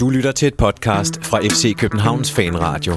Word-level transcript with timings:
Du 0.00 0.10
lytter 0.10 0.32
til 0.32 0.48
et 0.48 0.54
podcast 0.54 1.24
fra 1.24 1.40
FC 1.40 1.76
Københavns 1.76 2.32
Fanradio. 2.32 2.94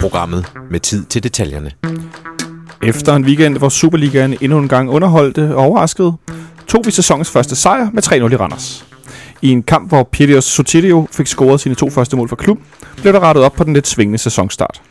Programmet 0.00 0.52
med 0.70 0.80
tid 0.80 1.04
til 1.04 1.22
detaljerne. 1.22 1.70
Efter 2.82 3.14
en 3.14 3.24
weekend, 3.24 3.58
hvor 3.58 3.68
Superligaen 3.68 4.36
endnu 4.40 4.58
en 4.58 4.68
gang 4.68 4.90
underholdte 4.90 5.54
og 5.56 5.64
overraskede, 5.64 6.12
tog 6.66 6.82
vi 6.86 6.90
sæsonens 6.90 7.30
første 7.30 7.56
sejr 7.56 7.90
med 7.92 8.02
3-0 8.06 8.14
i 8.14 8.36
Randers. 8.36 8.86
I 9.42 9.50
en 9.50 9.62
kamp, 9.62 9.88
hvor 9.88 10.02
Pirios 10.02 10.44
Sotirio 10.44 11.08
fik 11.12 11.26
scoret 11.26 11.60
sine 11.60 11.74
to 11.74 11.90
første 11.90 12.16
mål 12.16 12.28
for 12.28 12.36
klub, 12.36 12.58
blev 12.96 13.12
der 13.12 13.20
rettet 13.20 13.44
op 13.44 13.52
på 13.52 13.64
den 13.64 13.72
lidt 13.72 13.86
svingende 13.86 14.18
sæsonstart. 14.18 14.82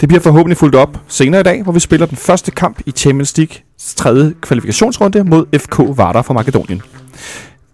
Det 0.00 0.08
bliver 0.08 0.20
forhåbentlig 0.20 0.56
fuldt 0.56 0.74
op 0.74 0.98
senere 1.08 1.40
i 1.40 1.44
dag, 1.44 1.62
hvor 1.62 1.72
vi 1.72 1.80
spiller 1.80 2.06
den 2.06 2.16
første 2.16 2.50
kamp 2.50 2.80
i 2.86 2.90
Champions 2.90 3.36
Leagues 3.36 3.62
tredje 3.96 4.34
kvalifikationsrunde 4.40 5.24
mod 5.24 5.58
FK 5.58 5.78
Vardar 5.98 6.22
fra 6.22 6.34
Makedonien. 6.34 6.82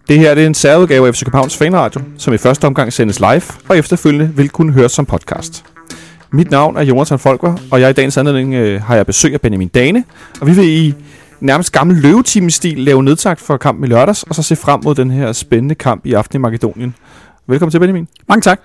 Det 0.07 0.19
her 0.19 0.35
det 0.35 0.43
er 0.43 0.47
en 0.47 0.53
særudgave 0.53 1.07
af 1.07 1.15
FC 1.15 1.23
Københavns 1.23 1.57
Fanradio, 1.57 2.01
som 2.17 2.33
i 2.33 2.37
første 2.37 2.65
omgang 2.65 2.93
sendes 2.93 3.19
live, 3.19 3.41
og 3.69 3.77
efterfølgende 3.77 4.31
vil 4.35 4.49
kunne 4.49 4.73
høres 4.73 4.91
som 4.91 5.05
podcast. 5.05 5.65
Mit 6.31 6.51
navn 6.51 6.77
er 6.77 6.81
Jonathan 6.81 7.19
Folker, 7.19 7.55
og 7.71 7.81
jeg 7.81 7.89
i 7.89 7.93
dagens 7.93 8.17
anledning 8.17 8.53
øh, 8.53 8.81
har 8.81 8.95
jeg 8.95 9.05
besøg 9.05 9.33
af 9.33 9.41
Benjamin 9.41 9.67
Dane, 9.67 10.03
og 10.41 10.47
vi 10.47 10.51
vil 10.51 10.65
i 10.65 10.93
nærmest 11.39 11.71
gammel 11.71 11.97
løvetime-stil 11.97 12.77
lave 12.77 13.03
nedtagt 13.03 13.41
for 13.41 13.57
kampen 13.57 13.83
i 13.85 13.87
lørdags, 13.87 14.23
og 14.23 14.35
så 14.35 14.43
se 14.43 14.55
frem 14.55 14.79
mod 14.83 14.95
den 14.95 15.11
her 15.11 15.31
spændende 15.31 15.75
kamp 15.75 16.05
i 16.05 16.13
aften 16.13 16.37
i 16.37 16.39
Makedonien. 16.39 16.95
Velkommen 17.47 17.71
til, 17.71 17.79
Benjamin. 17.79 18.07
Mange 18.29 18.41
tak. 18.41 18.59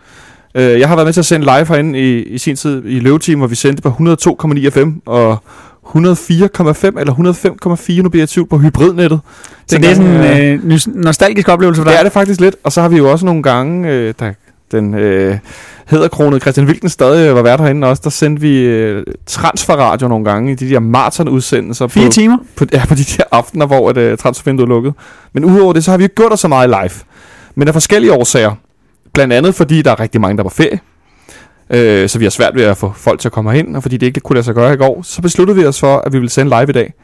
Øh, 0.54 0.80
jeg 0.80 0.88
har 0.88 0.96
været 0.96 1.06
med 1.06 1.12
til 1.12 1.20
at 1.20 1.26
sende 1.26 1.46
live 1.46 1.66
herinde 1.66 1.98
i, 1.98 2.22
i 2.22 2.38
sin 2.38 2.56
tid 2.56 2.82
i 2.86 3.00
løvetime, 3.00 3.38
hvor 3.38 3.46
vi 3.46 3.54
sendte 3.54 3.82
på 3.82 3.88
102,9 3.88 4.68
FM 4.68 4.90
og 5.06 5.42
104,5 5.90 7.00
eller 7.00 7.12
105,4, 7.12 8.02
nu 8.02 8.08
bliver 8.08 8.22
jeg 8.22 8.28
tvivl, 8.28 8.48
på 8.48 8.58
hybridnettet. 8.58 9.20
Så 9.66 9.78
det 9.78 9.90
er 9.90 9.94
sådan 9.94 10.10
en 10.10 10.72
øh, 10.72 10.80
nostalgisk 10.94 11.48
oplevelse 11.48 11.78
for 11.78 11.84
dig? 11.84 11.92
Det 11.92 11.98
er 11.98 12.02
det 12.02 12.12
faktisk 12.12 12.40
lidt, 12.40 12.56
og 12.64 12.72
så 12.72 12.80
har 12.80 12.88
vi 12.88 12.96
jo 12.96 13.10
også 13.10 13.26
nogle 13.26 13.42
gange, 13.42 13.88
øh, 13.88 14.14
der 14.18 14.32
den 14.72 14.94
øh, 14.94 15.38
hedderkronede 15.86 16.40
Christian 16.40 16.66
Wilken 16.66 16.88
stadig 16.88 17.34
var 17.34 17.42
vært 17.42 17.60
herinde 17.60 17.86
også, 17.86 18.00
der 18.04 18.10
sendte 18.10 18.42
vi 18.42 18.58
øh, 18.58 19.04
transferradio 19.26 20.08
nogle 20.08 20.24
gange 20.24 20.52
i 20.52 20.54
de 20.54 20.70
der 20.70 20.80
maratonudsendelser. 20.80 21.86
Fire 21.86 22.06
på, 22.06 22.12
timer? 22.12 22.38
På, 22.56 22.64
ja, 22.72 22.86
på 22.88 22.94
de 22.94 23.04
der 23.04 23.24
aftener, 23.30 23.66
hvor 23.66 23.90
et, 23.90 23.96
øh, 23.96 24.18
transfervinduet 24.18 24.66
er 24.66 24.68
lukket. 24.68 24.94
Men 25.32 25.44
udover 25.44 25.72
det, 25.72 25.84
så 25.84 25.90
har 25.90 25.98
vi 25.98 26.04
ikke 26.04 26.14
gjort 26.14 26.30
det 26.30 26.38
så 26.38 26.48
meget 26.48 26.70
live. 26.70 27.04
Men 27.54 27.68
af 27.68 27.74
forskellige 27.74 28.12
årsager. 28.12 28.54
Blandt 29.12 29.32
andet 29.32 29.54
fordi, 29.54 29.82
der 29.82 29.90
er 29.90 30.00
rigtig 30.00 30.20
mange, 30.20 30.36
der 30.36 30.44
er 30.44 30.48
på 30.48 30.54
ferie. 30.54 30.80
Øh, 31.70 32.08
så 32.08 32.18
vi 32.18 32.24
har 32.24 32.30
svært 32.30 32.54
ved 32.54 32.64
at 32.64 32.76
få 32.76 32.92
folk 32.96 33.20
til 33.20 33.28
at 33.28 33.32
komme 33.32 33.58
ind, 33.58 33.76
og 33.76 33.82
fordi 33.82 33.96
det 33.96 34.06
ikke 34.06 34.20
kunne 34.20 34.34
lade 34.34 34.44
sig 34.44 34.54
gøre 34.54 34.74
i 34.74 34.76
går, 34.76 35.02
så 35.02 35.22
besluttede 35.22 35.58
vi 35.58 35.64
os 35.64 35.80
for, 35.80 35.96
at 35.96 36.12
vi 36.12 36.18
ville 36.18 36.30
sende 36.30 36.50
live 36.50 36.68
i 36.68 36.72
dag. 36.72 36.94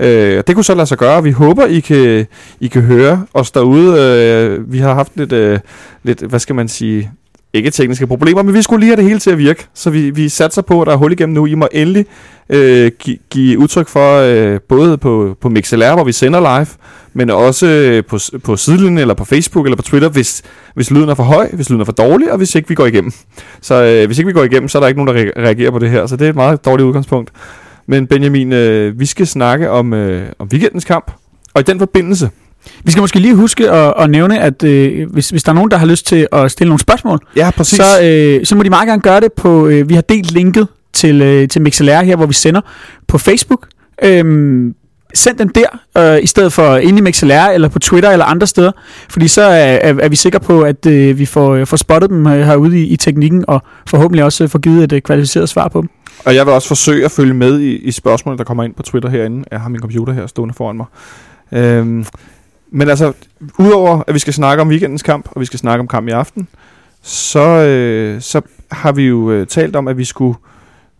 Øh, 0.00 0.42
det 0.46 0.54
kunne 0.54 0.64
så 0.64 0.74
lade 0.74 0.86
sig 0.86 0.98
gøre, 0.98 1.22
vi 1.22 1.30
håber, 1.30 1.66
I 1.66 1.80
kan, 1.80 2.26
I 2.60 2.68
kan 2.68 2.82
høre 2.82 3.26
os 3.34 3.50
derude. 3.50 4.00
Øh, 4.00 4.72
vi 4.72 4.78
har 4.78 4.94
haft 4.94 5.12
lidt, 5.14 5.32
øh, 5.32 5.58
lidt, 6.02 6.20
hvad 6.20 6.38
skal 6.38 6.54
man 6.54 6.68
sige, 6.68 7.10
ikke 7.52 7.70
tekniske 7.70 8.06
problemer, 8.06 8.42
men 8.42 8.54
vi 8.54 8.62
skulle 8.62 8.80
lige 8.80 8.90
have 8.90 8.96
det 8.96 9.04
hele 9.04 9.20
til 9.20 9.30
at 9.30 9.38
virke. 9.38 9.66
Så 9.74 9.90
vi, 9.90 10.10
vi 10.10 10.28
satser 10.28 10.62
på, 10.62 10.80
at 10.80 10.86
der 10.86 10.92
er 10.92 10.96
hul 10.96 11.12
igennem 11.12 11.34
nu. 11.34 11.46
I 11.46 11.54
må 11.54 11.68
endelig 11.72 12.06
øh, 12.48 12.90
give, 12.98 13.18
give 13.30 13.58
udtryk 13.58 13.88
for, 13.88 14.18
øh, 14.18 14.60
både 14.68 14.98
på, 14.98 15.36
på 15.40 15.48
MixLR, 15.48 15.94
hvor 15.94 16.04
vi 16.04 16.12
sender 16.12 16.40
live, 16.40 16.66
men 17.12 17.30
også 17.30 17.66
øh, 17.66 18.04
på, 18.04 18.18
på 18.44 18.56
sidelinjen, 18.56 18.98
eller 18.98 19.14
på 19.14 19.24
Facebook, 19.24 19.66
eller 19.66 19.76
på 19.76 19.82
Twitter, 19.82 20.08
hvis, 20.08 20.42
hvis 20.74 20.90
lyden 20.90 21.08
er 21.08 21.14
for 21.14 21.22
høj, 21.22 21.50
hvis 21.52 21.70
lyden 21.70 21.80
er 21.80 21.84
for 21.84 21.92
dårlig, 21.92 22.32
og 22.32 22.38
hvis 22.38 22.54
ikke 22.54 22.68
vi 22.68 22.74
går 22.74 22.86
igennem. 22.86 23.12
Så 23.60 23.84
øh, 23.84 24.06
hvis 24.06 24.18
ikke 24.18 24.26
vi 24.26 24.32
går 24.32 24.44
igennem, 24.44 24.68
så 24.68 24.78
er 24.78 24.80
der 24.80 24.88
ikke 24.88 25.04
nogen, 25.04 25.16
der 25.16 25.42
reagerer 25.42 25.70
på 25.70 25.78
det 25.78 25.90
her. 25.90 26.06
Så 26.06 26.16
det 26.16 26.24
er 26.24 26.30
et 26.30 26.36
meget 26.36 26.64
dårligt 26.64 26.86
udgangspunkt. 26.86 27.30
Men 27.86 28.06
Benjamin, 28.06 28.52
øh, 28.52 29.00
vi 29.00 29.06
skal 29.06 29.26
snakke 29.26 29.70
om, 29.70 29.94
øh, 29.94 30.28
om 30.38 30.48
weekendens 30.52 30.84
kamp, 30.84 31.12
og 31.54 31.60
i 31.60 31.64
den 31.64 31.78
forbindelse, 31.78 32.30
vi 32.84 32.90
skal 32.90 33.00
måske 33.00 33.18
lige 33.18 33.34
huske 33.34 33.70
at, 33.70 33.94
at 33.98 34.10
nævne, 34.10 34.40
at 34.40 34.62
øh, 34.62 35.10
hvis, 35.12 35.30
hvis 35.30 35.42
der 35.42 35.50
er 35.50 35.54
nogen, 35.54 35.70
der 35.70 35.76
har 35.76 35.86
lyst 35.86 36.06
til 36.06 36.28
at 36.32 36.50
stille 36.50 36.68
nogle 36.68 36.80
spørgsmål, 36.80 37.18
ja, 37.36 37.50
præcis. 37.50 37.76
Så, 37.78 38.02
øh, 38.02 38.46
så 38.46 38.56
må 38.56 38.62
de 38.62 38.70
meget 38.70 38.88
gerne 38.88 39.02
gøre 39.02 39.20
det 39.20 39.32
på, 39.32 39.66
øh, 39.66 39.88
vi 39.88 39.94
har 39.94 40.02
delt 40.02 40.32
linket 40.32 40.68
til, 40.92 41.22
øh, 41.22 41.48
til 41.48 41.62
MixLR 41.62 42.02
her, 42.02 42.16
hvor 42.16 42.26
vi 42.26 42.34
sender 42.34 42.60
på 43.06 43.18
Facebook. 43.18 43.68
Øhm, 44.02 44.74
send 45.14 45.38
dem 45.38 45.48
der, 45.48 45.66
øh, 45.98 46.22
i 46.22 46.26
stedet 46.26 46.52
for 46.52 46.76
inde 46.76 46.98
i 46.98 47.02
MixLR, 47.02 47.50
eller 47.54 47.68
på 47.68 47.78
Twitter, 47.78 48.10
eller 48.10 48.24
andre 48.24 48.46
steder. 48.46 48.72
Fordi 49.08 49.28
så 49.28 49.42
er, 49.42 49.78
er, 49.82 49.94
er 50.00 50.08
vi 50.08 50.16
sikre 50.16 50.40
på, 50.40 50.62
at 50.62 50.86
øh, 50.86 51.18
vi 51.18 51.26
får, 51.26 51.64
får 51.64 51.76
spottet 51.76 52.10
dem 52.10 52.26
øh, 52.26 52.46
herude 52.46 52.80
i, 52.80 52.86
i 52.86 52.96
teknikken, 52.96 53.44
og 53.48 53.62
forhåbentlig 53.86 54.24
også 54.24 54.44
øh, 54.44 54.50
får 54.50 54.58
givet 54.58 54.84
et 54.84 54.92
øh, 54.92 55.00
kvalificeret 55.02 55.48
svar 55.48 55.68
på 55.68 55.80
dem. 55.80 55.88
Og 56.24 56.34
jeg 56.34 56.46
vil 56.46 56.54
også 56.54 56.68
forsøge 56.68 57.04
at 57.04 57.10
følge 57.10 57.34
med 57.34 57.60
i, 57.60 57.76
i 57.76 57.90
spørgsmålene, 57.90 58.38
der 58.38 58.44
kommer 58.44 58.64
ind 58.64 58.74
på 58.74 58.82
Twitter 58.82 59.08
herinde. 59.08 59.44
Jeg 59.50 59.60
har 59.60 59.68
min 59.68 59.80
computer 59.80 60.12
her 60.12 60.26
stående 60.26 60.54
foran 60.54 60.76
mig. 60.76 60.86
Øhm, 61.52 62.06
men 62.70 62.88
altså, 62.88 63.12
udover 63.58 64.02
at 64.06 64.14
vi 64.14 64.18
skal 64.18 64.32
snakke 64.32 64.60
om 64.60 64.68
weekendens 64.68 65.02
kamp, 65.02 65.28
og 65.30 65.40
vi 65.40 65.46
skal 65.46 65.58
snakke 65.58 65.80
om 65.80 65.88
kamp 65.88 66.08
i 66.08 66.10
aften, 66.10 66.48
så, 67.02 67.48
øh, 67.48 68.20
så 68.20 68.40
har 68.70 68.92
vi 68.92 69.02
jo 69.02 69.30
øh, 69.30 69.46
talt 69.46 69.76
om, 69.76 69.88
at 69.88 69.98
vi 69.98 70.04
skulle, 70.04 70.38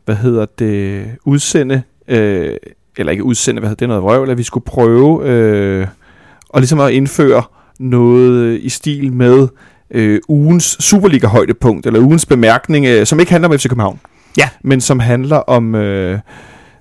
hvad 0.05 0.17
hedder 0.17 0.47
det, 0.59 1.07
udsende, 1.25 1.83
øh, 2.09 2.57
eller 2.97 3.13
ikke 3.13 3.25
udsende, 3.25 3.61
hvad 3.61 3.69
hedder 3.69 3.81
det, 3.81 3.89
noget 3.89 4.03
vrøvl, 4.03 4.31
at 4.31 4.39
vi 4.39 4.43
skulle 4.43 4.65
prøve 4.65 5.29
øh, 5.29 5.87
og 6.49 6.61
ligesom 6.61 6.81
at 6.81 6.93
indføre 6.93 7.43
noget 7.79 8.61
i 8.61 8.69
stil 8.69 9.13
med 9.13 9.49
øh, 9.91 10.21
ugens 10.29 10.77
Superliga-højdepunkt, 10.81 11.87
eller 11.87 12.01
ugens 12.01 12.27
bemærkning, 12.27 12.87
øh, 12.87 13.07
som 13.07 13.21
ikke 13.21 13.33
handler 13.33 13.49
om 13.49 13.59
FC 13.59 13.69
København, 13.69 14.01
ja. 14.39 14.49
men 14.63 14.81
som 14.81 15.01
handler 15.01 15.37
om... 15.37 15.75
Øh, 15.75 16.19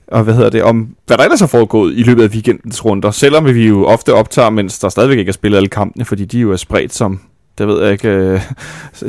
og 0.08 0.24
hvad 0.24 0.34
hedder 0.34 0.50
det, 0.50 0.64
om 0.64 0.96
hvad 1.08 1.18
der 1.18 1.24
ellers 1.24 1.40
har 1.40 1.48
foregået 1.48 1.98
i 1.98 2.04
løbet 2.04 2.24
af 2.24 2.28
weekendens 2.28 2.86
runder, 2.86 3.12
selvom 3.12 3.46
vi 3.46 3.68
jo 3.68 3.86
ofte 3.86 4.14
optager, 4.14 4.50
mens 4.50 4.80
der 4.80 4.90
stadigvæk 4.90 5.18
ikke 5.18 5.30
er 5.30 5.34
spillet 5.34 5.58
alle 5.58 5.70
kampene, 5.70 6.06
fordi 6.06 6.26
de 6.26 6.40
jo 6.40 6.52
er 6.52 6.56
spredt 6.56 6.94
som, 6.94 7.20
det 7.58 7.68
ved 7.68 7.84
jeg 7.84 7.92
ikke, 7.92 8.08
øh, 8.10 8.42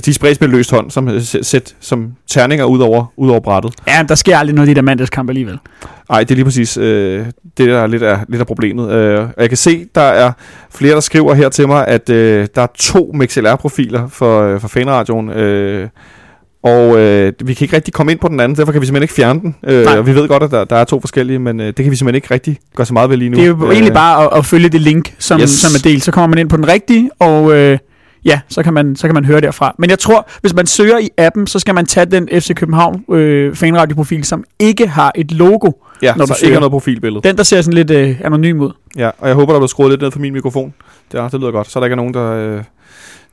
de 0.04 0.10
er 0.10 0.14
spredt 0.14 0.40
med 0.40 0.48
løst 0.48 0.70
hånd, 0.70 0.90
som, 0.90 1.20
sæt, 1.20 1.76
som 1.80 2.12
terninger 2.26 2.64
ud 2.64 2.78
over, 2.78 3.12
ud 3.16 3.30
over 3.30 3.40
brættet. 3.40 3.74
Ja, 3.88 4.04
der 4.08 4.14
sker 4.14 4.38
aldrig 4.38 4.54
noget 4.54 4.68
i 4.68 4.70
de 4.70 4.74
der 4.74 4.82
mandagskampe 4.82 5.30
alligevel. 5.30 5.58
Nej, 6.10 6.20
det 6.20 6.30
er 6.30 6.34
lige 6.34 6.44
præcis 6.44 6.76
øh, 6.76 7.26
det, 7.58 7.68
der 7.68 7.78
er 7.78 7.86
lidt 7.86 8.02
af, 8.02 8.18
lidt 8.28 8.40
af 8.40 8.46
problemet. 8.46 8.90
Øh, 8.90 9.28
jeg 9.38 9.48
kan 9.48 9.56
se, 9.56 9.86
der 9.94 10.00
er 10.00 10.32
flere, 10.70 10.94
der 10.94 11.00
skriver 11.00 11.34
her 11.34 11.48
til 11.48 11.68
mig, 11.68 11.88
at 11.88 12.10
øh, 12.10 12.48
der 12.54 12.62
er 12.62 12.66
to 12.78 13.12
MixLR-profiler 13.14 14.08
for, 14.08 14.42
øh, 14.42 14.60
for 14.60 14.68
fanradioen, 14.68 15.30
øh, 15.30 15.88
og 16.66 16.98
øh, 16.98 17.32
vi 17.44 17.54
kan 17.54 17.64
ikke 17.64 17.76
rigtig 17.76 17.94
komme 17.94 18.12
ind 18.12 18.20
på 18.20 18.28
den 18.28 18.40
anden, 18.40 18.58
derfor 18.58 18.72
kan 18.72 18.80
vi 18.80 18.86
simpelthen 18.86 19.02
ikke 19.02 19.14
fjerne 19.14 19.40
den. 19.40 19.56
Øh, 19.66 19.98
og 19.98 20.06
vi 20.06 20.14
ved 20.14 20.28
godt, 20.28 20.42
at 20.42 20.50
der, 20.50 20.64
der 20.64 20.76
er 20.76 20.84
to 20.84 21.00
forskellige, 21.00 21.38
men 21.38 21.60
øh, 21.60 21.66
det 21.66 21.76
kan 21.76 21.90
vi 21.90 21.96
simpelthen 21.96 22.14
ikke 22.14 22.34
rigtig 22.34 22.58
gøre 22.76 22.86
så 22.86 22.92
meget 22.92 23.10
ved 23.10 23.16
lige 23.16 23.28
nu. 23.28 23.36
Det 23.36 23.42
er 23.42 23.48
jo 23.48 23.66
øh, 23.66 23.72
egentlig 23.72 23.92
bare 23.92 24.24
at, 24.24 24.38
at 24.38 24.46
følge 24.46 24.68
det 24.68 24.80
link, 24.80 25.14
som, 25.18 25.40
yes. 25.40 25.50
som 25.50 25.70
er 25.74 25.82
delt. 25.90 26.04
Så 26.04 26.12
kommer 26.12 26.26
man 26.26 26.38
ind 26.38 26.48
på 26.48 26.56
den 26.56 26.68
rigtige, 26.68 27.10
og 27.18 27.56
øh, 27.56 27.78
ja, 28.24 28.40
så 28.48 28.62
kan, 28.62 28.74
man, 28.74 28.96
så 28.96 29.06
kan 29.06 29.14
man 29.14 29.24
høre 29.24 29.40
derfra. 29.40 29.74
Men 29.78 29.90
jeg 29.90 29.98
tror, 29.98 30.28
hvis 30.40 30.54
man 30.54 30.66
søger 30.66 30.98
i 30.98 31.08
appen, 31.18 31.46
så 31.46 31.58
skal 31.58 31.74
man 31.74 31.86
tage 31.86 32.06
den 32.06 32.28
FC 32.32 32.54
København 32.54 33.04
øh, 33.10 33.54
fanradioprofil, 33.54 34.24
som 34.24 34.44
ikke 34.58 34.86
har 34.86 35.12
et 35.14 35.32
logo. 35.32 35.70
Ja, 36.02 36.14
når 36.14 36.26
så 36.26 36.36
du 36.40 36.46
ikke 36.46 36.54
har 36.54 36.60
noget 36.60 36.72
profilbillede. 36.72 37.28
Den, 37.28 37.36
der 37.36 37.42
ser 37.42 37.62
sådan 37.62 37.74
lidt 37.74 37.90
øh, 37.90 38.20
anonym 38.24 38.60
ud. 38.60 38.70
Ja, 38.96 39.10
og 39.18 39.28
jeg 39.28 39.34
håber, 39.34 39.52
der 39.52 39.60
bliver 39.60 39.68
skruet 39.68 39.90
lidt 39.90 40.00
ned 40.00 40.10
for 40.10 40.18
min 40.18 40.32
mikrofon. 40.32 40.74
Det, 41.12 41.20
er, 41.20 41.28
det 41.28 41.40
lyder 41.40 41.50
godt. 41.50 41.70
Så 41.70 41.80
der 41.80 41.86
ikke 41.86 41.94
er 41.94 41.96
nogen, 41.96 42.14
der, 42.14 42.32
øh, 42.32 42.62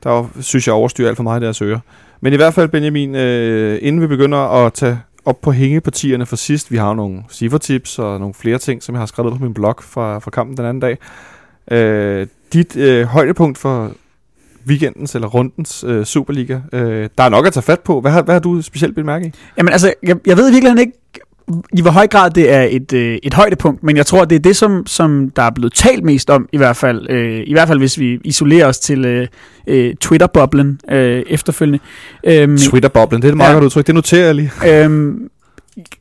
der 0.04 0.30
synes, 0.40 0.66
jeg 0.66 0.74
overstyrer 0.74 1.08
alt 1.08 1.16
for 1.16 1.22
meget, 1.22 1.42
der 1.42 1.48
jeg 1.48 1.54
søger. 1.54 1.78
Men 2.24 2.32
i 2.32 2.36
hvert 2.36 2.54
fald, 2.54 2.68
Benjamin, 2.68 3.14
øh, 3.14 3.78
inden 3.82 4.02
vi 4.02 4.06
begynder 4.06 4.38
at 4.38 4.72
tage 4.72 5.00
op 5.24 5.40
på 5.40 5.52
hængepartierne 5.52 6.26
for 6.26 6.36
sidst, 6.36 6.70
vi 6.72 6.76
har 6.76 6.94
nogle 6.94 7.22
cifertips 7.30 7.98
og 7.98 8.20
nogle 8.20 8.34
flere 8.34 8.58
ting, 8.58 8.82
som 8.82 8.94
jeg 8.94 9.00
har 9.00 9.06
skrevet 9.06 9.32
på 9.32 9.44
min 9.44 9.54
blog 9.54 9.76
fra, 9.80 10.18
fra 10.18 10.30
kampen 10.30 10.56
den 10.56 10.64
anden 10.64 10.80
dag. 10.80 10.98
Øh, 11.70 12.26
dit 12.52 12.76
øh, 12.76 13.06
højdepunkt 13.06 13.58
for 13.58 13.92
weekendens 14.66 15.14
eller 15.14 15.28
rundens 15.28 15.84
øh, 15.86 16.04
Superliga, 16.04 16.60
øh, 16.72 17.08
der 17.18 17.24
er 17.24 17.28
nok 17.28 17.46
at 17.46 17.52
tage 17.52 17.62
fat 17.62 17.80
på. 17.80 18.00
Hvad 18.00 18.10
har, 18.10 18.22
hvad 18.22 18.34
har 18.34 18.40
du 18.40 18.62
specielt 18.62 18.94
bemærket 18.94 19.26
i? 19.26 19.32
Jamen 19.58 19.72
altså, 19.72 19.94
jeg, 20.02 20.16
jeg 20.26 20.36
ved 20.36 20.50
virkelig 20.50 20.80
ikke, 20.80 20.92
i 21.72 21.82
hvor 21.82 21.90
høj 21.90 22.06
grad 22.06 22.30
det 22.30 22.52
er 22.52 22.62
et, 22.70 22.92
øh, 22.92 23.18
et 23.22 23.34
højdepunkt, 23.34 23.82
men 23.82 23.96
jeg 23.96 24.06
tror, 24.06 24.24
det 24.24 24.36
er 24.36 24.40
det, 24.40 24.56
som, 24.56 24.86
som 24.86 25.30
der 25.36 25.42
er 25.42 25.50
blevet 25.50 25.72
talt 25.72 26.04
mest 26.04 26.30
om, 26.30 26.48
i 26.52 26.56
hvert 26.56 26.76
fald, 26.76 27.10
øh, 27.10 27.42
i 27.46 27.52
hvert 27.52 27.68
fald 27.68 27.78
hvis 27.78 27.98
vi 27.98 28.20
isolerer 28.24 28.66
os 28.66 28.78
til 28.78 29.04
øh, 29.04 29.28
øh, 29.66 29.94
Twitter-boblen 30.00 30.80
øh, 30.90 31.22
efterfølgende. 31.26 31.78
Øhm, 32.24 32.58
Twitter-boblen, 32.58 33.22
det 33.22 33.28
er 33.28 33.32
et 33.32 33.36
meget 33.36 33.48
ja, 33.48 33.54
godt 33.54 33.64
udtryk, 33.64 33.86
det 33.86 33.94
noterer 33.94 34.26
jeg 34.26 34.34
lige. 34.34 34.50
Øhm, 34.66 35.28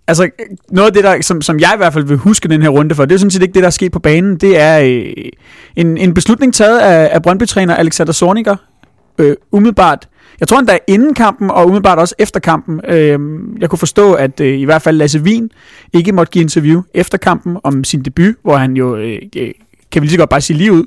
altså, 0.08 0.30
noget 0.72 0.88
af 0.88 0.94
det, 0.94 1.04
der, 1.04 1.22
som, 1.22 1.42
som 1.42 1.60
jeg 1.60 1.72
i 1.76 1.78
hvert 1.78 1.94
fald 1.94 2.06
vil 2.06 2.18
huske 2.18 2.48
den 2.48 2.62
her 2.62 2.70
runde 2.70 2.96
for, 2.96 3.06
det 3.06 3.16
er 3.16 3.20
sådan 3.20 3.32
set 3.32 3.42
ikke 3.42 3.54
det, 3.54 3.62
der 3.62 3.68
er 3.68 3.72
sket 3.72 3.92
på 3.92 4.00
banen. 4.00 4.38
Det 4.38 4.60
er 4.60 4.80
øh, 4.80 5.26
en, 5.76 5.98
en 5.98 6.14
beslutning 6.14 6.54
taget 6.54 6.80
af, 6.80 7.10
af 7.14 7.22
Brøndby-træner 7.22 7.76
Alexander 7.76 8.14
Zorniger, 8.14 8.56
øh, 9.18 9.36
umiddelbart 9.52 10.08
jeg 10.40 10.48
tror 10.48 10.60
endda 10.60 10.78
inden 10.88 11.14
kampen, 11.14 11.52
og 11.52 11.66
umiddelbart 11.66 12.00
også 12.00 12.16
efter 12.20 12.40
kampen. 12.40 12.82
Øh, 12.88 13.20
jeg 13.60 13.70
kunne 13.70 13.80
forstå, 13.80 14.14
at 14.14 14.40
øh, 14.40 14.60
i 14.60 14.64
hvert 14.64 14.82
fald 14.82 14.98
Lasse 14.98 15.20
Wien 15.20 15.52
ikke 15.94 16.12
måtte 16.12 16.32
give 16.32 16.42
interview 16.42 16.82
efter 16.94 17.18
kampen 17.18 17.58
om 17.64 17.84
sin 17.84 18.02
debut, 18.02 18.36
hvor 18.42 18.58
han 18.58 18.78
jo, 18.78 18.96
øh, 18.96 19.20
kan 19.92 20.02
vi 20.02 20.08
lige 20.08 20.10
så 20.10 20.18
godt 20.18 20.30
bare 20.30 20.42
sige 20.42 20.58
lige 20.58 20.72
ud, 20.72 20.84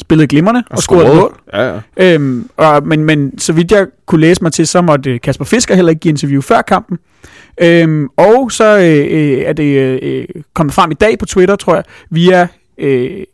spillede 0.00 0.26
glimrende 0.26 0.64
og, 0.70 0.76
og 0.76 0.78
scorede 0.78 1.16
mål. 1.16 1.38
Ja, 1.52 1.74
ja. 1.74 1.80
Øhm, 1.96 2.50
og, 2.56 2.86
men, 2.86 3.04
men 3.04 3.38
så 3.38 3.52
vidt 3.52 3.72
jeg 3.72 3.86
kunne 4.06 4.20
læse 4.20 4.42
mig 4.42 4.52
til, 4.52 4.66
så 4.66 4.82
måtte 4.82 5.18
Kasper 5.18 5.44
Fisker 5.44 5.74
heller 5.74 5.90
ikke 5.90 6.00
give 6.00 6.10
interview 6.10 6.40
før 6.40 6.62
kampen. 6.62 6.98
Øhm, 7.60 8.08
og 8.16 8.52
så 8.52 8.78
øh, 8.78 9.06
øh 9.10 9.38
er 9.38 9.52
det 9.52 10.00
øh, 10.02 10.24
kommet 10.54 10.74
frem 10.74 10.90
i 10.90 10.94
dag 10.94 11.18
på 11.18 11.26
Twitter, 11.26 11.56
tror 11.56 11.74
jeg, 11.74 11.84
via 12.10 12.48
øh, 12.78 13.24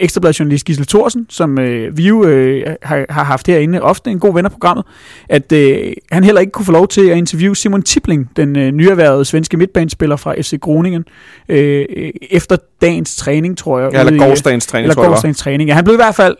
ekstrabladjournalist 0.00 0.64
Gisle 0.66 0.84
Thorsen, 0.84 1.26
som 1.28 1.58
øh, 1.58 1.96
vi 1.96 2.06
jo 2.08 2.24
øh, 2.24 2.74
har, 2.82 3.06
har 3.10 3.24
haft 3.24 3.46
herinde 3.46 3.82
ofte, 3.82 4.10
en 4.10 4.18
god 4.18 4.34
ven 4.34 4.44
af 4.44 4.50
programmet, 4.50 4.84
at 5.28 5.52
øh, 5.52 5.92
han 6.12 6.24
heller 6.24 6.40
ikke 6.40 6.50
kunne 6.52 6.66
få 6.66 6.72
lov 6.72 6.88
til 6.88 7.08
at 7.10 7.16
interviewe 7.16 7.56
Simon 7.56 7.82
Tipling, 7.82 8.30
den 8.36 8.56
øh, 8.58 8.72
nyerhvervede 8.72 9.24
svenske 9.24 9.56
midtbanespiller 9.56 10.16
fra 10.16 10.34
FC 10.40 10.54
Groningen, 10.60 11.04
øh, 11.48 11.84
efter 12.30 12.56
dagens 12.80 13.16
træning, 13.16 13.58
tror 13.58 13.78
jeg. 13.80 13.92
Ja, 13.92 14.00
eller 14.00 14.12
i- 14.12 14.18
gårdsdagens 14.18 14.66
træning, 14.66 14.84
eller 14.84 14.94
tror 14.94 15.02
jeg. 15.02 15.08
gårdsdagens 15.10 15.38
træning. 15.38 15.68
Ja, 15.68 15.74
han 15.74 15.84
blev 15.84 15.94
i 15.94 15.96
hvert 15.96 16.14
fald 16.14 16.36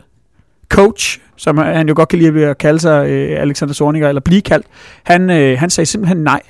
coach, 0.68 1.20
som 1.36 1.58
han 1.58 1.88
jo 1.88 1.94
godt 1.96 2.08
kan 2.08 2.18
lide 2.18 2.46
at 2.46 2.58
kalde 2.58 2.78
sig, 2.80 3.08
øh, 3.10 3.40
Alexander 3.42 3.74
Zorniger, 3.74 4.08
eller 4.08 4.20
blive 4.20 4.40
kaldt. 4.40 4.66
Han, 5.02 5.30
øh, 5.30 5.58
han 5.58 5.70
sagde 5.70 5.86
simpelthen 5.86 6.18
nej. 6.24 6.40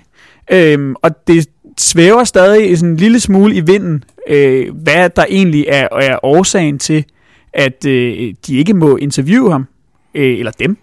Øhm, 0.53 0.95
og 1.03 1.11
det 1.27 1.47
svæver 1.81 2.25
stadig 2.25 2.79
sådan 2.79 2.91
en 2.91 2.97
lille 2.97 3.21
smule 3.21 3.55
i 3.55 3.61
vinden, 3.61 4.05
øh, 4.29 4.75
hvad 4.75 5.11
der 5.11 5.25
egentlig 5.29 5.65
er, 5.69 5.89
er 6.01 6.25
årsagen 6.25 6.79
til, 6.79 7.05
at 7.53 7.87
øh, 7.87 8.35
de 8.47 8.57
ikke 8.57 8.75
må 8.75 8.97
interviewe 8.97 9.53
ham, 9.53 9.67
øh, 10.15 10.39
eller 10.39 10.53
dem. 10.53 10.77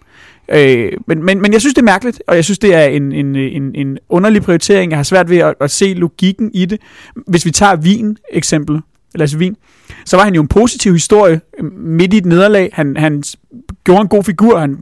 Øh, 0.48 0.92
men, 1.06 1.22
men, 1.22 1.42
men 1.42 1.52
jeg 1.52 1.60
synes, 1.60 1.74
det 1.74 1.82
er 1.82 1.86
mærkeligt, 1.86 2.22
og 2.26 2.36
jeg 2.36 2.44
synes, 2.44 2.58
det 2.58 2.74
er 2.74 2.84
en, 2.84 3.12
en, 3.12 3.36
en, 3.36 3.74
en 3.74 3.98
underlig 4.08 4.42
prioritering. 4.42 4.90
Jeg 4.90 4.98
har 4.98 5.02
svært 5.02 5.30
ved 5.30 5.38
at, 5.38 5.54
at 5.60 5.70
se 5.70 5.94
logikken 5.94 6.50
i 6.54 6.64
det. 6.64 6.80
Hvis 7.26 7.46
vi 7.46 7.50
tager 7.50 7.76
vin 7.76 8.16
eksempel, 8.32 8.80
Lasse 9.14 9.38
Wien, 9.38 9.56
så 10.04 10.16
var 10.16 10.24
han 10.24 10.34
jo 10.34 10.40
en 10.40 10.48
positiv 10.48 10.92
historie 10.92 11.40
øh, 11.58 11.72
midt 11.72 12.14
i 12.14 12.16
et 12.16 12.26
nederlag. 12.26 12.70
Han, 12.72 12.96
han 12.96 13.22
gjorde 13.84 14.00
en 14.00 14.08
god 14.08 14.24
figur. 14.24 14.58
Han 14.58 14.78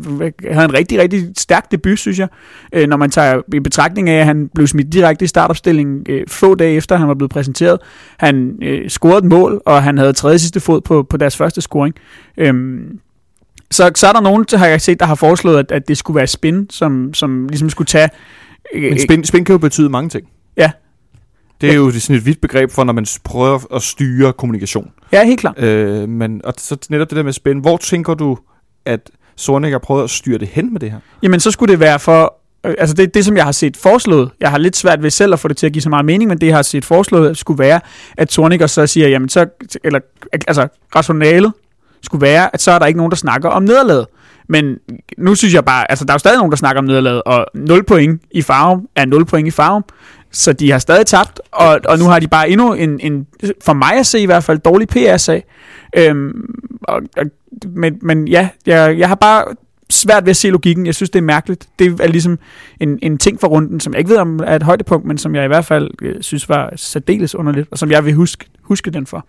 havde 0.51 0.65
en 0.65 0.75
rigtig, 0.75 0.99
rigtig 0.99 1.31
stærk 1.39 1.71
debut, 1.71 1.99
synes 1.99 2.19
jeg. 2.19 2.29
Øh, 2.73 2.89
når 2.89 2.97
man 2.97 3.11
tager 3.11 3.41
i 3.55 3.61
betragtning 3.61 4.09
af, 4.09 4.21
at 4.21 4.27
han 4.27 4.51
blev 4.55 4.67
smidt 4.67 4.93
direkte 4.93 5.25
i 5.25 5.29
startopstillingen 5.29 6.07
øh, 6.09 6.23
få 6.29 6.55
dage 6.55 6.77
efter, 6.77 6.97
han 6.97 7.09
var 7.09 7.15
blevet 7.15 7.31
præsenteret. 7.31 7.79
Han 8.19 8.59
øh, 8.63 8.91
scorede 8.91 9.19
et 9.19 9.25
mål, 9.25 9.63
og 9.67 9.83
han 9.83 9.99
havde 9.99 10.13
tredje 10.13 10.39
sidste 10.39 10.61
fod 10.61 10.81
på, 10.81 11.03
på 11.03 11.17
deres 11.17 11.37
første 11.37 11.61
scoring. 11.61 11.95
Øhm, 12.37 12.99
så, 13.71 13.91
så 13.95 14.07
er 14.07 14.13
der 14.13 14.21
nogen, 14.21 14.45
der 14.51 14.57
har 14.57 14.67
jeg 14.67 14.81
set, 14.81 15.01
der 15.01 15.07
har 15.07 15.15
foreslået, 15.15 15.59
at, 15.59 15.73
at 15.73 15.89
det 15.89 15.99
skulle 15.99 16.15
være 16.17 16.27
spin, 16.27 16.67
som, 16.71 17.15
som 17.15 17.49
ligesom 17.49 17.71
skulle 17.71 17.87
tage... 17.87 18.09
Øh, 18.75 18.83
Men 18.83 18.99
spin, 18.99 19.25
spin 19.25 19.45
kan 19.45 19.53
jo 19.53 19.59
betyde 19.59 19.89
mange 19.89 20.11
ting. 20.11 20.27
Ja. 20.57 20.71
Det 21.63 21.71
er 21.71 21.75
jo 21.75 21.91
sådan 21.93 22.17
et 22.17 22.27
vidt 22.27 22.41
begreb 22.41 22.71
for, 22.71 22.85
når 22.85 22.93
man 22.93 23.07
prøver 23.25 23.75
at 23.75 23.83
styre 23.83 24.33
kommunikation. 24.33 24.91
Ja, 25.13 25.25
helt 25.25 25.41
klart. 25.41 25.59
Øh, 25.59 26.09
men 26.09 26.41
og 26.45 26.55
så 26.59 26.77
netop 26.91 27.11
det 27.11 27.17
der 27.17 27.23
med 27.23 27.33
spin. 27.33 27.59
Hvor 27.59 27.77
tænker 27.77 28.15
du, 28.15 28.39
at 28.87 29.11
Sornik 29.37 29.73
har 29.73 29.79
prøvet 29.79 30.05
at 30.05 30.11
styre 30.11 30.39
det 30.39 30.49
hen 30.49 30.73
med 30.73 30.81
det 30.81 30.91
her? 30.91 30.99
Jamen, 31.23 31.41
så 31.41 31.51
skulle 31.51 31.73
det 31.73 31.81
være 31.81 31.99
for... 31.99 32.35
Øh, 32.67 32.75
altså, 32.79 32.95
det, 32.95 33.15
det, 33.15 33.25
som 33.25 33.37
jeg 33.37 33.45
har 33.45 33.53
set 33.53 33.77
foreslået, 33.77 34.31
jeg 34.41 34.51
har 34.51 34.59
lidt 34.59 34.77
svært 34.77 35.03
ved 35.03 35.11
selv 35.11 35.33
at 35.33 35.41
få 35.41 35.49
det 35.49 35.57
til 35.57 35.67
at 35.67 35.73
give 35.73 35.83
så 35.83 35.89
meget 35.89 36.05
mening, 36.05 36.29
men 36.29 36.41
det, 36.41 36.47
jeg 36.47 36.57
har 36.57 36.63
set 36.63 36.85
foreslået, 36.85 37.39
skulle 37.39 37.59
være, 37.59 37.81
at 38.17 38.29
Torniker 38.29 38.67
så 38.67 38.87
siger, 38.87 39.09
jamen 39.09 39.29
så... 39.29 39.47
Eller, 39.85 40.01
altså, 40.33 40.69
rationalet 40.97 41.53
skulle 42.03 42.23
være, 42.23 42.55
at 42.55 42.63
så 42.63 42.71
er 42.71 42.79
der 42.79 42.87
ikke 42.87 42.97
nogen, 42.97 43.11
der 43.11 43.17
snakker 43.17 43.49
om 43.49 43.63
nederlaget. 43.63 44.07
Men 44.49 44.79
nu 45.19 45.35
synes 45.35 45.55
jeg 45.55 45.65
bare, 45.65 45.91
altså 45.91 46.05
der 46.05 46.13
er 46.13 46.15
jo 46.15 46.19
stadig 46.19 46.37
nogen, 46.37 46.51
der 46.51 46.57
snakker 46.57 46.79
om 46.83 46.85
nederlaget, 46.85 47.23
og 47.23 47.47
0 47.55 47.85
point 47.85 48.23
i 48.31 48.43
Farum 48.43 48.89
er 48.97 49.05
0 49.05 49.25
point 49.25 49.49
i 49.49 49.51
Farum. 49.51 49.85
Så 50.33 50.53
de 50.53 50.71
har 50.71 50.79
stadig 50.79 51.07
tabt, 51.07 51.41
og, 51.53 51.81
og 51.85 51.99
nu 51.99 52.05
har 52.05 52.19
de 52.19 52.29
bare 52.29 52.51
endnu 52.51 52.73
en, 52.73 53.01
en, 53.01 53.27
for 53.65 53.73
mig 53.73 53.93
at 53.93 54.07
se 54.07 54.21
i 54.21 54.27
hvert 54.27 54.45
fald, 54.45 54.59
dårlig 54.59 54.89
PR-sag. 54.89 55.45
Øhm, 55.97 56.55
og, 56.83 57.01
og, 57.17 57.25
men, 57.67 57.99
men 58.03 58.29
ja, 58.29 58.49
jeg, 58.67 58.99
jeg 58.99 59.09
har 59.09 59.15
bare 59.15 59.45
svært 59.91 60.25
ved 60.25 60.31
at 60.31 60.37
se 60.37 60.51
logikken. 60.51 60.87
Jeg 60.87 60.95
synes, 60.95 61.11
det 61.11 61.19
er 61.19 61.23
mærkeligt. 61.23 61.69
Det 61.79 62.01
er 62.01 62.07
ligesom 62.07 62.39
en, 62.81 62.99
en 63.03 63.19
ting 63.19 63.41
for 63.41 63.49
runden, 63.49 63.81
som 63.81 63.93
jeg 63.93 63.99
ikke 63.99 64.11
ved 64.11 64.17
om 64.17 64.41
er 64.47 64.57
et 64.57 64.63
højdepunkt, 64.63 65.07
men 65.07 65.19
som 65.19 65.35
jeg 65.35 65.45
i 65.45 65.49
hvert 65.49 65.65
fald 65.65 65.91
øh, 66.03 66.15
synes 66.21 66.49
var 66.49 66.73
særdeles 66.77 67.35
underligt, 67.35 67.69
og 67.71 67.79
som 67.79 67.91
jeg 67.91 68.05
vil 68.05 68.15
huske, 68.15 68.47
huske 68.63 68.91
den 68.91 69.07
for. 69.07 69.27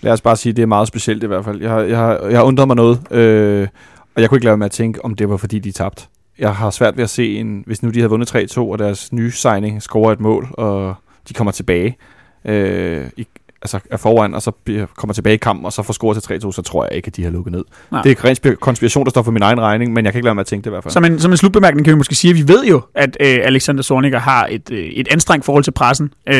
Lad 0.00 0.12
os 0.12 0.20
bare 0.20 0.36
sige, 0.36 0.50
at 0.50 0.56
det 0.56 0.62
er 0.62 0.66
meget 0.66 0.88
specielt 0.88 1.22
i 1.22 1.26
hvert 1.26 1.44
fald. 1.44 1.60
Jeg 1.60 1.70
har, 1.70 1.80
jeg 1.80 1.98
har, 1.98 2.18
jeg 2.18 2.38
har 2.38 2.44
undret 2.44 2.66
mig 2.66 2.76
noget, 2.76 3.12
øh, 3.12 3.68
og 4.14 4.22
jeg 4.22 4.28
kunne 4.28 4.36
ikke 4.36 4.44
lade 4.44 4.52
være 4.52 4.58
med 4.58 4.66
at 4.66 4.72
tænke, 4.72 5.04
om 5.04 5.14
det 5.14 5.28
var 5.28 5.36
fordi, 5.36 5.58
de 5.58 5.72
tabte. 5.72 6.02
Jeg 6.38 6.54
har 6.54 6.70
svært 6.70 6.96
ved 6.96 7.04
at 7.04 7.10
se, 7.10 7.36
en, 7.36 7.62
hvis 7.66 7.82
nu 7.82 7.90
de 7.90 7.98
havde 7.98 8.10
vundet 8.10 8.34
3-2, 8.56 8.60
og 8.60 8.78
deres 8.78 9.12
nye 9.12 9.30
signing 9.30 9.82
scorer 9.82 10.12
et 10.12 10.20
mål, 10.20 10.48
og 10.52 10.94
de 11.28 11.34
kommer 11.34 11.52
tilbage 11.52 11.96
øh, 12.44 13.06
i, 13.16 13.26
altså 13.62 13.80
er 13.90 13.96
foran, 13.96 14.34
og 14.34 14.42
så 14.42 14.52
kommer 14.96 15.14
tilbage 15.14 15.34
i 15.34 15.36
kampen, 15.36 15.66
og 15.66 15.72
så 15.72 15.82
får 15.82 15.92
scoret 15.92 16.22
til 16.22 16.34
3-2, 16.34 16.52
så 16.52 16.62
tror 16.62 16.84
jeg 16.84 16.96
ikke, 16.96 17.06
at 17.06 17.16
de 17.16 17.24
har 17.24 17.30
lukket 17.30 17.52
ned. 17.52 17.64
Nej. 17.90 18.02
Det 18.02 18.18
er 18.18 18.24
ren 18.24 18.36
spe- 18.46 18.54
konspiration, 18.54 19.04
der 19.04 19.10
står 19.10 19.22
for 19.22 19.30
min 19.30 19.42
egen 19.42 19.60
regning, 19.60 19.92
men 19.92 20.04
jeg 20.04 20.12
kan 20.12 20.18
ikke 20.18 20.24
lade 20.24 20.34
med 20.34 20.40
at 20.40 20.46
tænke 20.46 20.64
det 20.64 20.70
i 20.70 20.72
hvert 20.72 20.82
fald. 20.82 20.92
Som 20.92 21.04
en, 21.04 21.18
som 21.20 21.30
en 21.30 21.36
slutbemærkning 21.36 21.84
kan 21.84 21.94
vi 21.94 21.96
måske 21.96 22.14
sige, 22.14 22.30
at 22.30 22.36
vi 22.36 22.52
ved 22.52 22.64
jo, 22.64 22.80
at 22.94 23.16
øh, 23.20 23.26
Alexander 23.42 23.82
Zorniger 23.82 24.18
har 24.18 24.46
et, 24.50 24.70
øh, 24.70 24.78
et 24.78 25.08
anstrengt 25.10 25.44
forhold 25.44 25.64
til 25.64 25.70
pressen. 25.72 26.12
Øh, 26.28 26.34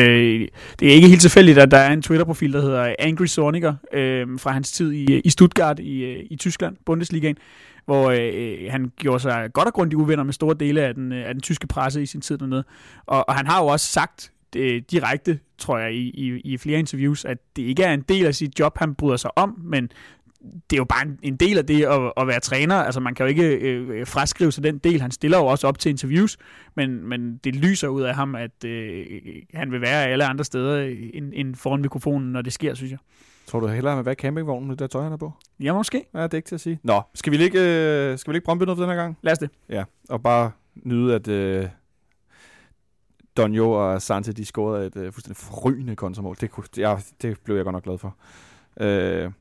det 0.79 0.89
er 0.89 0.93
ikke 0.93 1.07
helt 1.07 1.21
tilfældigt, 1.21 1.57
at 1.57 1.71
der 1.71 1.77
er 1.77 1.93
en 1.93 2.01
Twitter-profil, 2.01 2.53
der 2.53 2.61
hedder 2.61 2.95
Angry 2.99 3.25
Zorniger, 3.25 3.73
øh, 3.93 4.27
fra 4.37 4.51
hans 4.51 4.71
tid 4.71 4.91
i, 4.91 5.19
i 5.19 5.29
Stuttgart 5.29 5.79
i, 5.79 6.03
øh, 6.03 6.17
i 6.29 6.35
Tyskland, 6.35 6.75
Bundesligaen, 6.85 7.35
hvor 7.85 8.09
øh, 8.09 8.31
øh, 8.33 8.71
han 8.71 8.91
gjorde 8.97 9.19
sig 9.19 9.49
godt 9.53 9.67
og 9.67 9.73
grundigt 9.73 10.01
uvenner 10.01 10.23
med 10.23 10.33
store 10.33 10.55
dele 10.59 10.81
af 10.81 10.95
den, 10.95 11.11
øh, 11.11 11.27
af 11.27 11.33
den 11.33 11.41
tyske 11.41 11.67
presse 11.67 12.01
i 12.01 12.05
sin 12.05 12.21
tid 12.21 12.37
dernede. 12.37 12.63
Og, 13.05 13.29
og 13.29 13.35
han 13.35 13.47
har 13.47 13.61
jo 13.63 13.67
også 13.67 13.85
sagt 13.85 14.31
øh, 14.55 14.81
direkte, 14.91 15.39
tror 15.57 15.77
jeg, 15.77 15.93
i, 15.93 16.09
i, 16.09 16.39
i 16.53 16.57
flere 16.57 16.79
interviews, 16.79 17.25
at 17.25 17.37
det 17.55 17.63
ikke 17.63 17.83
er 17.83 17.93
en 17.93 18.01
del 18.01 18.25
af 18.25 18.35
sit 18.35 18.59
job, 18.59 18.77
han 18.77 18.95
bryder 18.95 19.17
sig 19.17 19.37
om, 19.37 19.61
men 19.63 19.89
det 20.43 20.75
er 20.75 20.77
jo 20.77 20.85
bare 20.85 21.05
en, 21.05 21.19
en 21.21 21.35
del 21.35 21.57
af 21.57 21.65
det 21.65 21.85
at, 21.85 22.13
at 22.17 22.27
være 22.27 22.39
træner. 22.39 22.75
Altså 22.75 22.99
man 22.99 23.15
kan 23.15 23.23
jo 23.23 23.27
ikke 23.27 23.43
øh, 23.43 23.89
øh 23.89 24.07
fraskrive 24.07 24.51
sig 24.51 24.63
den 24.63 24.77
del. 24.77 25.01
Han 25.01 25.11
stiller 25.11 25.37
jo 25.37 25.45
også 25.45 25.67
op 25.67 25.79
til 25.79 25.89
interviews, 25.89 26.37
men, 26.75 27.09
men 27.09 27.37
det 27.43 27.55
lyser 27.55 27.87
ud 27.87 28.01
af 28.01 28.15
ham, 28.15 28.35
at 28.35 28.63
øh, 28.65 29.05
han 29.53 29.71
vil 29.71 29.81
være 29.81 30.07
alle 30.07 30.25
andre 30.25 30.43
steder 30.43 30.95
end, 31.13 31.31
end 31.35 31.55
foran 31.55 31.81
mikrofonen, 31.81 32.31
når 32.31 32.41
det 32.41 32.53
sker, 32.53 32.73
synes 32.73 32.91
jeg. 32.91 32.99
Tror 33.47 33.59
du 33.59 33.67
hellere 33.67 33.95
med, 33.95 34.03
hvad 34.03 34.15
campingvognen, 34.15 34.69
det 34.69 34.79
der 34.79 34.87
tøj, 34.87 35.03
han 35.03 35.13
er 35.13 35.17
på? 35.17 35.31
Ja, 35.59 35.73
måske. 35.73 36.05
Ja, 36.13 36.23
det 36.23 36.33
er 36.33 36.37
ikke 36.37 36.47
til 36.47 36.55
at 36.55 36.61
sige. 36.61 36.79
Nå, 36.83 37.01
skal 37.13 37.33
vi 37.33 37.37
ikke, 37.37 37.59
øh, 37.59 38.17
skal 38.17 38.33
vi 38.33 38.37
ikke 38.37 38.45
brømpe 38.45 38.65
noget 38.65 38.77
for 38.77 38.83
den 38.83 38.89
her 38.89 39.01
gang? 39.01 39.17
Lad 39.21 39.31
os 39.31 39.37
det. 39.37 39.49
Ja, 39.69 39.83
og 40.09 40.23
bare 40.23 40.51
nyde, 40.75 41.15
at 41.15 41.27
øh, 41.27 41.67
Donjo 43.37 43.71
og 43.71 44.01
Sante, 44.01 44.33
de 44.33 44.45
scorede 44.45 44.87
et 44.87 44.95
øh, 44.95 45.13
fuldstændig 45.13 45.37
forrygende 45.37 45.95
kontramål. 45.95 46.35
Det, 46.41 46.51
kunne, 46.51 46.65
ja, 46.77 46.95
det 47.21 47.37
blev 47.43 47.55
jeg 47.55 47.65
godt 47.65 47.73
nok 47.73 47.83
glad 47.83 47.97
for. 47.97 48.15
Øh, 48.79 49.31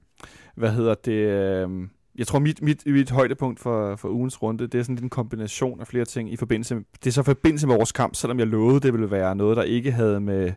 hvad 0.54 0.70
hedder 0.70 0.94
det? 0.94 1.12
Øh, 1.12 1.88
jeg 2.18 2.26
tror, 2.26 2.38
mit, 2.38 2.62
mit, 2.62 2.86
mit 2.86 3.10
højdepunkt 3.10 3.60
for, 3.60 3.96
for 3.96 4.08
ugens 4.08 4.42
runde, 4.42 4.66
det 4.66 4.78
er 4.78 4.82
sådan 4.82 4.94
lidt 4.94 5.02
en 5.02 5.10
kombination 5.10 5.80
af 5.80 5.86
flere 5.86 6.04
ting 6.04 6.32
i 6.32 6.36
forbindelse 6.36 6.74
med, 6.74 6.84
det 7.04 7.06
er 7.06 7.12
så 7.12 7.22
forbindelse 7.22 7.66
med 7.66 7.76
vores 7.76 7.92
kamp, 7.92 8.14
selvom 8.14 8.38
jeg 8.38 8.46
lovede, 8.46 8.80
det 8.80 8.92
ville 8.92 9.10
være 9.10 9.36
noget, 9.36 9.56
der 9.56 9.62
ikke 9.62 9.92
havde 9.92 10.20
med, 10.20 10.52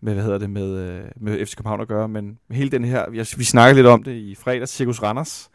med 0.00 0.14
hvad 0.14 0.24
hedder 0.24 0.38
det, 0.38 0.50
med, 0.50 0.76
øh, 0.76 1.04
med 1.16 1.46
FC 1.46 1.56
København 1.56 1.80
at 1.80 1.88
gøre, 1.88 2.08
men 2.08 2.38
hele 2.50 2.70
den 2.70 2.84
her, 2.84 3.04
jeg, 3.14 3.26
vi 3.36 3.44
snakkede 3.44 3.74
lidt 3.74 3.86
om 3.86 4.02
det 4.02 4.14
i 4.14 4.34
fredags, 4.34 4.70
Cirkus 4.70 5.02
Randers, 5.02 5.50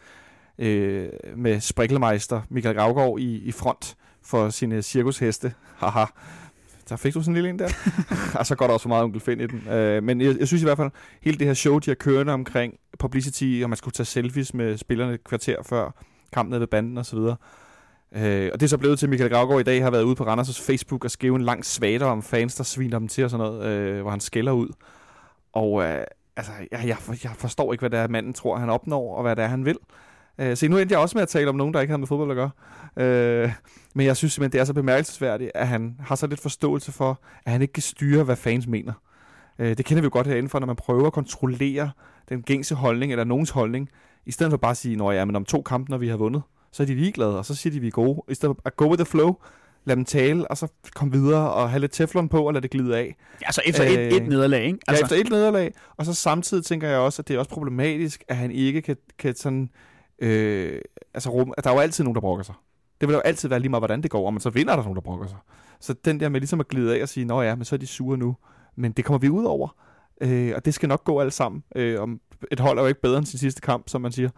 øh, 0.60 1.10
med 1.36 1.60
Sprikkelmeister 1.60 2.42
Michael 2.50 2.76
Gravgaard 2.76 3.20
i, 3.20 3.38
i 3.38 3.52
front 3.52 3.96
for 4.24 4.50
sine 4.50 4.82
cirkusheste. 4.82 5.54
Haha. 5.78 6.06
Der 6.90 6.96
fik 6.96 7.14
du 7.14 7.22
sådan 7.22 7.32
en 7.32 7.36
lille 7.36 7.50
en 7.50 7.60
der. 7.60 7.70
og 8.40 8.46
så 8.46 8.56
går 8.56 8.66
der 8.66 8.74
også 8.74 8.84
for 8.84 8.90
meget 8.90 9.04
onkel 9.04 9.22
Finn 9.22 9.42
i 9.42 9.48
den. 9.48 9.68
Øh, 9.68 10.04
men 10.04 10.22
jeg, 10.22 10.40
jeg, 10.40 10.48
synes 10.48 10.64
i 10.64 10.66
hvert 10.66 10.78
fald, 10.78 10.92
hele 11.22 11.38
det 11.38 11.48
her 11.48 11.54
show, 11.54 11.80
de 11.80 11.90
har 11.90 11.96
kørende 11.96 12.34
omkring 12.34 12.74
publicity, 13.00 13.62
og 13.64 13.70
man 13.70 13.78
skulle 13.78 13.94
tage 13.94 14.06
selfies 14.06 14.54
med 14.54 14.78
spillerne 14.78 15.14
et 15.14 15.24
kvarter 15.24 15.64
før 15.64 16.04
kampen 16.34 16.60
ved 16.60 16.68
banden 16.68 16.98
osv. 16.98 17.18
Øh, 18.16 18.50
og 18.54 18.60
det 18.60 18.66
er 18.66 18.70
så 18.70 18.78
blevet 18.78 19.00
til, 19.00 19.06
at 19.06 19.10
Michael 19.10 19.32
Gravgaard 19.32 19.60
i 19.60 19.64
dag 19.64 19.84
har 19.84 19.92
været 19.92 20.04
ude 20.04 20.16
på 20.16 20.24
Randers' 20.24 20.68
Facebook 20.68 21.06
og 21.06 21.12
skrive 21.12 21.36
en 21.36 21.42
lang 21.42 21.66
svater 21.66 22.06
om 22.06 22.24
fans, 22.24 22.56
der 22.56 22.64
sviner 22.64 23.00
dem 23.00 23.08
til 23.08 23.24
og 23.24 23.30
sådan 23.30 23.46
noget, 23.46 23.66
øh, 23.66 24.02
hvor 24.02 24.12
han 24.12 24.20
skælder 24.20 24.52
ud. 24.52 24.68
Og 25.54 25.84
øh, 25.84 26.04
altså, 26.36 26.52
jeg, 26.72 26.80
jeg, 26.88 26.98
jeg 27.24 27.32
forstår 27.38 27.74
ikke, 27.74 27.82
hvad 27.82 27.90
det 27.90 28.00
er, 28.00 28.08
manden 28.08 28.34
tror, 28.34 28.58
han 28.58 28.70
opnår, 28.70 29.16
og 29.16 29.22
hvad 29.22 29.36
det 29.36 29.44
er, 29.44 29.48
han 29.48 29.66
vil. 29.66 29.78
Øh, 30.38 30.58
så 30.58 30.68
nu 30.68 30.78
endte 30.78 30.94
jeg 30.94 31.02
også 31.02 31.18
med 31.18 31.22
at 31.22 31.30
tale 31.30 31.50
om 31.50 31.56
nogen, 31.56 31.74
der 31.74 31.82
ikke 31.82 31.92
havde 31.92 32.00
med 32.00 32.08
fodbold 32.08 32.32
at 32.32 32.36
gøre. 32.36 32.52
Øh, 33.06 33.52
men 33.96 34.06
jeg 34.06 34.18
synes 34.18 34.34
simpelthen, 34.34 34.52
det 34.52 34.62
er 34.62 34.66
så 34.66 34.74
bemærkelsesværdigt, 34.74 35.52
at 35.56 35.68
han 35.68 35.96
har 36.00 36.16
så 36.16 36.28
lidt 36.28 36.40
forståelse 36.40 36.92
for, 36.92 37.20
at 37.46 37.52
han 37.52 37.62
ikke 37.62 37.74
kan 37.74 37.84
styre, 37.84 38.24
hvad 38.24 38.36
fans 38.36 38.68
mener. 38.68 38.94
Øh, 39.60 39.78
det 39.78 39.86
kender 39.86 40.02
vi 40.02 40.06
jo 40.06 40.10
godt 40.14 40.28
herinde 40.28 40.50
for, 40.50 40.60
når 40.60 40.68
man 40.68 40.76
prøver 40.76 41.08
at 41.08 41.14
kontrollere 41.14 41.92
den 42.30 42.42
gængse 42.42 42.76
holdning, 42.76 43.12
eller 43.12 43.24
nogens 43.24 43.50
holdning, 43.50 43.90
i 44.26 44.32
stedet 44.32 44.52
for 44.52 44.58
bare 44.58 44.72
at 44.72 44.78
sige, 44.78 45.10
at 45.10 45.16
ja, 45.16 45.26
men 45.26 45.36
om 45.36 45.46
to 45.46 45.62
kampe, 45.62 45.92
når 45.92 45.98
vi 45.98 46.08
har 46.08 46.18
vundet, 46.18 46.42
så 46.74 46.84
er 46.84 46.88
de 46.88 46.96
ligeglade, 46.96 47.38
og 47.38 47.46
så 47.46 47.56
siger 47.56 47.72
de, 47.72 47.78
at 47.78 47.82
vi 47.82 47.88
er 47.88 47.92
gode. 47.92 48.22
I 48.30 48.34
stedet 48.34 48.58
at 48.66 48.78
go 48.78 48.86
with 48.86 48.98
the 48.98 49.06
flow, 49.06 49.36
lad 49.86 49.96
dem 49.96 50.06
tale, 50.06 50.52
og 50.52 50.58
så 50.58 50.68
komme 50.96 51.14
videre 51.14 51.54
og 51.54 51.70
have 51.70 51.80
lidt 51.80 51.92
teflon 51.92 52.30
på, 52.30 52.48
og 52.48 52.54
lade 52.54 52.64
det 52.64 52.72
glide 52.72 52.98
af. 52.98 53.16
Altså 53.42 53.62
efter 53.66 53.84
et, 53.84 54.00
Øh, 54.00 54.12
et 54.12 54.28
nederlag, 54.28 54.64
ikke? 54.66 54.80
Altså. 54.88 55.02
Ja, 55.02 55.06
efter 55.06 55.26
et 55.26 55.30
nederlag, 55.32 55.74
og 55.98 56.06
så 56.06 56.14
samtidig 56.14 56.66
tænker 56.66 56.88
jeg 56.90 57.00
også, 57.00 57.22
at 57.22 57.28
det 57.28 57.34
er 57.34 57.40
også 57.40 57.52
problematisk, 57.52 58.24
at 58.28 58.36
han 58.36 58.52
ikke 58.52 58.82
kan, 58.82 58.98
kan 59.20 59.36
sådan, 59.36 59.70
øh, 60.20 60.82
altså 61.14 61.30
rum, 61.30 61.54
at 61.58 61.64
der 61.64 61.70
er 61.70 61.74
jo 61.74 61.80
altid 61.80 62.04
nogen, 62.04 62.16
der 62.16 62.22
brokker 62.22 62.44
sig. 62.44 62.56
Det 63.02 63.10
vil 63.10 63.14
jo 63.14 63.20
altid 63.20 63.50
være 63.50 63.60
lige 63.60 63.70
meget, 63.70 63.82
hvordan 63.82 64.04
det 64.04 64.12
går, 64.12 64.26
og 64.26 64.34
man 64.34 64.40
så 64.42 64.50
vinder 64.50 64.72
er 64.72 64.76
der 64.76 64.84
nogen, 64.84 64.96
der 64.96 65.02
brokker 65.02 65.28
sig. 65.28 65.38
Så 65.80 65.94
den 66.06 66.20
der 66.20 66.30
med 66.30 66.40
ligesom 66.40 66.60
at 66.60 66.68
glide 66.68 66.98
af 66.98 67.02
og 67.02 67.10
sige, 67.10 67.26
nå 67.26 67.42
ja, 67.42 67.56
men 67.56 67.66
så 67.66 67.76
er 67.76 67.78
de 67.78 67.88
sure 67.88 68.18
nu, 68.18 68.36
men 68.76 68.92
det 68.92 69.06
kommer 69.06 69.20
vi 69.20 69.30
ud 69.30 69.44
over, 69.44 69.76
øh, 70.22 70.54
og 70.56 70.66
det 70.66 70.74
skal 70.74 70.90
nok 70.90 71.04
gå 71.04 71.20
alt 71.20 71.34
sammen. 71.34 71.64
Øh, 71.76 72.02
om 72.02 72.20
et 72.52 72.60
hold 72.60 72.78
er 72.78 72.82
jo 72.82 72.88
ikke 72.88 73.02
bedre 73.02 73.18
end 73.18 73.26
sin 73.26 73.40
sidste 73.40 73.62
kamp, 73.62 73.90
som 73.90 74.02
man 74.02 74.12
siger. 74.12 74.30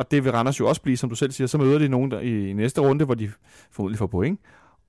Og 0.00 0.10
det 0.10 0.24
vil 0.24 0.32
Randers 0.32 0.60
jo 0.60 0.68
også 0.68 0.82
blive, 0.82 0.96
som 0.96 1.08
du 1.10 1.14
selv 1.14 1.32
siger, 1.32 1.48
så 1.48 1.58
møder 1.58 1.78
de 1.78 1.88
nogen 1.88 2.10
der 2.10 2.20
i, 2.20 2.52
næste 2.52 2.80
runde, 2.80 3.04
hvor 3.04 3.14
de 3.14 3.30
formodentlig 3.70 3.98
får 3.98 4.06
point. 4.06 4.40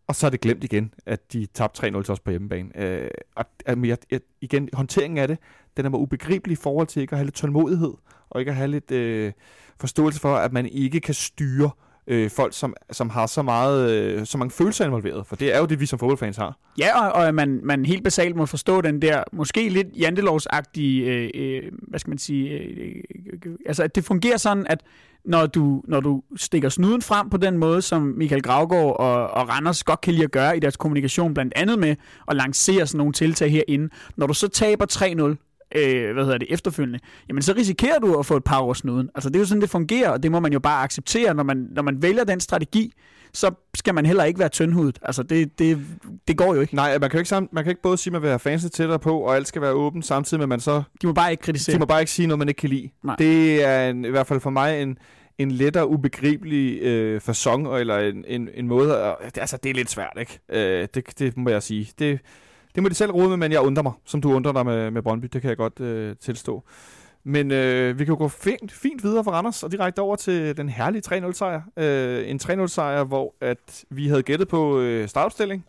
og 0.07 0.15
så 0.15 0.25
er 0.25 0.29
det 0.29 0.41
glemt 0.41 0.63
igen, 0.63 0.93
at 1.05 1.33
de 1.33 1.45
tabte 1.45 1.87
3-0 1.87 2.03
til 2.03 2.11
os 2.11 2.19
på 2.19 2.29
hjemmebane. 2.29 2.69
Øh, 2.75 3.09
og 3.35 3.45
og 3.67 3.87
jeg, 3.87 3.97
jeg, 4.11 4.19
igen, 4.41 4.69
håndteringen 4.73 5.17
af 5.17 5.27
det, 5.27 5.37
den 5.77 5.85
er 5.85 5.89
mig 5.89 5.99
ubegribelig 5.99 6.53
i 6.53 6.55
forhold 6.55 6.87
til 6.87 7.01
ikke 7.01 7.13
at 7.13 7.17
have 7.17 7.25
lidt 7.25 7.35
tålmodighed, 7.35 7.93
og 8.29 8.39
ikke 8.39 8.49
at 8.49 8.55
have 8.55 8.67
lidt 8.67 8.91
øh, 8.91 9.31
forståelse 9.79 10.19
for, 10.19 10.35
at 10.35 10.53
man 10.53 10.65
ikke 10.65 10.99
kan 10.99 11.13
styre 11.13 11.65
øh, 11.65 11.90
øh, 12.07 12.29
folk, 12.29 12.53
som, 12.53 12.75
som 12.91 13.09
har 13.09 13.25
så, 13.25 13.41
meget, 13.41 13.91
øh, 13.91 14.25
så 14.25 14.37
mange 14.37 14.51
følelser 14.51 14.85
involveret. 14.85 15.27
For 15.27 15.35
det 15.35 15.55
er 15.55 15.59
jo 15.59 15.65
det, 15.65 15.79
vi 15.79 15.85
som 15.85 15.99
fodboldfans 15.99 16.37
har. 16.37 16.57
Ja, 16.79 17.01
og, 17.01 17.11
og 17.11 17.27
at 17.27 17.35
man, 17.35 17.59
man 17.63 17.85
helt 17.85 18.03
basalt 18.03 18.35
må 18.35 18.45
forstå 18.45 18.81
den 18.81 19.01
der, 19.01 19.23
måske 19.31 19.69
lidt 19.69 19.87
jantelovsagtige, 19.97 21.05
øh, 21.05 21.29
øh, 21.33 21.71
hvad 21.87 21.99
skal 21.99 22.11
man 22.11 22.17
sige, 22.17 22.49
øh, 22.49 22.95
øh, 23.45 23.55
altså 23.65 23.83
at 23.83 23.95
det 23.95 24.03
fungerer 24.03 24.37
sådan, 24.37 24.67
at 24.69 24.83
når 25.25 25.45
du, 25.45 25.81
når 25.87 25.99
du 25.99 26.23
stikker 26.35 26.69
snuden 26.69 27.01
frem 27.01 27.29
på 27.29 27.37
den 27.37 27.57
måde, 27.57 27.81
som 27.81 28.01
Michael 28.01 28.41
Gravgaard 28.41 28.95
og, 28.99 29.27
og 29.27 29.49
Randers 29.49 29.83
godt 29.83 30.01
kan 30.01 30.13
lide 30.13 30.23
at 30.23 30.31
gøre 30.31 30.57
i 30.57 30.59
deres 30.59 30.77
kommunikation, 30.77 31.33
blandt 31.33 31.53
andet 31.55 31.79
med 31.79 31.95
at 32.27 32.35
lancere 32.35 32.87
sådan 32.87 32.97
nogle 32.97 33.13
tiltag 33.13 33.51
herinde, 33.51 33.89
når 34.15 34.27
du 34.27 34.33
så 34.33 34.47
taber 34.47 34.85
3-0, 35.37 35.50
øh, 35.75 36.13
hvad 36.13 36.23
hedder 36.23 36.37
det, 36.37 36.47
efterfølgende, 36.53 36.99
jamen 37.29 37.41
så 37.41 37.53
risikerer 37.57 37.99
du 37.99 38.19
at 38.19 38.25
få 38.25 38.37
et 38.37 38.43
par 38.43 38.57
over 38.57 38.73
snuden. 38.73 39.09
Altså 39.15 39.29
det 39.29 39.35
er 39.35 39.39
jo 39.39 39.45
sådan, 39.45 39.61
det 39.61 39.69
fungerer, 39.69 40.09
og 40.09 40.23
det 40.23 40.31
må 40.31 40.39
man 40.39 40.53
jo 40.53 40.59
bare 40.59 40.83
acceptere. 40.83 41.33
Når 41.33 41.43
man, 41.43 41.67
når 41.71 41.81
man 41.81 42.01
vælger 42.01 42.23
den 42.23 42.39
strategi, 42.39 42.93
så 43.33 43.51
skal 43.75 43.93
man 43.93 44.05
heller 44.05 44.23
ikke 44.23 44.39
være 44.39 44.49
tyndhudet. 44.49 44.99
Altså 45.01 45.23
det, 45.23 45.59
det, 45.59 45.79
det 46.27 46.37
går 46.37 46.55
jo 46.55 46.61
ikke. 46.61 46.75
Nej, 46.75 46.97
man 46.97 47.09
kan 47.09 47.17
jo 47.17 47.19
ikke, 47.19 47.29
sammen, 47.29 47.49
man 47.51 47.63
kan 47.63 47.71
ikke 47.71 47.81
både 47.81 47.97
sige, 47.97 48.11
at 48.11 48.13
man 48.13 48.21
vil 48.21 48.29
have 48.29 48.39
fansen 48.39 48.69
tættere 48.69 48.99
på, 48.99 49.19
og 49.19 49.35
alt 49.35 49.47
skal 49.47 49.61
være 49.61 49.71
åbent, 49.71 50.05
samtidig 50.05 50.39
med, 50.39 50.45
at 50.45 50.49
man 50.49 50.59
så... 50.59 50.83
De 51.01 51.07
må 51.07 51.13
bare 51.13 51.31
ikke 51.31 51.41
kritisere. 51.41 51.73
De 51.73 51.79
må 51.79 51.85
bare 51.85 51.99
ikke 51.99 52.11
sige 52.11 52.27
noget, 52.27 52.39
man 52.39 52.47
ikke 52.47 52.59
kan 52.59 52.69
lide. 52.69 52.89
Nej. 53.03 53.15
Det 53.15 53.63
er 53.63 53.89
en, 53.89 54.05
i 54.05 54.09
hvert 54.09 54.27
fald 54.27 54.39
for 54.39 54.49
mig 54.49 54.81
en, 54.81 54.97
en 55.37 55.51
lettere 55.51 55.87
ubegribelig 55.87 56.81
øh, 56.81 57.21
fasong, 57.21 57.77
eller 57.77 57.99
en, 57.99 58.25
en, 58.27 58.49
en 58.53 58.67
måde... 58.67 58.97
At, 58.97 59.37
altså, 59.37 59.57
det 59.63 59.69
er 59.69 59.73
lidt 59.73 59.89
svært, 59.89 60.17
ikke? 60.19 60.39
Øh, 60.49 60.87
det, 60.93 61.19
det 61.19 61.37
må 61.37 61.49
jeg 61.49 61.63
sige. 61.63 61.89
Det, 61.99 62.19
det 62.75 62.83
må 62.83 62.89
de 62.89 62.93
selv 62.93 63.11
rode 63.11 63.29
med, 63.29 63.37
men 63.37 63.51
jeg 63.51 63.61
undrer 63.61 63.83
mig, 63.83 63.93
som 64.05 64.21
du 64.21 64.33
undrer 64.33 64.51
dig 64.51 64.65
med, 64.65 64.91
med 64.91 65.01
Brøndby. 65.01 65.27
Det 65.33 65.41
kan 65.41 65.49
jeg 65.49 65.57
godt 65.57 65.79
øh, 65.79 66.15
tilstå. 66.19 66.63
Men 67.23 67.51
øh, 67.51 67.99
vi 67.99 68.05
kan 68.05 68.11
jo 68.11 68.17
gå 68.17 68.27
fint, 68.27 68.71
fint 68.71 69.03
videre 69.03 69.23
for 69.23 69.31
Randers 69.31 69.63
og 69.63 69.71
direkte 69.71 69.99
over 69.99 70.15
til 70.15 70.57
den 70.57 70.69
herlige 70.69 71.01
3-0 71.07 71.31
sejr. 71.33 71.61
Øh, 71.77 72.29
en 72.29 72.39
3-0 72.43 72.67
sejr, 72.67 73.03
hvor 73.03 73.35
at 73.41 73.85
vi 73.89 74.07
havde 74.07 74.23
gættet 74.23 74.47
på 74.47 74.79
øh, 74.79 75.07
startopstilling. 75.07 75.65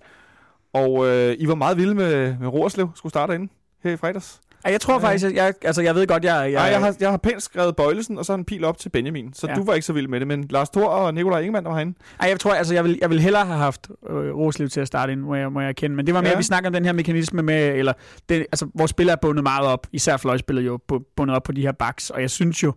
Og 0.73 1.07
øh, 1.07 1.37
I 1.39 1.49
var 1.49 1.55
meget 1.55 1.77
vilde 1.77 1.95
med, 1.95 2.37
med 2.39 2.49
Roerslev 2.49 2.91
skulle 2.95 3.11
starte 3.11 3.35
ind 3.35 3.49
her 3.85 3.93
i 3.93 3.97
fredags. 3.97 4.41
Jeg 4.65 4.81
tror 4.81 4.95
Ja. 4.95 4.99
faktisk, 5.07 5.27
at 5.27 5.35
jeg, 5.35 5.55
altså 5.65 5.83
jeg 5.83 5.95
ved 5.95 6.07
godt, 6.07 6.25
jeg... 6.25 6.35
jeg, 6.43 6.51
Ja, 6.53 6.63
jeg, 6.63 6.81
har, 6.81 6.97
jeg 7.01 7.11
har 7.11 7.17
pænt 7.17 7.43
skrevet 7.43 7.77
Bøjlesen, 7.77 8.19
og 8.19 8.25
så 8.25 8.35
en 8.35 8.45
pil 8.45 8.65
op 8.65 8.79
til 8.79 8.89
Benjamin. 8.89 9.33
Så 9.35 9.47
Ja. 9.47 9.55
du 9.55 9.65
var 9.65 9.75
ikke 9.75 9.87
så 9.87 9.93
vild 9.93 10.09
med 10.09 10.21
det, 10.21 10.29
men 10.29 10.47
Lars 10.51 10.71
Thor 10.71 10.87
og 10.89 11.15
Nikolaj 11.15 11.41
Ingemann 11.41 11.65
var 11.67 11.75
herinde. 11.75 11.99
Ej, 12.21 12.29
jeg 12.29 12.41
tror, 12.41 12.53
altså, 12.53 12.75
jeg 12.75 12.85
vil, 12.85 12.99
jeg 13.01 13.11
vil 13.11 13.21
hellere 13.21 13.47
have 13.47 13.59
haft 13.59 13.91
øh, 14.11 14.17
Roslev 14.35 14.69
til 14.69 14.81
at 14.81 14.87
starte 14.87 15.13
ind, 15.13 15.21
må 15.21 15.35
jeg, 15.35 15.53
må 15.53 15.61
jeg 15.61 15.69
erkende. 15.69 15.97
Men 15.97 16.07
det 16.07 16.15
var 16.15 16.21
mere, 16.21 16.31
ja. 16.31 16.37
Vi 16.37 16.43
snakker 16.43 16.69
om 16.71 16.75
den 16.75 16.85
her 16.85 16.93
mekanisme 16.93 17.43
med, 17.43 17.75
eller 17.75 17.93
det, 18.29 18.39
altså, 18.39 18.67
vores 18.75 18.91
spillere 18.91 19.13
er 19.17 19.21
bundet 19.23 19.43
meget 19.43 19.67
op, 19.67 19.87
især 19.93 20.17
fløjspillet 20.17 20.67
jo 20.67 20.79
bu- 20.93 21.13
bundet 21.17 21.37
op 21.37 21.43
på 21.43 21.53
de 21.53 21.61
her 21.63 21.73
backs, 21.73 22.11
og 22.11 22.21
jeg 22.21 22.31
synes 22.31 22.63
jo 22.63 22.73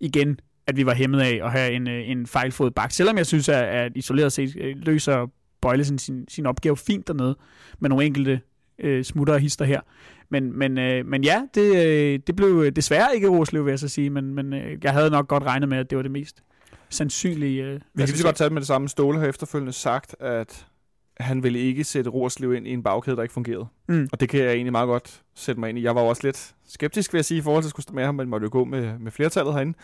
igen, 0.00 0.38
at 0.66 0.76
vi 0.76 0.86
var 0.86 0.94
hæmmet 0.94 1.20
af 1.20 1.40
at 1.44 1.50
have 1.52 1.72
en, 1.72 1.88
øh, 1.88 2.10
en 2.10 2.26
fejlfod 2.26 2.70
back, 2.70 2.92
selvom 2.92 3.16
jeg 3.18 3.26
synes, 3.26 3.48
at, 3.48 3.64
at 3.64 3.92
isoleret 3.94 4.32
set 4.32 4.56
øh, 4.60 4.74
løser 4.76 5.30
Bøjlesen 5.62 5.98
sin, 5.98 6.24
sin 6.28 6.46
opgave 6.46 6.76
fint 6.76 7.08
dernede, 7.08 7.36
med 7.80 7.88
nogle 7.88 8.04
enkelte 8.04 8.40
øh, 8.78 9.04
smutter 9.04 9.34
og 9.34 9.40
hister 9.40 9.64
her. 9.64 9.80
Men, 10.30 10.58
men, 10.58 10.78
øh, 10.78 11.06
men 11.06 11.24
ja, 11.24 11.42
det, 11.54 11.86
øh, 11.86 12.20
det 12.26 12.36
blev 12.36 12.70
desværre 12.70 13.14
ikke 13.14 13.28
Roslev, 13.28 13.64
vil 13.64 13.72
jeg 13.72 13.78
så 13.78 13.88
sige, 13.88 14.10
men, 14.10 14.34
men 14.34 14.52
øh, 14.52 14.84
jeg 14.84 14.92
havde 14.92 15.10
nok 15.10 15.28
godt 15.28 15.42
regnet 15.42 15.68
med, 15.68 15.78
at 15.78 15.90
det 15.90 15.96
var 15.96 16.02
det 16.02 16.10
mest 16.10 16.42
sandsynlige. 16.88 17.64
Øh, 17.64 17.72
Vi 17.94 18.02
kan 18.02 18.08
lige 18.08 18.22
godt 18.22 18.36
tage 18.36 18.50
med 18.50 18.60
det 18.60 18.66
samme. 18.66 18.88
Ståle 18.88 19.18
har 19.18 19.26
efterfølgende 19.26 19.72
sagt, 19.72 20.16
at 20.20 20.66
han 21.20 21.42
ville 21.42 21.58
ikke 21.58 21.84
sætte 21.84 22.10
Roerslev 22.10 22.54
ind 22.54 22.66
i 22.66 22.70
en 22.70 22.82
bagkæde, 22.82 23.16
der 23.16 23.22
ikke 23.22 23.32
fungerede. 23.32 23.66
Mm. 23.88 24.08
Og 24.12 24.20
det 24.20 24.28
kan 24.28 24.40
jeg 24.40 24.52
egentlig 24.52 24.72
meget 24.72 24.86
godt 24.86 25.22
sætte 25.34 25.60
mig 25.60 25.68
ind 25.68 25.78
i. 25.78 25.82
Jeg 25.82 25.94
var 25.94 26.00
også 26.00 26.26
lidt 26.26 26.54
skeptisk, 26.68 27.12
vil 27.12 27.18
jeg 27.18 27.24
sige, 27.24 27.38
i 27.38 27.42
forhold 27.42 27.62
til 27.62 27.66
at 27.66 27.70
skulle 27.70 27.82
stå 27.84 27.94
med 27.94 28.04
ham, 28.04 28.14
men 28.14 28.28
måtte 28.28 28.44
jo 28.44 28.48
gå 28.52 28.64
med, 28.64 28.98
med 28.98 29.12
flertallet 29.12 29.54
herinde. 29.54 29.78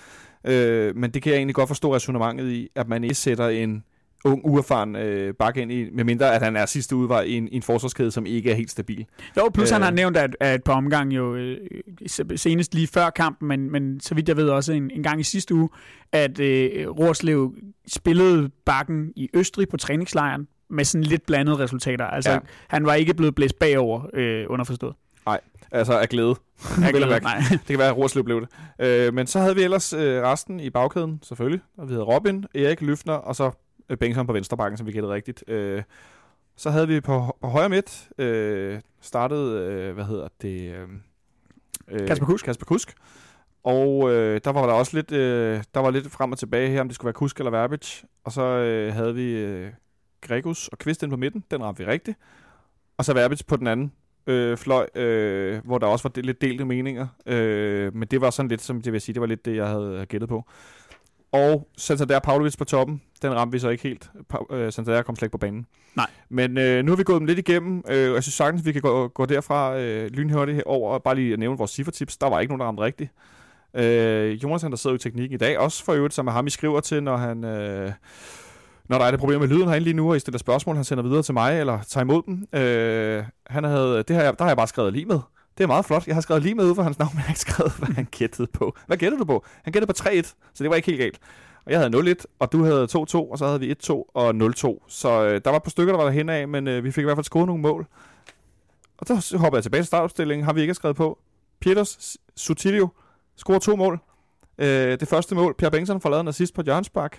Øh, 0.45 0.97
men 0.97 1.11
det 1.11 1.23
kan 1.23 1.33
jeg 1.33 1.37
egentlig 1.37 1.55
godt 1.55 1.69
forstå 1.69 1.95
resonemanget 1.95 2.53
i, 2.53 2.69
at 2.75 2.89
man 2.89 3.05
ikke 3.05 3.15
sætter 3.15 3.49
en 3.49 3.85
ung, 4.27 4.41
uerfaren 4.45 4.97
øh, 4.97 5.35
bak 5.35 5.57
ind 5.57 5.73
i, 5.73 5.91
medmindre 5.93 6.35
at 6.35 6.43
han 6.43 6.57
er 6.57 6.67
sidste 6.67 6.97
udvej 6.97 7.23
i 7.23 7.33
en, 7.33 7.49
i 7.49 7.57
en 7.57 7.63
forsvarskæde, 7.63 8.11
som 8.11 8.27
ikke 8.27 8.51
er 8.51 8.55
helt 8.55 8.71
stabil. 8.71 9.07
Jo, 9.37 9.49
plus 9.55 9.71
øh, 9.71 9.75
han 9.75 9.83
Øh. 9.83 9.85
har 9.85 9.93
nævnt, 9.93 10.17
at, 10.17 10.37
at 10.41 10.55
et 10.55 10.65
par 10.65 10.73
omgang 10.73 11.17
jo 11.17 11.35
øh, 11.35 11.57
se- 12.07 12.37
senest 12.37 12.75
lige 12.75 12.87
før 12.87 13.11
kampen, 13.11 13.49
men, 13.49 13.73
men 13.73 14.01
så 14.01 14.15
vidt 14.15 14.29
jeg 14.29 14.37
ved 14.37 14.49
også 14.49 14.73
en, 14.73 14.91
en 14.91 15.03
gang 15.03 15.21
i 15.21 15.25
sidste 15.25 15.55
uge, 15.55 15.69
at 16.13 16.41
øh, 16.41 16.89
Rorslev 16.89 17.55
spillede 17.89 18.51
bakken 18.67 19.13
i 19.17 19.29
Østrig 19.35 19.69
på 19.69 19.77
træningslejren 19.77 20.47
med 20.71 20.85
sådan 20.85 21.05
lidt 21.05 21.27
blandede 21.27 21.59
resultater. 21.59 22.05
Altså, 22.05 22.31
ja. 22.31 22.39
Han 22.69 22.87
var 22.87 22.95
ikke 22.95 23.15
blevet 23.15 23.35
blæst 23.35 23.59
bagover, 23.59 24.03
øh, 24.15 24.45
underforstået. 24.49 24.95
Altså 25.73 25.99
af 25.99 26.09
glæde. 26.09 26.35
Glæder- 26.91 27.07
mærke. 27.09 27.25
Nej. 27.25 27.35
Det 27.51 27.67
kan 27.67 27.79
være, 27.79 27.89
at 27.89 27.97
Rorslev 27.97 28.25
blev 28.25 28.41
det. 28.41 28.49
Øh, 28.87 29.15
men 29.15 29.27
så 29.27 29.39
havde 29.39 29.55
vi 29.55 29.63
ellers 29.63 29.93
øh, 29.93 30.23
resten 30.23 30.61
i 30.61 30.71
bagkæden, 30.71 31.21
selvfølgelig. 31.23 31.61
Og 31.79 31.89
vi 31.89 31.93
havde 31.93 32.05
Robin, 32.05 32.45
Erik 32.55 32.81
Løfner, 32.83 33.13
og 33.13 33.37
så 33.37 33.45
øh, 33.45 33.51
Bengtsson 34.01 34.27
på 34.27 34.33
venstre 34.33 34.57
bakken, 34.57 34.79
som 34.79 34.87
vi 34.87 34.93
gættede 34.93 35.15
rigtigt. 35.15 35.45
Øh, 35.49 35.83
så 36.57 36.71
havde 36.71 36.89
vi 36.89 37.01
på, 37.01 37.37
på 37.41 37.49
højre 37.49 37.69
midt 37.69 38.09
øh, 38.19 38.81
startet, 39.01 39.61
øh, 39.61 39.95
hvad 39.95 40.05
hedder 40.05 40.29
det? 40.43 40.75
Øh, 40.75 40.89
øh, 41.89 42.09
Kasper 42.09 42.27
Kusk. 42.27 42.45
Kasper 42.45 42.67
Kusk. 42.67 42.95
Og 43.65 44.13
øh, 44.13 44.41
der 44.45 44.53
var 44.53 44.67
der 44.67 44.73
også 44.73 44.97
lidt, 44.97 45.13
øh, 45.13 45.63
der 45.75 45.81
var 45.81 45.91
lidt 45.91 46.11
frem 46.11 46.33
og 46.33 46.39
tilbage 46.39 46.71
her, 46.71 46.81
om 46.81 46.89
det 46.89 46.95
skulle 46.95 47.07
være 47.07 47.13
Kusk 47.13 47.39
eller 47.39 47.51
Verbic. 47.51 48.03
Og 48.25 48.33
så 48.33 48.43
øh, 48.43 48.95
havde 48.95 49.15
vi 49.15 49.33
øh, 49.33 49.71
Gregus 50.21 50.69
og 50.69 50.79
Kvist 50.79 51.03
ind 51.03 51.11
på 51.11 51.17
midten. 51.17 51.45
Den 51.51 51.65
ramte 51.65 51.85
vi 51.85 51.91
rigtigt. 51.91 52.19
Og 52.99 53.05
så 53.05 53.13
Verbic 53.15 53.45
på 53.47 53.57
den 53.57 53.67
anden 53.67 53.93
øh, 54.27 54.57
fløj, 54.57 54.87
øh, 54.95 55.65
hvor 55.65 55.79
der 55.79 55.87
også 55.87 56.09
var 56.09 56.23
lidt 56.23 56.41
delte 56.41 56.65
meninger. 56.65 57.07
Øh, 57.27 57.95
men 57.95 58.09
det 58.09 58.21
var 58.21 58.31
sådan 58.31 58.49
lidt, 58.49 58.63
som 58.63 58.83
det 58.83 58.93
vil 58.93 59.01
sige, 59.01 59.15
det 59.15 59.21
var 59.21 59.27
lidt 59.27 59.45
det, 59.45 59.57
jeg 59.57 59.67
havde 59.67 60.07
gættet 60.09 60.29
på. 60.29 60.45
Og 61.33 61.69
Santander 61.79 62.19
Pavlovic 62.19 62.57
på 62.57 62.65
toppen, 62.65 63.03
den 63.23 63.35
ramte 63.35 63.53
vi 63.53 63.59
så 63.59 63.69
ikke 63.69 63.83
helt. 63.83 64.11
Pa- 64.35 64.55
øh, 64.55 64.73
Santander 64.73 65.03
kom 65.03 65.17
slet 65.17 65.27
ikke 65.27 65.33
på 65.33 65.39
banen. 65.39 65.67
Nej. 65.97 66.11
Men 66.29 66.59
øh, 66.59 66.85
nu 66.85 66.91
har 66.93 66.97
vi 66.97 67.03
gået 67.03 67.19
dem 67.19 67.27
lidt 67.27 67.39
igennem, 67.39 67.83
øh, 67.89 68.09
og 68.09 68.15
jeg 68.15 68.23
synes 68.23 68.35
sagtens, 68.35 68.67
vi 68.67 68.73
kan 68.73 68.83
gå, 68.83 69.09
gå 69.09 69.27
derfra 69.27 69.79
øh, 69.79 70.11
lynhurtigt 70.11 70.63
over, 70.63 70.93
og 70.93 71.03
bare 71.03 71.15
lige 71.15 71.33
at 71.33 71.39
nævne 71.39 71.59
vores 71.59 71.71
cifretips. 71.71 72.17
Der 72.17 72.29
var 72.29 72.41
ikke 72.41 72.51
nogen, 72.51 72.61
der 72.61 72.67
ramte 72.67 72.83
rigtigt. 72.83 73.11
Øh, 73.75 74.43
Jonas, 74.43 74.63
han 74.63 74.71
der 74.71 74.77
sidder 74.77 74.95
jo 74.95 74.97
i 74.97 74.99
teknikken 74.99 75.35
i 75.35 75.39
dag, 75.39 75.59
også 75.59 75.85
for 75.85 75.93
øvrigt, 75.93 76.15
som 76.15 76.27
er 76.27 76.33
ham, 76.33 76.47
I 76.47 76.51
skriver 76.51 76.81
til, 76.81 77.03
når 77.03 77.17
han... 77.17 77.45
Øh, 77.45 77.93
når 78.89 78.99
der 78.99 79.05
er 79.05 79.11
det 79.11 79.21
problem 79.21 79.41
med 79.41 79.49
lyden 79.49 79.69
herinde 79.69 79.85
lige 79.85 79.95
nu, 79.95 80.11
og 80.11 80.17
I 80.17 80.21
stiller 80.21 80.39
spørgsmål, 80.39 80.75
han 80.77 80.85
sender 80.85 81.05
videre 81.05 81.23
til 81.23 81.35
mig, 81.35 81.61
eller 81.61 81.79
tager 81.89 82.05
imod 82.05 82.23
dem. 82.27 82.61
Øh, 82.61 83.25
han 83.47 83.65
havde, 83.65 83.97
det 84.03 84.11
jeg, 84.11 84.39
der 84.39 84.45
har 84.45 84.51
jeg 84.51 84.57
bare 84.57 84.67
skrevet 84.67 84.93
lige 84.93 85.07
med. 85.07 85.19
Det 85.59 85.65
er 85.65 85.69
meget 85.69 85.85
flot. 85.85 86.07
Jeg 86.07 86.15
har 86.17 86.21
skrevet 86.21 86.43
lige 86.43 86.55
med 86.55 86.65
ud 86.65 86.75
for 86.75 86.83
hans 86.83 86.99
navn, 86.99 87.11
men 87.13 87.19
jeg 87.19 87.25
har 87.25 87.31
ikke 87.31 87.41
skrevet, 87.41 87.73
hvad 87.79 87.89
han 87.89 88.09
gættede 88.11 88.49
på. 88.53 88.77
Hvad 88.87 88.97
gættede 88.97 89.21
du 89.21 89.25
på? 89.25 89.45
Han 89.63 89.73
gættede 89.73 89.93
på 89.93 90.09
3-1, 90.09 90.23
så 90.55 90.65
det 90.65 90.71
var 90.71 90.77
ikke 90.77 90.87
helt 90.87 91.01
galt. 91.01 91.19
Og 91.65 91.73
jeg 91.73 91.81
havde 91.81 92.13
0-1, 92.13 92.25
og 92.39 92.53
du 92.53 92.65
havde 92.65 92.85
2-2, 92.85 92.97
og 92.97 93.39
så 93.39 93.47
havde 93.47 93.61
vi 93.61 93.75
1-2 93.85 93.93
og 94.15 94.31
0-2. 94.31 94.85
Så 94.89 95.25
øh, 95.25 95.41
der 95.45 95.51
var 95.51 95.57
et 95.57 95.63
par 95.63 95.71
stykker, 95.71 95.93
der 95.93 95.99
var 95.99 96.05
derhen 96.05 96.29
af, 96.29 96.49
men 96.49 96.69
øh, 96.69 96.85
vi 96.85 96.91
fik 96.91 97.03
i 97.03 97.05
hvert 97.05 97.17
fald 97.17 97.25
scoret 97.25 97.47
nogle 97.47 97.63
mål. 97.63 97.87
Og 98.99 99.23
så 99.23 99.39
hopper 99.39 99.59
jeg 99.59 99.63
tilbage 99.63 99.81
til 99.83 99.87
startopstillingen. 99.87 100.45
Har 100.45 100.53
vi 100.53 100.61
ikke 100.61 100.75
skrevet 100.75 100.97
på. 100.97 101.19
Peters 101.61 102.17
Sutilio 102.37 102.89
scorer 103.37 103.59
to 103.59 103.77
mål. 103.77 104.01
Øh, 104.59 105.01
det 105.01 105.09
første 105.09 105.35
mål, 105.35 105.55
Per 105.59 105.71
Bengtsson 105.71 106.01
får 106.01 106.11
lavet 106.11 106.21
en 106.21 106.29
assist 106.29 106.55
på 106.55 106.63
Jørgensbak. 106.67 107.17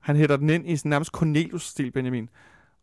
Han 0.00 0.16
hætter 0.16 0.36
den 0.36 0.50
ind 0.50 0.68
i 0.70 0.76
sådan 0.76 0.90
nærmest 0.90 1.10
Cornelius-stil, 1.10 1.90
Benjamin. 1.90 2.28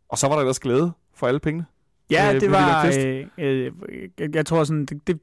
Og 0.10 0.18
så 0.18 0.28
var 0.28 0.36
der 0.36 0.42
ellers 0.42 0.60
glæde 0.60 0.92
for 1.16 1.28
alle 1.28 1.40
pengene. 1.40 1.66
Ja, 2.10 2.34
Øh, 2.34 2.42
det 2.42 2.52
var... 2.52 2.86
Øh, 2.86 3.26
øh, 3.38 3.72
jeg, 4.20 4.36
jeg 4.36 4.46
tror 4.46 4.64
sådan, 4.64 4.86
det, 4.86 5.08
det, 5.08 5.20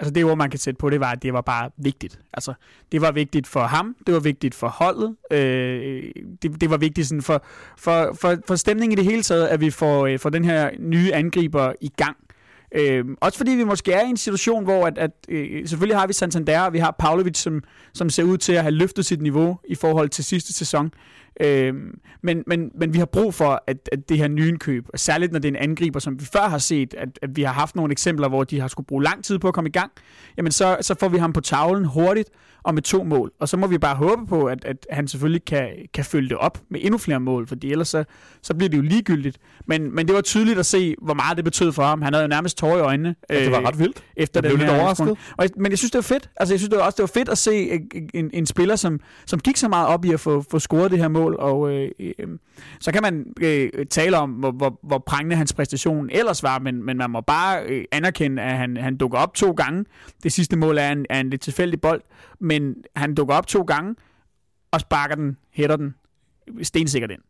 altså 0.00 0.12
det 0.14 0.24
ord, 0.24 0.38
man 0.38 0.50
kan 0.50 0.58
sætte 0.58 0.78
på, 0.78 0.90
det 0.90 1.00
var, 1.00 1.10
at 1.10 1.22
det 1.22 1.32
var 1.32 1.40
bare 1.40 1.70
vigtigt. 1.76 2.18
Altså, 2.32 2.54
det 2.92 3.00
var 3.00 3.12
vigtigt 3.12 3.46
for 3.46 3.60
ham, 3.60 3.96
det 4.06 4.14
var 4.14 4.20
vigtigt 4.20 4.54
for 4.54 4.68
holdet, 4.68 5.16
øh, 5.30 6.02
det, 6.42 6.60
det 6.60 6.70
var 6.70 6.76
vigtigt 6.76 7.06
sådan 7.06 7.22
for, 7.22 7.44
for, 7.78 8.16
for, 8.20 8.36
for 8.46 8.56
stemningen 8.56 8.98
i 8.98 9.02
det 9.02 9.10
hele 9.10 9.22
taget, 9.22 9.46
at 9.46 9.60
vi 9.60 9.70
får, 9.70 10.06
øh, 10.06 10.18
får 10.18 10.30
den 10.30 10.44
her 10.44 10.70
nye 10.78 11.14
angriber 11.14 11.72
i 11.80 11.88
gang. 11.96 12.16
Øh, 12.74 13.04
også 13.20 13.38
fordi 13.38 13.50
vi 13.50 13.64
måske 13.64 13.92
er 13.92 14.06
i 14.06 14.08
en 14.08 14.16
situation, 14.16 14.64
hvor 14.64 14.86
at, 14.86 14.98
at 14.98 15.10
øh, 15.28 15.68
selvfølgelig 15.68 15.98
har 15.98 16.06
vi 16.06 16.12
Santander, 16.12 16.60
og 16.60 16.72
vi 16.72 16.78
har 16.78 16.96
Pavlovic, 16.98 17.38
som, 17.38 17.62
som 17.94 18.10
ser 18.10 18.22
ud 18.22 18.38
til 18.38 18.52
at 18.52 18.62
have 18.62 18.72
løftet 18.72 19.06
sit 19.06 19.22
niveau 19.22 19.58
i 19.68 19.74
forhold 19.74 20.08
til 20.08 20.24
sidste 20.24 20.52
sæson. 20.52 20.92
Øh, 21.40 21.74
men, 22.22 22.42
men, 22.46 22.70
men 22.74 22.94
vi 22.94 22.98
har 22.98 23.06
brug 23.06 23.34
for, 23.34 23.62
at, 23.66 23.88
at 23.92 24.08
det 24.08 24.18
her 24.18 24.82
og 24.92 24.98
særligt 24.98 25.32
når 25.32 25.38
det 25.38 25.48
er 25.48 25.52
en 25.52 25.70
angriber, 25.70 26.00
som 26.00 26.20
vi 26.20 26.24
før 26.24 26.48
har 26.48 26.58
set, 26.58 26.94
at, 26.94 27.18
at 27.22 27.36
vi 27.36 27.42
har 27.42 27.52
haft 27.52 27.76
nogle 27.76 27.92
eksempler, 27.92 28.28
hvor 28.28 28.44
de 28.44 28.60
har 28.60 28.68
skulle 28.68 28.86
bruge 28.86 29.02
lang 29.02 29.24
tid 29.24 29.38
på 29.38 29.48
at 29.48 29.54
komme 29.54 29.68
i 29.68 29.72
gang, 29.72 29.92
jamen 30.36 30.52
så, 30.52 30.76
så 30.80 30.94
får 31.00 31.08
vi 31.08 31.18
ham 31.18 31.32
på 31.32 31.40
tavlen 31.40 31.84
hurtigt 31.84 32.30
og 32.62 32.74
med 32.74 32.82
to 32.82 33.02
mål. 33.02 33.32
Og 33.40 33.48
så 33.48 33.56
må 33.56 33.66
vi 33.66 33.78
bare 33.78 33.96
håbe 33.96 34.26
på, 34.26 34.44
at, 34.44 34.64
at 34.64 34.86
han 34.90 35.08
selvfølgelig 35.08 35.44
kan, 35.44 35.68
kan 35.94 36.04
følge 36.04 36.28
det 36.28 36.36
op 36.36 36.58
med 36.70 36.80
endnu 36.82 36.98
flere 36.98 37.20
mål, 37.20 37.46
fordi 37.46 37.72
ellers 37.72 37.88
så, 37.88 38.04
så 38.42 38.54
bliver 38.54 38.68
det 38.68 38.76
jo 38.76 38.82
ligegyldigt. 38.82 39.38
Men, 39.66 39.94
men 39.94 40.06
det 40.06 40.14
var 40.14 40.20
tydeligt 40.20 40.58
at 40.58 40.66
se, 40.66 40.94
hvor 41.02 41.14
meget 41.14 41.36
det 41.36 41.44
betød 41.44 41.72
for 41.72 41.82
ham. 41.82 42.02
Han 42.02 42.12
havde 42.12 42.22
jo 42.22 42.28
nærmest 42.28 42.58
tårer 42.58 42.76
i 42.76 42.80
øjnene. 42.80 43.14
Øh, 43.30 43.40
det 43.40 43.50
var 43.50 43.58
øh, 43.58 43.64
ret 43.64 43.78
vildt. 43.78 44.04
efter 44.16 44.40
Jeg 44.40 44.42
blev 44.42 44.58
den 44.58 44.60
lidt 44.60 44.70
overrasket. 44.70 45.16
Og, 45.36 45.46
men 45.56 45.70
jeg 45.70 45.78
synes, 45.78 45.90
det 45.90 45.98
var 45.98 46.02
fedt. 46.02 46.30
Altså, 46.36 46.54
jeg 46.54 46.60
synes 46.60 46.68
det 46.68 46.78
var 46.78 46.84
også 46.84 46.96
det 46.96 47.02
var 47.02 47.20
fedt 47.20 47.28
at 47.28 47.38
se 47.38 47.70
en, 47.70 48.10
en, 48.14 48.30
en 48.32 48.46
spiller, 48.46 48.76
som, 48.76 49.00
som 49.26 49.40
gik 49.40 49.56
så 49.56 49.68
meget 49.68 49.88
op 49.88 50.04
i 50.04 50.12
at 50.12 50.20
få, 50.20 50.44
få 50.50 50.58
scoret 50.58 50.90
det 50.90 50.98
her 50.98 51.08
mål, 51.08 51.29
mål, 51.30 51.36
og 51.38 51.72
øh, 51.72 51.90
øh, 52.00 52.28
så 52.80 52.92
kan 52.92 53.02
man 53.02 53.34
øh, 53.40 53.86
tale 53.90 54.18
om, 54.18 54.30
hvor, 54.30 54.50
hvor, 54.50 54.78
hvor 54.82 54.98
prangende 54.98 55.36
hans 55.36 55.52
præstation 55.52 56.10
ellers 56.12 56.42
var, 56.42 56.58
men, 56.58 56.82
men 56.82 56.96
man 56.96 57.10
må 57.10 57.20
bare 57.20 57.62
øh, 57.66 57.84
anerkende, 57.92 58.42
at 58.42 58.56
han, 58.56 58.76
han 58.76 58.96
dukker 58.96 59.18
op 59.18 59.34
to 59.34 59.50
gange. 59.52 59.84
Det 60.22 60.32
sidste 60.32 60.56
mål 60.56 60.78
er 60.78 60.88
en, 60.92 61.06
er 61.10 61.20
en 61.20 61.30
lidt 61.30 61.40
tilfældig 61.40 61.80
bold, 61.80 62.02
men 62.40 62.74
han 62.96 63.14
dukker 63.14 63.34
op 63.34 63.46
to 63.46 63.62
gange, 63.62 63.94
og 64.72 64.80
sparker 64.80 65.14
den, 65.14 65.36
hætter 65.52 65.76
den, 65.76 65.94
stensikkert 66.62 67.10
ind. 67.10 67.20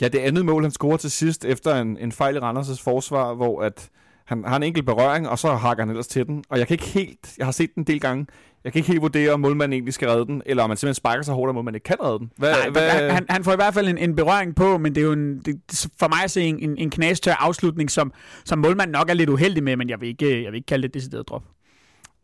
Ja, 0.00 0.08
det 0.08 0.18
andet 0.18 0.44
mål, 0.44 0.62
han 0.62 0.70
scorer 0.70 0.96
til 0.96 1.10
sidst, 1.10 1.44
efter 1.44 1.74
en, 1.74 1.96
en 1.96 2.12
fejl 2.12 2.36
i 2.36 2.38
Randers' 2.38 2.82
forsvar, 2.82 3.34
hvor 3.34 3.62
at 3.62 3.90
han 4.28 4.44
har 4.46 4.56
en 4.56 4.62
enkelt 4.62 4.86
berøring, 4.86 5.28
og 5.28 5.38
så 5.38 5.54
hakker 5.54 5.82
han 5.84 5.90
ellers 5.90 6.06
til 6.06 6.26
den. 6.26 6.44
Og 6.48 6.58
jeg 6.58 6.66
kan 6.66 6.74
ikke 6.74 6.84
helt, 6.84 7.34
jeg 7.38 7.46
har 7.46 7.52
set 7.52 7.74
den 7.74 7.80
en 7.80 7.86
del 7.86 8.00
gange, 8.00 8.26
jeg 8.64 8.72
kan 8.72 8.80
ikke 8.80 8.88
helt 8.88 9.02
vurdere, 9.02 9.32
om 9.32 9.40
målmanden 9.40 9.72
egentlig 9.72 9.94
skal 9.94 10.08
redde 10.08 10.26
den, 10.26 10.42
eller 10.46 10.62
om 10.62 10.70
man 10.70 10.76
simpelthen 10.76 10.94
sparker 10.94 11.22
så 11.22 11.32
hårdt, 11.32 11.48
at 11.48 11.54
målmanden 11.54 11.76
ikke 11.76 11.84
kan 11.84 11.96
redde 12.02 12.18
den. 12.18 12.32
Hvad, 12.36 12.52
Nej, 12.52 12.68
hvad? 12.68 13.10
Han, 13.10 13.26
han 13.28 13.44
får 13.44 13.52
i 13.52 13.56
hvert 13.56 13.74
fald 13.74 13.88
en, 13.88 13.98
en 13.98 14.16
berøring 14.16 14.56
på, 14.56 14.78
men 14.78 14.94
det 14.94 15.00
er 15.00 15.04
jo 15.04 15.12
en, 15.12 15.38
det, 15.38 15.86
for 15.98 16.08
mig 16.08 16.24
at 16.24 16.30
se 16.30 16.42
en, 16.42 16.58
en, 16.58 16.76
en 16.78 16.90
knastør 16.90 17.32
afslutning, 17.32 17.90
som, 17.90 18.12
som 18.44 18.58
målmanden 18.58 18.92
nok 18.92 19.10
er 19.10 19.14
lidt 19.14 19.30
uheldig 19.30 19.62
med, 19.62 19.76
men 19.76 19.88
jeg 19.88 20.00
vil 20.00 20.08
ikke, 20.08 20.42
jeg 20.42 20.52
vil 20.52 20.56
ikke 20.56 20.66
kalde 20.66 20.82
det 20.82 20.94
decideret 20.94 21.28
drop. 21.28 21.42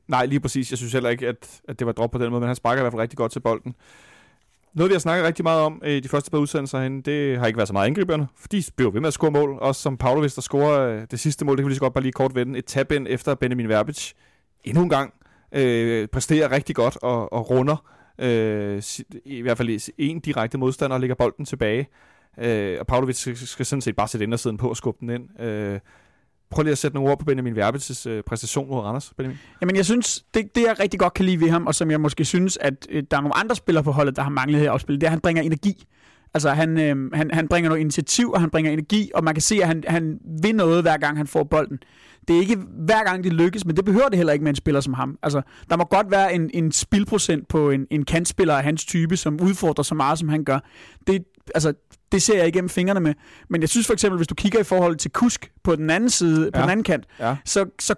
Nej, 0.08 0.26
lige 0.26 0.40
præcis. 0.40 0.70
Jeg 0.70 0.78
synes 0.78 0.92
heller 0.92 1.10
ikke, 1.10 1.28
at, 1.28 1.60
at 1.68 1.78
det 1.78 1.86
var 1.86 1.92
drop 1.92 2.10
på 2.10 2.18
den 2.18 2.30
måde, 2.30 2.40
men 2.40 2.46
han 2.46 2.56
sparker 2.56 2.80
i 2.80 2.82
hvert 2.82 2.92
fald 2.92 3.02
rigtig 3.02 3.16
godt 3.16 3.32
til 3.32 3.40
bolden. 3.40 3.74
Noget, 4.74 4.90
vi 4.90 4.94
har 4.94 5.00
snakket 5.00 5.26
rigtig 5.26 5.42
meget 5.42 5.62
om 5.62 5.82
i 5.86 6.00
de 6.00 6.08
første 6.08 6.30
par 6.30 6.38
udsendelser 6.38 6.78
herinde, 6.78 7.10
det 7.10 7.38
har 7.38 7.46
ikke 7.46 7.56
været 7.56 7.68
så 7.68 7.72
meget 7.72 7.86
angriberne, 7.86 8.28
for 8.36 8.48
de 8.48 8.62
blev 8.76 8.94
ved 8.94 9.00
med 9.00 9.08
at 9.08 9.12
score 9.12 9.30
mål. 9.30 9.58
Også 9.60 9.82
som 9.82 9.96
Pavlovic, 9.96 10.34
der 10.34 10.42
scorer 10.42 10.80
øh, 10.80 11.02
det 11.10 11.20
sidste 11.20 11.44
mål, 11.44 11.56
det 11.56 11.62
kan 11.62 11.66
vi 11.66 11.70
lige 11.70 11.76
så 11.76 11.80
godt 11.80 11.94
bare 11.94 12.02
lige 12.02 12.12
kort 12.12 12.34
vende. 12.34 12.58
Et 12.58 12.64
tab 12.64 12.92
ind 12.92 13.06
efter 13.10 13.34
Benjamin 13.34 13.68
Verbic. 13.68 14.12
Endnu 14.64 14.82
en 14.82 14.88
gang 14.88 15.14
øh, 15.52 16.08
præsterer 16.08 16.50
rigtig 16.50 16.76
godt 16.76 16.96
og, 17.02 17.32
og 17.32 17.50
runder 17.50 17.76
øh, 18.18 18.82
i 19.24 19.40
hvert 19.40 19.56
fald 19.56 19.90
en 19.98 20.20
direkte 20.20 20.58
modstander 20.58 20.94
og 20.94 21.00
lægger 21.00 21.14
bolden 21.14 21.44
tilbage. 21.44 21.88
Øh, 22.38 22.76
og 22.80 22.86
Pavlovic 22.86 23.16
skal, 23.16 23.36
skal 23.36 23.66
sådan 23.66 23.80
set 23.80 23.96
bare 23.96 24.08
sætte 24.08 24.24
indersiden 24.24 24.56
på 24.56 24.68
og 24.68 24.76
skubbe 24.76 24.98
den 25.00 25.10
ind. 25.10 25.40
Øh, 25.40 25.80
Prøv 26.54 26.62
lige 26.62 26.72
at 26.72 26.78
sætte 26.78 26.94
nogle 26.94 27.10
ord 27.10 27.18
på 27.18 27.24
Benjamin 27.24 27.58
Verbitz' 27.58 28.08
øh, 28.08 28.22
præstation 28.22 28.68
mod 28.68 28.80
Randers, 28.80 29.12
Benjamin. 29.16 29.38
Jamen, 29.60 29.76
jeg 29.76 29.84
synes, 29.84 30.24
det, 30.34 30.54
det 30.54 30.62
jeg 30.62 30.80
rigtig 30.80 31.00
godt 31.00 31.14
kan 31.14 31.24
lide 31.24 31.40
ved 31.40 31.50
ham, 31.50 31.66
og 31.66 31.74
som 31.74 31.90
jeg 31.90 32.00
måske 32.00 32.24
synes, 32.24 32.58
at 32.60 32.86
øh, 32.90 33.02
der 33.10 33.16
er 33.16 33.20
nogle 33.20 33.36
andre 33.36 33.56
spillere 33.56 33.84
på 33.84 33.92
holdet, 33.92 34.16
der 34.16 34.22
har 34.22 34.30
manglet 34.30 34.60
her 34.60 34.70
afspil, 34.70 34.94
det 34.94 35.02
er, 35.02 35.06
at 35.06 35.10
han 35.10 35.20
bringer 35.20 35.42
energi. 35.42 35.84
Altså, 36.34 36.50
han, 36.50 36.80
øh, 36.80 37.12
han, 37.12 37.30
han 37.32 37.48
bringer 37.48 37.70
noget 37.70 37.80
initiativ, 37.80 38.30
og 38.30 38.40
han 38.40 38.50
bringer 38.50 38.72
energi, 38.72 39.10
og 39.14 39.24
man 39.24 39.34
kan 39.34 39.42
se, 39.42 39.58
at 39.62 39.66
han, 39.66 39.84
han 39.86 40.18
vil 40.42 40.54
noget, 40.54 40.82
hver 40.82 40.96
gang 40.96 41.16
han 41.16 41.26
får 41.26 41.44
bolden. 41.44 41.78
Det 42.28 42.36
er 42.36 42.40
ikke 42.40 42.56
hver 42.84 43.04
gang, 43.04 43.24
det 43.24 43.32
lykkes, 43.32 43.66
men 43.66 43.76
det 43.76 43.84
behøver 43.84 44.08
det 44.08 44.16
heller 44.16 44.32
ikke 44.32 44.42
med 44.42 44.50
en 44.50 44.56
spiller 44.56 44.80
som 44.80 44.94
ham. 44.94 45.18
Altså, 45.22 45.42
der 45.70 45.76
må 45.76 45.84
godt 45.84 46.10
være 46.10 46.34
en, 46.34 46.50
en 46.54 46.72
spilprocent 46.72 47.48
på 47.48 47.70
en, 47.70 47.86
en 47.90 48.04
kantspiller 48.04 48.54
af 48.54 48.64
hans 48.64 48.84
type, 48.84 49.16
som 49.16 49.40
udfordrer 49.40 49.82
så 49.82 49.94
meget, 49.94 50.18
som 50.18 50.28
han 50.28 50.44
gør. 50.44 50.58
Det, 51.06 51.24
altså, 51.54 51.72
det 52.14 52.22
ser 52.22 52.38
jeg 52.38 52.48
igennem 52.48 52.68
fingrene 52.68 53.00
med. 53.00 53.14
Men 53.48 53.60
jeg 53.60 53.68
synes 53.68 53.86
for 53.86 53.92
eksempel, 53.92 54.16
hvis 54.16 54.28
du 54.28 54.34
kigger 54.34 54.60
i 54.60 54.64
forhold 54.64 54.96
til 54.96 55.10
Kusk 55.10 55.52
på 55.64 55.76
den 55.76 55.90
anden 55.90 56.10
side, 56.10 56.44
ja. 56.44 56.50
på 56.50 56.62
den 56.62 56.70
anden 56.70 56.84
kant, 56.84 57.04
ja. 57.20 57.36
så, 57.44 57.64
så 57.78 57.94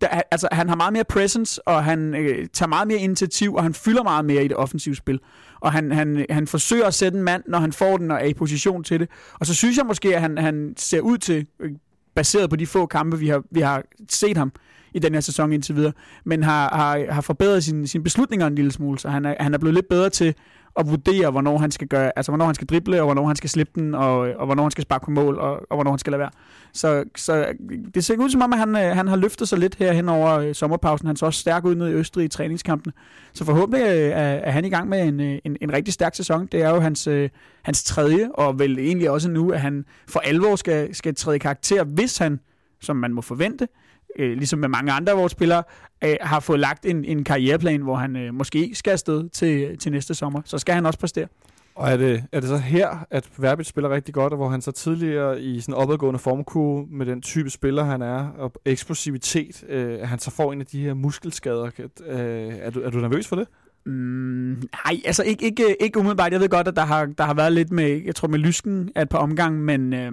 der, 0.00 0.08
altså, 0.30 0.48
han 0.52 0.68
har 0.68 0.76
meget 0.76 0.92
mere 0.92 1.04
presence, 1.04 1.68
og 1.68 1.84
han 1.84 2.14
øh, 2.14 2.46
tager 2.52 2.68
meget 2.68 2.88
mere 2.88 2.98
initiativ, 2.98 3.54
og 3.54 3.62
han 3.62 3.74
fylder 3.74 4.02
meget 4.02 4.24
mere 4.24 4.44
i 4.44 4.48
det 4.48 4.56
offensive 4.56 4.96
spil. 4.96 5.20
Og 5.60 5.72
han, 5.72 5.92
han, 5.92 6.26
han 6.30 6.46
forsøger 6.46 6.86
at 6.86 6.94
sætte 6.94 7.18
en 7.18 7.24
mand, 7.24 7.42
når 7.48 7.58
han 7.58 7.72
får 7.72 7.96
den 7.96 8.10
og 8.10 8.18
er 8.20 8.24
i 8.26 8.34
position 8.34 8.84
til 8.84 9.00
det. 9.00 9.08
Og 9.34 9.46
så 9.46 9.54
synes 9.54 9.76
jeg 9.76 9.86
måske, 9.86 10.14
at 10.14 10.20
han, 10.20 10.38
han 10.38 10.74
ser 10.76 11.00
ud 11.00 11.18
til, 11.18 11.46
øh, 11.60 11.70
baseret 12.14 12.50
på 12.50 12.56
de 12.56 12.66
få 12.66 12.86
kampe, 12.86 13.18
vi 13.18 13.28
har, 13.28 13.42
vi 13.50 13.60
har 13.60 13.82
set 14.08 14.36
ham 14.36 14.52
i 14.94 14.98
den 14.98 15.14
her 15.14 15.20
sæson 15.20 15.52
indtil 15.52 15.76
videre, 15.76 15.92
men 16.24 16.42
har, 16.42 16.76
har, 16.76 17.12
har 17.12 17.20
forbedret 17.20 17.64
sine, 17.64 17.86
sin 17.86 18.02
beslutninger 18.02 18.46
en 18.46 18.54
lille 18.54 18.72
smule, 18.72 18.98
så 18.98 19.08
han 19.08 19.24
er, 19.24 19.34
han 19.40 19.54
er 19.54 19.58
blevet 19.58 19.74
lidt 19.74 19.88
bedre 19.88 20.10
til 20.10 20.34
at 20.78 20.90
vurdere, 20.90 21.30
hvornår 21.30 21.58
han 21.58 21.70
skal 21.70 21.88
gøre, 21.88 22.12
altså 22.16 22.32
hvornår 22.32 22.46
han 22.46 22.54
skal 22.54 22.66
drible, 22.66 23.00
og 23.00 23.04
hvornår 23.04 23.26
han 23.26 23.36
skal 23.36 23.50
slippe 23.50 23.80
den, 23.80 23.94
og, 23.94 24.18
og 24.18 24.46
hvornår 24.46 24.62
han 24.62 24.70
skal 24.70 24.82
sparke 24.82 25.04
på 25.04 25.10
mål, 25.10 25.38
og, 25.38 25.52
og 25.70 25.76
hvornår 25.76 25.90
han 25.90 25.98
skal 25.98 26.10
lade 26.10 26.20
være. 26.20 26.30
Så, 26.72 27.04
så 27.16 27.46
det 27.94 28.04
ser 28.04 28.16
ud 28.16 28.30
som 28.30 28.42
om, 28.42 28.52
at 28.52 28.58
han, 28.58 28.76
øh, 28.76 28.96
han 28.96 29.08
har 29.08 29.16
løftet 29.16 29.48
sig 29.48 29.58
lidt 29.58 29.74
her 29.74 29.92
hen 29.92 30.08
over 30.08 30.30
øh, 30.30 30.54
sommerpausen. 30.54 31.06
Han 31.06 31.16
så 31.16 31.26
også 31.26 31.40
stærk 31.40 31.64
ud 31.64 31.74
nede 31.74 31.90
i 31.90 31.94
Østrig 31.94 32.24
i 32.24 32.28
træningskampene. 32.28 32.92
Så 33.32 33.44
forhåbentlig 33.44 33.82
øh, 33.82 34.10
er, 34.10 34.18
er 34.18 34.50
han 34.50 34.64
i 34.64 34.68
gang 34.68 34.88
med 34.88 35.02
en, 35.02 35.20
en, 35.20 35.56
en 35.60 35.72
rigtig 35.72 35.94
stærk 35.94 36.14
sæson. 36.14 36.46
Det 36.46 36.62
er 36.62 36.70
jo 36.70 36.80
hans, 36.80 37.08
hans 37.62 37.84
tredje, 37.84 38.30
og 38.34 38.58
vel 38.58 38.78
egentlig 38.78 39.10
også 39.10 39.30
nu, 39.30 39.50
at 39.50 39.60
han 39.60 39.84
for 40.08 40.20
alvor 40.20 40.56
skal, 40.56 40.94
skal 40.94 41.14
træde 41.14 41.36
i 41.36 41.38
karakter, 41.38 41.84
hvis 41.84 42.18
han, 42.18 42.40
som 42.80 42.96
man 42.96 43.12
må 43.12 43.20
forvente, 43.20 43.64
øh, 43.64 43.87
ligesom 44.16 44.58
med 44.58 44.68
mange 44.68 44.92
andre 44.92 45.12
af 45.12 45.18
vores 45.18 45.32
spillere, 45.32 45.62
øh, 46.04 46.16
har 46.20 46.40
fået 46.40 46.60
lagt 46.60 46.86
en, 46.86 47.04
en 47.04 47.24
karriereplan, 47.24 47.82
hvor 47.82 47.94
han 47.94 48.16
øh, 48.16 48.34
måske 48.34 48.70
skal 48.74 48.90
afsted 48.90 49.28
til, 49.28 49.78
til 49.78 49.92
næste 49.92 50.14
sommer. 50.14 50.42
Så 50.44 50.58
skal 50.58 50.74
han 50.74 50.86
også 50.86 50.98
præstere. 50.98 51.26
Og 51.74 51.90
er 51.90 51.96
det, 51.96 52.24
er 52.32 52.40
det 52.40 52.48
så 52.48 52.56
her, 52.56 53.06
at 53.10 53.28
Verbit 53.38 53.66
spiller 53.66 53.90
rigtig 53.90 54.14
godt, 54.14 54.32
og 54.32 54.36
hvor 54.36 54.48
han 54.48 54.62
så 54.62 54.72
tidligere 54.72 55.40
i 55.40 55.60
sådan 55.60 55.74
opadgående 55.74 56.18
formkurve 56.18 56.86
med 56.90 57.06
den 57.06 57.22
type 57.22 57.50
spiller, 57.50 57.84
han 57.84 58.02
er, 58.02 58.28
og 58.28 58.52
eksplosivitet, 58.64 59.64
øh, 59.68 60.00
han 60.00 60.18
så 60.18 60.30
får 60.30 60.52
en 60.52 60.60
af 60.60 60.66
de 60.66 60.82
her 60.82 60.94
muskelskader. 60.94 61.70
Øh, 62.06 62.18
er, 62.60 62.70
du, 62.70 62.80
er 62.80 62.90
du 62.90 62.98
nervøs 62.98 63.28
for 63.28 63.36
det? 63.36 63.48
Mm, 63.86 64.62
nej, 64.84 65.00
altså 65.04 65.22
ikke, 65.22 65.44
ikke, 65.44 65.76
ikke 65.80 65.98
umiddelbart. 65.98 66.32
Jeg 66.32 66.40
ved 66.40 66.48
godt, 66.48 66.68
at 66.68 66.76
der 66.76 66.84
har, 66.84 67.06
der 67.06 67.24
har 67.24 67.34
været 67.34 67.52
lidt 67.52 67.72
med, 67.72 68.02
jeg 68.04 68.14
tror 68.14 68.28
med 68.28 68.38
lysken 68.38 68.90
af 68.94 69.02
et 69.02 69.08
par 69.08 69.18
omgange, 69.18 69.60
men 69.60 69.92
øh, 69.92 70.12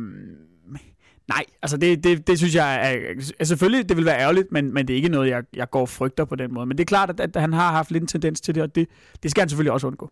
Nej, 1.28 1.46
altså 1.62 1.78
det, 1.78 2.04
det, 2.04 2.28
det 2.28 2.38
synes 2.38 2.56
jeg 2.56 2.76
er, 2.76 3.14
er, 3.40 3.44
selvfølgelig, 3.44 3.90
det 3.90 3.98
vil 3.98 4.06
være 4.06 4.20
ærgerligt, 4.20 4.52
men, 4.52 4.74
men 4.74 4.88
det 4.88 4.94
er 4.94 4.98
ikke 4.98 5.10
noget, 5.10 5.30
jeg, 5.30 5.44
jeg 5.54 5.70
går 5.70 5.82
og 5.82 5.90
frygter 5.90 6.26
på 6.26 6.36
den 6.36 6.54
måde. 6.54 6.66
Men 6.66 6.78
det 6.78 6.84
er 6.84 6.86
klart, 6.86 7.10
at, 7.10 7.20
at 7.20 7.42
han 7.42 7.54
har 7.54 7.72
haft 7.72 7.92
lidt 7.92 8.02
en 8.02 8.08
tendens 8.08 8.42
til 8.42 8.56
det, 8.56 8.64
og 8.64 8.76
det, 8.76 8.88
det 9.24 9.32
skal 9.32 9.42
han 9.42 9.50
selvfølgelig 9.50 9.72
også 9.72 9.88
undgå. 9.88 10.12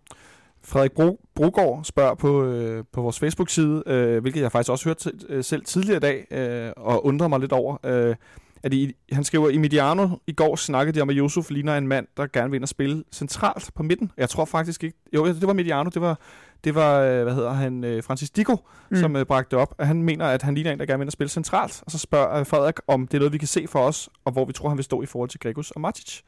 Frederik 0.66 0.92
Bro, 0.92 1.20
Brogaard 1.36 1.84
spørger 1.84 2.16
på, 2.16 2.46
øh, 2.46 2.84
på 2.94 3.02
vores 3.02 3.20
Facebook-side, 3.20 3.84
øh, 3.86 4.22
hvilket 4.22 4.42
jeg 4.42 4.52
faktisk 4.52 4.72
også 4.72 4.86
hørte 4.90 5.12
øh, 5.30 5.44
selv 5.44 5.66
tidligere 5.66 5.98
i 5.98 6.00
dag, 6.00 6.28
øh, 6.32 6.72
og 6.78 7.06
undrer 7.06 7.28
mig 7.28 7.40
lidt 7.40 7.52
over. 7.52 7.78
Øh, 7.86 8.16
at 8.64 8.74
i, 8.74 8.96
han 9.12 9.24
skriver, 9.24 9.50
i 9.50 9.58
Mediano 9.58 10.10
i 10.28 10.32
går 10.32 10.56
snakkede 10.56 10.96
de 10.96 11.02
om, 11.02 11.10
at 11.10 11.16
Josef 11.16 11.50
ligner 11.50 11.78
en 11.78 11.88
mand, 11.88 12.08
der 12.18 12.28
gerne 12.34 12.50
vil 12.50 12.56
ind 12.56 12.64
og 12.64 12.70
spille 12.70 13.04
centralt 13.12 13.72
på 13.76 13.84
midten. 13.84 14.12
Jeg 14.18 14.30
tror 14.30 14.46
faktisk 14.46 14.84
ikke, 14.84 14.98
jo, 15.14 15.28
det 15.28 15.48
var 15.48 15.54
Mediano, 15.54 15.90
det 15.90 16.02
var, 16.02 16.20
det 16.64 16.76
var 16.76 17.00
øh, 17.00 17.24
hvad 17.24 17.36
hedder 17.36 17.54
han, 17.54 17.84
øh, 17.84 18.04
Francis 18.04 18.30
Dico, 18.30 18.58
mm. 18.90 18.98
som 18.98 19.16
uh, 19.16 19.22
bragte 19.22 19.52
det 19.52 19.60
op. 19.60 19.76
At 19.78 19.88
han 19.88 20.04
mener, 20.04 20.26
at 20.26 20.42
han 20.42 20.56
ligner 20.56 20.72
en, 20.72 20.80
der 20.80 20.86
gerne 20.86 21.00
vil 21.00 21.08
og 21.08 21.12
spille 21.12 21.30
centralt. 21.30 21.84
Og 21.86 21.92
så 21.92 21.98
spørger 21.98 22.40
uh, 22.40 22.48
Frederik, 22.48 22.76
om 22.88 23.08
det 23.08 23.14
er 23.14 23.20
noget, 23.20 23.34
vi 23.34 23.38
kan 23.38 23.48
se 23.48 23.68
for 23.68 23.80
os, 23.80 24.10
og 24.26 24.32
hvor 24.32 24.46
vi 24.46 24.54
tror, 24.54 24.70
han 24.70 24.78
vil 24.78 24.86
stå 24.86 25.02
i 25.02 25.06
forhold 25.06 25.30
til 25.30 25.40
Gregus 25.40 25.72
og 25.72 25.82
Matic. 25.82 26.22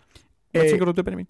Hvad 0.52 0.63
øh, 0.63 0.69
tænker 0.69 0.86
du 0.86 0.91
det, 0.91 1.06
Benjamin? 1.06 1.28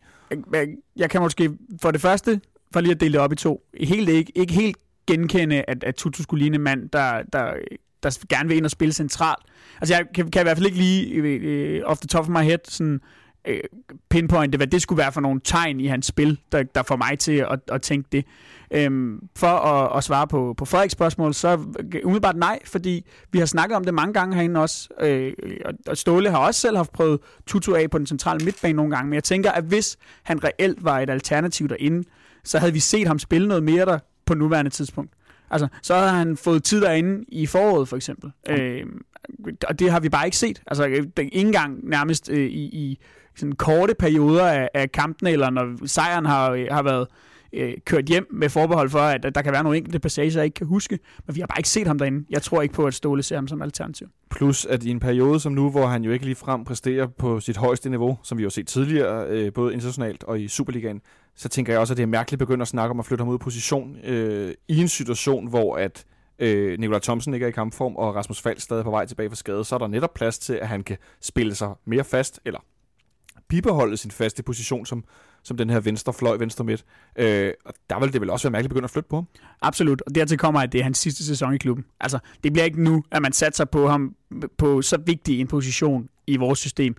Jeg, 0.53 0.67
jeg 0.95 1.09
kan 1.09 1.21
måske 1.21 1.51
for 1.81 1.91
det 1.91 2.01
første, 2.01 2.41
for 2.73 2.79
lige 2.79 2.91
at 2.91 2.99
dele 2.99 3.13
det 3.13 3.21
op 3.21 3.31
i 3.31 3.35
to, 3.35 3.63
helt 3.81 4.09
ikke, 4.09 4.31
ikke 4.35 4.53
helt 4.53 4.77
genkende, 5.07 5.63
at, 5.67 5.83
at 5.83 5.95
Tutu 5.95 6.23
skulle 6.23 6.43
ligne 6.43 6.55
en 6.55 6.61
mand, 6.61 6.89
der, 6.89 7.23
der 7.33 7.53
der 8.05 8.25
gerne 8.29 8.49
vil 8.49 8.57
ind 8.57 8.65
og 8.65 8.71
spille 8.71 8.93
centralt. 8.93 9.45
Altså 9.81 9.95
jeg 9.95 10.05
kan, 10.15 10.31
kan 10.31 10.41
i 10.41 10.43
hvert 10.43 10.57
fald 10.57 10.65
ikke 10.65 10.77
lige 10.77 11.83
uh, 11.83 11.89
off 11.89 11.99
the 11.99 12.07
top 12.07 12.23
of 12.23 12.29
my 12.29 12.43
head 12.43 12.59
sådan 12.63 13.01
uh, 13.49 13.53
pinpointe, 14.09 14.57
hvad 14.57 14.67
det 14.67 14.81
skulle 14.81 14.97
være 14.97 15.11
for 15.11 15.21
nogle 15.21 15.41
tegn 15.43 15.79
i 15.79 15.87
hans 15.87 16.05
spil, 16.05 16.39
der, 16.51 16.63
der 16.63 16.83
får 16.83 16.95
mig 16.95 17.19
til 17.19 17.45
at, 17.51 17.59
at 17.71 17.81
tænke 17.81 18.07
det. 18.11 18.25
Um, 18.87 19.29
for 19.35 19.47
at, 19.47 19.97
at 19.97 20.03
svare 20.03 20.27
på, 20.27 20.53
på 20.57 20.65
Frederiks 20.65 20.91
spørgsmål, 20.91 21.33
så 21.33 21.59
umiddelbart 22.03 22.35
nej, 22.35 22.59
fordi 22.65 23.05
vi 23.31 23.39
har 23.39 23.45
snakket 23.45 23.75
om 23.75 23.83
det 23.83 23.93
mange 23.93 24.13
gange 24.13 24.35
herinde 24.35 24.59
også, 24.59 24.89
uh, 25.03 25.73
og 25.87 25.97
Ståle 25.97 26.31
har 26.31 26.37
også 26.37 26.61
selv 26.61 26.77
haft 26.77 26.91
prøvet 26.91 27.19
Tutu 27.47 27.73
af 27.73 27.89
på 27.89 27.97
den 27.97 28.07
centrale 28.07 28.45
midtbane 28.45 28.73
nogle 28.73 28.95
gange, 28.95 29.09
men 29.09 29.13
jeg 29.13 29.23
tænker, 29.23 29.51
at 29.51 29.63
hvis 29.63 29.97
han 30.23 30.43
reelt 30.43 30.83
var 30.83 30.99
et 30.99 31.09
alternativ 31.09 31.69
derinde, 31.69 32.03
så 32.43 32.59
havde 32.59 32.73
vi 32.73 32.79
set 32.79 33.07
ham 33.07 33.19
spille 33.19 33.47
noget 33.47 33.63
mere 33.63 33.85
der 33.85 33.99
på 34.25 34.33
nuværende 34.33 34.71
tidspunkt. 34.71 35.11
Altså, 35.49 35.67
så 35.81 35.95
har 35.95 36.07
han 36.07 36.37
fået 36.37 36.63
tid 36.63 36.81
derinde 36.81 37.25
i 37.27 37.45
foråret, 37.45 37.87
for 37.87 37.95
eksempel. 37.95 38.31
Mm. 38.47 38.53
Øh, 38.53 38.85
og 39.67 39.79
det 39.79 39.91
har 39.91 39.99
vi 39.99 40.09
bare 40.09 40.25
ikke 40.25 40.37
set. 40.37 40.61
Altså, 40.67 40.83
ikke 40.85 41.35
engang 41.35 41.89
nærmest 41.89 42.29
øh, 42.29 42.49
i, 42.49 42.63
i 42.63 42.99
sådan 43.35 43.55
korte 43.55 43.95
perioder 43.99 44.47
af, 44.47 44.69
af 44.73 44.91
kampene, 44.91 45.31
eller 45.31 45.49
når 45.49 45.87
sejren 45.87 46.25
har, 46.25 46.73
har 46.73 46.83
været 46.83 47.07
øh, 47.53 47.73
kørt 47.85 48.05
hjem 48.05 48.27
med 48.33 48.49
forbehold 48.49 48.89
for, 48.89 48.99
at, 48.99 49.25
at 49.25 49.35
der 49.35 49.41
kan 49.41 49.53
være 49.53 49.63
nogle 49.63 49.77
enkelte 49.77 49.99
passager, 49.99 50.39
jeg 50.39 50.45
ikke 50.45 50.55
kan 50.55 50.67
huske. 50.67 50.99
Men 51.27 51.35
vi 51.35 51.39
har 51.39 51.47
bare 51.47 51.59
ikke 51.59 51.69
set 51.69 51.87
ham 51.87 51.97
derinde. 51.97 52.25
Jeg 52.29 52.41
tror 52.41 52.61
ikke 52.61 52.73
på, 52.73 52.85
at 52.85 52.93
Ståle 52.93 53.23
ser 53.23 53.35
ham 53.35 53.47
som 53.47 53.61
alternativ. 53.61 54.07
Plus, 54.29 54.65
at 54.65 54.83
i 54.83 54.89
en 54.89 54.99
periode 54.99 55.39
som 55.39 55.53
nu, 55.53 55.69
hvor 55.69 55.85
han 55.85 56.03
jo 56.03 56.11
ikke 56.11 56.25
lige 56.25 56.35
frem 56.35 56.63
præsterer 56.63 57.07
på 57.07 57.39
sit 57.39 57.57
højeste 57.57 57.89
niveau, 57.89 58.17
som 58.23 58.37
vi 58.37 58.43
jo 58.43 58.47
har 58.47 58.51
set 58.51 58.67
tidligere, 58.67 59.27
øh, 59.29 59.53
både 59.53 59.73
internationalt 59.73 60.23
og 60.23 60.41
i 60.41 60.47
Superligaen, 60.47 61.01
så 61.35 61.49
tænker 61.49 61.73
jeg 61.73 61.79
også, 61.79 61.93
at 61.93 61.97
det 61.97 62.03
er 62.03 62.07
mærkeligt 62.07 62.41
at 62.41 62.47
begynde 62.47 62.61
at 62.61 62.67
snakke 62.67 62.91
om 62.91 62.99
at 62.99 63.05
flytte 63.05 63.21
ham 63.21 63.29
ud 63.29 63.35
i 63.35 63.43
position 63.43 63.97
øh, 64.03 64.53
i 64.67 64.81
en 64.81 64.87
situation, 64.87 65.47
hvor 65.47 65.75
at 65.77 66.05
øh, 66.39 66.79
Nikolaj 66.79 66.99
Thomsen 66.99 67.33
ikke 67.33 67.43
er 67.43 67.47
i 67.47 67.51
kampform, 67.51 67.95
og 67.95 68.15
Rasmus 68.15 68.41
Falk 68.41 68.59
stadig 68.59 68.83
på 68.83 68.91
vej 68.91 69.05
tilbage 69.05 69.29
fra 69.29 69.35
skade, 69.35 69.63
så 69.65 69.75
er 69.75 69.79
der 69.79 69.87
netop 69.87 70.13
plads 70.13 70.39
til, 70.39 70.53
at 70.53 70.67
han 70.67 70.83
kan 70.83 70.97
spille 71.21 71.55
sig 71.55 71.69
mere 71.85 72.03
fast, 72.03 72.39
eller 72.45 72.59
bibeholde 73.49 73.97
sin 73.97 74.11
faste 74.11 74.43
position 74.43 74.85
som, 74.85 75.03
som 75.43 75.57
den 75.57 75.69
her 75.69 75.79
venstre 75.79 76.13
fløj, 76.13 76.37
venstre 76.37 76.63
midt. 76.63 76.85
Øh, 77.15 77.53
og 77.65 77.73
der 77.89 77.99
vil 77.99 78.13
det 78.13 78.21
vel 78.21 78.29
også 78.29 78.47
være 78.47 78.51
mærkeligt 78.51 78.69
at 78.69 78.73
begynde 78.73 78.85
at 78.85 78.91
flytte 78.91 79.09
på 79.09 79.15
ham. 79.15 79.27
Absolut, 79.61 80.01
og 80.01 80.15
dertil 80.15 80.37
kommer, 80.37 80.61
at 80.61 80.71
det 80.71 80.79
er 80.79 80.83
hans 80.83 80.97
sidste 80.97 81.25
sæson 81.25 81.53
i 81.53 81.57
klubben. 81.57 81.85
Altså, 81.99 82.19
det 82.43 82.53
bliver 82.53 82.65
ikke 82.65 82.83
nu, 82.83 83.03
at 83.11 83.21
man 83.21 83.33
satser 83.33 83.65
på 83.65 83.87
ham 83.87 84.15
på 84.57 84.81
så 84.81 84.97
vigtig 85.05 85.39
en 85.39 85.47
position 85.47 86.09
i 86.27 86.37
vores 86.37 86.59
system. 86.59 86.95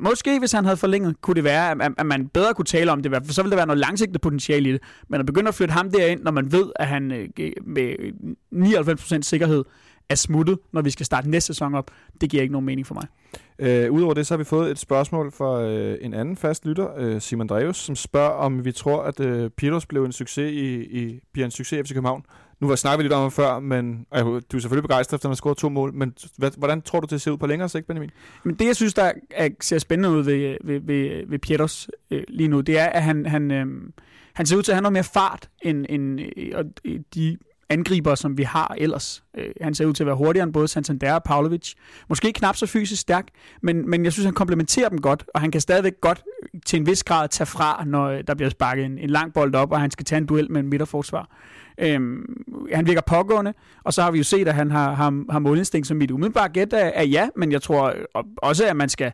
Måske 0.00 0.38
hvis 0.38 0.52
han 0.52 0.64
havde 0.64 0.76
forlænget, 0.76 1.20
kunne 1.20 1.34
det 1.34 1.44
være, 1.44 1.70
at, 1.70 1.92
at 1.98 2.06
man 2.06 2.28
bedre 2.28 2.54
kunne 2.54 2.64
tale 2.64 2.92
om 2.92 3.02
det, 3.02 3.12
for 3.26 3.32
så 3.32 3.42
ville 3.42 3.50
der 3.50 3.56
være 3.56 3.66
noget 3.66 3.78
langsigtet 3.78 4.20
potentiale 4.20 4.68
i 4.68 4.72
det. 4.72 4.82
Men 5.08 5.20
at 5.20 5.26
begynde 5.26 5.48
at 5.48 5.54
flytte 5.54 5.72
ham 5.72 5.90
derind, 5.90 6.22
når 6.22 6.30
man 6.30 6.52
ved, 6.52 6.72
at 6.76 6.86
han 6.86 7.12
øh, 7.12 7.28
med 7.64 7.96
øh, 7.98 8.12
99% 8.52 9.22
sikkerhed 9.22 9.64
er 10.08 10.14
smuttet, 10.14 10.58
når 10.72 10.82
vi 10.82 10.90
skal 10.90 11.06
starte 11.06 11.30
næste 11.30 11.46
sæson 11.46 11.74
op, 11.74 11.90
det 12.20 12.30
giver 12.30 12.42
ikke 12.42 12.52
nogen 12.52 12.66
mening 12.66 12.86
for 12.86 12.94
mig. 12.94 13.06
Øh, 13.58 13.92
Udover 13.92 14.14
det, 14.14 14.26
så 14.26 14.34
har 14.34 14.38
vi 14.38 14.44
fået 14.44 14.70
et 14.70 14.78
spørgsmål 14.78 15.32
fra 15.32 15.62
øh, 15.62 15.98
en 16.00 16.14
anden 16.14 16.36
fast 16.36 16.66
lytter, 16.66 16.88
øh, 16.96 17.20
Simon 17.20 17.46
Dreves, 17.46 17.76
som 17.76 17.96
spørger, 17.96 18.30
om 18.30 18.64
vi 18.64 18.72
tror, 18.72 19.02
at 19.02 19.20
øh, 19.20 19.50
Piros 19.50 19.86
blev 19.86 20.04
en 20.04 20.12
succes 20.12 20.52
i, 20.52 20.82
i, 20.82 21.20
bliver 21.32 21.44
en 21.44 21.50
succes 21.50 21.78
i 21.78 21.82
FC 21.82 21.92
København. 21.92 22.24
Nu 22.60 22.68
var 22.68 22.76
snakket 22.76 23.04
lidt 23.04 23.12
om 23.12 23.24
det 23.24 23.32
før, 23.32 23.58
men 23.58 24.06
øh, 24.14 24.24
du 24.24 24.32
er 24.32 24.40
selvfølgelig 24.60 24.82
begejstret, 24.82 25.16
efter 25.16 25.26
at 25.26 25.28
han 25.28 25.30
har 25.30 25.36
scoret 25.36 25.56
to 25.56 25.68
mål, 25.68 25.94
men 25.94 26.14
hvad, 26.38 26.50
hvordan 26.58 26.82
tror 26.82 27.00
du, 27.00 27.06
det 27.10 27.20
ser 27.20 27.30
ud 27.30 27.38
på 27.38 27.46
længere 27.46 27.68
sigt, 27.68 27.86
Benjamin? 27.86 28.10
Men 28.44 28.54
det, 28.54 28.66
jeg 28.66 28.76
synes, 28.76 28.94
der 28.94 29.12
er, 29.30 29.48
ser 29.60 29.78
spændende 29.78 30.18
ud 30.18 30.24
ved, 30.24 30.56
ved, 30.64 30.80
ved, 30.80 31.26
ved 31.26 31.38
Pieters 31.38 31.88
øh, 32.10 32.22
lige 32.28 32.48
nu, 32.48 32.60
det 32.60 32.78
er, 32.78 32.86
at 32.86 33.02
han, 33.02 33.26
han, 33.26 33.50
øh, 33.50 33.66
han 34.32 34.46
ser 34.46 34.56
ud 34.56 34.62
til 34.62 34.72
at 34.72 34.76
have 34.76 34.82
noget 34.82 34.92
mere 34.92 35.04
fart 35.04 35.48
end, 35.62 35.86
end 35.88 36.20
øh, 36.84 37.00
de 37.14 37.36
angriber, 37.70 38.14
som 38.14 38.38
vi 38.38 38.42
har 38.42 38.74
ellers. 38.78 39.24
Øh, 39.36 39.50
han 39.60 39.74
ser 39.74 39.86
ud 39.86 39.92
til 39.92 40.02
at 40.02 40.06
være 40.06 40.16
hurtigere 40.16 40.44
end 40.44 40.52
både 40.52 40.68
Santander 40.68 41.12
og 41.12 41.22
Pavlovic. 41.22 41.74
Måske 42.08 42.32
knap 42.32 42.56
så 42.56 42.66
fysisk 42.66 43.02
stærk, 43.02 43.28
men, 43.62 43.90
men 43.90 44.04
jeg 44.04 44.12
synes, 44.12 44.24
han 44.24 44.34
komplementerer 44.34 44.88
dem 44.88 45.00
godt, 45.00 45.24
og 45.34 45.40
han 45.40 45.50
kan 45.50 45.60
stadigvæk 45.60 46.00
godt 46.00 46.22
til 46.66 46.80
en 46.80 46.86
vis 46.86 47.04
grad 47.04 47.28
tage 47.28 47.46
fra, 47.46 47.84
når 47.86 48.06
øh, 48.06 48.24
der 48.26 48.34
bliver 48.34 48.50
sparket 48.50 48.84
en, 48.84 48.98
en 48.98 49.10
lang 49.10 49.34
bold 49.34 49.54
op, 49.54 49.72
og 49.72 49.80
han 49.80 49.90
skal 49.90 50.04
tage 50.04 50.18
en 50.18 50.26
duel 50.26 50.52
med 50.52 50.60
en 50.60 50.68
midterforsvar. 50.68 51.28
Øhm, 51.78 52.44
han 52.74 52.86
virker 52.86 53.00
pågående, 53.00 53.54
og 53.84 53.92
så 53.92 54.02
har 54.02 54.10
vi 54.10 54.18
jo 54.18 54.24
set, 54.24 54.48
at 54.48 54.54
han 54.54 54.70
har, 54.70 54.92
har, 54.92 55.32
har 55.32 55.38
målinstinkt, 55.38 55.88
som 55.88 55.96
mit 55.96 56.10
umiddelbare 56.10 56.48
gæt 56.48 56.72
er, 56.72 56.78
er 56.94 57.04
ja, 57.04 57.28
men 57.36 57.52
jeg 57.52 57.62
tror 57.62 57.86
øh, 57.86 58.24
også, 58.36 58.66
at 58.66 58.76
man 58.76 58.88
skal 58.88 59.12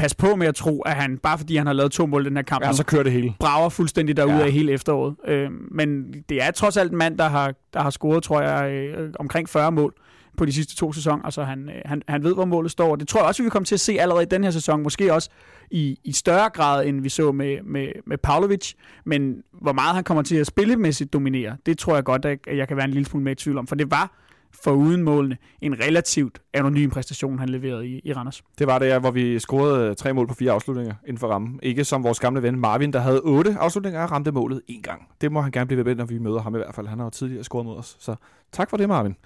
passe 0.00 0.16
på 0.16 0.36
med 0.36 0.46
at 0.46 0.54
tro, 0.54 0.80
at 0.80 0.92
han, 0.92 1.18
bare 1.18 1.38
fordi 1.38 1.56
han 1.56 1.66
har 1.66 1.72
lavet 1.72 1.92
to 1.92 2.06
mål 2.06 2.26
i 2.26 2.28
den 2.28 2.36
her 2.36 2.42
kamp, 2.42 2.64
ja, 2.64 2.72
så 2.72 2.84
kører 2.84 3.02
det 3.02 3.12
hele. 3.12 3.34
brager 3.38 3.68
fuldstændig 3.68 4.16
derude 4.16 4.36
ja. 4.36 4.44
af 4.44 4.52
hele 4.52 4.72
efteråret. 4.72 5.14
Øh, 5.26 5.50
men 5.70 6.12
det 6.28 6.42
er 6.42 6.50
trods 6.50 6.76
alt 6.76 6.92
en 6.92 6.98
mand, 6.98 7.18
der 7.18 7.28
har, 7.28 7.54
der 7.74 7.80
har 7.80 7.90
scoret, 7.90 8.22
tror 8.22 8.40
jeg, 8.40 8.72
øh, 8.72 9.12
omkring 9.18 9.48
40 9.48 9.72
mål 9.72 9.94
på 10.36 10.44
de 10.44 10.52
sidste 10.52 10.76
to 10.76 10.92
sæsoner. 10.92 11.30
Så 11.30 11.42
han, 11.42 11.68
øh, 11.68 11.74
han, 11.84 12.02
han 12.08 12.24
ved, 12.24 12.34
hvor 12.34 12.44
målet 12.44 12.70
står. 12.70 12.90
Og 12.90 13.00
det 13.00 13.08
tror 13.08 13.20
jeg 13.20 13.26
også, 13.26 13.42
vi 13.42 13.48
kommer 13.48 13.64
til 13.64 13.74
at 13.74 13.80
se 13.80 13.96
allerede 14.00 14.22
i 14.22 14.26
den 14.30 14.44
her 14.44 14.50
sæson. 14.50 14.82
Måske 14.82 15.14
også 15.14 15.30
i, 15.70 15.98
i 16.04 16.12
større 16.12 16.50
grad, 16.50 16.86
end 16.86 17.00
vi 17.00 17.08
så 17.08 17.32
med, 17.32 17.58
med, 17.64 17.88
med 18.06 18.18
Pavlovic. 18.18 18.72
Men 19.04 19.42
hvor 19.62 19.72
meget 19.72 19.94
han 19.94 20.04
kommer 20.04 20.22
til 20.22 20.36
at 20.36 20.46
spillemæssigt 20.46 21.12
dominere, 21.12 21.56
det 21.66 21.78
tror 21.78 21.94
jeg 21.94 22.04
godt, 22.04 22.24
at 22.24 22.38
jeg 22.56 22.68
kan 22.68 22.76
være 22.76 22.86
en 22.86 22.92
lille 22.92 23.06
smule 23.06 23.24
med 23.24 23.32
i 23.32 23.34
tvivl 23.34 23.58
om. 23.58 23.66
For 23.66 23.74
det 23.74 23.90
var 23.90 24.16
for 24.52 24.72
uden 24.72 25.02
målene. 25.02 25.36
En 25.60 25.80
relativt 25.80 26.42
anonym 26.54 26.90
præstation, 26.90 27.38
han 27.38 27.48
leverede 27.48 27.88
i, 27.88 28.00
i 28.04 28.12
Randers. 28.12 28.42
Det 28.58 28.66
var 28.66 28.78
det, 28.78 28.86
ja, 28.86 28.98
hvor 28.98 29.10
vi 29.10 29.38
scorede 29.38 29.90
øh, 29.90 29.96
tre 29.96 30.14
mål 30.14 30.26
på 30.26 30.34
fire 30.34 30.52
afslutninger 30.52 30.94
inden 31.06 31.18
for 31.18 31.28
rammen. 31.28 31.60
Ikke 31.62 31.84
som 31.84 32.04
vores 32.04 32.20
gamle 32.20 32.42
ven 32.42 32.60
Marvin, 32.60 32.92
der 32.92 33.00
havde 33.00 33.20
otte 33.20 33.56
afslutninger 33.60 34.02
og 34.02 34.10
ramte 34.10 34.32
målet 34.32 34.60
en 34.68 34.82
gang. 34.82 35.02
Det 35.20 35.32
må 35.32 35.40
han 35.40 35.52
gerne 35.52 35.66
blive 35.66 35.84
ved, 35.84 35.94
når 35.94 36.04
vi 36.04 36.18
møder 36.18 36.40
ham 36.40 36.54
i 36.54 36.58
hvert 36.58 36.74
fald. 36.74 36.86
Han 36.86 36.98
har 36.98 37.06
jo 37.06 37.10
tidligere 37.10 37.44
scoret 37.44 37.66
mod 37.66 37.76
os. 37.76 37.96
Så 37.98 38.14
tak 38.52 38.70
for 38.70 38.76
det, 38.76 38.88
Marvin. 38.88 39.16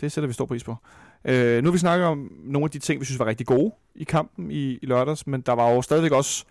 Det 0.00 0.12
sætter 0.12 0.28
vi 0.28 0.34
stor 0.34 0.46
pris 0.46 0.64
på. 0.64 0.76
Øh, 1.24 1.62
nu 1.62 1.68
har 1.68 1.72
vi 1.72 1.78
snakket 1.78 2.06
om 2.06 2.32
nogle 2.44 2.64
af 2.64 2.70
de 2.70 2.78
ting, 2.78 3.00
vi 3.00 3.04
synes 3.04 3.18
var 3.18 3.26
rigtig 3.26 3.46
gode 3.46 3.72
i 3.94 4.04
kampen 4.04 4.50
i, 4.50 4.78
i 4.82 4.86
lørdags, 4.86 5.26
men 5.26 5.40
der 5.40 5.52
var 5.52 5.70
jo 5.70 5.82
stadigvæk 5.82 6.12
også 6.12 6.44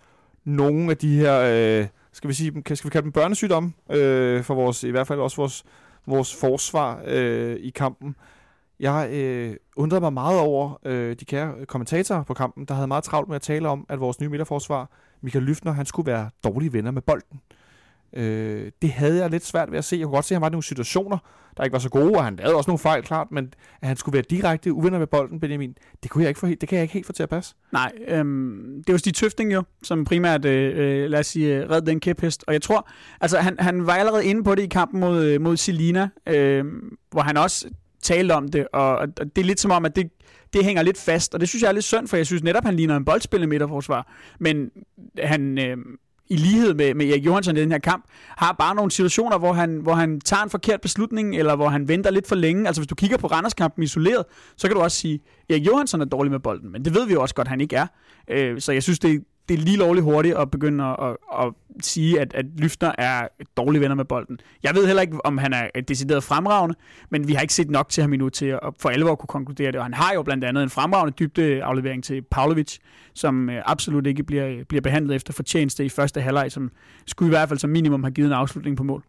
nogle 0.44 0.90
af 0.90 0.96
de 0.96 1.16
her, 1.16 1.40
øh, 1.80 1.86
skal 2.12 2.28
vi 2.28 2.34
sige, 2.34 2.62
skal 2.74 2.84
vi 2.84 2.90
kalde 2.90 3.04
dem 3.04 3.12
børnesygdomme, 3.12 3.72
øh, 3.90 4.42
for 4.42 4.54
vores, 4.54 4.84
i 4.84 4.90
hvert 4.90 5.06
fald 5.06 5.20
også 5.20 5.36
vores 5.36 5.64
vores 6.06 6.36
forsvar 6.40 7.02
øh, 7.06 7.56
i 7.56 7.70
kampen. 7.70 8.16
Jeg 8.80 9.10
øh, 9.12 9.56
undrede 9.76 10.00
mig 10.00 10.12
meget 10.12 10.40
over 10.40 10.78
øh, 10.84 11.16
de 11.20 11.24
kære 11.24 11.66
kommentatorer 11.66 12.22
på 12.22 12.34
kampen, 12.34 12.64
der 12.64 12.74
havde 12.74 12.86
meget 12.86 13.04
travlt 13.04 13.28
med 13.28 13.36
at 13.36 13.42
tale 13.42 13.68
om, 13.68 13.86
at 13.88 14.00
vores 14.00 14.20
nye 14.20 14.28
midterforsvar, 14.28 14.90
Michael 15.20 15.44
Lyftner, 15.44 15.72
han 15.72 15.86
skulle 15.86 16.06
være 16.06 16.30
dårlige 16.44 16.72
venner 16.72 16.90
med 16.90 17.02
bolden. 17.02 17.40
Øh, 18.16 18.70
det 18.82 18.90
havde 18.90 19.22
jeg 19.22 19.30
lidt 19.30 19.44
svært 19.44 19.70
ved 19.70 19.78
at 19.78 19.84
se. 19.84 19.96
Jeg 19.96 20.04
kunne 20.04 20.14
godt 20.14 20.24
se, 20.24 20.34
at 20.34 20.36
han 20.36 20.42
var 20.42 20.48
i 20.48 20.50
nogle 20.50 20.64
situationer, 20.64 21.18
der 21.56 21.64
ikke 21.64 21.72
var 21.72 21.78
så 21.78 21.88
gode, 21.88 22.14
og 22.16 22.24
han 22.24 22.36
lavede 22.36 22.56
også 22.56 22.70
nogle 22.70 22.78
fejl, 22.78 23.02
klart, 23.02 23.26
men 23.30 23.54
at 23.82 23.88
han 23.88 23.96
skulle 23.96 24.12
være 24.12 24.24
direkte 24.30 24.72
uvenner 24.72 24.98
med 24.98 25.06
bolden, 25.06 25.40
Benjamin, 25.40 25.76
det, 26.02 26.10
kunne 26.10 26.22
jeg 26.22 26.28
ikke 26.28 26.40
få, 26.40 26.46
det 26.46 26.68
kan 26.68 26.76
jeg 26.76 26.82
ikke 26.82 26.94
helt 26.94 27.06
få 27.06 27.12
til 27.12 27.22
at 27.22 27.28
passe. 27.28 27.54
Nej, 27.72 27.92
øhm, 28.08 28.82
det 28.86 28.92
var 28.92 28.98
Stig 28.98 29.14
Tøfting 29.14 29.52
jo, 29.52 29.62
som 29.82 30.04
primært, 30.04 30.44
øh, 30.44 30.72
øh 30.76 31.10
lad 31.10 31.20
os 31.20 31.26
sige, 31.26 31.56
øh, 31.56 31.70
red 31.70 31.82
den 31.82 32.00
kæphest, 32.00 32.44
og 32.46 32.52
jeg 32.52 32.62
tror, 32.62 32.88
altså 33.20 33.38
han, 33.38 33.56
han 33.58 33.86
var 33.86 33.94
allerede 33.94 34.24
inde 34.24 34.44
på 34.44 34.54
det 34.54 34.62
i 34.62 34.66
kampen 34.66 35.00
mod, 35.00 35.24
øh, 35.24 35.40
mod 35.40 35.56
Selina, 35.56 36.08
øh, 36.26 36.64
hvor 37.10 37.20
han 37.20 37.36
også 37.36 37.68
talte 38.02 38.32
om 38.32 38.48
det, 38.48 38.68
og, 38.72 38.96
og 38.96 39.08
det 39.18 39.38
er 39.38 39.44
lidt 39.44 39.60
som 39.60 39.70
om, 39.70 39.84
at 39.84 39.96
det, 39.96 40.10
det 40.52 40.64
hænger 40.64 40.82
lidt 40.82 40.98
fast, 40.98 41.34
og 41.34 41.40
det 41.40 41.48
synes 41.48 41.62
jeg 41.62 41.68
er 41.68 41.72
lidt 41.72 41.84
synd, 41.84 42.08
for 42.08 42.16
jeg 42.16 42.26
synes 42.26 42.42
netop, 42.42 42.64
han 42.64 42.76
ligner 42.76 42.96
en 42.96 43.04
boldspillende 43.04 43.50
midterforsvar, 43.50 44.12
men 44.38 44.70
han... 45.18 45.58
Øh, 45.58 45.76
i 46.30 46.36
lighed 46.36 46.74
med, 46.74 46.94
med 46.94 47.06
Erik 47.06 47.26
Johansson 47.26 47.56
i 47.56 47.60
den 47.60 47.72
her 47.72 47.78
kamp, 47.78 48.04
har 48.28 48.52
bare 48.52 48.74
nogle 48.74 48.90
situationer, 48.90 49.38
hvor 49.38 49.52
han, 49.52 49.80
hvor 49.82 49.94
han 49.94 50.20
tager 50.20 50.42
en 50.42 50.50
forkert 50.50 50.80
beslutning, 50.80 51.36
eller 51.36 51.56
hvor 51.56 51.68
han 51.68 51.88
venter 51.88 52.10
lidt 52.10 52.28
for 52.28 52.34
længe. 52.34 52.66
Altså 52.66 52.82
hvis 52.82 52.86
du 52.86 52.94
kigger 52.94 53.16
på 53.16 53.26
Randerskampen 53.26 53.82
isoleret, 53.82 54.24
så 54.56 54.68
kan 54.68 54.76
du 54.76 54.82
også 54.82 54.96
sige, 54.96 55.14
at 55.14 55.54
Erik 55.54 55.66
Johansson 55.66 56.00
er 56.00 56.04
dårlig 56.04 56.30
med 56.30 56.40
bolden, 56.40 56.72
men 56.72 56.84
det 56.84 56.94
ved 56.94 57.06
vi 57.06 57.12
jo 57.12 57.22
også 57.22 57.34
godt, 57.34 57.46
at 57.46 57.50
han 57.50 57.60
ikke 57.60 57.76
er. 57.76 57.86
Øh, 58.30 58.60
så 58.60 58.72
jeg 58.72 58.82
synes, 58.82 58.98
det, 58.98 59.24
det 59.50 59.58
er 59.58 59.62
lige 59.62 59.76
lovligt 59.76 60.04
hurtigt 60.04 60.36
at 60.36 60.50
begynde 60.50 60.84
at, 60.84 60.96
at, 61.00 61.16
at 61.38 61.52
sige, 61.82 62.20
at, 62.20 62.34
at 62.34 62.44
Lyftner 62.58 62.92
er 62.98 63.28
dårlige 63.56 63.80
venner 63.80 63.94
med 63.94 64.04
bolden. 64.04 64.40
Jeg 64.62 64.74
ved 64.74 64.86
heller 64.86 65.02
ikke, 65.02 65.26
om 65.26 65.38
han 65.38 65.52
er 65.52 65.80
decideret 65.88 66.24
fremragende, 66.24 66.74
men 67.10 67.28
vi 67.28 67.32
har 67.32 67.40
ikke 67.40 67.54
set 67.54 67.70
nok 67.70 67.88
til 67.88 68.02
ham 68.02 68.12
endnu 68.12 68.28
til 68.28 68.46
at 68.46 68.58
for 68.80 68.88
alvor 68.88 69.14
kunne 69.14 69.26
konkludere 69.26 69.72
det. 69.72 69.76
Og 69.76 69.84
han 69.84 69.94
har 69.94 70.12
jo 70.14 70.22
blandt 70.22 70.44
andet 70.44 70.62
en 70.62 70.70
fremragende 70.70 71.14
dybde 71.18 71.62
aflevering 71.64 72.04
til 72.04 72.22
Pavlovic, 72.22 72.78
som 73.14 73.50
øh, 73.50 73.62
absolut 73.66 74.06
ikke 74.06 74.22
bliver, 74.22 74.64
bliver 74.68 74.82
behandlet 74.82 75.16
efter 75.16 75.32
fortjeneste 75.32 75.84
i 75.84 75.88
første 75.88 76.20
halvleg, 76.20 76.52
som 76.52 76.70
skulle 77.06 77.28
i 77.28 77.34
hvert 77.34 77.48
fald 77.48 77.58
som 77.58 77.70
minimum 77.70 78.04
have 78.04 78.12
givet 78.12 78.26
en 78.26 78.32
afslutning 78.32 78.76
på 78.76 78.82
mål. 78.82 79.04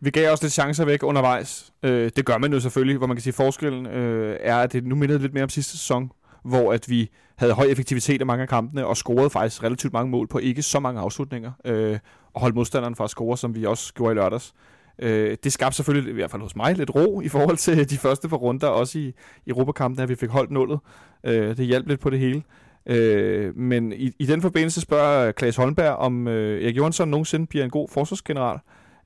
Vi 0.00 0.10
gav 0.10 0.30
også 0.30 0.44
lidt 0.44 0.52
chancer 0.52 0.84
væk 0.84 1.02
undervejs. 1.02 1.72
Øh, 1.82 2.10
det 2.16 2.24
gør 2.24 2.38
man 2.38 2.52
jo 2.52 2.60
selvfølgelig, 2.60 2.96
hvor 2.96 3.06
man 3.06 3.16
kan 3.16 3.22
sige, 3.22 3.30
at 3.30 3.34
forskellen 3.34 3.86
øh, 3.86 4.36
er, 4.40 4.56
at 4.56 4.72
det 4.72 4.84
nu 4.84 4.94
mindede 4.94 5.18
lidt 5.18 5.34
mere 5.34 5.44
om 5.44 5.48
sidste 5.48 5.72
sæson, 5.78 6.10
hvor 6.46 6.72
at 6.72 6.88
vi 6.88 7.10
havde 7.36 7.52
høj 7.52 7.66
effektivitet 7.66 8.20
af 8.20 8.26
mange 8.26 8.42
af 8.42 8.48
kampene, 8.48 8.86
og 8.86 8.96
scorede 8.96 9.30
faktisk 9.30 9.62
relativt 9.62 9.92
mange 9.92 10.10
mål 10.10 10.26
på 10.28 10.38
ikke 10.38 10.62
så 10.62 10.80
mange 10.80 11.00
afslutninger, 11.00 11.52
øh, 11.64 11.98
og 12.34 12.40
holdt 12.40 12.54
modstanderen 12.54 12.96
fra 12.96 13.04
at 13.04 13.10
score, 13.10 13.36
som 13.36 13.54
vi 13.54 13.64
også 13.64 13.94
gjorde 13.94 14.12
i 14.12 14.14
lørdags. 14.14 14.54
Øh, 14.98 15.36
det 15.44 15.52
skabte 15.52 15.76
selvfølgelig, 15.76 16.10
i 16.10 16.14
hvert 16.14 16.30
fald 16.30 16.42
hos 16.42 16.56
mig, 16.56 16.76
lidt 16.76 16.94
ro 16.94 17.20
i 17.20 17.28
forhold 17.28 17.56
til 17.56 17.90
de 17.90 17.98
første 17.98 18.28
par 18.28 18.36
runder, 18.36 18.66
også 18.66 18.98
i 18.98 19.12
Europakampen, 19.46 20.02
at 20.02 20.08
vi 20.08 20.14
fik 20.14 20.30
holdt 20.30 20.50
nullet. 20.50 20.78
Øh, 21.24 21.56
det 21.56 21.66
hjalp 21.66 21.88
lidt 21.88 22.00
på 22.00 22.10
det 22.10 22.18
hele. 22.18 22.42
Øh, 22.86 23.56
men 23.56 23.92
i, 23.92 24.12
i 24.18 24.26
den 24.26 24.42
forbindelse 24.42 24.80
spørger 24.80 25.32
Claes 25.32 25.56
Holmberg, 25.56 25.94
om 25.94 26.28
øh, 26.28 26.64
Erik 26.64 26.76
Johansson 26.76 27.08
nogensinde 27.08 27.46
bliver 27.46 27.64
en 27.64 27.70
god 27.70 27.88
forsvarsgeneral, 27.88 28.58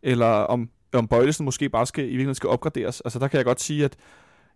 eller 0.03 0.27
om, 0.27 0.69
om 0.93 1.09
Bøjlesen 1.09 1.45
måske 1.45 1.69
bare 1.69 1.87
skal, 1.87 2.05
i 2.05 2.07
virkeligheden 2.07 2.35
skal 2.35 2.49
opgraderes. 2.49 3.01
Altså 3.01 3.19
der 3.19 3.29
kan 3.29 3.37
jeg 3.37 3.45
godt 3.45 3.61
sige, 3.61 3.85
at 3.85 3.97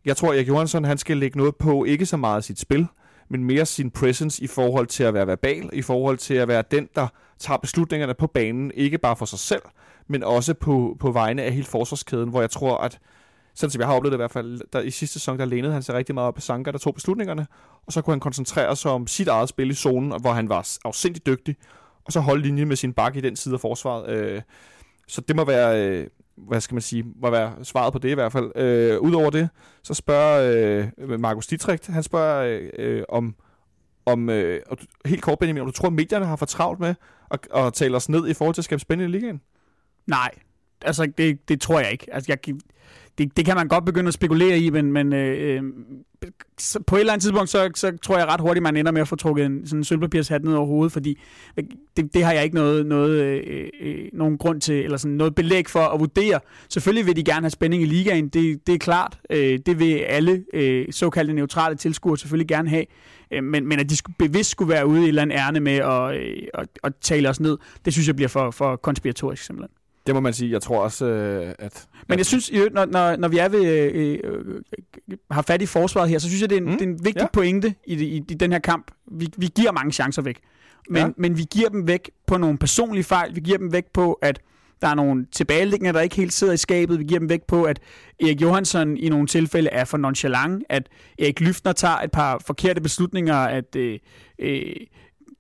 jeg 0.05 0.17
tror, 0.17 0.29
at 0.29 0.37
Erik 0.37 0.49
Johansson 0.49 0.85
han 0.85 0.99
skal 0.99 1.17
lægge 1.17 1.39
noget 1.39 1.57
på, 1.57 1.85
ikke 1.85 2.07
så 2.07 2.17
meget 2.17 2.45
sit 2.45 2.61
spil, 2.61 2.87
men 3.29 3.45
mere 3.45 3.67
sin 3.67 3.91
presence 3.91 4.43
i 4.43 4.47
forhold 4.47 4.87
til 4.87 5.05
at 5.05 5.15
være 5.15 5.27
verbal, 5.27 5.71
i 5.73 5.83
forhold 5.83 6.19
til 6.19 6.35
at 6.35 6.49
være 6.49 6.63
den, 6.71 6.89
der 6.95 7.07
tager 7.39 7.59
beslutningerne 7.59 8.15
på 8.15 8.27
banen, 8.27 8.73
ikke 8.75 8.99
bare 8.99 9.17
for 9.17 9.25
sig 9.25 9.39
selv, 9.39 9.63
men 10.09 10.23
også 10.23 10.55
på, 10.55 10.97
på 11.01 11.11
vegne 11.11 11.43
af 11.43 11.53
hele 11.53 11.67
forsvarskæden, 11.67 12.29
hvor 12.29 12.41
jeg 12.41 12.51
tror, 12.51 12.77
at 12.77 12.99
sådan 13.55 13.71
som 13.71 13.81
jeg 13.81 13.89
har 13.89 13.95
oplevet 13.95 14.13
det 14.13 14.17
i 14.17 14.23
hvert 14.23 14.31
fald, 14.31 14.61
der 14.73 14.81
i 14.81 14.91
sidste 14.91 15.13
sæson, 15.13 15.39
der 15.39 15.45
lænede 15.45 15.73
han 15.73 15.83
sig 15.83 15.95
rigtig 15.95 16.15
meget 16.15 16.29
op 16.29 16.35
på 16.35 16.41
Sanka, 16.41 16.71
der 16.71 16.79
tog 16.79 16.95
beslutningerne, 16.95 17.47
og 17.87 17.93
så 17.93 18.03
kunne 18.03 18.13
han 18.13 18.21
koncentrere 18.21 18.77
sig 18.77 18.91
om 18.91 19.07
sit 19.07 19.29
eget 19.29 19.49
spil 19.49 19.71
i 19.71 19.75
zonen, 19.75 20.21
hvor 20.21 20.33
han 20.33 20.49
var 20.49 20.69
afsindig 20.85 21.27
dygtig, 21.27 21.57
og 22.05 22.13
så 22.13 22.21
holde 22.21 22.43
linje 22.43 22.65
med 22.65 22.77
sin 22.77 22.93
bakke 22.93 23.19
i 23.19 23.23
den 23.23 23.37
side 23.37 23.55
af 23.55 23.61
forsvaret. 23.61 24.11
Øh, 24.11 24.43
så 25.09 25.21
det 25.21 25.37
må 25.37 25.45
være, 25.45 25.89
øh, 25.89 26.07
hvad 26.37 26.61
skal 26.61 26.75
man 26.75 26.83
sige, 26.83 27.05
må 27.17 27.31
være 27.31 27.65
svaret 27.65 27.93
på 27.93 27.99
det 27.99 28.09
i 28.09 28.15
hvert 28.15 28.33
fald. 28.33 28.53
Øh, 28.57 29.01
Udover 29.01 29.31
det, 29.31 29.49
så 29.83 29.95
spørger 29.95 30.91
øh, 30.99 31.21
Markus 31.21 31.47
Dietrich, 31.47 31.93
han 31.93 32.03
spørger 32.03 32.69
øh, 32.79 33.03
om, 33.09 33.35
om 34.07 34.31
øh, 34.31 34.61
helt 35.07 35.23
kort 35.23 35.39
Benjamin, 35.39 35.61
om 35.61 35.67
du 35.67 35.73
tror, 35.73 35.87
at 35.87 35.93
medierne 35.93 36.27
har 36.27 36.37
for 36.37 36.47
travlt 36.47 36.81
med 36.81 36.95
at, 37.31 37.39
at 37.55 37.73
tale 37.73 37.97
os 37.97 38.09
ned 38.09 38.29
i 38.29 38.35
forhold 38.35 38.55
til 38.55 38.61
at 38.61 38.65
skabe 38.65 38.81
spændende 38.81 39.17
i 39.17 39.21
ligaen? 39.21 39.41
Nej, 40.07 40.31
altså 40.83 41.13
det, 41.19 41.49
det 41.49 41.61
tror 41.61 41.81
jeg 41.81 41.93
ikke. 41.93 42.15
Altså 42.15 42.33
jeg, 42.33 42.55
det, 43.19 43.37
det 43.37 43.45
kan 43.45 43.57
man 43.57 43.69
godt 43.69 43.85
begynde 43.85 44.09
at 44.09 44.15
spekulere 44.15 44.59
i, 44.59 44.71
men, 44.71 44.93
men 44.93 45.13
øh, 45.13 45.57
øh, 45.57 45.63
så 46.59 46.81
på 46.87 46.97
et 46.97 47.01
eller 47.01 47.13
andet 47.13 47.23
tidspunkt, 47.23 47.51
så, 47.51 47.71
så 47.75 47.97
tror 48.03 48.19
jeg 48.19 48.27
ret 48.27 48.41
hurtigt, 48.41 48.63
man 48.63 48.77
ender 48.77 48.93
med 48.93 49.01
at 49.01 49.09
få 49.09 49.17
trukket 49.17 49.47
en 49.47 49.67
sådan 49.67 49.85
sølvpapirshat 49.85 50.45
ned 50.45 50.55
over 50.55 50.67
hovedet, 50.67 50.93
fordi 50.93 51.21
det, 51.97 52.15
det 52.15 52.25
har 52.25 52.33
jeg 52.33 52.45
ikke 52.45 52.55
noget, 52.55 52.87
noget, 52.87 53.11
øh, 53.25 53.69
øh, 53.81 54.09
nogen 54.13 54.39
grund 54.39 54.61
til, 54.61 54.85
eller 54.85 54.97
sådan 54.97 55.17
noget 55.17 55.35
belæg 55.35 55.69
for 55.69 55.81
at 55.81 56.01
vurdere. 56.01 56.41
Selvfølgelig 56.69 57.07
vil 57.07 57.17
de 57.17 57.25
gerne 57.25 57.45
have 57.45 57.51
spænding 57.51 57.83
i 57.83 57.87
ligaen, 57.87 58.29
det, 58.29 58.67
det 58.67 58.75
er 58.75 58.79
klart. 58.79 59.19
Øh, 59.31 59.59
det 59.67 59.79
vil 59.79 59.95
alle 59.95 60.45
øh, 60.55 60.87
såkaldte 60.91 61.35
neutrale 61.35 61.77
tilskuere 61.77 62.19
selvfølgelig 62.19 62.49
gerne 62.49 62.69
have, 62.69 62.85
øh, 63.31 63.45
men, 63.45 63.67
men 63.67 63.81
at 63.81 63.91
de 63.91 63.97
skulle, 63.97 64.17
bevidst 64.19 64.51
skulle 64.51 64.73
være 64.73 64.87
ude 64.87 65.01
i 65.01 65.05
et 65.05 65.09
eller 65.09 65.23
andet 65.23 65.37
ærne 65.37 65.61
med 65.61 65.77
at, 65.77 66.17
øh, 66.17 66.43
at, 66.55 66.69
at 66.85 66.93
tale 67.01 67.29
os 67.29 67.41
ned, 67.41 67.59
det 67.85 67.93
synes 67.93 68.07
jeg 68.07 68.17
bliver 68.17 68.29
for, 68.29 68.51
for 68.51 68.77
konspiratorisk 68.77 69.43
simpelthen. 69.43 69.84
Det 70.07 70.15
må 70.15 70.21
man 70.21 70.33
sige. 70.33 70.51
Jeg 70.51 70.63
tror 70.63 70.81
også, 70.83 71.07
øh, 71.07 71.55
at... 71.59 71.87
Men 72.09 72.19
jeg 72.19 72.27
synes, 72.27 72.53
når, 72.73 72.85
når, 72.85 73.17
når 73.17 73.29
vi 73.29 73.39
er 73.39 73.49
ved, 73.49 73.67
øh, 73.67 74.19
øh, 74.25 74.55
har 75.31 75.43
fat 75.43 75.63
i 75.63 75.67
forsvaret 75.67 76.11
her, 76.11 76.19
så 76.19 76.29
synes 76.29 76.41
jeg, 76.41 76.51
det 76.51 76.57
er 76.57 76.61
en, 76.61 76.67
Mm, 76.67 76.73
det 76.73 76.83
er 76.83 76.87
en 76.87 77.05
vigtig 77.05 77.21
ja. 77.23 77.27
pointe 77.33 77.75
i, 77.87 77.95
i, 77.95 78.17
i 78.17 78.35
den 78.35 78.53
her 78.53 78.59
kamp. 78.59 78.91
Vi, 79.13 79.29
vi 79.37 79.51
giver 79.57 79.73
mange 79.73 79.93
chancer 79.93 80.23
væk. 80.23 80.39
Men, 80.91 81.01
Ja. 81.03 81.09
men 81.17 81.39
vi 81.39 81.47
giver 81.51 81.69
dem 81.69 81.87
væk 81.87 82.11
på 82.27 82.37
nogle 82.37 82.59
personlige 82.59 83.05
fejl. 83.05 83.35
Vi 83.35 83.41
giver 83.41 83.59
dem 83.59 83.73
væk 83.73 83.85
på, 83.95 84.13
at 84.13 84.41
der 84.83 84.89
er 84.89 84.95
nogle 84.95 85.27
tilbageliggende, 85.33 85.93
der 85.93 86.01
ikke 86.01 86.17
helt 86.17 86.33
sidder 86.33 86.53
i 86.53 86.57
skabet. 86.57 86.99
Vi 86.99 87.05
giver 87.05 87.19
dem 87.21 87.29
væk 87.29 87.43
på, 87.43 87.65
at 87.65 87.81
Erik 88.21 88.43
Johansson 88.43 88.97
i 88.97 89.09
nogle 89.09 89.27
tilfælde 89.27 89.71
er 89.71 89.85
for 89.85 89.97
nonchalant. 89.97 90.65
At 90.69 90.89
Erik 91.19 91.41
Lyftner 91.41 91.73
tager 91.73 91.97
et 91.97 92.11
par 92.11 92.43
forkerte 92.47 92.81
beslutninger. 92.81 93.35
At 93.37 93.77
øh, 93.77 93.99
øh, 94.39 94.63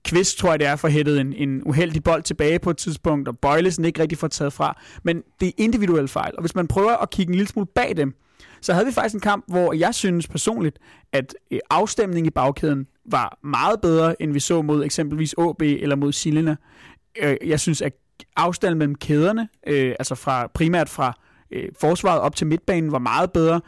Kvist, 0.05 0.39
tror 0.39 0.51
jeg 0.51 0.59
det 0.61 0.69
er, 0.69 0.77
får 0.77 0.89
hættet 0.89 1.21
en, 1.21 1.33
en 1.33 1.63
uheldig 1.65 2.05
bold 2.05 2.23
tilbage 2.23 2.59
på 2.59 2.71
et 2.71 2.77
tidspunkt, 2.77 3.29
og 3.29 3.39
Bøjlesen 3.39 3.85
ikke 3.85 4.03
rigtig 4.03 4.19
får 4.19 4.29
taget 4.29 4.53
fra. 4.53 4.81
Men 5.03 5.23
det 5.41 5.49
er 5.49 5.53
individuelle 5.57 6.09
fejl, 6.09 6.33
og 6.37 6.41
hvis 6.41 6.55
man 6.55 6.67
prøver 6.67 6.97
at 6.97 7.11
kigge 7.11 7.31
en 7.31 7.35
lille 7.35 7.49
smule 7.49 7.67
bag 7.75 7.97
dem, 7.97 8.15
så 8.61 8.73
havde 8.73 8.87
vi 8.87 8.93
faktisk 8.93 9.15
en 9.15 9.21
kamp, 9.21 9.45
hvor 9.49 9.73
jeg 9.73 9.95
synes 9.95 10.29
personligt, 10.29 10.79
at 11.13 11.35
øh, 11.51 11.59
afstemningen 11.71 12.27
i 12.27 12.31
bagkæden 12.31 12.87
var 13.11 13.39
meget 13.45 13.81
bedre, 13.81 14.23
end 14.23 14.33
vi 14.33 14.41
så 14.41 14.63
mod 14.63 14.85
eksempelvis 14.85 15.35
AB 15.39 15.63
eller 15.63 15.97
mod 15.97 16.13
Silena. 16.13 16.57
Øh, 17.23 17.37
jeg 17.47 17.61
synes, 17.61 17.83
at 17.83 17.93
afstanden 18.37 18.79
mellem 18.79 18.95
kæderne, 18.95 19.49
øh, 19.67 19.95
altså 19.99 20.15
fra, 20.15 20.47
primært 20.55 20.89
fra 20.89 21.19
forsvaret 21.81 22.21
op 22.21 22.37
til 22.37 22.47
midtbanen, 22.47 22.93
var 22.93 22.99
meget 22.99 23.33
bedre. 23.33 23.61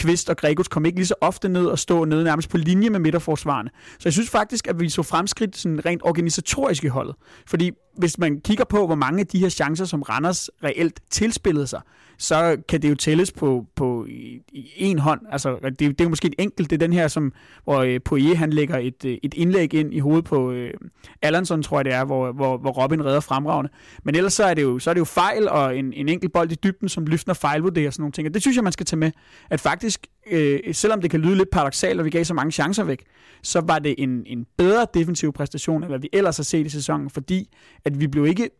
Kvist 0.00 0.30
og 0.30 0.36
Gregus 0.36 0.68
kom 0.68 0.86
ikke 0.86 0.98
lige 0.98 1.06
så 1.06 1.14
ofte 1.20 1.48
ned 1.48 1.66
og 1.66 1.78
stå 1.78 2.04
nede 2.04 2.24
nærmest 2.24 2.50
på 2.50 2.56
linje 2.56 2.90
med 2.90 3.00
midterforsvarerne. 3.00 3.70
Så 3.92 4.02
jeg 4.04 4.12
synes 4.12 4.30
faktisk, 4.30 4.66
at 4.66 4.80
vi 4.80 4.88
så 4.88 5.02
fremskridt 5.02 5.56
sådan 5.56 5.86
rent 5.86 6.02
organisatorisk 6.04 6.84
i 6.84 6.86
holdet. 6.86 7.14
Fordi 7.46 7.70
hvis 7.96 8.18
man 8.18 8.40
kigger 8.40 8.64
på, 8.64 8.86
hvor 8.86 8.94
mange 8.94 9.20
af 9.20 9.26
de 9.26 9.38
her 9.38 9.48
chancer, 9.48 9.84
som 9.84 10.02
Randers 10.02 10.50
reelt 10.64 11.00
tilspillede 11.10 11.66
sig, 11.66 11.80
så 12.20 12.56
kan 12.68 12.82
det 12.82 12.90
jo 12.90 12.94
tælles 12.94 13.32
på, 13.32 13.66
på 13.76 14.06
i, 14.08 14.42
i 14.52 14.72
en 14.76 14.98
hånd. 14.98 15.20
Altså, 15.32 15.58
det, 15.62 15.78
det 15.78 16.00
er 16.00 16.04
jo 16.04 16.08
måske 16.08 16.28
et 16.28 16.34
enkelt. 16.38 16.70
Det 16.70 16.76
er 16.76 16.86
den 16.86 16.92
her, 16.92 17.08
som, 17.08 17.32
hvor 17.64 17.78
øh, 17.78 18.00
Poirier 18.04 18.36
han 18.36 18.52
lægger 18.52 18.78
et, 18.78 19.04
øh, 19.04 19.18
et 19.22 19.34
indlæg 19.34 19.74
ind 19.74 19.94
i 19.94 19.98
hovedet 19.98 20.24
på 20.24 20.50
øh, 20.50 20.74
Allanson, 21.22 21.62
tror 21.62 21.78
jeg 21.78 21.84
det 21.84 21.94
er, 21.94 22.04
hvor, 22.04 22.32
hvor, 22.32 22.58
hvor 22.58 22.70
Robin 22.70 23.04
redder 23.04 23.20
fremragende. 23.20 23.70
Men 24.04 24.14
ellers 24.14 24.32
så 24.32 24.44
er 24.44 24.54
det 24.54 24.62
jo, 24.62 24.78
så 24.78 24.90
er 24.90 24.94
det 24.94 24.98
jo 24.98 25.04
fejl 25.04 25.48
og 25.48 25.76
en, 25.76 25.92
en 25.92 26.08
enkelt 26.08 26.32
bold 26.32 26.52
i 26.52 26.54
dybden, 26.54 26.88
som 26.88 27.06
løfter 27.06 27.34
fejlvurderer 27.34 27.86
og 27.86 27.92
sådan 27.92 28.02
nogle 28.02 28.12
ting. 28.12 28.28
Og 28.28 28.34
det 28.34 28.42
synes 28.42 28.56
jeg, 28.56 28.64
man 28.64 28.72
skal 28.72 28.86
tage 28.86 28.98
med. 28.98 29.10
At 29.50 29.60
faktisk, 29.60 30.06
øh, 30.30 30.60
selvom 30.72 31.00
det 31.00 31.10
kan 31.10 31.20
lyde 31.20 31.36
lidt 31.36 31.50
paradoxalt, 31.50 31.98
og 31.98 32.04
vi 32.04 32.10
gav 32.10 32.24
så 32.24 32.34
mange 32.34 32.52
chancer 32.52 32.84
væk, 32.84 33.04
så 33.42 33.60
var 33.60 33.78
det 33.78 33.94
en, 33.98 34.22
en 34.26 34.46
bedre 34.58 34.86
defensiv 34.94 35.32
præstation, 35.32 35.82
end 35.82 35.90
hvad 35.90 35.98
vi 35.98 36.08
ellers 36.12 36.36
har 36.36 36.44
set 36.44 36.66
i 36.66 36.70
sæsonen, 36.70 37.10
fordi 37.10 37.48
at 37.84 38.00
vi 38.00 38.06
blev 38.06 38.26
ikke 38.26 38.50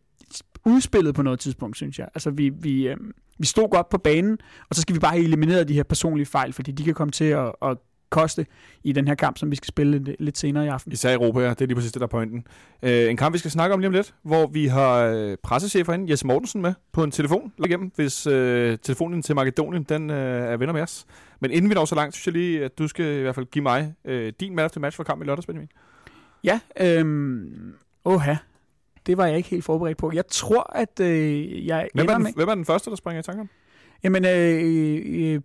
udspillet 0.65 1.15
på 1.15 1.21
noget 1.21 1.39
tidspunkt, 1.39 1.77
synes 1.77 1.99
jeg. 1.99 2.07
Altså, 2.15 2.29
vi, 2.29 2.49
vi, 2.49 2.87
øh, 2.87 2.97
vi 3.39 3.45
stod 3.45 3.69
godt 3.69 3.89
på 3.89 3.97
banen, 3.97 4.37
og 4.69 4.75
så 4.75 4.81
skal 4.81 4.95
vi 4.95 4.99
bare 4.99 5.11
have 5.11 5.23
elimineret 5.23 5.67
de 5.67 5.73
her 5.73 5.83
personlige 5.83 6.25
fejl, 6.25 6.53
fordi 6.53 6.71
de 6.71 6.83
kan 6.83 6.93
komme 6.93 7.11
til 7.11 7.25
at, 7.25 7.51
at 7.61 7.77
koste 8.11 8.45
i 8.83 8.91
den 8.91 9.07
her 9.07 9.15
kamp, 9.15 9.37
som 9.37 9.51
vi 9.51 9.55
skal 9.55 9.67
spille 9.67 9.99
lidt, 9.99 10.21
lidt 10.21 10.37
senere 10.37 10.65
i 10.65 10.67
aften. 10.67 10.91
Især 10.91 11.09
i 11.09 11.13
Europa, 11.13 11.39
ja. 11.39 11.49
Det 11.49 11.61
er 11.61 11.65
lige 11.65 11.75
præcis 11.75 11.91
det, 11.91 11.99
der 11.99 12.05
er 12.05 12.09
pointen. 12.09 12.47
Øh, 12.83 13.09
en 13.09 13.17
kamp, 13.17 13.33
vi 13.33 13.37
skal 13.37 13.51
snakke 13.51 13.73
om 13.73 13.79
lige 13.79 13.87
om 13.87 13.93
lidt, 13.93 14.13
hvor 14.23 14.47
vi 14.47 14.67
har 14.67 15.03
øh, 15.03 15.37
pressechef 15.43 15.87
herinde, 15.87 16.11
Jes 16.11 16.23
Mortensen, 16.23 16.61
med 16.61 16.73
på 16.91 17.03
en 17.03 17.11
telefon 17.11 17.53
igennem, 17.65 17.91
hvis 17.95 18.27
øh, 18.27 18.77
telefonen 18.77 19.21
til 19.21 19.35
Makedonien, 19.35 19.83
den 19.83 20.09
øh, 20.09 20.51
er 20.51 20.57
venner 20.57 20.73
med 20.73 20.81
os. 20.81 21.05
Men 21.39 21.51
inden 21.51 21.69
vi 21.69 21.75
når 21.75 21.85
så 21.85 21.95
langt, 21.95 22.15
synes 22.15 22.27
jeg 22.27 22.33
lige, 22.33 22.65
at 22.65 22.77
du 22.77 22.87
skal 22.87 23.05
i 23.05 23.21
hvert 23.21 23.35
fald 23.35 23.45
give 23.45 23.63
mig 23.63 23.93
øh, 24.05 24.33
din 24.39 24.59
of 24.59 24.71
the 24.71 24.81
match 24.81 24.97
for 24.97 25.03
kampen 25.03 25.25
i 25.25 25.27
lørdags, 25.27 25.45
Benjamin. 25.45 25.69
Ja, 26.43 26.59
øhm, 26.79 27.73
åha, 28.05 28.35
det 29.07 29.17
var 29.17 29.25
jeg 29.25 29.37
ikke 29.37 29.49
helt 29.49 29.63
forberedt 29.63 29.97
på. 29.97 30.11
Jeg 30.13 30.27
tror, 30.27 30.75
at 30.75 30.99
øh, 30.99 31.67
jeg 31.67 31.89
Hvem 31.93 32.03
ender 32.03 32.13
er, 32.13 32.17
med... 32.17 32.25
den, 32.25 32.35
hvem 32.35 32.49
er 32.49 32.55
den 32.55 32.65
første, 32.65 32.89
der 32.89 32.95
springer 32.95 33.19
i 33.19 33.23
tanken? 33.23 33.49
Jamen, 34.03 34.25
øh, 34.25 35.01
øh, 35.05 35.41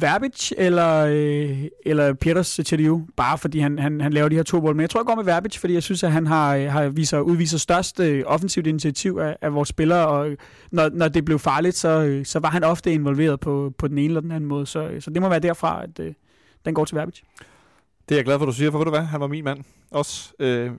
Verbic 0.00 0.52
eller, 0.58 1.06
øh, 1.10 1.64
eller 1.86 2.14
Peters 2.14 2.60
Tjediu, 2.64 3.06
bare 3.16 3.38
fordi 3.38 3.58
han, 3.58 3.78
han, 3.78 4.00
han 4.00 4.12
laver 4.12 4.28
de 4.28 4.36
her 4.36 4.42
to 4.42 4.60
mål. 4.60 4.76
Men 4.76 4.80
jeg 4.80 4.90
tror, 4.90 5.00
jeg 5.00 5.06
går 5.06 5.14
med 5.14 5.24
Verbic, 5.24 5.58
fordi 5.58 5.74
jeg 5.74 5.82
synes, 5.82 6.02
at 6.02 6.12
han 6.12 6.26
har, 6.26 6.56
øh, 6.56 6.72
har 6.72 6.88
viser, 6.88 7.20
udviser 7.20 7.58
størst 7.58 8.00
øh, 8.00 8.22
offensivt 8.26 8.66
initiativ 8.66 9.18
af, 9.22 9.36
af 9.40 9.54
vores 9.54 9.68
spillere, 9.68 10.06
og 10.08 10.36
når, 10.72 10.88
når 10.88 11.08
det 11.08 11.24
blev 11.24 11.38
farligt, 11.38 11.76
så, 11.76 11.88
øh, 11.88 12.24
så 12.24 12.38
var 12.38 12.48
han 12.50 12.64
ofte 12.64 12.92
involveret 12.92 13.40
på, 13.40 13.72
på 13.78 13.88
den 13.88 13.98
ene 13.98 14.06
eller 14.06 14.20
den 14.20 14.30
anden 14.30 14.48
måde. 14.48 14.66
Så, 14.66 14.88
øh, 14.88 15.02
så 15.02 15.10
det 15.10 15.22
må 15.22 15.28
være 15.28 15.38
derfra, 15.38 15.82
at 15.82 16.00
øh, 16.00 16.14
den 16.64 16.74
går 16.74 16.84
til 16.84 16.96
Verbic. 16.96 17.20
Det 18.08 18.14
er 18.14 18.18
jeg 18.18 18.24
glad 18.24 18.38
for, 18.38 18.44
at 18.44 18.48
du 18.48 18.52
siger, 18.52 18.70
for 18.70 18.78
ved 18.78 18.84
du 18.84 18.90
hvad, 18.90 19.02
han 19.02 19.20
var 19.20 19.26
min 19.26 19.44
mand 19.44 19.64
også. 19.90 20.32
Øh, 20.38 20.70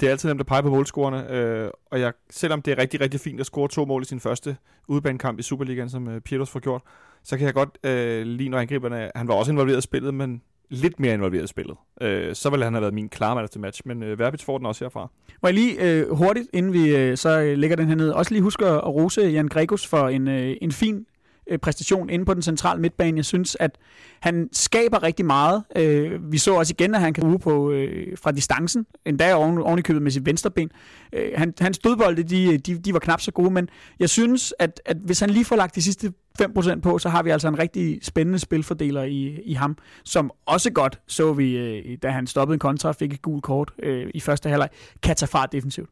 det 0.00 0.06
er 0.06 0.10
altid 0.10 0.28
nemt 0.28 0.40
at 0.40 0.46
pege 0.46 0.62
på 0.62 0.70
målscorerne, 0.70 1.30
øh, 1.30 1.70
og 1.90 2.00
jeg, 2.00 2.12
selvom 2.30 2.62
det 2.62 2.72
er 2.72 2.78
rigtig, 2.78 3.00
rigtig 3.00 3.20
fint 3.20 3.40
at 3.40 3.46
score 3.46 3.68
to 3.68 3.84
mål 3.84 4.02
i 4.02 4.04
sin 4.04 4.20
første 4.20 4.56
udebanekamp 4.88 5.38
i 5.38 5.42
Superligaen, 5.42 5.90
som 5.90 6.08
øh, 6.08 6.20
Pieters 6.20 6.50
får 6.50 6.60
gjort, 6.60 6.82
så 7.24 7.36
kan 7.36 7.46
jeg 7.46 7.54
godt 7.54 7.78
øh, 7.84 8.26
lide, 8.26 8.48
når 8.48 8.58
angriberne, 8.58 9.10
han 9.14 9.28
var 9.28 9.34
også 9.34 9.52
involveret 9.52 9.78
i 9.78 9.80
spillet, 9.80 10.14
men 10.14 10.42
lidt 10.70 11.00
mere 11.00 11.14
involveret 11.14 11.44
i 11.44 11.46
spillet. 11.46 11.76
Øh, 12.00 12.34
så 12.34 12.50
ville 12.50 12.64
han 12.64 12.72
have 12.72 12.82
været 12.82 12.94
min 12.94 13.08
klare 13.08 13.34
mand 13.34 13.48
til 13.48 13.60
match, 13.60 13.82
men 13.84 14.02
øh, 14.02 14.18
Verbitz 14.18 14.44
får 14.44 14.58
den 14.58 14.66
også 14.66 14.84
herfra. 14.84 15.10
Må 15.42 15.48
jeg 15.48 15.54
lige 15.54 15.90
øh, 15.90 16.10
hurtigt, 16.10 16.48
inden 16.52 16.72
vi 16.72 16.96
øh, 16.96 17.16
så 17.16 17.40
øh, 17.40 17.58
lægger 17.58 17.76
den 17.76 17.88
her 17.88 17.94
ned, 17.94 18.10
også 18.10 18.34
lige 18.34 18.42
huske 18.42 18.66
at 18.66 18.86
rose 18.86 19.20
Jan 19.20 19.48
Gregos 19.48 19.86
for 19.86 20.08
en, 20.08 20.28
øh, 20.28 20.56
en 20.62 20.72
fin 20.72 21.06
øh, 21.48 21.58
præstation 21.58 22.10
inde 22.10 22.24
på 22.24 22.34
den 22.34 22.42
centrale 22.42 22.80
midtbane. 22.80 23.16
Jeg 23.16 23.24
synes, 23.24 23.56
at 23.60 23.78
han 24.20 24.48
skaber 24.52 25.02
rigtig 25.02 25.26
meget. 25.26 25.64
Øh, 25.76 26.32
vi 26.32 26.38
så 26.38 26.54
også 26.54 26.74
igen, 26.78 26.94
at 26.94 27.00
han 27.00 27.14
kan 27.14 27.22
bruge 27.22 27.38
på 27.38 27.70
øh, 27.70 28.18
fra 28.18 28.32
distancen, 28.32 28.86
endda 29.04 29.34
oven, 29.34 29.58
oven 29.58 29.78
i 29.78 29.82
købet 29.82 30.02
med 30.02 30.10
sit 30.10 30.26
venstre 30.26 30.50
ben. 30.50 30.70
Øh, 31.12 31.30
han, 31.34 31.54
hans 31.60 31.78
dødbolde, 31.78 32.22
de, 32.22 32.58
de, 32.58 32.78
de 32.78 32.92
var 32.92 32.98
knap 32.98 33.20
så 33.20 33.32
gode, 33.32 33.50
men 33.50 33.68
jeg 34.00 34.10
synes, 34.10 34.54
at, 34.58 34.80
at 34.84 34.96
hvis 35.04 35.20
han 35.20 35.30
lige 35.30 35.44
får 35.44 35.56
lagt 35.56 35.74
de 35.74 35.82
sidste 35.82 36.12
5% 36.42 36.80
på, 36.80 36.98
så 36.98 37.08
har 37.08 37.22
vi 37.22 37.30
altså 37.30 37.48
en 37.48 37.58
rigtig 37.58 37.98
spændende 38.02 38.38
spilfordeler 38.38 39.02
i, 39.02 39.40
i 39.44 39.52
ham, 39.54 39.76
som 40.04 40.30
også 40.46 40.70
godt 40.70 41.00
så 41.06 41.32
vi, 41.32 41.56
øh, 41.56 41.98
da 42.02 42.10
han 42.10 42.26
stoppede 42.26 42.54
en 42.54 42.58
kontra 42.58 42.88
og 42.88 42.96
fik 42.96 43.12
et 43.12 43.22
gult 43.22 43.42
kort 43.42 43.72
øh, 43.82 44.10
i 44.14 44.20
første 44.20 44.48
halvleg, 44.48 44.68
kan 45.02 45.16
tage 45.16 45.28
fart 45.28 45.52
defensivt. 45.52 45.90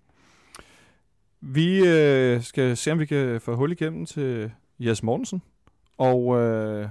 Vi 1.41 1.87
øh, 1.87 2.43
skal 2.43 2.77
se, 2.77 2.93
om 2.93 2.99
vi 2.99 3.07
kan 3.07 3.41
få 3.41 3.57
hul 3.57 3.73
igennem 3.73 4.07
til 4.07 4.51
Jes 4.79 5.03
Mortensen, 5.03 5.43
og 5.99 6.37
øh, 6.41 6.89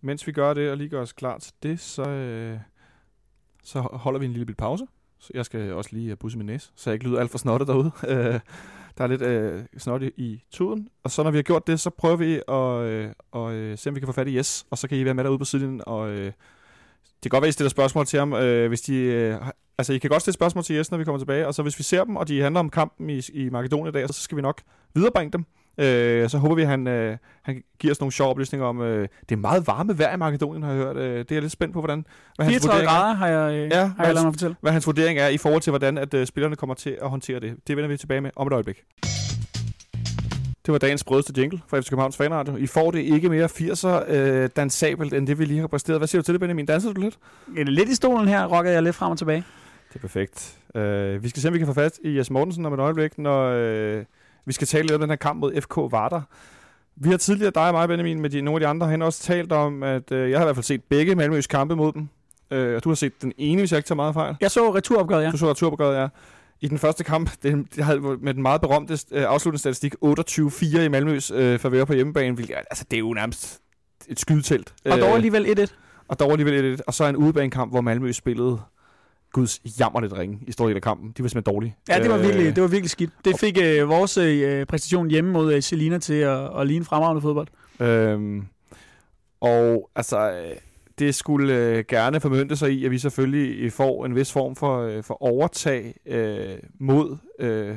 mens 0.00 0.26
vi 0.26 0.32
gør 0.32 0.54
det 0.54 0.70
og 0.70 0.76
lige 0.76 0.88
gør 0.88 1.02
os 1.02 1.12
klar 1.12 1.38
til 1.38 1.52
det, 1.62 1.80
så, 1.80 2.08
øh, 2.08 2.58
så 3.62 3.80
holder 3.80 4.20
vi 4.20 4.26
en 4.26 4.32
lille 4.32 4.46
bit 4.46 4.56
pause. 4.56 4.86
Så 5.18 5.30
jeg 5.34 5.44
skal 5.44 5.72
også 5.72 5.90
lige 5.92 6.10
øh, 6.10 6.18
busse 6.18 6.38
min 6.38 6.46
næse, 6.46 6.70
så 6.74 6.90
jeg 6.90 6.94
ikke 6.94 7.06
lyder 7.06 7.20
alt 7.20 7.30
for 7.30 7.38
snottet 7.38 7.68
derude. 7.68 7.90
Øh, 8.08 8.40
der 8.98 9.04
er 9.04 9.08
lidt 9.08 9.22
øh, 9.22 9.64
snot 9.78 10.02
i, 10.02 10.10
i 10.16 10.42
tuden. 10.50 10.88
Og 11.04 11.10
så 11.10 11.22
når 11.22 11.30
vi 11.30 11.38
har 11.38 11.42
gjort 11.42 11.66
det, 11.66 11.80
så 11.80 11.90
prøver 11.90 12.16
vi 12.16 12.34
at 12.48 12.90
øh, 12.90 13.12
og, 13.30 13.54
øh, 13.54 13.78
se, 13.78 13.90
om 13.90 13.94
vi 13.94 14.00
kan 14.00 14.06
få 14.06 14.12
fat 14.12 14.28
i 14.28 14.36
Jes. 14.36 14.66
Og 14.70 14.78
så 14.78 14.88
kan 14.88 14.98
I 14.98 15.04
være 15.04 15.14
med 15.14 15.24
derude 15.24 15.38
på 15.38 15.44
siden. 15.44 15.82
Og 15.86 16.10
øh, 16.10 16.24
det 16.24 17.22
kan 17.22 17.30
godt 17.30 17.42
være, 17.42 17.48
at 17.48 17.52
I 17.52 17.52
stiller 17.52 17.70
spørgsmål 17.70 18.06
til 18.06 18.18
ham. 18.18 18.32
Øh, 18.32 18.68
hvis 18.68 18.80
de, 18.80 18.94
øh, 18.96 19.36
altså, 19.78 19.92
I 19.92 19.98
kan 19.98 20.10
godt 20.10 20.22
stille 20.22 20.34
spørgsmål 20.34 20.64
til 20.64 20.76
Jes, 20.76 20.90
når 20.90 20.98
vi 20.98 21.04
kommer 21.04 21.18
tilbage. 21.18 21.46
Og 21.46 21.54
så 21.54 21.62
hvis 21.62 21.78
vi 21.78 21.82
ser 21.82 22.04
dem, 22.04 22.16
og 22.16 22.28
de 22.28 22.40
handler 22.40 22.60
om 22.60 22.70
kampen 22.70 23.10
i, 23.10 23.20
i 23.32 23.50
Makedonien 23.50 23.88
i 23.88 23.92
dag, 23.92 24.08
så 24.08 24.22
skal 24.22 24.36
vi 24.36 24.42
nok 24.42 24.62
viderebringe 24.94 25.32
dem. 25.32 25.44
Øh, 25.78 26.28
så 26.28 26.38
håber 26.38 26.54
vi, 26.54 26.62
at 26.62 26.68
han, 26.68 26.86
øh, 26.86 27.16
han 27.42 27.62
giver 27.78 27.94
os 27.94 28.00
nogle 28.00 28.12
sjove 28.12 28.30
oplysninger 28.30 28.66
om... 28.66 28.80
Øh, 28.82 29.08
det 29.28 29.34
er 29.34 29.40
meget 29.40 29.66
varme 29.66 29.98
vejr 29.98 30.14
i 30.14 30.16
Makedonien, 30.16 30.62
har 30.62 30.72
jeg 30.72 30.82
hørt. 30.82 30.96
Øh, 30.96 31.18
det 31.18 31.30
er 31.30 31.34
jeg 31.36 31.42
lidt 31.42 31.52
spændt 31.52 31.72
på, 31.74 31.80
hvordan... 31.80 32.06
Hvad 32.36 32.46
hans 32.46 32.54
34 32.64 32.72
vurdering 32.72 32.88
er 32.88 33.00
grader 33.00 33.14
har 33.14 33.28
jeg, 33.28 33.54
øh, 33.64 33.70
Ja, 33.70 33.90
har 33.98 34.04
jeg 34.04 34.14
ladet 34.14 34.26
mig 34.26 34.34
fortælle. 34.34 34.56
hvad 34.60 34.72
hans 34.72 34.86
vurdering 34.86 35.18
er 35.18 35.28
i 35.28 35.38
forhold 35.38 35.62
til, 35.62 35.70
hvordan 35.70 35.98
at, 35.98 36.14
øh, 36.14 36.26
spillerne 36.26 36.56
kommer 36.56 36.74
til 36.74 36.98
at 37.02 37.10
håndtere 37.10 37.40
det. 37.40 37.54
Det 37.66 37.76
vender 37.76 37.88
vi 37.88 37.96
tilbage 37.96 38.20
med 38.20 38.30
om 38.36 38.46
et 38.46 38.52
øjeblik. 38.52 38.82
Det 40.66 40.72
var 40.72 40.78
dagens 40.78 41.04
brødeste 41.04 41.32
jingle 41.36 41.60
fra 41.68 41.80
FC 41.80 41.88
Københavns 41.90 42.16
Fanradio. 42.16 42.56
I 42.56 42.66
får 42.66 42.90
det 42.90 42.98
ikke 42.98 43.28
mere 43.28 43.44
80'er 43.46 44.12
øh, 44.12 44.48
dansabelt, 44.56 45.14
end 45.14 45.26
det 45.26 45.38
vi 45.38 45.44
lige 45.44 45.60
har 45.60 45.66
præsteret. 45.66 45.98
Hvad 46.00 46.08
siger 46.08 46.22
du 46.22 46.24
til 46.24 46.34
det, 46.34 46.40
Benjamin? 46.40 46.66
Danser 46.66 46.92
du 46.92 47.00
lidt? 47.00 47.18
Lidt 47.68 47.88
i 47.88 47.94
stolen 47.94 48.28
her 48.28 48.46
rockede 48.46 48.74
jeg 48.74 48.82
lidt 48.82 48.94
frem 48.96 49.10
og 49.10 49.18
tilbage. 49.18 49.44
Det 49.88 49.94
er 49.96 49.98
perfekt. 49.98 50.58
Øh, 50.74 51.22
vi 51.22 51.28
skal 51.28 51.42
se, 51.42 51.48
om 51.48 51.54
vi 51.54 51.58
kan 51.58 51.66
få 51.66 51.72
fat 51.72 51.92
i 52.04 52.16
Jes 52.16 52.30
Mortensen 52.30 52.66
om 52.66 52.74
et 52.74 52.80
øjeblik, 52.80 53.18
når 53.18 53.42
øh, 53.56 54.04
vi 54.46 54.52
skal 54.52 54.66
tale 54.66 54.82
lidt 54.82 54.94
om 54.94 55.00
den 55.00 55.10
her 55.10 55.16
kamp 55.16 55.40
mod 55.40 55.60
FK 55.60 55.76
Varder. 55.76 56.20
Vi 56.96 57.08
har 57.08 57.16
tidligere, 57.16 57.52
dig 57.54 57.66
og 57.66 57.72
mig, 57.74 57.88
Benjamin, 57.88 58.20
med 58.20 58.30
de, 58.30 58.40
nogle 58.40 58.56
af 58.56 58.60
de 58.60 58.66
andre, 58.66 58.90
hen 58.90 59.02
også 59.02 59.22
talt 59.22 59.52
om, 59.52 59.82
at 59.82 60.12
øh, 60.12 60.30
jeg 60.30 60.38
har 60.38 60.44
i 60.44 60.46
hvert 60.46 60.56
fald 60.56 60.64
set 60.64 60.82
begge 60.84 61.14
Malmøs 61.14 61.46
kampe 61.46 61.76
mod 61.76 61.92
dem. 61.92 62.08
Øh, 62.50 62.76
og 62.76 62.84
du 62.84 62.88
har 62.88 62.94
set 62.94 63.22
den 63.22 63.32
ene, 63.38 63.60
hvis 63.60 63.72
jeg 63.72 63.78
ikke 63.78 63.86
tager 63.86 63.96
meget 63.96 64.14
fejl. 64.14 64.36
Jeg 64.40 64.50
så 64.50 64.74
returopgøret, 64.74 65.24
ja. 65.24 65.30
Du 65.30 65.36
så 65.36 65.50
returopgøret, 65.50 66.00
ja. 66.00 66.08
I 66.60 66.68
den 66.68 66.78
første 66.78 67.04
kamp, 67.04 67.30
det, 67.42 67.66
det 67.76 67.84
havde 67.84 68.00
med 68.00 68.34
den 68.34 68.42
meget 68.42 68.60
berømte 68.60 68.98
øh, 69.12 69.24
afsluttende 69.28 69.58
statistik, 69.58 69.94
28-4 70.04 70.78
i 70.78 70.88
Malmøs 70.88 71.30
øh, 71.30 71.58
favør 71.58 71.84
på 71.84 71.92
hjemmebane, 71.92 72.34
hvilket, 72.34 72.56
altså 72.56 72.84
det 72.90 72.96
er 72.96 73.00
jo 73.00 73.12
nærmest 73.12 73.60
et 74.08 74.20
skydetelt. 74.20 74.74
Og 74.84 74.98
dog 74.98 75.14
alligevel 75.14 75.58
1-1. 75.58 75.74
og 76.08 76.20
dog 76.20 76.30
alligevel 76.32 76.64
et, 76.64 76.82
og 76.86 76.94
så 76.94 77.04
en 77.04 77.16
udebanekamp, 77.16 77.72
hvor 77.72 77.80
Malmø 77.80 78.12
spillede 78.12 78.60
guds 79.36 79.80
jammerligt 79.80 80.12
ringe 80.12 80.38
i 80.46 80.52
stor 80.52 80.66
del 80.66 80.76
af 80.76 80.82
kampen. 80.82 81.12
De 81.16 81.22
var 81.22 81.28
simpelthen 81.28 81.54
dårlige. 81.54 81.76
Ja, 81.88 81.98
det 82.02 82.10
var, 82.10 82.16
Øh, 82.16 82.22
virkelig, 82.22 82.56
det 82.56 82.62
var 82.62 82.68
virkelig 82.68 82.90
skidt. 82.90 83.10
Det 83.24 83.40
fik 83.40 83.58
øh, 83.62 83.88
vores 83.88 84.18
øh, 84.18 84.66
præstation 84.66 85.10
hjemme 85.10 85.32
mod 85.32 85.52
øh, 85.52 85.62
Selina 85.62 85.98
til 85.98 86.14
at, 86.14 86.60
at 86.60 86.66
ligne 86.66 86.84
fremragende 86.84 87.22
fodbold. 87.22 87.48
Øhm, 87.80 88.46
og 89.40 89.90
altså, 89.96 90.30
øh, 90.30 90.56
det 90.98 91.14
skulle 91.14 91.54
øh, 91.54 91.84
gerne 91.88 92.20
formønte 92.20 92.56
sig 92.56 92.72
i, 92.72 92.84
at 92.84 92.90
vi 92.90 92.98
selvfølgelig 92.98 93.72
får 93.72 94.06
en 94.06 94.14
vis 94.14 94.32
form 94.32 94.56
for, 94.56 94.80
øh, 94.80 95.02
for 95.02 95.22
overtag 95.22 95.94
øh, 96.06 96.58
mod, 96.78 97.16
øh, 97.38 97.76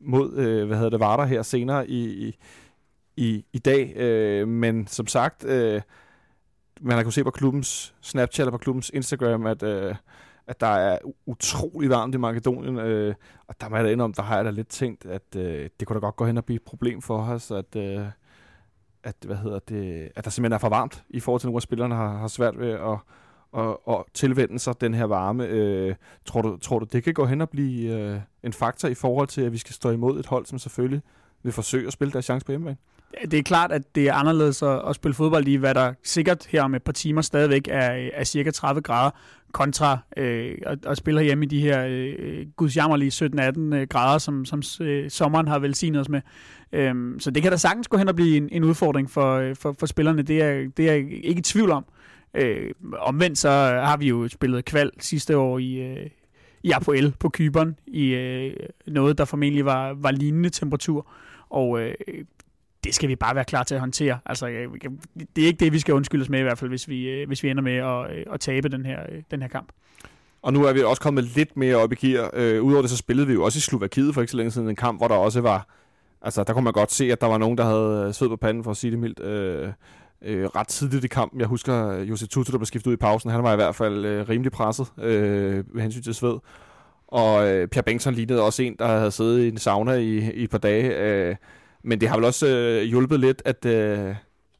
mod, 0.00 0.36
øh, 0.36 0.66
hvad 0.66 0.76
hedder 0.76 0.90
det, 0.90 1.00
Varder 1.00 1.24
her 1.24 1.42
senere 1.42 1.90
i, 1.90 2.28
i, 2.28 2.36
i, 3.16 3.44
i 3.52 3.58
dag. 3.58 3.96
Øh, 3.96 4.48
men 4.48 4.86
som 4.86 5.06
sagt, 5.06 5.44
øh, 5.44 5.80
man 6.80 6.96
har 6.96 7.02
kunnet 7.02 7.14
se 7.14 7.24
på 7.24 7.30
klubbens 7.30 7.94
Snapchat 8.00 8.46
og 8.46 8.52
på 8.52 8.58
klubbens 8.58 8.90
Instagram, 8.94 9.46
at, 9.46 9.62
øh, 9.62 9.94
at 10.46 10.60
der 10.60 10.66
er 10.66 10.98
utrolig 11.26 11.90
varmt 11.90 12.14
i 12.14 12.18
Makedonien. 12.18 12.78
Øh, 12.78 13.14
og 13.46 13.60
der 13.60 13.68
må 13.68 13.76
jeg 13.76 13.84
da 13.84 13.90
indom, 13.90 14.12
der 14.12 14.22
har 14.22 14.36
jeg 14.36 14.44
da 14.44 14.50
lidt 14.50 14.68
tænkt, 14.68 15.06
at 15.06 15.36
øh, 15.36 15.68
det 15.80 15.88
kunne 15.88 15.94
da 15.94 16.00
godt 16.00 16.16
gå 16.16 16.26
hen 16.26 16.38
og 16.38 16.44
blive 16.44 16.56
et 16.56 16.62
problem 16.62 17.02
for 17.02 17.18
os, 17.18 17.50
at... 17.50 17.76
Øh, 17.76 18.06
at, 19.04 19.16
hvad 19.26 19.36
hedder 19.36 19.58
det, 19.58 20.12
at 20.16 20.24
der 20.24 20.30
simpelthen 20.30 20.52
er 20.52 20.58
for 20.58 20.68
varmt 20.68 21.04
i 21.10 21.20
forhold 21.20 21.40
til 21.40 21.46
nogle 21.46 21.56
af 21.56 21.62
spillerne 21.62 21.94
har, 21.94 22.16
har 22.18 22.28
svært 22.28 22.58
ved 22.58 22.70
at, 22.70 22.98
at, 23.56 23.76
at 23.88 24.04
tilvende 24.14 24.58
sig 24.58 24.80
den 24.80 24.94
her 24.94 25.04
varme. 25.04 25.46
Øh, 25.46 25.94
tror, 26.24 26.42
du, 26.42 26.56
tror 26.56 26.78
du, 26.78 26.86
det 26.92 27.04
kan 27.04 27.14
gå 27.14 27.26
hen 27.26 27.40
og 27.40 27.50
blive 27.50 27.92
øh, 27.92 28.20
en 28.42 28.52
faktor 28.52 28.88
i 28.88 28.94
forhold 28.94 29.28
til, 29.28 29.42
at 29.42 29.52
vi 29.52 29.58
skal 29.58 29.74
stå 29.74 29.90
imod 29.90 30.20
et 30.20 30.26
hold, 30.26 30.46
som 30.46 30.58
selvfølgelig 30.58 31.02
vil 31.42 31.52
forsøge 31.52 31.86
at 31.86 31.92
spille 31.92 32.12
deres 32.12 32.24
chance 32.24 32.46
på 32.46 32.52
hjemmebane? 32.52 32.76
Det 33.22 33.38
er 33.38 33.42
klart, 33.42 33.72
at 33.72 33.94
det 33.94 34.08
er 34.08 34.14
anderledes 34.14 34.62
at, 34.62 34.88
at 34.88 34.94
spille 34.94 35.14
fodbold 35.14 35.48
i, 35.48 35.54
hvad 35.54 35.74
der 35.74 35.92
sikkert 36.02 36.46
her 36.46 36.62
om 36.62 36.74
et 36.74 36.82
par 36.82 36.92
timer 36.92 37.22
stadigvæk 37.22 37.68
er, 37.68 38.10
er 38.14 38.24
cirka 38.24 38.50
30 38.50 38.80
grader, 38.80 39.10
kontra 39.52 39.98
øh, 40.16 40.58
at, 40.66 40.78
at 40.86 40.96
spille 40.96 41.22
hjemme 41.22 41.44
i 41.44 41.48
de 41.48 41.60
her 41.60 41.86
øh, 41.88 42.46
gudsjammerlige 42.56 43.10
17-18 43.10 43.60
øh, 43.60 43.86
grader, 43.88 44.18
som, 44.18 44.44
som 44.44 44.62
øh, 44.80 45.10
sommeren 45.10 45.48
har 45.48 45.58
velsignet 45.58 46.00
os 46.00 46.08
med. 46.08 46.20
Øhm, 46.72 47.20
så 47.20 47.30
det 47.30 47.42
kan 47.42 47.52
da 47.52 47.56
sagtens 47.56 47.88
gå 47.88 47.96
hen 47.96 48.08
og 48.08 48.16
blive 48.16 48.36
en, 48.36 48.48
en 48.52 48.64
udfordring 48.64 49.10
for, 49.10 49.36
øh, 49.36 49.56
for, 49.56 49.76
for 49.78 49.86
spillerne, 49.86 50.22
det 50.22 50.42
er, 50.42 50.70
det 50.76 50.88
er 50.88 50.92
jeg 50.92 51.12
ikke 51.24 51.38
i 51.38 51.42
tvivl 51.42 51.70
om. 51.70 51.84
Øh, 52.34 52.70
omvendt 52.98 53.38
så 53.38 53.50
har 53.84 53.96
vi 53.96 54.08
jo 54.08 54.28
spillet 54.28 54.64
kval 54.64 54.90
sidste 54.98 55.36
år 55.36 55.58
i, 55.58 55.74
øh, 55.74 56.10
i 56.62 56.70
Apoel 56.70 57.14
på 57.20 57.28
Kyberen, 57.28 57.76
i 57.86 58.04
øh, 58.04 58.56
noget, 58.86 59.18
der 59.18 59.24
formentlig 59.24 59.64
var, 59.64 59.94
var 59.94 60.10
lignende 60.10 60.48
temperatur. 60.48 61.06
Og 61.50 61.80
øh, 61.80 61.94
det 62.84 62.94
skal 62.94 63.08
vi 63.08 63.16
bare 63.16 63.34
være 63.34 63.44
klar 63.44 63.62
til 63.62 63.74
at 63.74 63.80
håndtere. 63.80 64.18
Altså, 64.26 64.48
øh, 64.48 64.68
det 65.36 65.42
er 65.42 65.46
ikke 65.46 65.64
det, 65.64 65.72
vi 65.72 65.78
skal 65.78 65.94
undskyldes 65.94 66.28
med 66.28 66.38
i 66.40 66.42
hvert 66.42 66.58
fald, 66.58 66.70
hvis 66.70 66.88
vi, 66.88 67.08
øh, 67.08 67.26
hvis 67.26 67.42
vi 67.42 67.50
ender 67.50 67.62
med 67.62 67.76
at, 67.76 68.18
øh, 68.18 68.24
at 68.32 68.40
tabe 68.40 68.68
den 68.68 68.86
her, 68.86 69.00
den 69.30 69.42
her 69.42 69.48
kamp. 69.48 69.68
Og 70.42 70.52
nu 70.52 70.64
er 70.64 70.72
vi 70.72 70.82
også 70.82 71.02
kommet 71.02 71.24
lidt 71.24 71.56
mere 71.56 71.76
op 71.76 71.92
i 71.92 71.94
gear. 71.94 72.30
Øh, 72.32 72.62
Udover 72.62 72.82
det, 72.82 72.90
så 72.90 72.96
spillede 72.96 73.26
vi 73.26 73.32
jo 73.32 73.44
også 73.44 73.56
i 73.56 73.60
Slovakiet 73.60 74.14
for 74.14 74.20
ikke 74.20 74.30
så 74.30 74.36
længe 74.36 74.50
siden 74.50 74.68
en 74.68 74.76
kamp, 74.76 75.00
hvor 75.00 75.08
der 75.08 75.14
også 75.14 75.40
var... 75.40 75.68
Altså, 76.22 76.44
der 76.44 76.52
kunne 76.52 76.64
man 76.64 76.72
godt 76.72 76.92
se, 76.92 77.12
at 77.12 77.20
der 77.20 77.26
var 77.26 77.38
nogen, 77.38 77.58
der 77.58 77.64
havde 77.64 78.12
sved 78.12 78.28
på 78.28 78.36
panden, 78.36 78.64
for 78.64 78.70
at 78.70 78.76
sige 78.76 78.90
det 78.90 78.98
mildt. 78.98 79.20
Øh, 79.20 79.68
øh, 80.22 80.46
ret 80.46 80.68
tidligt 80.68 81.04
i 81.04 81.08
kampen. 81.08 81.40
Jeg 81.40 81.48
husker 81.48 81.98
Jose 81.98 82.26
Tutu, 82.26 82.52
der 82.52 82.58
blev 82.58 82.66
skiftet 82.66 82.86
ud 82.86 82.92
i 82.92 82.96
pausen. 82.96 83.30
Han 83.30 83.42
var 83.42 83.52
i 83.52 83.56
hvert 83.56 83.74
fald 83.74 84.04
øh, 84.04 84.28
rimelig 84.28 84.52
presset 84.52 84.86
øh, 84.98 85.64
med 85.74 85.82
hensyn 85.82 86.02
til 86.02 86.14
sved. 86.14 86.38
Og 87.08 87.48
øh, 87.48 87.68
Pierre 87.68 87.84
Bengtsson 87.84 88.14
lignede 88.14 88.42
også 88.42 88.62
en, 88.62 88.76
der 88.78 88.98
havde 88.98 89.10
siddet 89.10 89.40
i 89.40 89.48
en 89.48 89.58
sauna 89.58 89.92
i, 89.92 90.18
i 90.18 90.44
et 90.44 90.50
par 90.50 90.58
dage. 90.58 90.96
Øh, 90.96 91.36
men 91.84 92.00
det 92.00 92.08
har 92.08 92.16
vel 92.16 92.24
også 92.24 92.46
øh, 92.46 92.82
hjulpet 92.82 93.20
lidt, 93.20 93.42
at, 93.44 93.64
øh, 93.64 94.14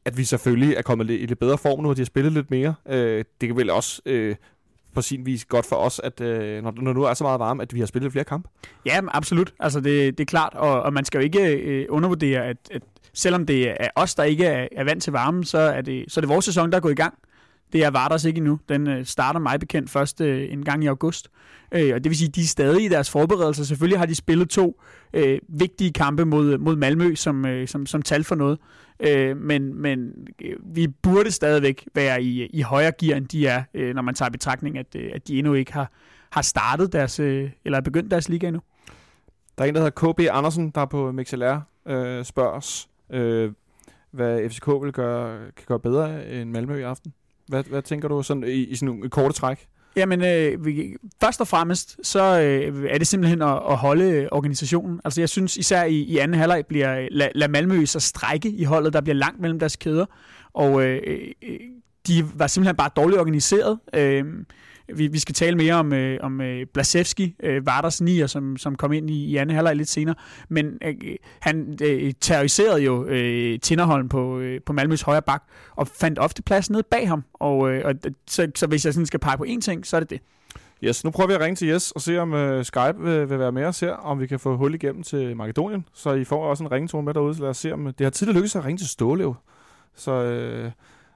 at 0.05 0.17
vi 0.17 0.23
selvfølgelig 0.23 0.75
er 0.75 0.81
kommet 0.81 1.09
i 1.09 1.25
lidt 1.25 1.39
bedre 1.39 1.57
form 1.57 1.79
nu, 1.83 1.89
og 1.89 1.95
de 1.95 2.01
har 2.01 2.05
spillet 2.05 2.33
lidt 2.33 2.51
mere. 2.51 2.75
Øh, 2.89 3.25
det 3.41 3.49
kan 3.49 3.57
vel 3.57 3.69
også 3.69 4.01
øh, 4.05 4.35
på 4.93 5.01
sin 5.01 5.25
vis 5.25 5.45
godt 5.45 5.65
for 5.65 5.75
os, 5.75 6.01
at 6.03 6.21
øh, 6.21 6.63
når, 6.63 6.73
når 6.81 6.93
nu 6.93 7.03
er 7.03 7.13
så 7.13 7.23
meget 7.23 7.39
varme, 7.39 7.61
at 7.61 7.73
vi 7.73 7.79
har 7.79 7.85
spillet 7.85 8.11
flere 8.11 8.25
kampe? 8.25 8.49
Ja, 8.85 8.99
absolut. 9.07 9.53
Altså 9.59 9.79
det, 9.79 10.17
det 10.17 10.23
er 10.23 10.25
klart, 10.25 10.53
og, 10.53 10.81
og 10.81 10.93
man 10.93 11.05
skal 11.05 11.17
jo 11.17 11.23
ikke 11.23 11.55
øh, 11.55 11.85
undervurdere, 11.89 12.45
at, 12.45 12.57
at 12.71 12.81
selvom 13.13 13.45
det 13.45 13.69
er 13.69 13.87
os, 13.95 14.15
der 14.15 14.23
ikke 14.23 14.45
er, 14.45 14.67
er 14.71 14.83
vant 14.83 15.03
til 15.03 15.13
varmen, 15.13 15.43
så 15.43 15.57
er, 15.57 15.81
det, 15.81 16.05
så 16.07 16.19
er 16.19 16.21
det 16.21 16.29
vores 16.29 16.45
sæson, 16.45 16.71
der 16.71 16.77
er 16.77 16.81
gået 16.81 16.91
i 16.91 16.95
gang. 16.95 17.13
Det 17.75 17.83
er 17.83 17.89
Vardas 17.89 18.25
ikke 18.25 18.37
endnu. 18.37 18.59
Den 18.69 18.87
øh, 18.87 19.05
starter 19.05 19.39
mig 19.39 19.59
bekendt 19.59 19.89
først 19.89 20.21
øh, 20.21 20.53
en 20.53 20.65
gang 20.65 20.83
i 20.83 20.87
august. 20.87 21.29
Øh, 21.71 21.95
og 21.95 22.03
det 22.03 22.09
vil 22.09 22.17
sige, 22.17 22.27
at 22.27 22.35
de 22.35 22.41
er 22.41 22.45
stadig 22.45 22.85
i 22.85 22.87
deres 22.87 23.09
forberedelser. 23.09 23.63
Selvfølgelig 23.63 23.99
har 23.99 24.05
de 24.05 24.15
spillet 24.15 24.49
to 24.49 24.81
øh, 25.13 25.39
vigtige 25.47 25.93
kampe 25.93 26.25
mod, 26.25 26.57
mod 26.57 26.75
Malmø, 26.75 27.15
som, 27.15 27.45
øh, 27.45 27.67
som, 27.67 27.85
som 27.85 28.01
tal 28.01 28.23
for 28.23 28.35
noget. 28.35 28.59
Øh, 28.99 29.37
men 29.37 29.81
men 29.81 30.27
øh, 30.41 30.55
vi 30.75 30.87
burde 30.87 31.31
stadigvæk 31.31 31.87
være 31.95 32.23
i, 32.23 32.45
i 32.45 32.61
højere 32.61 32.91
gear, 32.99 33.17
end 33.17 33.27
de 33.27 33.47
er, 33.47 33.63
øh, 33.73 33.95
når 33.95 34.01
man 34.01 34.15
tager 34.15 34.29
betragtning, 34.29 34.77
at, 34.77 34.95
øh, 34.95 35.11
at 35.13 35.27
de 35.27 35.37
endnu 35.37 35.53
ikke 35.53 35.73
har, 35.73 35.91
har 36.31 36.41
startet 36.41 36.93
deres, 36.93 37.19
øh, 37.19 37.49
eller 37.65 37.81
begyndt 37.81 38.11
deres 38.11 38.29
liga 38.29 38.47
endnu. 38.47 38.61
Der 39.57 39.63
er 39.63 39.67
en, 39.67 39.75
der 39.75 39.81
hedder 39.81 40.13
KB 40.13 40.19
Andersen, 40.31 40.69
der 40.69 40.85
på 40.85 41.11
MixLR 41.11 41.59
øh, 41.87 42.25
spørger 42.25 42.51
os, 42.51 42.89
øh, 43.09 43.51
hvad 44.11 44.49
FCK 44.49 44.67
vil 44.67 44.91
gøre, 44.91 45.39
kan 45.57 45.65
gøre 45.67 45.79
bedre 45.79 46.29
end 46.29 46.49
Malmø 46.49 46.79
i 46.79 46.81
aften. 46.81 47.13
Hvad, 47.47 47.63
hvad 47.63 47.81
tænker 47.81 48.07
du 48.07 48.23
sådan 48.23 48.43
i, 48.43 48.51
i 48.51 48.75
sådan 48.75 48.85
nogle 48.85 49.09
korte 49.09 49.33
træk? 49.33 49.67
Jamen, 49.95 50.21
øh, 50.21 50.65
vi, 50.65 50.95
først 51.21 51.41
og 51.41 51.47
fremmest, 51.47 51.97
så 52.03 52.39
øh, 52.41 52.85
er 52.89 52.97
det 52.97 53.07
simpelthen 53.07 53.41
at, 53.41 53.61
at 53.69 53.77
holde 53.77 54.29
organisationen. 54.31 55.01
Altså, 55.03 55.21
jeg 55.21 55.29
synes 55.29 55.57
især 55.57 55.83
i, 55.83 55.95
i 55.95 56.17
anden 56.17 56.39
halvleg 56.39 56.65
bliver 56.65 56.99
øh, 56.99 57.07
la, 57.11 57.29
la 57.35 57.47
Malmø 57.47 57.85
så 57.85 57.99
strække 57.99 58.49
i 58.49 58.63
holdet, 58.63 58.93
der 58.93 59.01
bliver 59.01 59.15
langt 59.15 59.41
mellem 59.41 59.59
deres 59.59 59.75
kæder. 59.75 60.05
Og 60.53 60.83
øh, 60.83 61.01
øh, 61.43 61.59
de 62.07 62.25
var 62.35 62.47
simpelthen 62.47 62.75
bare 62.75 62.89
dårligt 62.95 63.19
organiseret. 63.19 63.79
Øh, 63.93 64.25
vi, 64.93 65.07
vi 65.07 65.19
skal 65.19 65.35
tale 65.35 65.57
mere 65.57 65.73
om, 65.73 65.93
øh, 65.93 66.19
om 66.21 66.41
øh, 66.41 66.65
Blasevski, 66.73 67.35
øh, 67.43 67.65
Varders 67.65 68.01
nier, 68.01 68.27
som, 68.27 68.57
som 68.57 68.75
kom 68.75 68.93
ind 68.93 69.09
i, 69.09 69.25
i 69.25 69.37
anden 69.37 69.55
halvleg 69.55 69.75
lidt 69.75 69.89
senere. 69.89 70.15
Men 70.49 70.77
øh, 70.83 70.95
han 71.39 71.77
øh, 71.81 72.13
terroriserede 72.21 72.81
jo 72.81 73.05
øh, 73.05 73.59
Tinderholm 73.59 74.09
på, 74.09 74.39
øh, 74.39 74.61
på 74.65 74.73
Malmøs 74.73 75.01
højre 75.01 75.21
bak, 75.21 75.43
og 75.75 75.87
fandt 75.87 76.19
ofte 76.19 76.43
plads 76.43 76.69
nede 76.69 76.83
bag 76.91 77.07
ham. 77.07 77.23
Og, 77.33 77.71
øh, 77.71 77.81
og 77.85 77.93
så, 78.27 78.51
så 78.55 78.67
hvis 78.67 78.85
jeg 78.85 78.93
sådan 78.93 79.05
skal 79.05 79.19
pege 79.19 79.37
på 79.37 79.45
én 79.47 79.59
ting, 79.59 79.85
så 79.85 79.95
er 79.95 79.99
det 79.99 80.09
det. 80.09 80.19
Yes, 80.83 81.03
nu 81.03 81.11
prøver 81.11 81.27
vi 81.27 81.33
at 81.33 81.39
ringe 81.39 81.55
til 81.55 81.67
Jes 81.67 81.91
og 81.91 82.01
se, 82.01 82.19
om 82.19 82.33
øh, 82.33 82.65
Skype 82.65 82.99
vil, 82.99 83.29
vil 83.29 83.39
være 83.39 83.51
med 83.51 83.65
os 83.65 83.79
her, 83.79 83.91
om 83.91 84.19
vi 84.19 84.27
kan 84.27 84.39
få 84.39 84.57
hul 84.57 84.73
igennem 84.73 85.03
til 85.03 85.37
Makedonien. 85.37 85.85
Så 85.93 86.13
I 86.13 86.23
får 86.23 86.45
også 86.45 86.63
en 86.63 86.71
ringetone 86.71 87.05
med 87.05 87.13
derude, 87.13 87.35
så 87.35 87.41
lad 87.41 87.49
os 87.49 87.57
se, 87.57 87.73
om 87.73 87.93
det 87.97 88.05
har 88.05 88.09
tidligere 88.09 88.35
lykkes 88.35 88.55
at 88.55 88.65
ringe 88.65 88.77
til 88.77 88.87
Stålev. 88.89 89.35
Så 89.95 90.11
øh, 90.11 90.71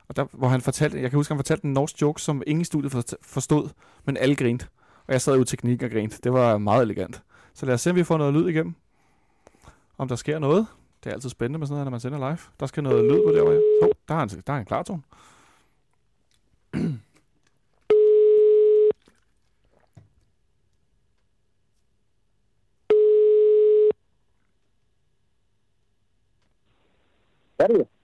og 0.10 0.15
der, 0.15 0.26
hvor 0.32 0.48
han 0.48 0.62
fortalte, 0.62 1.02
jeg 1.02 1.10
kan 1.10 1.17
huske, 1.17 1.34
han 1.34 1.38
fortalte 1.38 1.65
en 1.65 1.74
norsk 1.74 2.02
joke, 2.02 2.22
som 2.22 2.43
ingen 2.48 2.62
i 2.62 2.65
studiet 2.65 3.15
forstod, 3.22 3.69
men 4.06 4.17
alle 4.17 4.36
grinte. 4.36 4.67
Og 5.08 5.13
jeg 5.13 5.22
sad 5.22 5.38
jo 5.38 5.43
teknik 5.43 5.84
og 5.84 5.89
grinte. 5.89 6.19
Det 6.24 6.34
var 6.34 6.58
meget 6.58 6.82
elegant. 6.82 7.24
Så 7.54 7.65
lad 7.65 7.74
os 7.74 7.82
se, 7.82 7.89
om 7.89 7.95
vi 7.95 8.04
får 8.04 8.17
noget 8.17 8.34
lyd 8.34 8.48
igennem. 8.48 8.76
Om 9.98 10.08
der 10.08 10.15
sker 10.15 10.39
noget. 10.39 10.67
Det 11.04 11.10
er 11.10 11.13
altid 11.13 11.30
spændende 11.30 11.60
med 11.60 11.67
sådan 11.67 11.74
noget, 11.74 11.86
når 11.86 11.91
man 11.91 12.00
sender 12.00 12.17
live. 12.17 12.39
Der 12.60 12.65
skal 12.65 12.84
noget 12.84 13.04
lyd 13.04 13.24
på 13.28 13.32
der, 13.32 13.43
hvor 13.43 13.52
jeg... 13.52 13.62
Oh, 13.82 13.89
der 14.08 14.15
er 14.15 14.22
en, 14.24 14.30
der 14.30 14.54
er 14.54 14.58
en 14.58 14.65
klartone. 14.65 15.02
Hvad 27.56 27.69
er 27.69 27.78
det? 27.78 27.99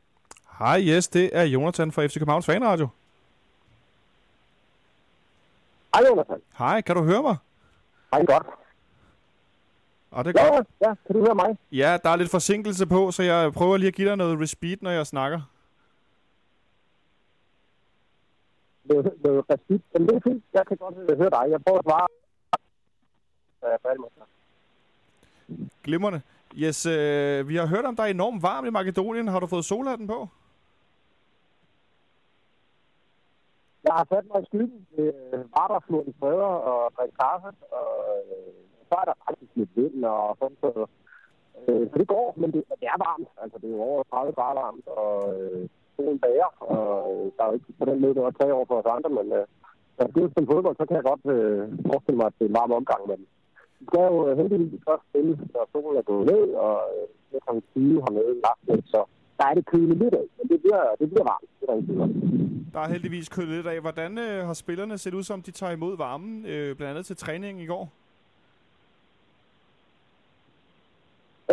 Hej, 0.60 0.82
yes, 0.88 1.08
det 1.08 1.30
er 1.38 1.44
Jonathan 1.44 1.92
fra 1.92 2.06
FC 2.06 2.14
Københavns 2.14 2.46
Fanradio. 2.46 2.88
Hej, 5.96 6.04
Jonathan. 6.10 6.42
Hej, 6.58 6.82
kan 6.82 6.96
du 6.96 7.04
høre 7.04 7.22
mig? 7.22 7.36
Hej, 8.14 8.26
godt. 8.26 8.48
Og 10.12 10.26
det 10.26 10.38
er 10.38 10.44
Ja, 10.46 10.56
godt. 10.56 10.68
ja, 10.82 10.94
kan 11.08 11.16
du 11.16 11.26
høre 11.26 11.36
mig? 11.36 11.58
Ja, 11.72 11.98
der 12.04 12.10
er 12.10 12.16
lidt 12.16 12.32
forsinkelse 12.32 12.88
på, 12.88 13.12
så 13.12 13.24
jeg 13.24 13.54
prøver 13.54 13.78
lige 13.78 13.88
at 13.88 13.94
give 13.94 14.10
dig 14.10 14.18
noget 14.18 14.40
repeat, 14.42 14.82
når 14.82 14.92
jeg 14.92 15.08
snakker. 15.08 15.42
Er 18.90 19.02
det 19.02 19.38
er 19.38 19.42
præcis. 19.42 19.82
Men 19.94 20.08
det 20.08 20.16
er 20.16 20.20
fint. 20.24 20.44
Jeg 20.54 20.66
kan 20.68 20.78
godt 20.78 20.96
høre 20.96 21.30
dig. 21.30 21.52
Jeg 21.52 21.64
prøver 21.64 21.80
at 21.80 21.86
svare. 21.86 22.08
Ja, 23.64 23.68
jeg 23.68 23.74
er 23.74 23.78
færdig 23.88 24.00
med. 24.02 25.68
Glimrende. 25.84 26.22
Yes, 26.56 26.86
øh, 26.86 27.48
vi 27.50 27.56
har 27.56 27.66
hørt 27.66 27.86
om, 27.86 27.96
der 27.96 28.04
er 28.04 28.08
enormt 28.08 28.44
varmt 28.44 28.68
i 28.68 28.70
Makedonien. 28.70 29.28
Har 29.28 29.40
du 29.40 29.48
fået 29.48 29.66
solhatten 29.66 30.08
på? 30.08 30.30
Jeg 33.88 33.94
har 34.00 34.06
sat 34.12 34.26
mig 34.30 34.40
i 34.42 34.48
skyggen 34.50 34.82
ved 34.96 35.08
øh, 35.34 35.40
Varderfloden 35.56 36.10
i 36.12 36.16
Frøder 36.20 36.54
og 36.72 36.80
drikke 36.98 37.18
kaffe. 37.24 37.50
Og 37.80 37.92
øh, 38.16 38.54
så 38.88 38.94
er 39.02 39.06
der 39.10 39.22
faktisk 39.26 39.52
lidt 39.56 39.72
vind 39.78 40.06
og 40.06 40.38
sådan 40.40 40.58
så. 40.64 40.70
Øh, 41.60 41.84
så 41.90 41.96
det 42.02 42.08
går, 42.16 42.28
men 42.42 42.50
det, 42.54 42.62
det 42.82 42.88
er 42.94 43.00
varmt. 43.08 43.30
Altså, 43.44 43.58
det 43.62 43.68
er 43.68 43.76
jo 43.78 43.82
over 43.92 44.04
30 44.04 44.34
grader 44.38 44.62
varmt, 44.62 44.88
og 45.04 45.14
øh, 45.34 45.62
solen 45.96 46.20
bager. 46.24 46.52
Og 46.76 46.86
øh, 47.14 47.26
der 47.36 47.42
er 47.44 47.50
jo 47.50 47.58
ikke 47.58 47.80
på 47.80 47.86
den 47.90 48.02
måde, 48.02 48.16
det 48.16 48.24
var 48.24 48.36
tage 48.40 48.54
over 48.58 48.68
for 48.70 48.78
os 48.82 48.94
andre, 48.96 49.12
men 49.18 49.28
øh, 49.40 49.46
når 49.98 50.06
det 50.08 50.24
er 50.24 50.52
fodbold, 50.52 50.76
så 50.78 50.86
kan 50.86 50.98
jeg 51.00 51.10
godt 51.12 51.26
øh, 51.36 51.64
forestille 51.90 52.18
mig, 52.20 52.28
at 52.28 52.36
det 52.38 52.46
er 52.46 52.52
en 52.52 52.60
varm 52.60 52.72
omgang. 52.80 53.02
med 53.08 53.18
dem. 53.18 53.28
vi 53.80 53.84
skal 53.88 54.04
jo 54.12 54.18
øh, 54.28 54.38
heldigvis 54.40 54.84
først 54.90 55.04
spille, 55.10 55.34
når 55.54 55.64
solen 55.72 55.98
er 56.02 56.10
gået 56.12 56.26
ned, 56.34 56.46
og 56.66 56.76
øh, 56.96 57.08
det 57.32 57.40
kan 57.46 57.64
20 57.74 58.04
hernede 58.04 58.34
i 58.40 58.42
aften, 58.52 58.80
så 58.94 59.00
der 59.38 59.46
er 59.50 59.54
det 59.58 59.66
køle 59.74 59.96
lidt 60.02 60.16
af, 60.22 60.28
men 60.38 60.46
det 60.52 60.58
bliver, 60.64 60.84
det 61.00 61.08
bliver 61.12 61.28
varmt. 61.34 61.50
Det 61.68 61.90
er 61.90 61.96
der 61.96 62.06
ikke. 62.08 62.50
Der 62.74 62.80
er 62.80 62.90
heldigvis 62.90 63.30
kølet 63.30 63.56
lidt 63.56 63.68
af. 63.68 63.82
Hvordan 63.82 64.18
øh, 64.18 64.46
har 64.46 64.54
spillerne 64.54 64.98
set 64.98 65.14
ud 65.14 65.24
som, 65.24 65.42
de 65.42 65.52
tager 65.52 65.72
imod 65.72 65.98
varmen, 65.98 66.46
øh, 66.46 66.76
blandt 66.76 66.92
andet 66.92 67.06
til 67.06 67.18
træningen 67.18 67.64
i 67.64 67.68
går? 67.68 67.90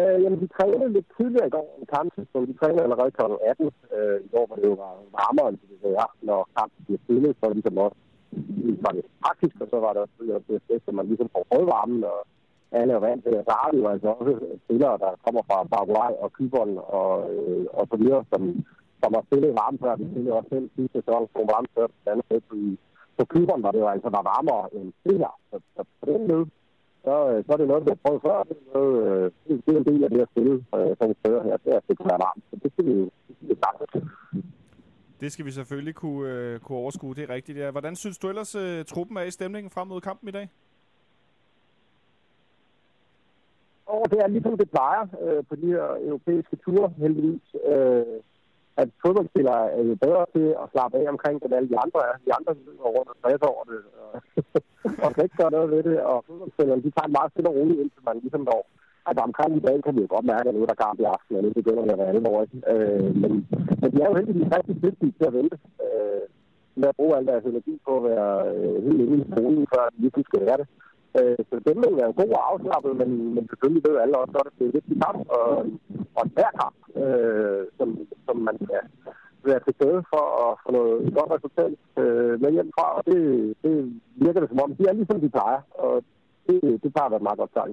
Øh, 0.01 0.23
jamen, 0.23 0.41
vi 0.41 0.49
trænede 0.57 0.93
lidt 0.93 1.07
tidligere 1.17 1.47
i 1.47 1.51
går 1.51 1.79
en 1.81 1.87
kamptidspunkt. 1.97 2.49
Vi 2.49 2.55
trænede 2.61 2.83
allerede 2.83 3.11
kl. 3.11 3.23
18. 3.51 3.71
Øh, 3.97 4.21
I 4.27 4.29
går, 4.35 4.47
hvor 4.47 4.57
det 4.57 4.67
jo 4.73 4.77
var 4.85 4.93
varmere, 5.19 5.49
end 5.49 5.59
det 5.83 5.93
er, 6.05 6.09
når 6.23 6.49
kampen 6.57 6.85
bliver 6.85 7.01
spillet. 7.05 7.37
Så 7.41 7.53
ligesom 7.53 7.79
også 7.79 7.97
var 8.85 8.93
det 8.97 9.05
praktisk, 9.25 9.57
og 9.61 9.69
så 9.71 9.79
var 9.85 9.93
det 9.93 10.01
også 10.03 10.15
det 10.49 10.63
bedste, 10.69 10.89
at 10.89 10.95
man 10.95 11.07
ligesom 11.07 11.29
får 11.33 11.47
rødvarmen. 11.53 12.05
Og 12.05 12.19
alle 12.73 12.93
er 12.95 12.99
vant 12.99 13.25
til. 13.25 13.33
Så 13.49 13.55
har 13.61 13.69
vi 13.73 13.79
jo 13.79 13.89
altså 13.89 14.09
også 14.09 14.35
spillere, 14.65 14.99
der 15.05 15.11
kommer 15.25 15.43
fra 15.49 15.65
Paraguay 15.73 16.13
og 16.25 16.33
Kyberen 16.33 16.75
og, 16.99 17.13
øh, 17.35 17.67
og 17.79 17.85
så 17.91 17.97
videre, 17.97 18.25
som, 18.33 18.43
som 19.03 19.15
har 19.17 19.23
spillet 19.29 19.53
varmt 19.63 19.81
før. 19.83 19.97
Vi 20.01 20.07
spillede 20.11 20.37
også 20.39 20.49
selv 20.55 20.71
sidste 20.77 20.99
sæson 20.99 21.23
på 21.35 21.41
varmt 21.53 21.71
før. 21.75 21.87
Blandt 22.05 22.25
andet 22.31 22.45
på, 22.51 22.57
på 23.19 23.25
Kyberen 23.33 23.63
var 23.63 23.73
det 23.73 23.81
jo 23.85 23.89
altså 23.95 24.09
var 24.17 24.25
varmere 24.33 24.65
end 24.77 24.93
det 25.05 25.19
her. 25.23 25.33
Så, 25.51 25.57
så 25.75 25.81
på 26.01 26.07
den 26.13 26.23
måde, 26.31 26.47
så, 27.05 27.15
øh, 27.31 27.39
så 27.45 27.53
er 27.53 27.59
det 27.61 27.69
noget, 27.69 27.85
vi 27.87 27.91
har 27.95 28.01
prøvet 28.05 28.23
før. 28.27 28.43
Det 28.49 28.57
er, 28.61 28.67
noget, 28.75 28.97
øh, 29.09 29.25
det 29.67 29.73
er 29.75 29.81
en 29.83 29.89
del 29.91 30.05
af 30.05 30.11
det 30.11 30.21
at 30.21 30.29
spille 30.33 30.55
øh, 30.77 30.93
sådan 30.99 31.17
steder 31.21 31.43
her. 31.49 31.57
Det 31.65 31.73
er 31.73 31.77
at 31.77 31.87
det 31.89 31.97
kan 31.99 32.07
være 32.13 32.25
varmt. 32.27 32.45
Så 32.51 32.55
det 32.63 32.73
skal 32.73 32.85
vi, 32.91 32.97
det 33.27 33.35
skal 33.37 33.49
vi 33.49 33.57
sagtens. 33.65 33.93
Det 35.21 35.33
skal 35.33 35.45
vi 35.47 35.51
selvfølgelig 35.51 35.95
kunne, 35.95 36.29
øh, 36.33 36.61
kunne 36.61 36.79
overskue, 36.79 37.15
det 37.15 37.23
er 37.25 37.35
rigtigt. 37.35 37.59
Ja. 37.59 37.71
Hvordan 37.71 37.97
synes 37.97 38.19
du 38.19 38.29
ellers, 38.29 38.55
øh, 38.55 38.85
truppen 38.85 39.17
er 39.17 39.23
i 39.23 39.31
stemningen 39.31 39.71
frem 39.71 39.89
mod 39.89 40.01
kampen 40.01 40.29
i 40.29 40.33
dag? 40.33 40.49
Og 43.87 44.11
det 44.11 44.19
er 44.19 44.27
ligesom 44.27 44.59
det 44.59 44.71
plejer 44.71 45.07
øh, 45.23 45.45
på 45.49 45.55
de 45.57 45.67
her 45.67 45.87
europæiske 46.09 46.57
ture, 46.57 46.93
heldigvis. 46.99 47.57
Øh, 47.67 48.05
at 48.77 48.89
fodboldspillere 49.03 49.65
er 49.77 49.83
jo 49.91 49.95
bedre 50.07 50.25
til 50.35 50.47
at 50.63 50.67
slappe 50.73 50.95
af 50.99 51.07
omkring 51.15 51.37
det, 51.39 51.47
end 51.47 51.57
alle 51.59 51.71
de 51.73 51.79
andre 51.85 52.01
er. 52.09 52.15
De 52.27 52.33
andre 52.39 52.53
løber 52.67 52.91
rundt 52.97 53.11
og 53.13 53.17
stresser 53.21 53.49
over 53.55 53.65
det, 53.71 53.81
og, 54.03 54.11
og 55.05 55.09
kan 55.15 55.25
ikke 55.25 55.41
gøre 55.41 55.57
noget 55.57 55.71
ved 55.75 55.83
det. 55.89 55.97
Og 56.11 56.17
fodboldspillerne, 56.29 56.83
de 56.87 56.91
tager 56.97 57.17
meget 57.17 57.31
stille 57.33 57.51
og 57.51 57.57
roligt, 57.57 57.81
indtil 57.83 58.03
man 58.09 58.19
ligesom 58.25 58.45
når 58.51 58.63
at 59.11 59.19
omkring 59.19 59.57
i 59.57 59.67
dag 59.69 59.77
kan 59.83 59.95
vi 59.97 60.01
jo 60.01 60.09
godt 60.15 60.27
mærke, 60.33 60.49
at 60.49 60.55
nu 60.55 60.63
er 60.63 60.71
der 60.71 60.85
kamp 60.85 61.01
i 61.01 61.11
aften, 61.15 61.37
og 61.37 61.43
nu 61.43 61.51
begynder 61.51 61.83
det 61.83 61.93
at 61.93 61.99
være 61.99 62.13
alvor. 62.15 62.39
Øh, 62.73 63.11
men, 63.23 63.33
men 63.81 63.89
de 63.93 63.99
er 64.03 64.09
jo 64.11 64.15
heldigvis 64.19 64.55
rigtig 64.57 64.83
dygtige 64.83 65.15
til 65.19 65.27
at 65.27 65.35
vente. 65.39 65.57
Øh, 65.87 66.23
med 66.81 66.89
at 66.89 66.97
bruge 66.97 67.17
al 67.17 67.27
deres 67.27 67.45
energi 67.45 67.75
på 67.87 67.93
at 67.97 68.05
være 68.11 68.33
øh, 68.55 68.77
helt 68.85 69.01
inde 69.01 69.19
i 69.23 69.31
skolen, 69.33 69.67
før 69.75 69.85
de 69.93 70.01
lige 70.01 70.25
skal 70.29 70.47
være 70.47 70.59
det. 70.63 70.67
Øh, 71.19 71.39
så 71.49 71.55
det 71.67 71.75
vil 71.81 71.99
være 72.01 72.19
god 72.21 72.31
og 72.39 72.43
afslappet, 72.53 72.93
men, 73.01 73.11
men 73.35 73.45
selvfølgelig 73.51 73.85
ved 73.89 74.01
alle 74.03 74.19
også, 74.23 74.37
at 74.39 74.53
det 74.59 74.65
er 74.65 74.71
en 74.71 74.77
vigtig 74.79 74.97
kamp, 75.05 75.21
og, 75.39 75.49
og 76.17 76.23
en 76.25 76.33
kamp, 76.63 76.79
øh, 77.03 77.63
som, 77.79 77.89
som 78.27 78.37
man 78.49 78.57
skal 78.65 78.81
være 79.49 79.61
til 79.67 79.75
stede 79.79 80.01
for 80.13 80.25
at 80.45 80.51
få 80.63 80.69
noget 80.79 81.15
godt 81.19 81.31
resultat 81.37 81.75
øh, 82.01 82.35
med 82.43 82.51
hjem 82.57 82.71
fra, 82.77 82.87
og 82.97 83.03
det, 83.07 83.21
det 83.63 84.01
virker 84.25 84.41
det 84.41 84.49
som 84.49 84.63
om, 84.65 84.75
de 84.77 84.85
er 84.89 84.93
ligesom 84.93 85.21
de 85.21 85.31
plejer, 85.37 85.61
og 85.85 86.05
det, 86.47 86.61
det 86.83 86.93
plejer 86.93 87.09
at 87.09 87.15
være 87.17 87.27
meget 87.29 87.39
godt 87.39 87.53
sagt. 87.55 87.71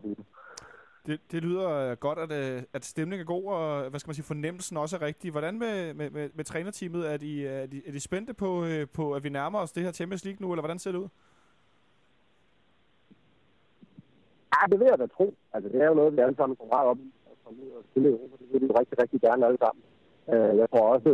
Det, 1.07 1.19
det 1.31 1.43
lyder 1.43 1.69
øh, 1.69 1.97
godt, 1.97 2.19
at, 2.19 2.31
øh, 2.31 2.63
at 2.73 2.85
stemningen 2.85 3.23
er 3.23 3.33
god, 3.35 3.45
og 3.45 3.89
hvad 3.89 3.99
skal 3.99 4.09
man 4.09 4.15
sige, 4.15 4.25
fornemmelsen 4.25 4.77
også 4.77 4.95
er 4.95 5.01
rigtig. 5.01 5.31
Hvordan 5.31 5.59
med, 5.59 5.93
med, 5.93 6.09
med, 6.09 6.29
med 6.33 6.43
trænerteamet? 6.43 7.13
Er 7.13 7.17
de, 7.17 7.47
er, 7.47 7.65
de, 7.65 7.81
er 7.87 7.91
de 7.91 7.99
spændte 7.99 8.33
på, 8.33 8.65
øh, 8.65 8.87
på, 8.93 9.13
at 9.13 9.23
vi 9.23 9.29
nærmer 9.29 9.59
os 9.59 9.71
det 9.71 9.83
her 9.83 9.91
Champions 9.91 10.25
League 10.25 10.41
nu, 10.41 10.53
eller 10.53 10.61
hvordan 10.61 10.79
ser 10.79 10.91
det 10.91 10.99
ud? 10.99 11.07
Ja, 14.53 14.61
det 14.71 14.77
vil 14.79 14.87
jeg 14.91 14.99
da 14.99 15.07
tro. 15.17 15.27
Altså, 15.53 15.67
det 15.73 15.79
er 15.81 15.87
jo 15.91 15.93
noget, 15.99 16.15
vi 16.15 16.21
alle 16.21 16.37
sammen 16.37 16.55
går 16.59 16.69
meget 16.75 16.87
op 16.91 16.99
i. 17.07 17.09
At 17.31 17.37
komme 17.43 17.59
ud 17.65 17.71
og 17.79 17.83
spille 17.89 18.09
Europa, 18.09 18.35
det 18.39 18.47
vil 18.51 18.61
vi 18.61 18.67
jo 18.71 18.79
rigtig, 18.79 18.95
rigtig 19.03 19.19
gerne 19.21 19.45
alle 19.47 19.59
sammen. 19.63 19.83
Uh, 20.33 20.57
jeg 20.61 20.67
tror 20.69 20.85
også, 20.95 21.11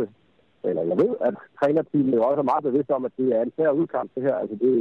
eller 0.68 0.82
jeg 0.90 0.98
ved, 1.02 1.12
at 1.28 1.34
trænerteamet 1.58 2.16
jo 2.18 2.22
også 2.28 2.40
er 2.44 2.50
meget 2.52 2.64
bevidst 2.68 2.90
om, 2.96 3.04
at 3.08 3.14
det 3.18 3.28
er 3.36 3.42
en 3.42 3.52
svær 3.56 3.70
udkamp, 3.80 4.08
det 4.14 4.22
her. 4.22 4.36
Altså, 4.42 4.56
det, 4.62 4.72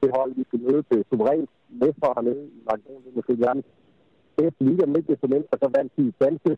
det 0.00 0.10
hold, 0.16 0.30
vi 0.38 0.44
skal 0.48 0.60
møde 0.66 0.82
til 0.90 1.04
suverænt 1.10 1.50
mestre 1.82 2.14
hernede 2.16 2.44
i 2.58 2.60
Makedonien, 2.68 3.02
det 3.04 3.10
er 3.12 3.18
måske 3.20 3.40
verdens 3.46 3.66
bedste 4.36 4.64
liga, 4.68 4.86
men 4.86 4.96
ikke 4.96 5.12
desto 5.12 5.26
mindre, 5.26 5.54
så 5.62 5.68
vandt 5.76 5.92
de 5.96 6.12
danske 6.24 6.50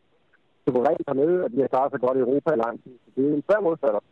suverænt 0.64 1.02
hernede, 1.08 1.44
og 1.44 1.48
de 1.52 1.60
har 1.60 1.72
klaret 1.72 1.90
sig 1.92 2.00
godt 2.00 2.16
i 2.18 2.24
Europa 2.26 2.50
i 2.52 2.62
lang 2.64 2.76
tid. 2.82 2.94
Så 3.04 3.08
det 3.14 3.22
er 3.24 3.34
en 3.34 3.46
svær 3.48 3.60
modstander. 3.66 4.02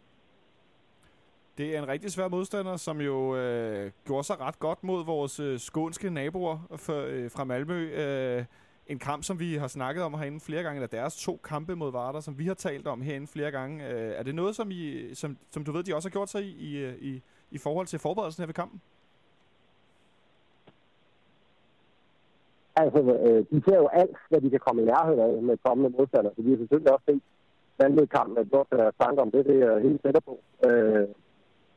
Det 1.58 1.76
er 1.76 1.82
en 1.82 1.88
rigtig 1.88 2.10
svær 2.10 2.28
modstander, 2.28 2.76
som 2.76 3.00
jo 3.00 3.36
øh, 3.36 3.90
gjorde 4.04 4.24
sig 4.24 4.40
ret 4.40 4.58
godt 4.58 4.84
mod 4.84 5.04
vores 5.04 5.40
øh, 5.40 5.58
skånske 5.58 6.10
naboer 6.10 6.58
for, 6.76 7.04
øh, 7.06 7.30
fra 7.30 7.44
Malmø. 7.44 7.90
Øh, 7.90 8.44
en 8.86 8.98
kamp, 8.98 9.24
som 9.24 9.40
vi 9.40 9.54
har 9.54 9.66
snakket 9.66 10.04
om 10.04 10.14
herinde 10.14 10.40
flere 10.40 10.62
gange, 10.62 10.76
eller 10.76 10.98
deres 10.98 11.16
to 11.16 11.36
kampe 11.36 11.76
mod 11.76 11.92
Varder, 11.92 12.20
som 12.20 12.38
vi 12.38 12.46
har 12.46 12.54
talt 12.54 12.86
om 12.86 13.00
herinde 13.02 13.26
flere 13.26 13.50
gange. 13.50 13.88
Øh, 13.88 14.12
er 14.18 14.22
det 14.22 14.34
noget, 14.34 14.56
som, 14.56 14.70
I, 14.70 15.14
som, 15.14 15.36
som 15.50 15.64
du 15.64 15.72
ved, 15.72 15.82
de 15.82 15.94
også 15.94 16.08
har 16.08 16.12
gjort 16.12 16.30
sig 16.30 16.42
i, 16.42 16.50
i, 16.50 16.88
i, 16.88 17.22
i 17.50 17.58
forhold 17.58 17.86
til 17.86 17.98
forberedelsen 17.98 18.42
her 18.42 18.46
ved 18.46 18.54
kampen? 18.54 18.80
Altså, 22.76 22.98
øh, 22.98 23.44
de 23.50 23.62
ser 23.68 23.76
jo 23.76 23.88
alt, 23.92 24.16
hvad 24.28 24.40
de 24.40 24.50
kan 24.50 24.60
komme 24.60 24.82
i 24.82 24.84
nærheden 24.84 25.20
af 25.20 25.42
med 25.42 25.56
kommende 25.64 25.90
modstandere. 25.98 26.34
Så 26.36 26.42
vi 26.42 26.50
har 26.50 26.58
selvfølgelig 26.58 26.92
også 26.92 27.04
set 27.08 27.22
Vandlød-kampen, 27.78 28.38
at 28.38 28.48
gjort 28.50 28.66
deres 28.70 28.94
tanker 29.00 29.22
om 29.22 29.30
det, 29.30 29.46
det 29.46 29.62
er 29.62 29.72
jeg 29.72 29.82
helt 29.82 30.02
sikker 30.04 30.20
på. 30.20 30.38
Øh, 30.66 31.08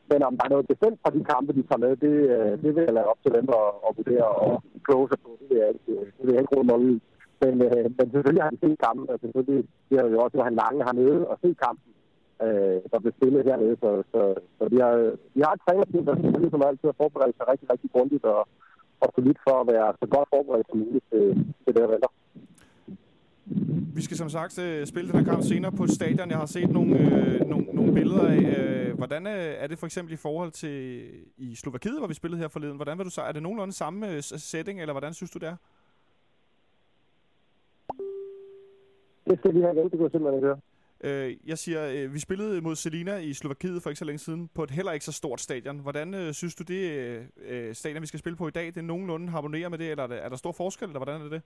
men 0.10 0.20
om 0.28 0.34
der 0.38 0.45
er 0.45 0.53
noget 0.53 0.72
bestemt 0.74 0.99
fra 1.01 1.16
de 1.16 1.24
kampe, 1.32 1.49
de 1.58 1.64
tager 1.70 1.84
med, 1.86 1.93
det, 2.05 2.16
øh, 2.36 2.53
det 2.64 2.70
vil 2.76 2.88
jeg 2.88 2.95
lade 2.97 3.10
op 3.12 3.22
til 3.24 3.32
dem 3.38 3.47
at, 3.62 3.68
at 3.86 3.91
vurdere 3.97 4.28
og 4.45 4.51
kloge 4.88 5.08
sig 5.10 5.20
på. 5.24 5.30
Det 5.39 5.45
vil 5.49 5.58
jeg 5.64 5.70
ikke, 5.76 5.91
øh, 5.95 6.05
det 6.16 6.24
vil 6.26 6.34
jeg 6.34 6.43
ikke 6.43 6.55
råde 6.55 6.68
nogen 6.72 7.01
men, 7.41 7.53
øh, 7.68 7.86
men 7.97 8.05
selvfølgelig 8.14 8.43
har 8.43 8.51
de 8.53 8.60
set 8.64 8.80
kampen, 8.86 9.10
og 9.14 9.18
selvfølgelig 9.24 9.62
det 9.89 9.95
har 9.99 10.08
jo 10.08 10.20
også 10.26 10.38
han 10.47 10.60
Lange 10.62 10.84
hernede 10.88 11.28
og 11.32 11.36
set 11.41 11.58
kampen, 11.66 11.91
øh, 12.45 12.78
der 12.91 12.99
blev 12.99 13.14
spillet 13.18 13.47
hernede. 13.49 13.76
Så, 13.84 13.89
så, 14.12 14.22
så 14.58 14.64
vi 14.74 14.78
har, 14.86 14.93
vi 15.36 15.41
har 15.45 15.53
et 15.53 15.62
trænerteam, 15.66 16.05
der 16.05 16.16
selvfølgelig 16.16 16.51
som 16.53 16.68
altid 16.68 16.88
har 16.91 17.01
forberedt 17.01 17.38
sig 17.38 17.45
rigtig, 17.51 17.68
rigtig 17.74 17.89
grundigt 17.95 18.26
og, 18.36 18.41
og 19.01 19.08
solidt 19.16 19.39
for 19.47 19.55
at 19.62 19.68
være 19.74 19.89
så 20.01 20.05
godt 20.16 20.28
forberedt 20.36 20.68
som 20.70 20.78
muligt 20.84 21.05
til, 21.12 21.26
til 21.64 21.72
det, 21.74 21.82
der 21.84 21.93
venter. 21.93 22.12
Vi 23.95 24.02
skal 24.02 24.18
som 24.18 24.30
sagt 24.30 24.60
øh, 24.60 24.88
spille 24.88 25.12
den 25.12 25.20
her 25.20 25.26
kamp 25.26 25.43
senere 25.43 25.72
på 25.72 25.88
stadion. 25.88 26.30
Jeg 26.30 26.38
har 26.38 26.45
set 26.45 26.70
nogle, 26.70 27.00
øh, 27.00 27.48
nogle, 27.48 27.66
nogle 27.66 27.93
billeder 27.93 28.28
af, 28.28 28.58
øh, 28.58 28.98
hvordan 28.98 29.28
øh, 29.28 29.34
er 29.34 29.68
det 29.68 29.80
for 29.80 29.86
eksempel 29.86 30.14
i 30.14 30.18
forhold 30.18 30.52
til 30.52 31.08
i 31.38 31.56
Slovakiet, 31.56 32.00
hvor 32.00 32.08
vi 32.08 32.14
spillede 32.14 32.41
her 32.41 32.48
forleden. 32.48 32.76
Hvordan 32.76 32.98
vil 32.98 33.06
du 33.06 33.10
så, 33.10 33.22
er 33.22 33.32
det 33.32 33.43
nogenlunde 33.43 33.74
samme 33.74 34.12
øh, 34.12 34.24
setting, 34.24 34.82
eller 34.82 34.93
hvordan 34.93 35.14
synes 35.14 35.32
du 35.32 35.39
det 35.39 35.48
er? 35.48 35.56
Det 39.30 39.39
skal 39.39 39.54
vi 39.56 39.62
have 39.62 39.74
igen, 39.74 39.89
det 39.89 40.00
kunne 40.00 40.12
simpelthen 40.12 40.36
ikke 40.36 40.48
høre. 40.48 40.60
Øh, 41.02 41.38
jeg 41.45 41.58
siger, 41.58 41.88
øh, 41.93 42.14
vi 42.14 42.20
spillede 42.20 42.62
mod 42.62 42.76
Selina 42.76 43.18
i 43.18 43.34
Slovakiet 43.34 43.84
for 43.84 43.89
ikke 43.89 44.00
så 44.00 44.06
længe 44.06 44.20
siden, 44.20 44.50
på 44.54 44.64
et 44.64 44.72
heller 44.72 44.91
ikke 44.91 45.06
så 45.06 45.12
stort 45.12 45.41
stadion. 45.41 45.80
Hvordan 45.80 46.14
øh, 46.14 46.34
synes 46.34 46.56
du, 46.56 46.64
det 46.64 47.22
øh, 47.38 47.76
stadion, 47.76 48.02
vi 48.02 48.08
skal 48.08 48.20
spille 48.20 48.38
på 48.38 48.48
i 48.48 48.52
dag, 48.52 48.66
det 48.66 48.78
er 48.78 48.82
nogenlunde 48.82 49.30
harmonerer 49.30 49.70
med 49.70 49.78
det, 49.78 49.91
eller 49.91 50.04
er, 50.04 50.08
det, 50.08 50.26
er 50.26 50.30
der 50.30 50.36
stor 50.36 50.52
forskel, 50.52 50.88
eller 50.88 51.00
hvordan 51.00 51.22
er 51.22 51.30
det? 51.30 51.41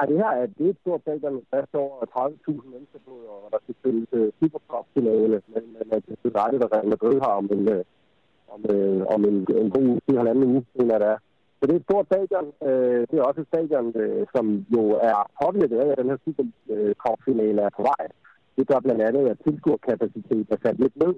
Ja, 0.00 0.06
det 0.06 0.16
her 0.22 0.32
er, 0.40 0.46
det 0.46 0.66
er 0.66 0.70
et 0.70 0.82
stort 0.82 1.00
stadion 1.00 1.34
med 1.34 1.44
plads 1.50 1.70
over 1.74 1.94
30.000 2.16 2.70
mennesker 2.72 3.00
på, 3.06 3.14
og 3.34 3.48
der 3.52 3.58
skal 3.62 3.74
spilles 3.80 4.08
uh, 4.12 4.20
øh, 4.20 4.32
Supercup-finale 4.38 5.36
mellem 5.52 5.72
Manchester 5.92 6.28
øh, 6.28 6.38
United 6.38 6.60
og 6.64 6.72
Real 6.74 6.88
Madrid 6.92 7.16
her 7.24 7.34
om 7.40 7.46
en, 7.56 7.64
uh, 7.74 7.82
om, 8.54 8.60
uh, 8.74 9.02
om 9.14 9.20
en, 9.30 9.36
en 9.62 9.70
god 9.76 9.86
uge, 9.92 10.00
en 10.08 10.16
halvanden 10.20 10.44
uge, 10.50 10.62
en 10.80 10.90
af 10.90 10.98
det 11.00 11.08
er. 11.14 11.18
Så 11.58 11.62
det 11.66 11.72
er 11.74 11.80
et 11.80 11.88
stort 11.88 12.06
stadion. 12.10 12.46
Uh, 12.68 13.00
det 13.08 13.16
er 13.16 13.28
også 13.28 13.40
et 13.40 13.50
stadion, 13.52 13.86
uh, 14.02 14.22
som 14.34 14.44
jo 14.76 14.82
er 15.10 15.18
påvirket 15.42 15.78
af, 15.84 15.88
at 15.92 15.98
den 15.98 16.10
her 16.10 16.18
Supercup-finale 16.24 17.60
er 17.68 17.72
på 17.76 17.82
vej. 17.90 18.04
Det 18.56 18.68
gør 18.68 18.80
blandt 18.86 19.02
andet, 19.08 19.24
at 19.32 19.38
tilskuerkapaciteten 19.44 20.46
er 20.54 20.60
sat 20.64 20.78
lidt 20.82 20.96
ned. 21.02 21.14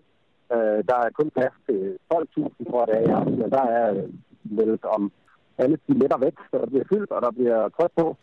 Uh, 0.55 0.79
der 0.89 0.97
er 1.05 1.17
kun 1.19 1.31
plads 1.37 1.57
til 1.67 1.81
12.000, 2.15 2.71
tror 2.71 2.81
jeg 2.81 2.89
det 2.89 3.11
er 3.15 3.21
i 3.47 3.51
der 3.57 3.67
er 3.81 3.89
meldt 4.59 4.85
om 4.85 5.13
alle 5.59 5.77
billetter 5.87 6.19
væk, 6.19 6.37
så 6.51 6.55
der 6.63 6.67
bliver 6.73 6.91
fyldt, 6.93 7.11
og 7.11 7.23
der 7.23 7.31
bliver 7.31 7.69
tryk 7.69 7.95
på. 7.97 8.17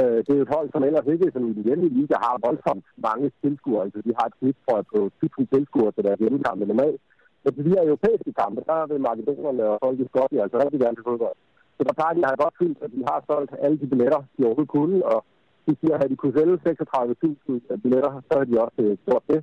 Øh, 0.00 0.18
det 0.24 0.30
er 0.30 0.38
jo 0.40 0.46
et 0.46 0.54
hold, 0.56 0.68
som 0.72 0.84
ellers 0.88 1.06
ikke 1.14 1.30
som 1.32 1.48
i 1.50 1.52
den 1.56 1.64
hjemlige 1.68 1.96
liga 1.98 2.16
har 2.26 2.34
voldsomt 2.46 2.84
mange 3.06 3.26
tilskuere. 3.42 3.84
Altså, 3.84 4.00
de 4.06 4.12
har 4.18 4.26
et 4.28 4.38
snit 4.38 4.58
på 4.66 5.00
10.000 5.24 5.46
tilskuere 5.52 5.92
til 5.92 6.04
deres 6.06 6.20
hjemmekampe 6.22 6.66
normalt. 6.66 7.00
Men 7.42 7.54
til 7.54 7.64
de 7.66 7.74
her 7.76 7.84
europæiske 7.90 8.32
kampe, 8.42 8.60
der 8.70 8.86
vil 8.90 9.00
makedonerne 9.08 9.64
og 9.72 9.78
folk 9.84 10.00
i 10.00 10.06
Skotland 10.10 10.44
altså 10.44 10.58
rigtig 10.58 10.80
gerne 10.80 10.96
til 10.96 11.08
fodbold. 11.08 11.36
Så 11.76 11.82
der 11.88 11.94
plejer 11.98 12.14
de 12.14 12.24
har 12.28 12.42
godt 12.44 12.58
fyldt, 12.60 12.78
at 12.84 12.90
de 12.96 13.00
har 13.10 13.18
solgt 13.30 13.52
alle 13.64 13.78
de 13.82 13.86
billetter, 13.92 14.20
de 14.36 14.46
overhovedet 14.46 14.74
kunne, 14.76 14.98
og 15.12 15.18
de 15.66 15.72
siger, 15.80 15.96
at 15.98 16.10
de 16.10 16.16
kunne 16.16 16.38
sælge 16.38 16.56
36.000 16.68 17.76
billetter, 17.82 18.12
så 18.26 18.32
har 18.38 18.44
de 18.50 18.62
også 18.64 18.80
øh, 18.86 18.96
gjort 19.06 19.24
det 19.32 19.40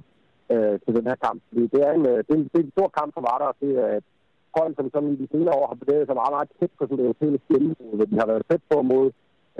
øh, 0.54 0.76
til 0.84 0.91
den 0.97 1.06
her 1.10 1.18
kamp. 1.26 1.39
Det 1.74 1.82
er 1.88 1.91
en, 1.97 2.06
øh, 2.12 2.18
det 2.26 2.32
er 2.34 2.39
en, 2.41 2.47
det 2.52 2.60
er 2.60 2.66
en 2.68 2.76
stor 2.78 2.89
kamp 2.97 3.10
for 3.14 3.22
Vardar, 3.28 3.56
det 3.64 3.72
er 3.86 3.91
et 4.00 4.08
hold, 4.58 4.72
som, 4.76 4.86
som 4.93 5.04
i 5.14 5.16
de 5.22 5.28
senere 5.32 5.56
år 5.60 5.68
har 5.72 5.78
bevæget 5.82 6.08
sig 6.08 6.16
meget, 6.22 6.34
meget 6.36 6.50
tæt 6.60 6.72
på 6.78 6.84
sådan 6.86 7.00
en 7.00 7.06
europæisk 7.10 7.43
gennembrud, 7.52 7.95
hvor 7.97 8.08
de 8.12 8.20
har 8.22 8.28
været 8.32 8.47
tæt 8.50 8.64
på 8.72 8.82
mod 8.91 9.06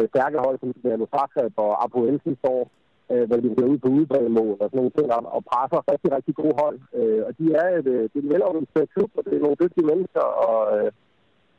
stærke 0.08 0.38
hold, 0.46 0.60
som 0.60 0.74
Zagreb 1.14 1.54
og 1.58 1.84
Apoel 1.84 2.22
sidste 2.24 2.48
år, 2.48 2.72
øh, 3.12 3.28
hvor 3.28 3.38
de 3.38 3.56
bliver 3.56 3.70
ude 3.70 3.80
på 3.80 3.88
udbanemål 3.88 4.58
og 4.60 4.68
sådan 4.70 4.78
nogle 4.78 4.92
ting, 4.98 5.08
og, 5.14 5.22
og 5.36 5.46
presser 5.46 5.92
rigtig, 5.92 6.12
rigtig 6.18 6.36
gode 6.36 6.56
hold. 6.62 6.80
Øh, 6.94 7.22
og 7.28 7.32
de 7.38 7.46
er 7.54 7.68
et, 7.78 7.86
det 7.86 8.18
er 8.20 8.22
en 8.24 8.30
velorganiseret 8.30 8.90
klub, 8.94 9.12
og 9.18 9.26
det 9.26 9.34
er 9.34 9.40
nogle 9.46 9.62
dygtige 9.64 9.86
mennesker, 9.86 10.26
og, 10.48 10.62
øh, 10.78 10.92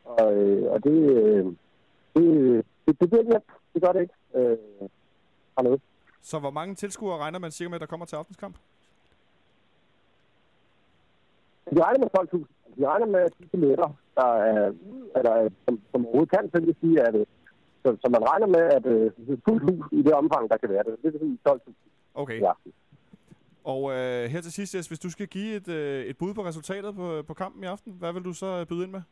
og, 0.04 0.34
øh, 0.34 0.72
og 0.72 0.84
det, 0.84 0.98
øh, 1.22 1.44
det, 2.14 2.24
det, 2.86 3.00
det, 3.00 3.10
det, 3.12 3.26
det, 3.26 3.42
det 3.74 3.82
gør 3.82 3.92
det 3.92 4.00
ikke. 4.00 4.14
Øh, 4.34 4.88
hernede. 5.56 5.80
Så 6.22 6.38
hvor 6.38 6.50
mange 6.50 6.74
tilskuere 6.74 7.18
regner 7.18 7.38
man 7.38 7.50
sikkert 7.50 7.70
med, 7.70 7.80
der 7.80 7.86
kommer 7.86 8.06
til 8.06 8.16
aftenskamp? 8.16 8.56
De 11.74 11.82
regner 11.84 11.98
med 11.98 12.08
12.000. 12.18 12.80
De 12.80 12.86
regner 12.86 13.06
med, 13.06 13.20
at 13.20 13.32
de 13.38 13.46
billetter, 13.46 13.90
der 14.14 14.26
er, 14.34 14.72
eller, 15.16 15.50
som, 15.64 15.80
som 15.90 16.06
overhovedet 16.06 16.30
kan, 16.30 16.50
så 16.50 16.60
vil 16.60 16.76
sige, 16.80 17.00
at 17.00 17.14
så, 17.82 17.96
så 18.02 18.06
man 18.10 18.22
regner 18.30 18.46
med, 18.46 18.64
at 18.76 18.86
øh, 18.86 19.12
fuldt 19.48 19.62
hus 19.70 19.84
i 19.92 20.02
det 20.02 20.12
omfang, 20.12 20.50
der 20.50 20.56
kan 20.56 20.68
være 20.68 20.84
det. 20.84 20.96
Det 21.02 21.12
vil 21.12 21.20
sige 21.20 21.38
12.000. 21.48 21.72
Okay. 22.14 22.40
Ja. 22.40 22.52
Og 23.64 23.82
øh, 23.92 24.24
her 24.32 24.40
til 24.40 24.52
sidst, 24.52 24.74
Jes, 24.74 24.88
hvis 24.88 24.98
du 24.98 25.10
skal 25.10 25.26
give 25.26 25.56
et, 25.56 25.68
øh, 25.68 26.04
et 26.04 26.18
bud 26.18 26.34
på 26.34 26.44
resultatet 26.44 26.94
på, 26.94 27.22
på 27.28 27.34
kampen 27.34 27.62
i 27.64 27.66
aften, 27.66 27.92
hvad 27.98 28.12
vil 28.12 28.24
du 28.24 28.32
så 28.32 28.64
byde 28.68 28.84
ind 28.84 28.92
med? 28.92 29.02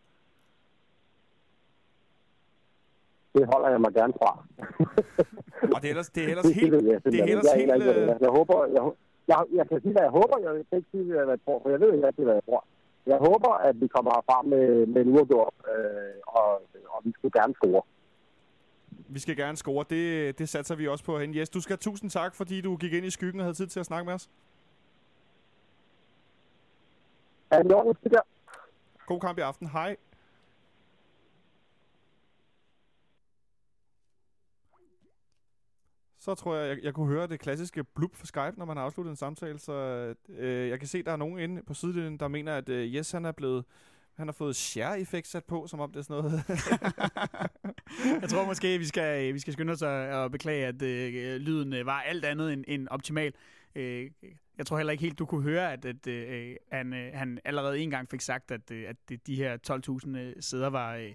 det 3.38 3.44
holder 3.52 3.68
jeg 3.74 3.80
mig 3.86 3.92
gerne 3.98 4.14
fra. 4.20 4.30
Og 5.74 5.78
det 5.80 5.86
er 5.88 5.92
ellers, 5.94 6.10
det 6.14 6.22
er 6.24 6.28
ellers 6.34 6.50
helt... 6.60 6.72
Det 7.12 7.20
er 7.20 7.26
ellers 7.32 7.48
jeg, 7.50 7.58
helt... 7.60 7.82
øh, 7.82 8.08
er. 8.08 8.16
jeg 8.26 8.32
håber, 8.38 8.56
jeg, 8.76 8.82
jeg, 9.30 9.38
jeg 9.58 9.64
kan 9.68 9.78
sige, 9.82 9.94
hvad 9.96 10.04
jeg 10.08 10.14
håber. 10.20 10.36
Jeg 10.46 10.52
kan 10.68 10.76
ikke 10.80 10.90
sige, 10.94 11.04
hvad 11.04 11.26
jeg 11.34 11.40
tror, 11.44 11.58
for 11.62 11.68
jeg 11.74 11.80
ved 11.80 11.90
ikke 11.94 12.06
rigtig, 12.06 12.24
hvad 12.24 12.36
jeg 12.40 12.46
tror. 12.48 12.62
Jeg 13.12 13.18
håber, 13.28 13.52
at 13.68 13.74
vi 13.82 13.86
kommer 13.94 14.10
herfra 14.16 14.38
med, 14.52 14.66
med 14.92 15.00
en 15.02 15.12
uafgjort, 15.14 15.54
øh, 15.72 16.18
og, 16.38 16.48
og 16.94 16.98
vi 17.04 17.10
skulle 17.16 17.34
gerne 17.40 17.54
score. 17.58 17.82
Vi 19.10 19.18
skal 19.18 19.36
gerne 19.36 19.56
score. 19.56 19.84
Det, 19.90 20.38
det 20.38 20.48
satser 20.48 20.74
vi 20.74 20.88
også 20.88 21.04
på 21.04 21.18
herinde. 21.18 21.38
Jes, 21.38 21.50
du 21.50 21.60
skal 21.60 21.78
tusind 21.78 22.10
tak, 22.10 22.34
fordi 22.34 22.60
du 22.60 22.76
gik 22.76 22.92
ind 22.92 23.06
i 23.06 23.10
skyggen 23.10 23.40
og 23.40 23.44
havde 23.44 23.54
tid 23.54 23.66
til 23.66 23.80
at 23.80 23.86
snakke 23.86 24.06
med 24.06 24.14
os. 24.14 24.30
I 27.52 27.72
orden, 27.72 27.94
det 28.04 28.12
der? 28.12 28.20
God 29.06 29.20
kamp 29.20 29.38
i 29.38 29.40
aften. 29.40 29.68
Hej. 29.68 29.96
Så 36.18 36.34
tror 36.34 36.56
jeg, 36.56 36.68
jeg, 36.68 36.84
jeg 36.84 36.94
kunne 36.94 37.06
høre 37.06 37.26
det 37.26 37.40
klassiske 37.40 37.84
blub 37.84 38.14
for 38.14 38.26
Skype, 38.26 38.54
når 38.56 38.64
man 38.64 38.76
har 38.76 38.84
afsluttet 38.84 39.10
en 39.10 39.16
samtale. 39.16 39.58
Så 39.58 39.72
øh, 40.28 40.68
jeg 40.68 40.78
kan 40.78 40.88
se, 40.88 41.02
der 41.02 41.12
er 41.12 41.16
nogen 41.16 41.38
inde 41.38 41.62
på 41.62 41.74
sidelinjen, 41.74 42.20
der 42.20 42.28
mener, 42.28 42.56
at 42.56 42.68
øh, 42.68 42.94
yes, 42.94 43.10
han 43.10 43.24
er 43.24 43.32
blevet... 43.32 43.64
Han 44.18 44.28
har 44.28 44.32
fået 44.32 44.56
share-effekt 44.56 45.28
sat 45.28 45.44
på, 45.44 45.66
som 45.66 45.80
om 45.80 45.92
det 45.92 45.98
er 45.98 46.02
sådan 46.02 46.22
noget... 46.22 46.44
Jeg 48.22 48.28
tror 48.28 48.46
måske, 48.46 48.78
vi 48.78 48.84
skal, 48.84 49.34
vi 49.34 49.38
skal 49.38 49.52
skynde 49.52 49.72
os 49.72 49.82
at, 49.82 50.32
beklage, 50.32 50.66
at 50.66 50.82
øh, 50.82 51.36
lyden 51.36 51.72
øh, 51.72 51.86
var 51.86 52.00
alt 52.00 52.24
andet 52.24 52.52
end, 52.52 52.64
end 52.68 52.88
optimal. 52.90 53.32
Øh, 53.74 54.10
jeg 54.58 54.66
tror 54.66 54.76
heller 54.76 54.90
ikke 54.90 55.04
helt, 55.04 55.18
du 55.18 55.26
kunne 55.26 55.42
høre, 55.42 55.72
at, 55.72 55.84
at 55.84 56.06
øh, 56.06 56.56
han, 56.72 56.92
øh, 56.92 57.10
han 57.14 57.38
allerede 57.44 57.78
en 57.78 57.90
gang 57.90 58.10
fik 58.10 58.20
sagt, 58.20 58.50
at, 58.50 58.70
øh, 58.70 58.88
at 58.88 59.26
de 59.26 59.36
her 59.36 59.56
12.000 60.06 60.18
øh, 60.18 60.34
sæder 60.40 60.70
var, 60.70 60.94
øh, 60.94 61.12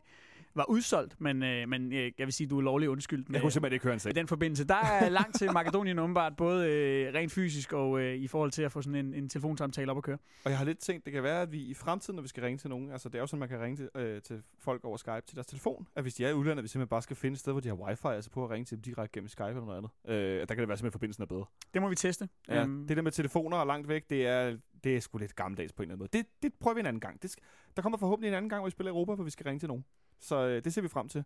var 0.55 0.69
udsolgt. 0.69 1.21
Men, 1.21 1.43
øh, 1.43 1.69
men 1.69 1.93
øh, 1.93 2.11
jeg 2.17 2.27
vil 2.27 2.33
sige, 2.33 2.47
du 2.47 2.57
er 2.57 2.61
lovlig 2.61 2.89
undskyldt. 2.89 3.29
jeg 3.29 3.41
kunne 3.41 3.51
simpelthen 3.51 3.73
ikke 3.73 3.83
høre 3.83 3.93
en 3.93 3.99
sag. 3.99 4.15
den 4.15 4.27
forbindelse. 4.27 4.63
Der 4.67 4.75
er 4.75 5.09
langt 5.09 5.35
til 5.35 5.53
Makedonien 5.53 5.99
åbenbart, 5.99 6.35
både 6.35 6.67
øh, 6.69 7.13
rent 7.13 7.31
fysisk 7.31 7.73
og 7.73 7.99
øh, 7.99 8.15
i 8.15 8.27
forhold 8.27 8.51
til 8.51 8.61
at 8.63 8.71
få 8.71 8.81
sådan 8.81 9.05
en, 9.05 9.13
en 9.13 9.29
telefonsamtale 9.29 9.91
op 9.91 9.97
at 9.97 10.03
køre. 10.03 10.17
Og 10.45 10.51
jeg 10.51 10.57
har 10.57 10.65
lidt 10.65 10.79
tænkt, 10.79 11.05
det 11.05 11.13
kan 11.13 11.23
være, 11.23 11.41
at 11.41 11.51
vi 11.51 11.61
i 11.61 11.73
fremtiden, 11.73 12.15
når 12.15 12.21
vi 12.21 12.27
skal 12.27 12.43
ringe 12.43 12.57
til 12.57 12.69
nogen, 12.69 12.91
altså 12.91 13.09
det 13.09 13.15
er 13.15 13.19
jo 13.19 13.27
sådan, 13.27 13.39
man 13.39 13.49
kan 13.49 13.59
ringe 13.61 13.77
til, 13.77 13.89
øh, 13.95 14.21
til 14.21 14.41
folk 14.59 14.85
over 14.85 14.97
Skype 14.97 15.21
til 15.27 15.35
deres 15.35 15.47
telefon, 15.47 15.87
at 15.95 16.03
hvis 16.03 16.13
de 16.13 16.25
er 16.25 16.29
i 16.29 16.33
udlandet, 16.33 16.57
at 16.59 16.63
vi 16.63 16.67
simpelthen 16.67 16.89
bare 16.89 17.01
skal 17.01 17.15
finde 17.15 17.33
et 17.33 17.39
sted, 17.39 17.51
hvor 17.53 17.61
de 17.61 17.67
har 17.67 17.75
wifi, 17.75 18.07
altså 18.07 18.29
på 18.29 18.43
at 18.43 18.49
ringe 18.49 18.65
til 18.65 18.77
dem 18.77 18.81
direkte 18.81 19.13
gennem 19.13 19.27
Skype 19.27 19.47
eller 19.47 19.65
noget 19.65 19.77
andet. 19.77 19.91
Øh, 20.07 20.39
der 20.39 20.45
kan 20.45 20.57
det 20.57 20.57
være 20.57 20.77
simpelthen, 20.77 20.87
at 20.87 20.93
forbindelsen 20.93 21.21
er 21.23 21.27
bedre. 21.27 21.45
Det 21.73 21.81
må 21.81 21.89
vi 21.89 21.95
teste. 21.95 22.29
Ja, 22.47 22.61
Øhm, 22.63 22.87
det 22.87 22.97
der 22.97 23.03
med 23.03 23.11
telefoner 23.11 23.57
og 23.57 23.67
langt 23.67 23.87
væk, 23.87 24.09
det 24.09 24.27
er, 24.27 24.57
det 24.83 24.95
er 24.95 24.99
sgu 24.99 25.17
lidt 25.17 25.35
gammeldags 25.35 25.73
på 25.73 25.83
en 25.83 25.89
eller 25.89 25.95
anden 25.95 26.09
måde. 26.13 26.23
Det, 26.23 26.43
det 26.43 26.53
prøver 26.59 26.75
vi 26.75 26.79
en 26.79 26.85
anden 26.85 26.99
gang. 26.99 27.21
Det 27.21 27.35
der 27.75 27.81
kommer 27.81 27.97
forhåbentlig 27.97 28.27
en 28.27 28.33
anden 28.33 28.49
gang, 28.49 28.59
hvor 28.59 28.67
vi 28.67 28.71
spiller 28.71 28.91
Europa, 28.91 29.15
hvor 29.15 29.23
vi 29.23 29.29
skal 29.29 29.43
ringe 29.43 29.59
til 29.59 29.67
nogen. 29.67 29.85
Så 30.23 30.35
øh, 30.35 30.63
det 30.63 30.73
ser 30.73 30.81
vi 30.81 30.87
frem 30.87 31.09
til. 31.09 31.23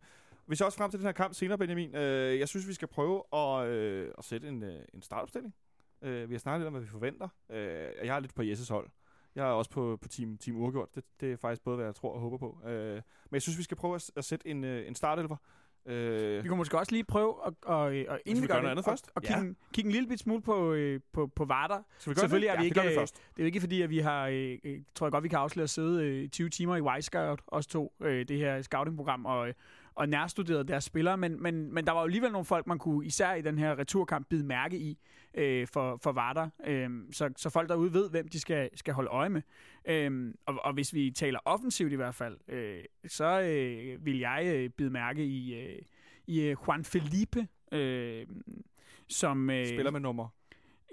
Vi 0.48 0.56
ser 0.56 0.66
også 0.66 0.78
frem 0.78 0.92
til 0.92 1.00
den 1.00 1.06
her 1.06 1.12
kamp 1.12 1.34
senere, 1.34 1.58
Benjamin. 1.58 1.96
Øh, 1.96 2.40
jeg 2.40 2.48
synes, 2.48 2.68
vi 2.68 2.74
skal 2.74 2.88
prøve 2.88 3.24
at, 3.34 3.68
øh, 3.68 4.12
at 4.18 4.26
sætte 4.26 4.48
en, 4.48 4.64
øh, 4.64 4.82
en 4.94 5.02
startopstilling. 5.02 5.56
Øh, 6.02 6.30
vi 6.30 6.34
har 6.34 6.40
snakket 6.40 6.60
lidt 6.60 6.68
om, 6.68 6.74
hvad 6.74 6.82
vi 6.82 6.88
forventer. 6.88 7.28
Øh, 7.50 7.92
jeg 8.04 8.16
er 8.16 8.20
lidt 8.20 8.36
på 8.36 8.44
Jesses 8.44 8.70
hold. 8.70 8.90
Jeg 9.36 9.48
er 9.48 9.52
også 9.52 9.72
på, 9.72 9.98
på 10.02 10.08
team, 10.08 10.38
team 10.38 10.58
Urgjort. 10.58 10.96
Det, 10.96 11.04
det 11.20 11.32
er 11.32 11.38
faktisk 11.38 11.64
både, 11.64 11.76
hvad 11.76 11.86
jeg 11.86 11.96
tror 11.96 12.14
og 12.14 12.20
håber 12.20 12.38
på. 12.38 12.60
Øh, 12.66 12.94
men 12.96 13.34
jeg 13.34 13.42
synes, 13.42 13.58
vi 13.58 13.64
skal 13.64 13.78
prøve 13.78 13.96
at, 13.96 14.12
at 14.16 14.26
sætte 14.26 14.48
en, 14.48 14.64
øh, 14.64 14.88
en 14.88 14.96
startelver. 14.96 15.38
Øh, 15.88 16.44
Vi 16.44 16.48
kunne 16.48 16.58
måske 16.58 16.78
også 16.80 16.92
lige 16.92 17.04
prøve 17.04 17.36
at, 17.46 17.54
og, 17.66 17.78
og, 17.80 18.20
inden 18.26 18.42
vi 18.44 18.48
gør 18.48 18.54
noget 18.54 18.64
det, 18.64 18.70
andet 18.72 18.86
først? 18.86 19.08
Og, 19.08 19.12
og 19.16 19.24
Ja. 19.24 19.40
kigge, 19.40 19.56
kigge 19.74 19.88
en 19.88 19.92
lille 19.92 20.08
bit 20.10 20.20
smule 20.20 20.42
på, 20.42 20.74
øh, 20.74 21.00
på, 21.14 21.28
på 21.28 21.46
Varder. 21.46 21.82
skal 21.98 22.10
vi 22.10 22.16
gøre 22.16 22.22
Selvfølgelig 22.22 22.48
det? 22.50 22.54
er 22.54 22.58
vi 22.58 22.64
ja, 22.64 22.66
ikke, 22.66 22.76
det 22.76 22.82
gør 22.84 22.90
vi 22.90 22.94
øh, 22.94 23.00
først. 23.00 23.16
Det 23.16 23.40
er 23.40 23.44
jo 23.44 23.46
ikke 23.46 23.60
fordi, 23.60 23.82
at 23.82 23.90
vi 23.90 24.00
har, 24.00 24.28
øh, 24.28 24.58
øh, 24.64 24.80
tror 24.96 25.08
jeg 25.08 25.12
godt, 25.12 25.24
vi 25.24 25.30
kan 25.30 25.40
afsløre 25.40 25.64
at 25.64 25.70
sidde 25.70 26.04
øh, 26.04 26.30
20 26.30 26.50
timer 26.50 26.76
i 26.76 27.00
Y-Scout, 27.00 27.38
os 27.48 27.68
to, 27.68 27.94
øh, 28.02 28.28
det 28.28 28.38
her 28.38 28.62
scouting-program, 28.62 29.26
og, 29.26 29.48
øh, 29.48 29.54
og 29.98 30.10
nærstuderet 30.10 30.68
deres 30.68 30.84
spillere, 30.84 31.18
men, 31.18 31.44
men, 31.44 31.74
men 31.74 31.86
der 31.86 31.92
var 31.92 32.00
jo 32.00 32.06
alligevel 32.06 32.32
nogle 32.32 32.46
folk, 32.46 32.68
man 32.68 32.80
kunne 32.80 33.06
især 33.06 33.34
i 33.34 33.42
den 33.42 33.58
her 33.58 33.80
returkamp 33.80 34.28
bide 34.30 34.46
mærke 34.46 34.78
i 34.78 34.98
øh, 35.34 35.68
for, 35.68 36.00
for 36.04 36.12
Varder, 36.12 36.50
øh, 36.66 36.90
så, 37.12 37.30
så 37.38 37.50
folk 37.50 37.70
derude 37.70 37.94
ved, 37.94 38.10
hvem 38.10 38.28
de 38.28 38.40
skal, 38.40 38.70
skal 38.74 38.94
holde 38.94 39.10
øje 39.10 39.30
med. 39.30 39.42
Øh, 39.88 40.34
og, 40.46 40.56
og 40.64 40.74
hvis 40.74 40.94
vi 40.94 41.12
taler 41.12 41.40
offensivt 41.46 41.92
i 41.92 41.96
hvert 41.96 42.16
fald, 42.16 42.38
øh, 42.48 42.84
så 43.08 43.42
øh, 43.42 44.06
vil 44.06 44.20
jeg 44.20 44.44
øh, 44.56 44.70
bide 44.70 44.90
mærke 44.90 45.26
i, 45.26 45.56
øh, 45.56 45.80
i 46.28 46.42
øh, 46.42 46.56
Juan 46.68 46.84
Felipe, 46.84 47.48
øh, 47.72 48.28
som... 49.08 49.50
Øh, 49.50 49.68
Spiller 49.68 49.92
med 49.92 50.00
nummer. 50.00 50.28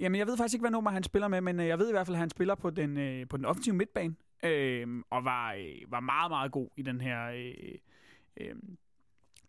Jamen, 0.00 0.18
jeg 0.18 0.26
ved 0.26 0.36
faktisk 0.36 0.54
ikke, 0.54 0.62
hvad 0.62 0.70
nummer 0.70 0.90
han 0.90 1.02
spiller 1.02 1.28
med, 1.28 1.40
men 1.40 1.60
øh, 1.60 1.66
jeg 1.66 1.78
ved 1.78 1.88
i 1.88 1.92
hvert 1.92 2.06
fald, 2.06 2.14
at 2.14 2.20
han 2.20 2.30
spiller 2.30 2.54
på 2.54 2.70
den, 2.70 2.98
øh, 2.98 3.28
på 3.28 3.36
den 3.36 3.44
offensive 3.44 3.76
midtbane, 3.76 4.14
øh, 4.44 5.02
og 5.10 5.24
var, 5.24 5.52
øh, 5.52 5.92
var 5.92 6.00
meget, 6.00 6.30
meget 6.30 6.52
god 6.52 6.68
i 6.76 6.82
den 6.82 7.00
her... 7.00 7.26
Øh, 7.26 7.74
øh, 8.40 8.54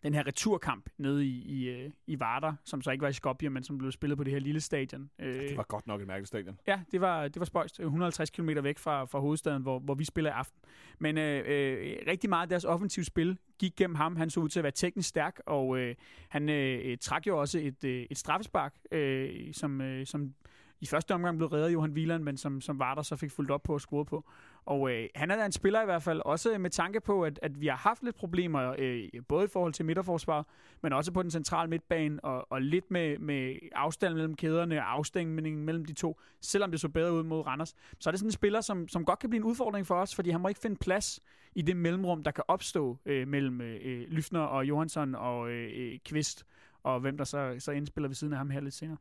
den 0.06 0.14
her 0.14 0.26
returkamp 0.26 0.90
nede 0.98 1.26
i, 1.26 1.42
i, 1.44 1.68
øh, 1.68 1.90
i 2.06 2.20
Varder, 2.20 2.54
som 2.64 2.82
så 2.82 2.90
ikke 2.90 3.02
var 3.02 3.08
i 3.08 3.12
Skopje, 3.12 3.48
men 3.50 3.62
som 3.62 3.78
blev 3.78 3.92
spillet 3.92 4.18
på 4.18 4.24
det 4.24 4.32
her 4.32 4.40
lille 4.40 4.60
stadion. 4.60 5.10
Øh, 5.18 5.34
Det 5.34 5.56
var 5.56 5.62
godt 5.62 5.86
nok 5.86 6.00
et 6.00 6.06
mærkeligt 6.06 6.28
stadion. 6.28 6.58
Ja, 6.66 6.80
det 6.92 7.00
var, 7.00 7.28
det 7.28 7.40
var 7.40 7.44
spøjst. 7.46 7.80
150 7.80 8.30
km 8.30 8.48
væk 8.62 8.78
fra, 8.78 9.04
fra 9.04 9.18
hovedstaden, 9.18 9.62
hvor, 9.62 9.78
hvor 9.78 9.94
vi 9.94 10.04
spiller 10.04 10.30
i 10.30 10.34
aften. 10.34 10.58
Men 10.98 11.18
øh, 11.18 11.44
øh, 11.46 11.96
rigtig 12.06 12.30
meget 12.30 12.42
af 12.42 12.48
deres 12.48 12.64
offensive 12.64 13.04
spil 13.04 13.38
gik 13.58 13.76
gennem 13.76 13.94
ham. 13.94 14.16
Han 14.16 14.30
så 14.30 14.40
ud 14.40 14.48
til 14.48 14.60
at 14.60 14.62
være 14.62 14.72
teknisk 14.72 15.08
stærk, 15.08 15.40
og 15.46 15.78
øh, 15.78 15.94
han 16.28 16.48
øh, 16.48 16.98
trak 17.00 17.26
jo 17.26 17.40
også 17.40 17.58
et, 17.58 17.84
øh, 17.84 18.06
et 18.10 18.18
straffespark, 18.18 18.74
øh, 18.92 19.30
som, 19.52 19.80
øh, 19.80 20.06
som 20.06 20.34
i 20.80 20.86
første 20.86 21.14
omgang 21.14 21.38
blev 21.38 21.48
reddet 21.48 21.66
af 21.66 21.72
Johan 21.72 21.90
Wieland, 21.92 22.22
men 22.22 22.36
som, 22.36 22.60
som 22.60 22.78
var 22.78 22.94
der, 22.94 23.02
så 23.02 23.16
fik 23.16 23.30
fuldt 23.30 23.50
op 23.50 23.62
på 23.62 23.72
og 23.74 23.80
scoret 23.80 24.06
på. 24.06 24.24
Og 24.66 24.90
øh, 24.90 25.08
han 25.14 25.30
er 25.30 25.36
da 25.36 25.44
en 25.44 25.52
spiller 25.52 25.82
i 25.82 25.84
hvert 25.84 26.02
fald, 26.02 26.22
også 26.24 26.58
med 26.58 26.70
tanke 26.70 27.00
på, 27.00 27.24
at, 27.24 27.38
at 27.42 27.60
vi 27.60 27.66
har 27.66 27.76
haft 27.76 28.02
lidt 28.02 28.16
problemer, 28.16 28.74
øh, 28.78 29.08
både 29.28 29.44
i 29.44 29.48
forhold 29.48 29.72
til 29.72 29.84
midterforsvar, 29.84 30.46
men 30.82 30.92
også 30.92 31.12
på 31.12 31.22
den 31.22 31.30
centrale 31.30 31.70
midtbane, 31.70 32.24
og, 32.24 32.52
og 32.52 32.62
lidt 32.62 32.90
med, 32.90 33.18
med 33.18 33.56
afstand 33.72 34.14
mellem 34.14 34.36
kæderne 34.36 34.78
og 34.78 34.92
afstængningen 34.92 35.64
mellem 35.64 35.84
de 35.84 35.92
to, 35.92 36.20
selvom 36.40 36.70
det 36.70 36.80
så 36.80 36.88
bedre 36.88 37.12
ud 37.12 37.22
mod 37.22 37.46
Randers. 37.46 37.74
Så 37.98 38.10
er 38.10 38.12
det 38.12 38.18
sådan 38.18 38.28
en 38.28 38.32
spiller, 38.32 38.60
som, 38.60 38.88
som 38.88 39.04
godt 39.04 39.18
kan 39.18 39.30
blive 39.30 39.40
en 39.40 39.44
udfordring 39.44 39.86
for 39.86 39.94
os, 39.94 40.14
fordi 40.14 40.30
han 40.30 40.40
må 40.40 40.48
ikke 40.48 40.60
finde 40.60 40.76
plads 40.76 41.20
i 41.54 41.62
det 41.62 41.76
mellemrum, 41.76 42.22
der 42.22 42.30
kan 42.30 42.44
opstå 42.48 42.98
øh, 43.06 43.28
mellem 43.28 43.60
øh, 43.60 44.08
Lyfner 44.08 44.40
og 44.40 44.68
Johansson 44.68 45.14
og 45.14 45.50
øh, 45.50 45.70
øh, 45.76 45.98
Kvist, 46.04 46.46
og 46.82 47.00
hvem 47.00 47.16
der 47.16 47.24
så, 47.24 47.56
så 47.58 47.72
indspiller 47.72 48.08
ved 48.08 48.14
siden 48.14 48.32
af 48.32 48.38
ham 48.38 48.50
her 48.50 48.60
lidt 48.60 48.74
senere. 48.74 48.96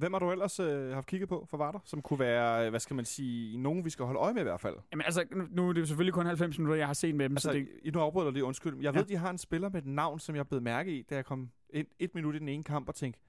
Hvem 0.00 0.12
har 0.12 0.18
du 0.20 0.30
ellers 0.30 0.60
øh, 0.60 0.90
haft 0.92 1.06
kigget 1.06 1.28
på 1.28 1.46
for 1.50 1.56
Varder, 1.56 1.78
som 1.84 2.02
kunne 2.02 2.18
være, 2.18 2.64
øh, 2.64 2.70
hvad 2.70 2.80
skal 2.80 2.96
man 2.96 3.04
sige, 3.04 3.58
nogen 3.58 3.84
vi 3.84 3.90
skal 3.90 4.04
holde 4.04 4.20
øje 4.20 4.32
med 4.32 4.40
i 4.40 4.44
hvert 4.44 4.60
fald? 4.60 4.76
Jamen 4.92 5.04
altså, 5.04 5.24
nu, 5.50 5.68
er 5.68 5.72
det 5.72 5.80
jo 5.80 5.86
selvfølgelig 5.86 6.14
kun 6.14 6.26
90 6.26 6.58
minutter, 6.58 6.76
jeg 6.76 6.86
har 6.86 6.94
set 6.94 7.14
med 7.14 7.28
dem, 7.28 7.32
Altså, 7.36 7.48
så 7.48 7.52
det, 7.52 7.68
det... 7.84 7.94
nu 7.94 8.00
afbryder 8.00 8.26
jeg 8.26 8.32
lige, 8.32 8.44
undskyld. 8.44 8.76
Jeg 8.80 8.92
Ja. 8.94 8.98
ved, 8.98 9.06
de 9.06 9.16
har 9.16 9.30
en 9.30 9.38
spiller 9.38 9.68
med 9.68 9.82
et 9.82 9.86
navn, 9.86 10.18
som 10.18 10.36
jeg 10.36 10.48
blev 10.48 10.62
mærke 10.62 10.98
i, 10.98 11.02
da 11.02 11.14
jeg 11.14 11.24
kom 11.24 11.50
ind 11.70 11.86
et 11.98 12.14
minut 12.14 12.34
i 12.34 12.38
den 12.38 12.48
ene 12.48 12.62
kamp 12.64 12.88
og 12.88 12.94
tænkte, 12.94 13.20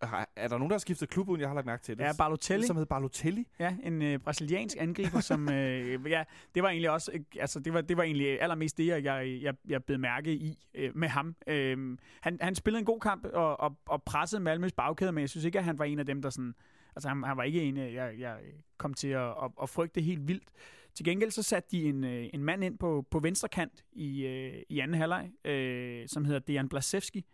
er, 0.00 0.06
har- 0.06 0.28
er 0.36 0.48
der 0.48 0.58
nogen, 0.58 0.70
der 0.70 0.74
har 0.74 0.78
skiftet 0.78 1.08
klub, 1.08 1.28
uden 1.28 1.40
jeg 1.40 1.48
har 1.48 1.54
lagt 1.54 1.66
mærke 1.66 1.82
til 1.82 1.98
det? 1.98 2.06
er 2.06 2.12
Balotelli. 2.18 2.66
Som 2.66 2.76
hed 2.76 2.86
Balotelli. 2.86 3.46
Ja, 3.58 3.76
en 3.82 4.02
øh, 4.02 4.18
brasiliansk 4.18 4.76
angriber, 4.80 5.20
som 5.20 5.48
øh, 5.52 6.10
ja, 6.10 6.24
det 6.54 6.62
var 6.62 6.68
egentlig 6.68 6.90
også, 6.90 7.10
øh, 7.14 7.20
altså 7.40 7.60
det 7.60 7.72
var 7.72 7.80
det 7.80 7.96
var 7.96 8.02
egentlig 8.02 8.40
allermest 8.42 8.78
det, 8.78 8.86
jeg 8.86 9.04
jeg 9.42 9.54
jeg 9.68 9.84
bed 9.84 9.98
mærke 9.98 10.32
i 10.34 10.58
øh, 10.74 10.96
med 10.96 11.08
ham. 11.08 11.36
Øh, 11.46 11.98
han 12.20 12.38
han 12.40 12.54
spillede 12.54 12.78
en 12.80 12.86
god 12.86 13.00
kamp 13.00 13.24
og, 13.24 13.60
og, 13.60 13.76
og 13.86 14.02
pressede 14.02 14.42
Malmøs 14.42 14.72
bagkæde, 14.72 15.12
men 15.12 15.20
jeg 15.20 15.28
synes 15.30 15.44
ikke, 15.44 15.58
at 15.58 15.64
han 15.64 15.78
var 15.78 15.84
en 15.84 15.98
af 15.98 16.06
dem, 16.06 16.22
der 16.22 16.30
sådan, 16.30 16.54
altså 16.96 17.08
han, 17.08 17.22
han 17.22 17.36
var 17.36 17.42
ikke 17.42 17.62
en, 17.62 17.76
øh, 17.78 17.94
jeg, 17.94 18.14
jeg 18.18 18.36
kom 18.78 18.94
til 18.94 19.08
at, 19.08 19.22
at, 19.28 19.50
at 19.62 19.68
frygte 19.68 20.00
helt 20.00 20.28
vildt. 20.28 20.48
Til 20.94 21.04
gengæld 21.04 21.30
så 21.30 21.42
satte 21.42 21.68
de 21.70 21.84
en, 21.84 22.04
øh, 22.04 22.26
en 22.34 22.44
mand 22.44 22.64
ind 22.64 22.78
på 22.78 23.06
på 23.10 23.18
venstre 23.18 23.48
kant 23.48 23.84
i 23.92 24.26
øh, 24.26 24.62
i 24.68 24.80
anden 24.80 24.96
halvleg, 25.00 25.30
øh, 25.44 26.08
som 26.08 26.24
hedder 26.24 26.40
Dejan 26.40 26.68
Blasevski. 26.68 27.24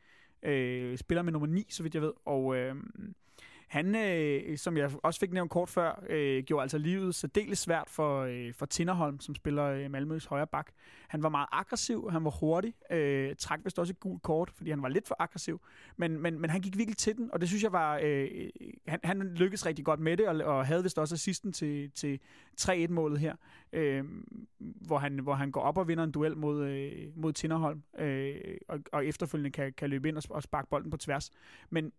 Øh, 0.43 0.99
spiller 0.99 1.23
med 1.23 1.33
nummer 1.33 1.49
9, 1.49 1.67
så 1.71 1.83
vidt 1.83 1.95
jeg 1.95 2.03
ved, 2.03 2.13
og 2.25 2.57
øh, 2.57 2.75
han, 3.73 3.95
øh, 3.95 4.59
som 4.59 4.77
jeg 4.77 4.91
også 5.03 5.21
fik 5.21 5.33
nævnt 5.33 5.51
kort 5.51 5.69
før, 5.69 6.05
øh, 6.09 6.45
gjorde 6.45 6.63
altså 6.63 6.79
livet 6.79 7.15
særdeles 7.15 7.59
svært 7.59 7.89
for, 7.91 8.21
øh, 8.23 8.55
for 8.55 8.67
Tinderholm, 8.67 9.21
som 9.21 9.35
spiller 9.35 9.65
øh, 9.65 9.91
Malmøs 9.91 10.25
højre 10.25 10.47
bak. 10.47 10.71
Han 11.09 11.23
var 11.23 11.29
meget 11.29 11.47
aggressiv, 11.53 12.11
han 12.11 12.25
var 12.25 12.31
hurtig, 12.31 12.75
øh, 12.91 13.37
trak 13.37 13.61
vist 13.65 13.79
også 13.79 13.93
et 13.93 14.01
gult 14.01 14.23
kort, 14.23 14.51
fordi 14.51 14.71
han 14.71 14.83
var 14.83 14.89
lidt 14.89 15.09
for 15.09 15.17
aggressiv, 15.19 15.61
men, 15.97 16.23
men, 16.23 16.41
men 16.41 16.51
han 16.51 16.61
gik 16.61 16.79
virkelig 16.79 16.97
til 16.97 17.17
den, 17.17 17.31
og 17.33 17.41
det 17.41 17.49
synes 17.49 17.63
jeg 17.63 17.73
var, 17.73 18.01
øh, 18.03 18.29
han, 18.89 19.01
han 19.05 19.35
lykkedes 19.35 19.67
rigtig 19.67 19.85
godt 19.85 20.01
med 20.01 20.17
det, 20.17 20.29
og, 20.29 20.57
og 20.57 20.67
havde 20.67 20.83
vist 20.83 20.99
også 20.99 21.15
assisten 21.15 21.53
til, 21.53 21.91
til 21.91 22.21
3-1-målet 22.61 23.19
her, 23.19 23.37
øh, 23.73 24.05
hvor, 24.59 24.99
han, 24.99 25.19
hvor 25.19 25.35
han 25.35 25.51
går 25.51 25.61
op 25.61 25.79
og 25.79 25.89
vinder 25.89 26.05
en 26.05 26.13
duel 26.13 26.37
mod, 26.37 26.65
øh, 26.65 26.93
mod 27.15 27.33
Tinderholm, 27.33 27.83
øh, 27.99 28.35
og, 28.69 28.79
og 28.93 29.07
efterfølgende 29.07 29.51
kan, 29.51 29.73
kan 29.73 29.91
løbe 29.91 30.09
ind 30.09 30.17
og, 30.17 30.23
og 30.31 30.43
sparke 30.43 30.69
bolden 30.71 30.91
på 30.91 30.97
tværs. 30.97 31.31
Men 31.71 31.93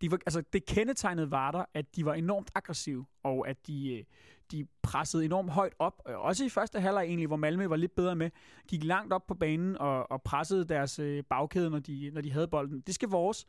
de 0.00 0.10
var, 0.10 0.18
altså, 0.26 0.42
det 0.52 0.66
kendetegnede 0.66 1.30
var 1.30 1.50
der, 1.50 1.64
at 1.74 1.96
de 1.96 2.04
var 2.04 2.14
enormt 2.14 2.50
aggressive, 2.54 3.06
og 3.22 3.48
at 3.48 3.66
de, 3.66 3.94
øh, 3.98 4.04
de 4.50 4.66
pressede 4.82 5.24
enormt 5.24 5.50
højt 5.50 5.72
op. 5.78 6.02
Øh, 6.08 6.18
også 6.18 6.44
i 6.44 6.48
første 6.48 6.80
halvleg 6.80 7.04
egentlig, 7.04 7.26
hvor 7.26 7.36
Malmø 7.36 7.66
var 7.66 7.76
lidt 7.76 7.94
bedre 7.94 8.16
med. 8.16 8.30
Gik 8.68 8.84
langt 8.84 9.12
op 9.12 9.26
på 9.26 9.34
banen 9.34 9.78
og, 9.78 10.10
og 10.10 10.22
pressede 10.22 10.64
deres 10.64 10.98
øh, 10.98 11.24
bagkæde, 11.24 11.70
når 11.70 11.78
de, 11.78 12.10
når 12.14 12.20
de 12.20 12.32
havde 12.32 12.48
bolden. 12.48 12.80
Det 12.80 12.94
skal 12.94 13.08
vores. 13.08 13.46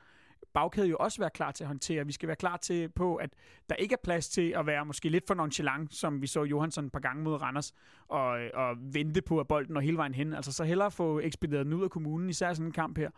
bagkæde 0.54 0.88
jo 0.88 0.98
også 1.00 1.20
være 1.22 1.30
klar 1.30 1.52
til 1.52 1.64
at 1.64 1.68
håndtere. 1.68 2.06
Vi 2.06 2.12
skal 2.12 2.28
være 2.28 2.36
klar 2.36 2.58
til 2.58 2.90
på, 2.90 3.16
at 3.16 3.30
der 3.70 3.76
ikke 3.76 3.94
er 3.94 4.04
plads 4.04 4.30
til 4.30 4.54
at 4.58 4.66
være 4.66 4.86
måske 4.86 5.10
lidt 5.10 5.28
for 5.28 5.34
nonchalant, 5.34 5.94
som 5.94 6.22
vi 6.22 6.28
så 6.28 6.44
Johansson 6.44 6.86
et 6.86 6.92
par 6.92 7.00
gange 7.00 7.24
mod 7.24 7.42
Randers, 7.42 7.74
og, 8.08 8.40
og 8.54 8.76
vente 8.80 9.22
på, 9.22 9.40
at 9.40 9.48
bolden 9.48 9.74
når 9.74 9.82
hele 9.82 9.98
vejen 9.98 10.14
hen. 10.14 10.34
Altså 10.34 10.52
så 10.52 10.64
hellere 10.64 10.92
få 10.92 11.20
ekspederet 11.20 11.66
den 11.66 11.74
ud 11.74 11.84
af 11.84 11.90
kommunen, 11.90 12.30
især 12.30 12.54
sådan 12.54 12.66
en 12.66 12.72
kamp 12.72 12.98
her. 12.98 13.10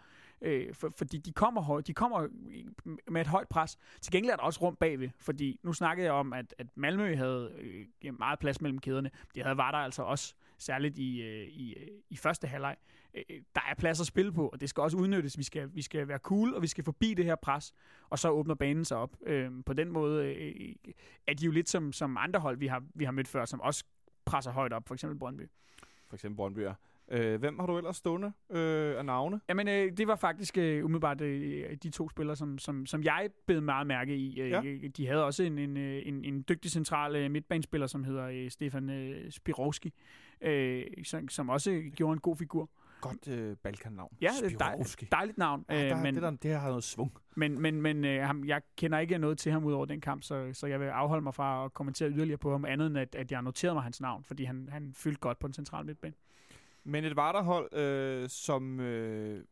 Øh, 0.42 0.74
for, 0.74 0.94
fordi 0.98 1.18
de 1.18 1.32
kommer, 1.32 1.62
højt, 1.62 1.88
de 1.88 1.94
kommer 1.94 2.28
med 3.08 3.22
et 3.22 3.28
højt 3.28 3.48
pres. 3.48 3.78
Til 4.02 4.12
gengæld 4.12 4.32
er 4.32 4.36
der 4.36 4.44
også 4.44 4.62
rum 4.62 4.76
bagved, 4.76 5.10
fordi 5.20 5.60
nu 5.64 5.74
snakkede 5.74 6.06
jeg 6.06 6.14
om, 6.14 6.34
at, 6.34 6.56
at 6.58 6.68
Malmø 6.76 7.16
havde 7.16 7.52
øh, 8.04 8.20
meget 8.20 8.40
plads 8.40 8.62
mellem 8.62 8.80
kæderne. 8.80 9.12
Det 9.36 9.44
havde 9.44 9.58
var 9.58 9.72
der 9.72 9.78
altså 9.78 10.04
også, 10.04 10.36
særligt 10.60 10.98
i, 10.98 11.22
øh, 11.22 11.48
i, 11.48 11.74
øh, 11.74 11.88
i 12.10 12.18
første 12.18 12.48
halvleg. 12.48 12.76
Øh, 13.14 13.24
øh, 13.30 13.42
der 13.56 13.62
er 13.70 13.74
plads 13.74 14.00
at 14.00 14.08
spille 14.08 14.32
på, 14.32 14.48
og 14.48 14.62
det 14.62 14.70
skal 14.70 14.82
også 14.82 14.98
udnyttes. 14.98 15.38
Vi 15.38 15.44
skal, 15.44 15.70
vi 15.76 15.82
skal 15.82 16.08
være 16.08 16.18
cool, 16.18 16.54
og 16.54 16.62
vi 16.62 16.68
skal 16.68 16.84
forbi 16.84 17.14
det 17.14 17.26
her 17.26 17.36
pres, 17.36 17.74
og 18.10 18.20
så 18.20 18.30
åbner 18.30 18.56
banen 18.56 18.86
sig 18.86 18.98
op. 18.98 19.18
Øh, 19.22 19.52
på 19.66 19.74
den 19.74 19.92
måde 19.92 20.26
øh, 20.26 20.76
er 21.28 21.34
de 21.34 21.46
jo 21.46 21.52
lidt 21.52 21.70
som, 21.70 21.94
som 21.94 22.18
andre 22.18 22.40
hold, 22.40 22.58
vi 22.58 22.68
har, 22.68 22.84
vi 22.96 23.06
har 23.06 23.12
mødt 23.12 23.28
før, 23.28 23.46
som 23.46 23.62
også 23.62 23.84
presser 24.26 24.52
højt 24.52 24.74
op, 24.74 24.88
for 24.88 24.94
eksempel 24.94 25.20
Brøndby. 25.20 25.50
For 26.08 26.16
eksempel 26.16 26.36
Brøndby, 26.36 26.60
ja. 26.60 26.74
Øh, 27.12 27.40
hvem 27.40 27.60
har 27.60 27.66
du 27.66 27.78
ellers 27.78 27.98
stående 27.98 28.32
øh, 28.50 28.98
af 28.98 29.06
navne? 29.06 29.42
Jamen, 29.50 29.68
øh, 29.68 29.98
det 29.98 30.08
var 30.08 30.16
faktisk 30.16 30.58
øh, 30.58 30.86
umiddelbart 30.86 31.22
øh, 31.22 31.78
de 31.84 31.90
to 31.90 32.10
spillere, 32.10 32.36
som, 32.36 32.58
som, 32.58 32.86
som 32.86 33.04
jeg 33.04 33.30
bed 33.48 33.62
meget 33.62 33.88
mærke 33.88 34.16
i. 34.16 34.40
Øh, 34.40 34.50
ja. 34.50 34.62
De 34.98 35.08
havde 35.08 35.26
også 35.26 35.44
en, 35.44 35.58
en, 35.58 35.78
øh, 35.78 36.02
en, 36.06 36.26
en 36.26 36.46
dygtig 36.50 36.72
central 36.72 37.16
øh, 37.16 37.32
midtbanespiller, 37.32 37.88
som 37.88 38.04
hedder 38.04 38.26
øh, 38.26 38.50
Stefan 38.50 38.90
øh, 38.90 39.32
Spirovski, 39.32 39.94
øh, 40.42 40.86
som, 41.04 41.30
som 41.30 41.50
også 41.50 41.84
gjorde 41.96 42.14
en 42.14 42.20
god 42.20 42.36
figur. 42.36 42.70
Godt 43.02 43.28
øh, 43.28 43.56
Balkan-navn. 43.64 44.18
Ja, 44.22 44.28
er 44.28 44.48
et 44.48 44.60
dejligt, 45.12 45.38
navn. 45.38 45.66
Ja, 45.70 45.90
der, 45.90 46.04
men, 46.04 46.16
det, 46.16 46.24
der, 46.24 46.32
det 46.32 46.54
har 46.54 46.68
noget 46.68 46.84
svung. 46.84 47.14
Men, 47.36 47.62
men, 47.62 47.82
men 47.82 48.06
øh, 48.06 48.24
ham, 48.24 48.46
jeg 48.46 48.62
kender 48.78 49.00
ikke 49.00 49.18
noget 49.18 49.38
til 49.38 49.52
ham 49.52 49.66
ud 49.66 49.74
over 49.74 49.86
den 49.86 50.02
kamp, 50.02 50.24
så, 50.24 50.50
så 50.54 50.68
jeg 50.68 50.80
vil 50.80 50.86
afholde 50.86 51.24
mig 51.24 51.34
fra 51.34 51.66
at 51.66 51.74
kommentere 51.74 52.10
yderligere 52.10 52.38
på 52.38 52.52
ham, 52.52 52.66
andet 52.66 52.88
end 52.88 52.98
at, 52.98 53.16
at 53.16 53.32
jeg 53.32 53.38
har 53.38 53.44
noteret 53.44 53.76
mig 53.76 53.84
hans 53.84 54.02
navn, 54.02 54.24
fordi 54.24 54.44
han, 54.44 54.70
han 54.72 54.94
fyldte 54.94 55.20
godt 55.20 55.40
på 55.40 55.48
en 55.48 55.54
central 55.54 55.86
midtbane. 55.86 56.14
Men 56.84 57.04
et 57.04 57.16
varterhold, 57.16 57.74
øh, 57.74 58.30
som, 58.30 58.80
øh, 58.80 59.44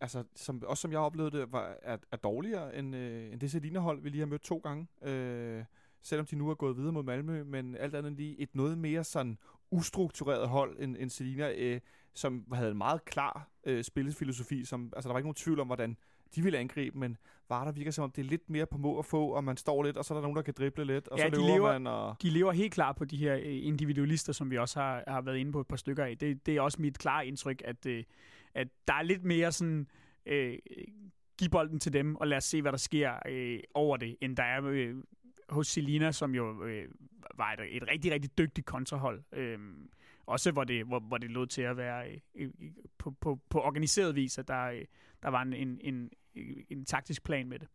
altså, 0.00 0.24
som, 0.34 0.62
også 0.66 0.80
som 0.80 0.92
jeg 0.92 1.00
oplevede 1.00 1.38
det, 1.38 1.52
var, 1.52 1.76
er, 1.82 1.96
er 2.12 2.16
dårligere 2.16 2.76
end, 2.76 2.96
øh, 2.96 3.32
end 3.32 3.40
det 3.40 3.50
Selina-hold, 3.50 4.02
vi 4.02 4.08
lige 4.08 4.20
har 4.20 4.26
mødt 4.26 4.42
to 4.42 4.58
gange. 4.58 4.86
Øh, 5.02 5.64
selvom 6.02 6.26
de 6.26 6.36
nu 6.36 6.50
er 6.50 6.54
gået 6.54 6.76
videre 6.76 6.92
mod 6.92 7.02
Malmø, 7.02 7.44
men 7.44 7.76
alt 7.76 7.94
andet 7.94 8.12
lige 8.12 8.40
et 8.40 8.54
noget 8.54 8.78
mere 8.78 9.04
sådan 9.04 9.38
ustruktureret 9.70 10.48
hold 10.48 10.76
end, 10.80 10.96
end 10.98 11.10
Selina, 11.10 11.52
øh, 11.56 11.80
som 12.14 12.44
havde 12.52 12.70
en 12.70 12.78
meget 12.78 13.04
klar 13.04 13.48
øh, 13.64 13.84
spillesfilosofi, 13.84 14.64
som, 14.64 14.92
altså 14.96 15.08
der 15.08 15.12
var 15.12 15.18
ikke 15.18 15.26
nogen 15.26 15.34
tvivl 15.34 15.60
om, 15.60 15.66
hvordan 15.66 15.96
de 16.34 16.42
ville 16.42 16.58
angribe, 16.58 16.98
men 16.98 17.16
var 17.48 17.64
der 17.64 17.72
virker 17.72 17.90
som 17.90 18.04
om, 18.04 18.10
det 18.10 18.24
er 18.24 18.28
lidt 18.28 18.50
mere 18.50 18.66
på 18.66 18.78
må 18.78 18.98
at 18.98 19.04
få, 19.04 19.28
og 19.28 19.44
man 19.44 19.56
står 19.56 19.82
lidt, 19.82 19.96
og 19.96 20.04
så 20.04 20.14
er 20.14 20.18
der 20.18 20.22
nogen, 20.22 20.36
der 20.36 20.42
kan 20.42 20.54
drible 20.58 20.84
lidt, 20.84 21.08
og 21.08 21.18
ja, 21.18 21.24
så 21.24 21.30
de 21.30 21.36
løber 21.36 21.54
lever, 21.54 21.72
man. 21.72 21.86
Og... 21.86 22.16
De 22.22 22.30
lever 22.30 22.52
helt 22.52 22.72
klart 22.72 22.96
på 22.96 23.04
de 23.04 23.16
her 23.16 23.34
øh, 23.34 23.66
individualister, 23.66 24.32
som 24.32 24.50
vi 24.50 24.58
også 24.58 24.80
har, 24.80 25.04
har 25.08 25.20
været 25.20 25.36
inde 25.36 25.52
på 25.52 25.60
et 25.60 25.66
par 25.66 25.76
stykker 25.76 26.04
af. 26.04 26.18
Det, 26.18 26.46
det 26.46 26.56
er 26.56 26.60
også 26.60 26.82
mit 26.82 26.98
klare 26.98 27.26
indtryk, 27.26 27.62
at, 27.64 27.86
øh, 27.86 28.04
at 28.54 28.68
der 28.88 28.94
er 28.94 29.02
lidt 29.02 29.24
mere 29.24 29.52
sådan... 29.52 29.86
Øh, 30.26 30.58
give 31.38 31.50
bolden 31.50 31.80
til 31.80 31.92
dem, 31.92 32.16
og 32.16 32.26
lad 32.26 32.36
os 32.36 32.44
se, 32.44 32.62
hvad 32.62 32.72
der 32.72 32.78
sker 32.78 33.12
øh, 33.28 33.60
over 33.74 33.96
det, 33.96 34.16
end 34.20 34.36
der 34.36 34.42
er 34.42 34.64
øh, 34.64 34.94
hos 35.48 35.66
Selina, 35.66 36.12
som 36.12 36.34
jo 36.34 36.64
øh, 36.64 36.88
var 37.34 37.52
et, 37.52 37.76
et 37.76 37.88
rigtig, 37.88 38.12
rigtig 38.12 38.38
dygtigt 38.38 38.66
kontrahold. 38.66 39.22
Øh, 39.32 39.58
også 40.26 40.52
hvor 40.52 40.64
det, 40.64 40.84
hvor, 40.84 41.00
hvor 41.00 41.18
det 41.18 41.30
lå 41.30 41.46
til 41.46 41.62
at 41.62 41.76
være 41.76 42.04
øh, 42.34 42.50
på, 42.98 43.10
på, 43.10 43.40
på 43.50 43.60
organiseret 43.60 44.14
vis, 44.14 44.38
at 44.38 44.48
der, 44.48 44.64
øh, 44.64 44.84
der 45.22 45.28
var 45.28 45.42
en, 45.42 45.52
en, 45.52 45.78
en, 45.80 46.10
en 46.70 46.84
taktisk 46.84 47.24
plan 47.24 47.48
med 47.48 47.58
det. 47.58 47.68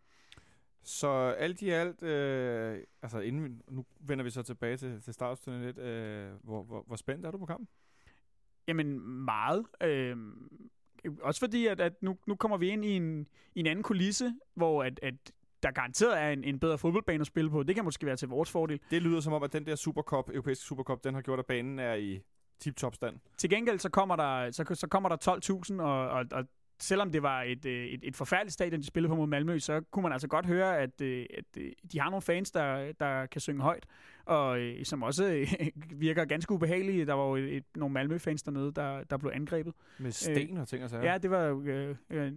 Så 0.83 1.07
alt 1.37 1.61
i 1.61 1.69
alt, 1.69 2.03
øh, 2.03 2.83
altså 3.01 3.19
inden 3.19 3.61
nu 3.69 3.85
vender 3.99 4.23
vi 4.23 4.29
så 4.29 4.43
tilbage 4.43 4.77
til, 4.77 5.01
til 5.01 5.13
startstunden 5.13 5.61
lidt, 5.61 5.77
øh, 5.77 6.31
hvor, 6.43 6.63
hvor, 6.63 6.83
hvor 6.87 6.95
spændt 6.95 7.25
er 7.25 7.31
du 7.31 7.37
på 7.37 7.45
kampen? 7.45 7.67
Jamen 8.67 8.99
meget. 9.25 9.65
Øh, 9.81 10.17
også 11.21 11.39
fordi, 11.39 11.67
at, 11.67 11.81
at 11.81 11.93
nu, 12.01 12.17
nu 12.27 12.35
kommer 12.35 12.57
vi 12.57 12.69
ind 12.69 12.85
i 12.85 12.89
en, 12.89 13.27
i 13.55 13.59
en 13.59 13.67
anden 13.67 13.83
kulisse, 13.83 14.33
hvor 14.53 14.83
at, 14.83 14.99
at 15.03 15.13
der 15.63 15.71
garanteret 15.71 16.21
er 16.21 16.29
en, 16.29 16.43
en 16.43 16.59
bedre 16.59 16.77
fodboldbane 16.77 17.21
at 17.21 17.27
spille 17.27 17.49
på. 17.49 17.63
Det 17.63 17.75
kan 17.75 17.83
måske 17.83 18.05
være 18.05 18.15
til 18.15 18.27
vores 18.27 18.51
fordel. 18.51 18.79
Det 18.91 19.01
lyder 19.01 19.19
som 19.19 19.33
om, 19.33 19.43
at 19.43 19.53
den 19.53 19.65
der 19.65 19.75
Supercup, 19.75 20.29
europæiske 20.29 20.65
Supercup, 20.65 21.03
den 21.03 21.13
har 21.13 21.21
gjort, 21.21 21.39
at 21.39 21.45
banen 21.45 21.79
er 21.79 21.93
i 21.93 22.21
tip-top 22.59 22.95
stand. 22.95 23.19
Til 23.37 23.49
gengæld 23.49 23.79
så 23.79 23.89
kommer 23.89 24.15
der, 24.15 24.51
så, 24.51 24.75
så 24.75 24.87
kommer 24.87 25.09
der 25.09 25.79
12.000, 25.79 25.81
og, 25.81 26.09
og, 26.09 26.25
og 26.31 26.45
selvom 26.79 27.11
det 27.11 27.23
var 27.23 27.41
et, 27.41 27.65
øh, 27.65 27.85
et, 27.85 27.99
et 28.03 28.15
forfærdeligt 28.15 28.53
stadion, 28.53 28.81
de 28.81 28.85
spillede 28.85 29.09
på 29.09 29.15
mod 29.15 29.27
Malmø, 29.27 29.59
så 29.59 29.81
kunne 29.91 30.03
man 30.03 30.11
altså 30.11 30.27
godt 30.27 30.45
høre, 30.45 30.79
at, 30.79 31.01
øh, 31.01 31.25
at 31.37 31.45
øh, 31.57 31.71
de 31.91 31.99
har 31.99 32.09
nogle 32.09 32.21
fans, 32.21 32.51
der, 32.51 32.91
der 32.99 33.25
kan 33.25 33.41
synge 33.41 33.61
højt, 33.61 33.85
og 34.25 34.59
som 34.83 35.03
også 35.03 35.47
virker 36.05 36.25
ganske 36.25 36.53
ubehagelige. 36.53 37.05
Der 37.05 37.13
var 37.13 37.27
jo 37.27 37.35
et, 37.35 37.63
nogle 37.75 37.93
Malmø-fans 37.93 38.43
dernede, 38.43 38.71
der, 38.71 39.03
der 39.03 39.17
blev 39.17 39.31
angrebet. 39.35 39.73
Med 39.99 40.11
sten 40.11 40.57
og 40.57 40.67
ting 40.67 40.83
og 40.83 40.89
sager? 40.89 41.11
Ja, 41.11 41.17
det 41.17 41.31
var, 41.31 41.61
øh, 41.65 41.95
øh, 42.09 42.31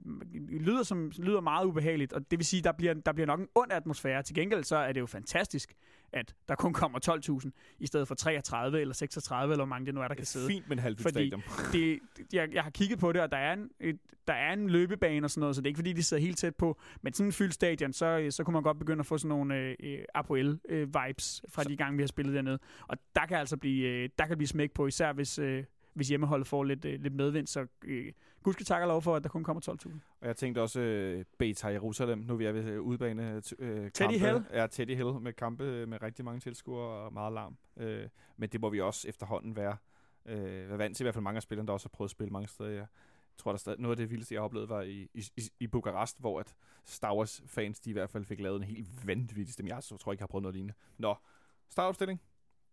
lyder, 0.50 0.82
som, 0.82 1.12
lyder 1.18 1.40
meget 1.40 1.66
ubehageligt, 1.66 2.12
og 2.12 2.30
det 2.30 2.38
vil 2.38 2.46
sige, 2.46 2.62
der 2.62 2.72
bliver, 2.72 2.94
der 2.94 3.12
bliver 3.12 3.26
nok 3.26 3.40
en 3.40 3.48
ond 3.54 3.72
atmosfære. 3.72 4.22
Til 4.22 4.34
gengæld 4.34 4.64
så 4.64 4.76
er 4.76 4.92
det 4.92 5.00
jo 5.00 5.06
fantastisk, 5.06 5.74
at 6.12 6.34
der 6.48 6.54
kun 6.54 6.72
kommer 6.72 6.98
12.000, 7.44 7.50
i 7.78 7.86
stedet 7.86 8.08
for 8.08 8.14
33 8.14 8.80
eller 8.80 8.94
36, 8.94 9.52
eller 9.52 9.64
hvor 9.64 9.68
mange 9.68 9.86
det 9.86 9.94
nu 9.94 10.00
er, 10.00 10.08
der 10.08 10.14
kan 10.14 10.24
sidde. 10.24 10.46
Fint 10.46 10.68
med 10.68 10.76
en 10.76 10.82
halv 10.82 10.98
stadion. 10.98 11.42
Det, 11.72 11.98
jeg, 12.32 12.48
jeg 12.52 12.62
har 12.62 12.70
kigget 12.70 12.98
på 12.98 13.12
det, 13.12 13.20
og 13.20 13.32
der 13.32 13.38
er 13.38 13.52
en, 13.52 13.70
et, 13.80 13.98
der 14.28 14.34
er 14.34 14.52
en 14.52 14.70
løbebane 14.70 15.26
og 15.26 15.30
sådan 15.30 15.40
noget, 15.40 15.56
så 15.56 15.62
det 15.62 15.66
er 15.66 15.68
ikke 15.68 15.78
fordi, 15.78 15.92
de 15.92 16.02
sidder 16.02 16.20
helt 16.20 16.38
tæt 16.38 16.56
på. 16.56 16.80
Men 17.02 17.12
sådan 17.12 17.28
en 17.28 17.32
fyldt 17.32 17.54
stadion, 17.54 17.92
så, 17.92 18.26
så 18.30 18.44
kunne 18.44 18.54
man 18.54 18.62
godt 18.62 18.78
begynde 18.78 19.00
at 19.00 19.06
få 19.06 19.18
sådan 19.18 19.28
nogle 19.28 19.54
øh, 19.54 20.04
Apoel-vibes 20.14 21.40
øh, 21.44 21.50
fra 21.50 21.64
de 21.64 21.76
gange, 21.76 21.96
vi 21.96 22.02
har 22.02 22.08
spillet 22.08 22.34
dernede. 22.34 22.58
Og 22.88 22.98
der 23.14 23.26
kan 23.26 23.36
altså 23.36 23.56
blive, 23.56 23.88
øh, 23.88 24.08
der 24.18 24.26
kan 24.26 24.36
blive 24.36 24.48
smæk 24.48 24.72
på, 24.72 24.86
især 24.86 25.12
hvis, 25.12 25.38
øh, 25.38 25.64
hvis 25.94 26.08
hjemmeholdet 26.08 26.46
får 26.46 26.64
lidt, 26.64 26.84
øh, 26.84 27.00
lidt 27.00 27.14
medvind. 27.14 27.46
Så 27.46 27.66
øh, 27.84 28.12
gud 28.42 28.52
skal 28.52 28.66
takke 28.66 28.86
lov 28.86 29.02
for, 29.02 29.16
at 29.16 29.22
der 29.22 29.28
kun 29.28 29.44
kommer 29.44 29.60
12.000. 29.86 29.98
Og 30.20 30.26
jeg 30.26 30.36
tænkte 30.36 30.62
også 30.62 30.80
øh, 30.80 31.24
Beta 31.38 31.68
Jerusalem. 31.68 32.18
Nu 32.18 32.36
vi 32.36 32.44
er 32.44 32.52
ved 32.52 32.78
udbane 32.78 33.42
øh, 33.58 33.90
Teddy 33.90 34.18
Hill. 34.18 34.44
Ja, 34.52 34.66
Teddy 34.66 34.96
Hill 34.96 35.20
med 35.20 35.32
kampe 35.32 35.86
med 35.86 36.02
rigtig 36.02 36.24
mange 36.24 36.40
tilskuere 36.40 36.88
og 36.88 37.12
meget 37.12 37.32
larm. 37.32 37.56
Øh, 37.76 38.08
men 38.36 38.48
det 38.48 38.60
må 38.60 38.70
vi 38.70 38.80
også 38.80 39.08
efterhånden 39.08 39.56
være, 39.56 39.76
øh, 40.26 40.68
være 40.68 40.78
vant 40.78 40.96
til. 40.96 41.04
I 41.04 41.06
hvert 41.06 41.14
fald 41.14 41.22
mange 41.22 41.36
af 41.36 41.42
spillerne, 41.42 41.66
der 41.66 41.72
også 41.72 41.88
har 41.88 41.96
prøvet 41.96 42.06
at 42.06 42.10
spille 42.10 42.30
mange 42.30 42.48
steder. 42.48 42.70
Ja 42.70 42.84
tror, 43.38 43.52
der 43.52 43.58
stadig, 43.58 43.80
noget 43.80 43.92
af 43.92 43.96
det 43.96 44.10
vildeste, 44.10 44.34
jeg 44.34 44.40
har 44.40 44.44
oplevet, 44.44 44.68
var 44.68 44.82
i, 44.82 45.08
i, 45.14 45.50
i 45.60 45.66
Bukarest, 45.66 46.20
hvor 46.20 46.40
at 46.40 46.54
Star 46.84 47.14
Wars-fans, 47.14 47.80
de 47.80 47.90
i 47.90 47.92
hvert 47.92 48.10
fald 48.10 48.24
fik 48.24 48.40
lavet 48.40 48.56
en 48.56 48.62
helt 48.62 49.06
vanvittig 49.06 49.52
stemme. 49.52 49.74
Jeg 49.74 49.82
tror 49.82 50.12
ikke, 50.12 50.20
jeg 50.20 50.24
har 50.24 50.26
prøvet 50.26 50.42
noget 50.42 50.54
lignende. 50.54 50.74
Nå, 50.98 51.14
startopstilling. 51.68 52.20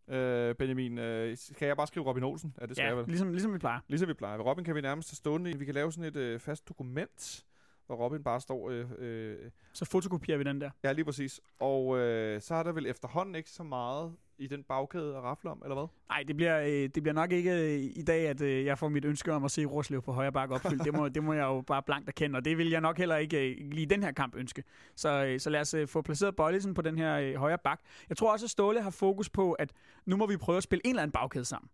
Øh, 0.08 0.56
Benjamin, 0.56 0.98
øh, 0.98 1.38
skal 1.38 1.66
jeg 1.66 1.78
bare 1.78 1.88
skrive 1.88 2.06
Robin 2.06 2.24
Olsen? 2.24 2.56
Ja, 2.62 2.66
det 2.66 2.76
skal 2.76 2.84
ja, 2.84 2.90
jeg 2.90 2.98
vel. 2.98 3.06
Ligesom, 3.08 3.32
ligesom 3.32 3.54
vi 3.54 3.58
plejer. 3.58 3.80
Ligesom 3.88 4.08
vi 4.08 4.14
plejer. 4.14 4.38
Robin 4.38 4.66
kan 4.66 4.76
vi 4.76 4.82
nærmest 4.82 5.10
have 5.10 5.16
stående 5.16 5.58
Vi 5.60 5.66
kan 5.66 5.74
lave 5.74 5.92
sådan 5.92 6.04
et 6.04 6.16
øh, 6.16 6.40
fast 6.40 6.70
dokument, 6.70 7.46
hvor 7.86 7.96
Robin 7.96 8.24
bare 8.24 8.42
står... 8.42 8.70
Øh, 8.70 8.86
øh, 8.98 9.38
så 9.74 9.86
fotokopierer 9.86 10.38
vi 10.38 10.44
den 10.44 10.62
der. 10.62 10.70
Ja, 10.84 10.92
lige 10.92 11.06
præcis. 11.06 11.42
Og 11.60 11.98
øh, 11.98 12.42
så 12.42 12.56
har 12.56 12.64
der 12.64 12.72
vel 12.72 12.86
efterhånden 12.86 13.36
ikke 13.36 13.50
så 13.50 13.64
meget 13.64 14.16
i 14.38 14.48
den 14.48 14.64
bagkæde 14.64 15.16
at 15.18 15.24
rafle 15.24 15.50
om, 15.50 15.62
eller 15.64 15.76
hvad? 15.76 15.88
Nej, 16.10 16.24
det 16.28 16.36
bliver, 16.36 16.60
øh, 16.62 16.68
det 16.68 17.04
bliver 17.04 17.14
nok 17.14 17.32
ikke 17.32 17.52
øh, 17.52 17.80
i 17.96 18.02
dag, 18.08 18.28
at 18.28 18.42
øh, 18.42 18.66
jeg 18.66 18.78
får 18.78 18.90
mit 18.90 19.06
ønske 19.06 19.34
om 19.34 19.46
at 19.46 19.52
se 19.52 19.66
Roslev 19.66 20.02
på 20.02 20.12
højre 20.12 20.32
bakke 20.32 20.56
opfyldt. 20.56 20.84
det, 20.84 20.94
må, 20.94 21.10
det 21.10 21.24
må 21.24 21.34
jeg 21.34 21.44
jo 21.44 21.62
bare 21.62 21.84
blankt 21.84 22.08
erkende, 22.10 22.38
og 22.38 22.46
det 22.46 22.58
vil 22.58 22.70
jeg 22.70 22.82
nok 22.82 22.98
heller 22.98 23.16
ikke 23.16 23.54
lige 23.72 23.86
den 23.86 24.04
her 24.04 24.12
kamp 24.12 24.36
ønske. 24.36 24.64
Så, 24.96 25.36
så 25.40 25.50
lad 25.50 25.62
os 25.62 25.76
få 25.88 26.02
placeret 26.02 26.36
Bøjlesen 26.36 26.74
på 26.74 26.82
den 26.82 26.98
her 26.98 27.38
højre 27.38 27.58
bak. 27.58 27.80
Jeg 28.10 28.18
tror 28.18 28.32
også, 28.32 28.46
at 28.46 28.50
Ståle 28.50 28.82
har 28.82 28.90
fokus 28.90 29.30
på, 29.30 29.54
at 29.54 29.72
nu 30.06 30.18
må 30.18 30.28
vi 30.28 30.38
prøve 30.38 30.58
at 30.58 30.64
spille 30.64 30.82
en 30.86 30.90
eller 30.90 31.04
anden 31.04 31.12
bagkæde 31.12 31.46
sammen. 31.46 31.70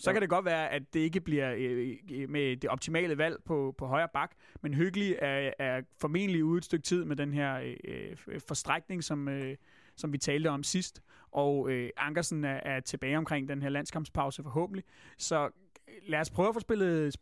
Så 0.00 0.10
ja. 0.10 0.12
kan 0.12 0.22
det 0.22 0.30
godt 0.30 0.44
være, 0.44 0.68
at 0.68 0.94
det 0.94 1.00
ikke 1.00 1.20
bliver 1.20 1.54
øh, 1.56 2.28
med 2.28 2.56
det 2.56 2.70
optimale 2.70 3.18
valg 3.18 3.36
på, 3.44 3.74
på 3.78 3.86
højre 3.86 4.08
bak, 4.12 4.30
men 4.62 4.74
Hyggelig 4.74 5.16
er, 5.18 5.50
er 5.58 5.82
formentlig 6.00 6.44
ude 6.44 6.58
et 6.58 6.64
stykke 6.64 6.82
tid 6.82 7.04
med 7.04 7.16
den 7.16 7.32
her 7.32 7.74
øh, 7.84 8.40
forstrækning, 8.48 9.04
som, 9.04 9.28
øh, 9.28 9.56
som 9.96 10.12
vi 10.12 10.18
talte 10.18 10.48
om 10.48 10.62
sidst. 10.62 11.02
Og 11.32 11.70
øh, 11.70 11.90
Ankersen 11.96 12.44
er, 12.44 12.60
er 12.62 12.80
tilbage 12.80 13.18
omkring 13.18 13.48
den 13.48 13.62
her 13.62 13.68
landskampspause 13.68 14.42
forhåbentlig. 14.42 14.84
Så 15.18 15.44
øh, 15.44 15.94
lad 16.08 16.20
os 16.20 16.30
prøve 16.30 16.48
at 16.48 16.54
få 16.54 16.60
spillet, 16.60 17.16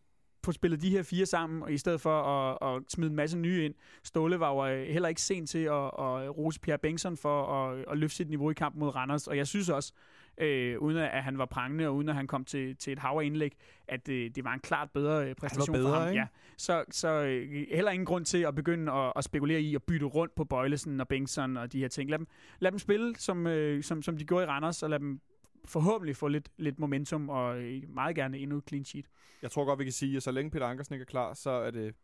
få 0.44 0.52
spillet 0.52 0.82
de 0.82 0.90
her 0.90 1.02
fire 1.02 1.26
sammen, 1.26 1.62
og 1.62 1.72
i 1.72 1.78
stedet 1.78 2.00
for 2.00 2.22
at, 2.22 2.76
at 2.76 2.82
smide 2.88 3.10
en 3.10 3.16
masse 3.16 3.38
nye 3.38 3.64
ind. 3.64 3.74
Ståle 4.04 4.40
var 4.40 4.50
jo 4.50 4.74
øh, 4.74 4.86
heller 4.88 5.08
ikke 5.08 5.22
sent 5.22 5.48
til 5.50 5.58
at, 5.58 5.84
at 5.84 6.38
rose 6.38 6.60
Pierre 6.60 6.78
Bengtsson 6.78 7.16
for 7.16 7.46
at, 7.46 7.84
at 7.90 7.98
løfte 7.98 8.16
sit 8.16 8.28
niveau 8.28 8.50
i 8.50 8.54
kampen 8.54 8.80
mod 8.80 8.94
Randers, 8.94 9.26
og 9.26 9.36
jeg 9.36 9.46
synes 9.46 9.68
også, 9.68 9.92
øh, 10.40 10.78
uden 10.78 10.96
at 10.96 11.22
han 11.22 11.38
var 11.38 11.46
prangende, 11.46 11.86
og 11.86 11.96
uden 11.96 12.08
at 12.08 12.14
han 12.14 12.26
kom 12.26 12.44
til, 12.44 12.76
til 12.76 12.92
et 12.92 12.98
hav 12.98 13.22
indlæg, 13.22 13.56
at 13.88 14.08
øh, 14.08 14.30
det 14.34 14.44
var 14.44 14.54
en 14.54 14.60
klart 14.60 14.90
bedre 14.90 15.28
øh, 15.28 15.34
præstation 15.34 15.72
bedre, 15.72 15.90
for 15.90 15.98
ham. 15.98 16.08
Ikke? 16.08 16.20
Ja. 16.20 16.26
Så, 16.56 16.84
så 16.90 17.08
øh, 17.08 17.66
heller 17.70 17.90
ingen 17.90 18.06
grund 18.06 18.24
til 18.24 18.38
at 18.38 18.54
begynde 18.54 18.92
at, 18.92 19.12
at 19.16 19.24
spekulere 19.24 19.60
i 19.60 19.74
at 19.74 19.82
bytte 19.82 20.06
rundt 20.06 20.34
på 20.34 20.44
Bøjlesen 20.44 21.00
og 21.00 21.08
Bengtsson 21.08 21.56
og 21.56 21.72
de 21.72 21.78
her 21.78 21.88
ting. 21.88 22.10
Lad 22.10 22.18
dem, 22.18 22.26
lad 22.58 22.70
dem 22.70 22.78
spille, 22.78 23.16
som, 23.16 23.46
øh, 23.46 23.82
som, 23.82 24.02
som 24.02 24.16
de 24.16 24.24
gjorde 24.24 24.44
i 24.44 24.46
Randers, 24.46 24.82
og 24.82 24.90
lad 24.90 24.98
dem 24.98 25.20
forhåbentlig 25.64 26.16
få 26.16 26.28
lidt, 26.28 26.48
lidt 26.56 26.78
momentum, 26.78 27.28
og 27.28 27.56
meget 27.88 28.16
gerne 28.16 28.38
endnu 28.38 28.58
et 28.58 28.64
clean 28.68 28.84
sheet. 28.84 29.06
Jeg 29.42 29.50
tror 29.50 29.64
godt, 29.64 29.78
vi 29.78 29.84
kan 29.84 29.92
sige, 29.92 30.16
at 30.16 30.22
så 30.22 30.30
længe 30.30 30.50
Peter 30.50 30.66
Ankersen 30.66 30.94
ikke 30.94 31.02
er 31.02 31.06
klar, 31.06 31.34
så 31.34 31.50
er 31.50 31.70
det 31.70 31.94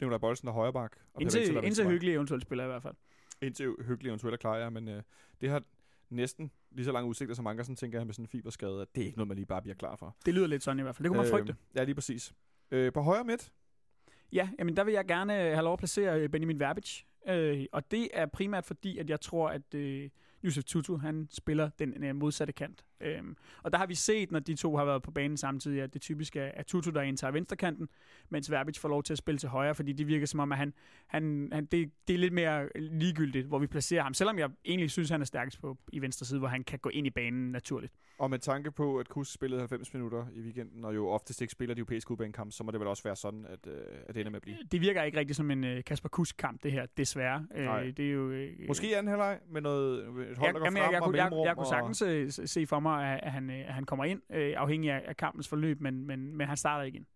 Nikolaj 0.00 0.18
Boldsen 0.18 0.48
og 0.48 0.54
højre 0.54 0.72
bak. 0.72 0.96
Og 1.14 1.22
Indtil, 1.22 1.38
Peter 1.38 1.40
Vekseler 1.40 1.56
indtil 1.56 1.66
venstre 1.66 1.84
bak. 1.84 1.92
hyggelig 1.92 2.14
eventuelt 2.14 2.42
spiller 2.42 2.64
i 2.64 2.66
hvert 2.66 2.82
fald. 2.82 2.94
Indtil 3.42 3.74
hyggelig 3.86 4.08
eventuelt 4.08 4.34
er 4.34 4.38
klar, 4.38 4.56
ja, 4.56 4.70
men 4.70 4.88
øh, 4.88 5.02
det 5.40 5.50
har 5.50 5.62
næsten 6.10 6.50
lige 6.70 6.84
så 6.84 6.92
lange 6.92 7.08
udsigter 7.08 7.34
som 7.34 7.46
Ankersen, 7.46 7.76
tænker 7.76 7.98
jeg, 7.98 8.06
med 8.06 8.14
sådan 8.14 8.24
en 8.24 8.28
fiberskade, 8.28 8.82
at 8.82 8.88
det 8.94 9.00
er 9.00 9.06
ikke 9.06 9.18
noget, 9.18 9.28
man 9.28 9.34
lige 9.36 9.46
bare 9.46 9.62
bliver 9.62 9.74
klar 9.74 9.96
for. 9.96 10.16
Det 10.26 10.34
lyder 10.34 10.46
lidt 10.46 10.62
sådan 10.62 10.78
i 10.78 10.82
hvert 10.82 10.96
fald. 10.96 11.04
Det 11.04 11.10
kunne 11.10 11.22
man 11.22 11.30
frygte. 11.30 11.56
Ja, 11.74 11.84
lige 11.84 11.94
præcis. 11.94 12.32
Øh, 12.70 12.92
på 12.92 13.00
højre 13.00 13.24
midt, 13.24 13.52
Ja, 14.32 14.48
jamen 14.58 14.76
der 14.76 14.84
vil 14.84 14.94
jeg 14.94 15.06
gerne 15.06 15.34
øh, 15.34 15.52
have 15.52 15.62
lov 15.62 15.72
at 15.72 15.78
placere 15.78 16.20
øh, 16.20 16.28
Benjamin 16.28 16.60
Verbic. 16.60 17.02
Øh, 17.28 17.66
og 17.72 17.90
det 17.90 18.08
er 18.12 18.26
primært 18.26 18.64
fordi, 18.64 18.98
at 18.98 19.10
jeg 19.10 19.20
tror, 19.20 19.48
at 19.48 19.74
øh, 19.74 20.10
Yusuf 20.44 20.64
Tutu, 20.64 20.96
han 20.96 21.28
spiller 21.30 21.70
den 21.78 22.04
øh, 22.04 22.16
modsatte 22.16 22.52
kant. 22.52 22.84
Øhm, 23.00 23.36
og 23.62 23.72
der 23.72 23.78
har 23.78 23.86
vi 23.86 23.94
set, 23.94 24.30
når 24.32 24.38
de 24.38 24.54
to 24.54 24.76
har 24.76 24.84
været 24.84 25.02
på 25.02 25.10
banen 25.10 25.36
samtidig, 25.36 25.82
at 25.82 25.94
det 25.94 26.00
typisk 26.02 26.36
er, 26.36 26.50
at 26.54 26.66
Tutu, 26.66 26.90
der 26.90 27.02
indtager 27.02 27.30
venstrekanten, 27.30 27.88
mens 28.30 28.50
Verbic 28.50 28.78
får 28.78 28.88
lov 28.88 29.02
til 29.02 29.14
at 29.14 29.18
spille 29.18 29.38
til 29.38 29.48
højre, 29.48 29.74
fordi 29.74 29.92
det 29.92 30.06
virker 30.06 30.26
som 30.26 30.40
om, 30.40 30.52
at 30.52 30.58
han, 30.58 30.72
han, 31.06 31.48
han, 31.52 31.64
det, 31.64 31.90
det 32.08 32.14
er 32.14 32.18
lidt 32.18 32.32
mere 32.34 32.68
ligegyldigt, 32.76 33.46
hvor 33.46 33.58
vi 33.58 33.66
placerer 33.66 34.02
ham. 34.02 34.14
Selvom 34.14 34.38
jeg 34.38 34.50
egentlig 34.64 34.90
synes, 34.90 35.10
han 35.10 35.20
er 35.20 35.24
stærkest 35.24 35.60
på 35.60 35.76
i 35.92 36.00
venstre 36.00 36.26
side, 36.26 36.38
hvor 36.38 36.48
han 36.48 36.64
kan 36.64 36.78
gå 36.78 36.88
ind 36.88 37.06
i 37.06 37.10
banen 37.10 37.52
naturligt. 37.52 37.92
og 38.18 38.30
med 38.30 38.38
tanke 38.38 38.70
på, 38.70 38.98
at 38.98 39.08
Kus 39.08 39.32
spillede 39.32 39.60
90 39.60 39.94
minutter 39.94 40.26
i 40.32 40.40
weekenden, 40.40 40.84
og 40.84 40.94
jo 40.94 41.08
oftest 41.08 41.40
ikke 41.40 41.52
spiller 41.52 41.74
de 41.74 41.78
europæiske 41.78 42.10
udbanekampe, 42.10 42.52
så 42.52 42.64
må 42.64 42.70
det 42.70 42.80
vel 42.80 42.88
også 42.88 43.02
være 43.02 43.16
sådan, 43.16 43.46
at, 43.48 43.66
øh, 43.66 43.74
at 44.08 44.14
det 44.14 44.20
ender 44.20 44.30
med 44.30 44.36
at 44.36 44.42
blive. 44.42 44.56
Det 44.72 44.80
virker 44.80 45.02
ikke 45.02 45.18
rigtigt 45.18 45.36
som 45.36 45.50
en 45.50 45.64
øh, 45.64 45.84
Kasper 45.84 46.08
Kusk-kamp, 46.08 46.62
det 46.62 46.72
her, 46.72 46.86
desværre. 46.96 47.46
Nej. 47.56 47.84
Øh, 47.86 47.96
det 47.96 48.06
er 48.08 48.12
jo, 48.12 48.30
øh, 48.30 48.52
Måske 48.68 48.96
anden 48.96 49.08
halvleg 49.08 49.38
med 49.50 49.60
noget, 49.60 49.98
et 49.98 50.04
hold, 50.08 50.18
jeg, 50.18 50.54
der 50.54 50.58
går 50.58 50.64
jamen, 50.64 50.64
frem 50.64 50.76
jeg, 50.76 50.92
jeg, 50.92 51.00
og 51.00 51.04
kunne, 51.06 51.16
jeg, 51.18 51.24
mellemrum. 51.24 51.46
jeg 51.46 51.54
kunne 51.54 51.66
og- 51.66 51.70
sagtens 51.70 52.02
øh, 52.02 52.30
se- 52.32 52.46
se 52.46 52.66
for 52.66 52.80
mig, 52.80 52.87
at, 52.90 53.20
at, 53.22 53.32
han, 53.32 53.50
øh, 53.50 53.68
at 53.68 53.74
han 53.74 53.84
kommer 53.84 54.04
ind, 54.04 54.22
øh, 54.30 54.54
afhængig 54.56 54.90
af, 54.90 55.02
af 55.06 55.16
kampens 55.16 55.48
forløb, 55.48 55.80
men, 55.80 56.06
men, 56.06 56.36
men 56.36 56.48
han 56.48 56.56
starter 56.56 56.84
igen. 56.84 57.06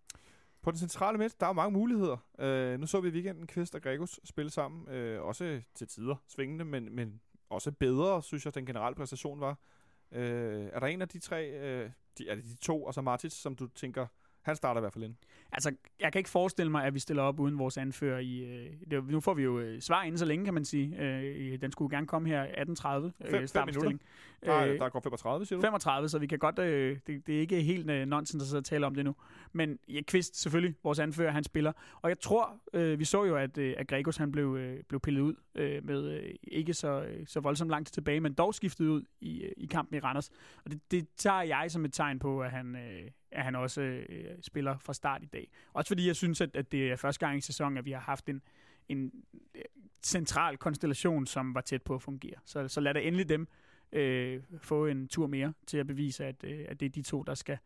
På 0.62 0.70
den 0.70 0.78
centrale 0.78 1.18
midt, 1.18 1.40
der 1.40 1.46
er 1.46 1.52
mange 1.52 1.72
muligheder. 1.72 2.16
Øh, 2.38 2.80
nu 2.80 2.86
så 2.86 3.00
vi 3.00 3.08
i 3.08 3.12
weekenden 3.12 3.46
Kvist 3.46 3.74
og 3.74 3.82
Gregus 3.82 4.20
spille 4.24 4.50
sammen. 4.50 4.88
Øh, 4.88 5.22
også 5.22 5.60
til 5.74 5.88
tider 5.88 6.16
svingende, 6.28 6.64
men, 6.64 6.94
men 6.94 7.20
også 7.50 7.72
bedre, 7.72 8.22
synes 8.22 8.44
jeg, 8.44 8.54
den 8.54 8.66
generelle 8.66 8.94
præstation 8.94 9.40
var. 9.40 9.58
Øh, 10.12 10.68
er 10.72 10.80
der 10.80 10.86
en 10.86 11.02
af 11.02 11.08
de 11.08 11.18
tre, 11.18 11.50
øh, 11.50 11.90
de, 12.18 12.28
er 12.28 12.34
det 12.34 12.44
de 12.44 12.56
to, 12.56 12.84
og 12.84 12.94
så 12.94 13.00
Martins, 13.00 13.34
som 13.34 13.56
du 13.56 13.66
tænker, 13.66 14.06
han 14.42 14.56
starter 14.56 14.80
i 14.80 14.82
hvert 14.82 14.92
fald 14.92 15.04
ind? 15.04 15.14
Altså, 15.52 15.74
jeg 16.00 16.12
kan 16.12 16.18
ikke 16.18 16.30
forestille 16.30 16.70
mig, 16.70 16.84
at 16.84 16.94
vi 16.94 16.98
stiller 16.98 17.22
op 17.22 17.40
uden 17.40 17.58
vores 17.58 17.78
anfører 17.78 18.18
i... 18.18 18.38
Øh, 18.44 18.70
det, 18.90 19.04
nu 19.08 19.20
får 19.20 19.34
vi 19.34 19.42
jo 19.42 19.58
øh, 19.58 19.80
svar 19.80 20.02
inden 20.02 20.18
så 20.18 20.24
længe, 20.24 20.44
kan 20.44 20.54
man 20.54 20.64
sige. 20.64 20.96
Øh, 21.02 21.60
den 21.60 21.72
skulle 21.72 21.96
gerne 21.96 22.06
komme 22.06 22.28
her 22.28 22.44
18.30. 22.46 22.52
Fem- 22.52 23.12
Øh, 23.24 23.30
fem 23.30 23.46
startopstilling. 23.46 24.00
Der, 24.44 24.62
Øh, 24.62 24.68
øh, 24.70 24.78
der 24.78 24.88
går 24.88 25.00
35, 25.00 25.46
siger 25.46 25.56
du? 25.56 25.62
35, 25.62 26.08
så 26.08 26.18
vi 26.18 26.26
kan 26.26 26.38
godt... 26.38 26.58
Øh, 26.58 26.98
det, 27.06 27.26
det 27.26 27.36
er 27.36 27.40
ikke 27.40 27.62
helt 27.62 27.90
øh, 27.90 28.06
nonsens 28.06 28.42
at 28.42 28.46
sidde 28.48 28.60
og 28.60 28.64
tale 28.64 28.86
om 28.86 28.94
det 28.94 29.04
nu. 29.04 29.14
Men 29.52 29.78
ja, 29.88 30.00
Kvist, 30.06 30.36
selvfølgelig, 30.42 30.74
vores 30.84 30.98
anfører, 30.98 31.30
han 31.32 31.44
spiller. 31.44 31.72
Og 32.02 32.08
jeg 32.08 32.20
tror, 32.20 32.60
øh, 32.72 32.98
vi 32.98 33.04
så 33.04 33.24
jo, 33.24 33.36
at, 33.36 33.58
øh, 33.58 33.74
at 33.78 33.88
Gregos 33.88 34.16
han 34.16 34.32
blev, 34.32 34.56
øh, 34.56 34.82
blev 34.88 35.00
pillet 35.00 35.20
ud 35.20 35.34
øh, 35.54 35.84
med 35.84 36.04
øh, 36.10 36.34
ikke 36.42 36.74
så, 36.74 37.02
øh, 37.02 37.26
så 37.26 37.40
voldsomt 37.40 37.70
lang 37.70 37.86
tid 37.86 37.92
tilbage, 37.92 38.20
men 38.20 38.34
dog 38.34 38.54
skiftet 38.54 38.86
ud 38.88 39.02
i, 39.20 39.42
øh, 39.42 39.52
i 39.56 39.66
kampen 39.66 39.96
i 39.96 40.00
Randers. 40.00 40.30
Og 40.64 40.70
det, 40.70 40.80
det 40.90 41.08
tager 41.16 41.42
jeg 41.42 41.70
som 41.70 41.84
et 41.84 41.92
tegn 41.92 42.18
på, 42.18 42.42
at 42.42 42.50
han, 42.50 42.76
øh, 42.76 43.10
at 43.32 43.44
han 43.44 43.54
også 43.54 43.80
øh, 43.80 44.36
spiller 44.40 44.78
fra 44.78 44.92
start 44.92 45.22
i 45.22 45.26
dag. 45.26 45.50
Også 45.72 45.88
fordi 45.88 46.06
jeg 46.06 46.16
synes, 46.16 46.40
at, 46.40 46.56
at 46.56 46.72
det 46.72 46.92
er 46.92 46.96
første 46.96 47.26
gang 47.26 47.38
i 47.38 47.40
sæsonen, 47.40 47.78
at 47.78 47.84
vi 47.84 47.92
har 47.92 48.00
haft 48.00 48.28
en, 48.28 48.42
en 48.88 49.12
øh, 49.54 49.62
central 50.02 50.56
konstellation, 50.56 51.26
som 51.26 51.54
var 51.54 51.60
tæt 51.60 51.82
på 51.82 51.94
at 51.94 52.02
fungere. 52.02 52.36
Så, 52.44 52.68
så 52.68 52.80
lad 52.80 52.94
da 52.94 53.00
endelig 53.00 53.28
dem 53.28 53.48
øh, 53.92 54.42
få 54.58 54.86
en 54.86 55.08
tur 55.08 55.26
mere 55.26 55.52
til 55.66 55.78
at 55.78 55.86
bevise, 55.86 56.24
at, 56.24 56.44
øh, 56.44 56.64
at 56.68 56.80
det 56.80 56.86
er 56.86 56.90
de 56.90 57.02
to, 57.02 57.22
der 57.22 57.34
skal, 57.34 57.58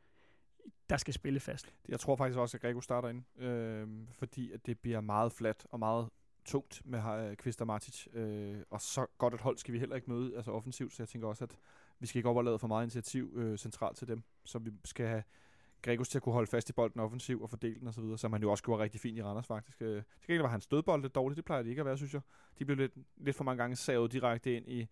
der 0.91 0.97
skal 0.97 1.15
spille 1.15 1.41
fast. 1.41 1.75
Jeg 1.89 2.01
tror 2.01 2.17
faktisk 2.17 2.39
også, 2.39 2.57
at 2.57 2.61
Grego 2.61 2.81
starter 2.81 3.09
ind, 3.09 3.43
øh, 3.43 3.89
fordi 4.13 4.53
at 4.53 4.67
det 4.67 4.79
bliver 4.79 5.01
meget 5.01 5.33
fladt 5.33 5.67
og 5.71 5.79
meget 5.79 6.09
tungt 6.45 6.83
med 6.85 7.29
øh, 7.31 7.37
Kvist 7.37 7.61
og 7.61 7.67
Martic. 7.67 8.07
Øh, 8.13 8.63
og 8.71 8.81
så 8.81 9.07
godt 9.19 9.35
et 9.35 9.41
hold 9.41 9.59
skal 9.59 9.75
vi 9.75 9.79
heller 9.79 9.97
ikke 9.97 10.11
møde 10.11 10.37
altså 10.37 10.51
offensivt, 10.53 10.93
så 10.93 11.03
jeg 11.03 11.09
tænker 11.09 11.29
også, 11.29 11.45
at 11.45 11.59
vi 11.99 12.07
skal 12.07 12.19
ikke 12.19 12.29
overlade 12.29 12.59
for 12.59 12.69
meget 12.69 12.85
initiativ 12.85 13.33
øh, 13.37 13.59
centralt 13.59 13.97
til 13.97 14.09
dem. 14.09 14.23
Så 14.45 14.59
vi 14.59 14.71
skal 14.85 15.07
have 15.07 15.23
Gregus 15.83 16.09
til 16.09 16.19
at 16.19 16.23
kunne 16.23 16.33
holde 16.33 16.51
fast 16.51 16.71
i 16.71 16.73
bolden 16.73 17.01
offensiv 17.01 17.43
og 17.43 17.51
fordele 17.51 17.81
den 17.81 17.89
osv., 17.89 18.17
som 18.17 18.33
han 18.33 18.43
jo 18.43 18.51
også 18.51 18.65
gjorde 18.65 18.83
rigtig 18.83 19.01
fint 19.01 19.19
i 19.19 19.23
Randers 19.23 19.47
faktisk. 19.47 19.83
Øh, 19.83 20.03
til 20.27 20.35
det 20.35 20.43
var 20.43 20.49
hans 20.49 20.65
stødbold 20.65 21.03
lidt 21.03 21.15
dårligt, 21.15 21.37
det 21.37 21.45
plejer 21.45 21.63
det 21.63 21.71
ikke 21.71 21.81
at 21.81 21.87
være, 21.87 21.97
synes 21.97 22.15
jeg. 22.15 22.23
De 22.59 22.65
blev 22.65 22.77
lidt, 22.77 22.93
lidt 23.17 23.37
for 23.37 23.45
mange 23.45 23.63
gange 23.63 23.77
savet 23.77 24.13
direkte 24.13 24.57
ind 24.57 24.69
i 24.69 24.87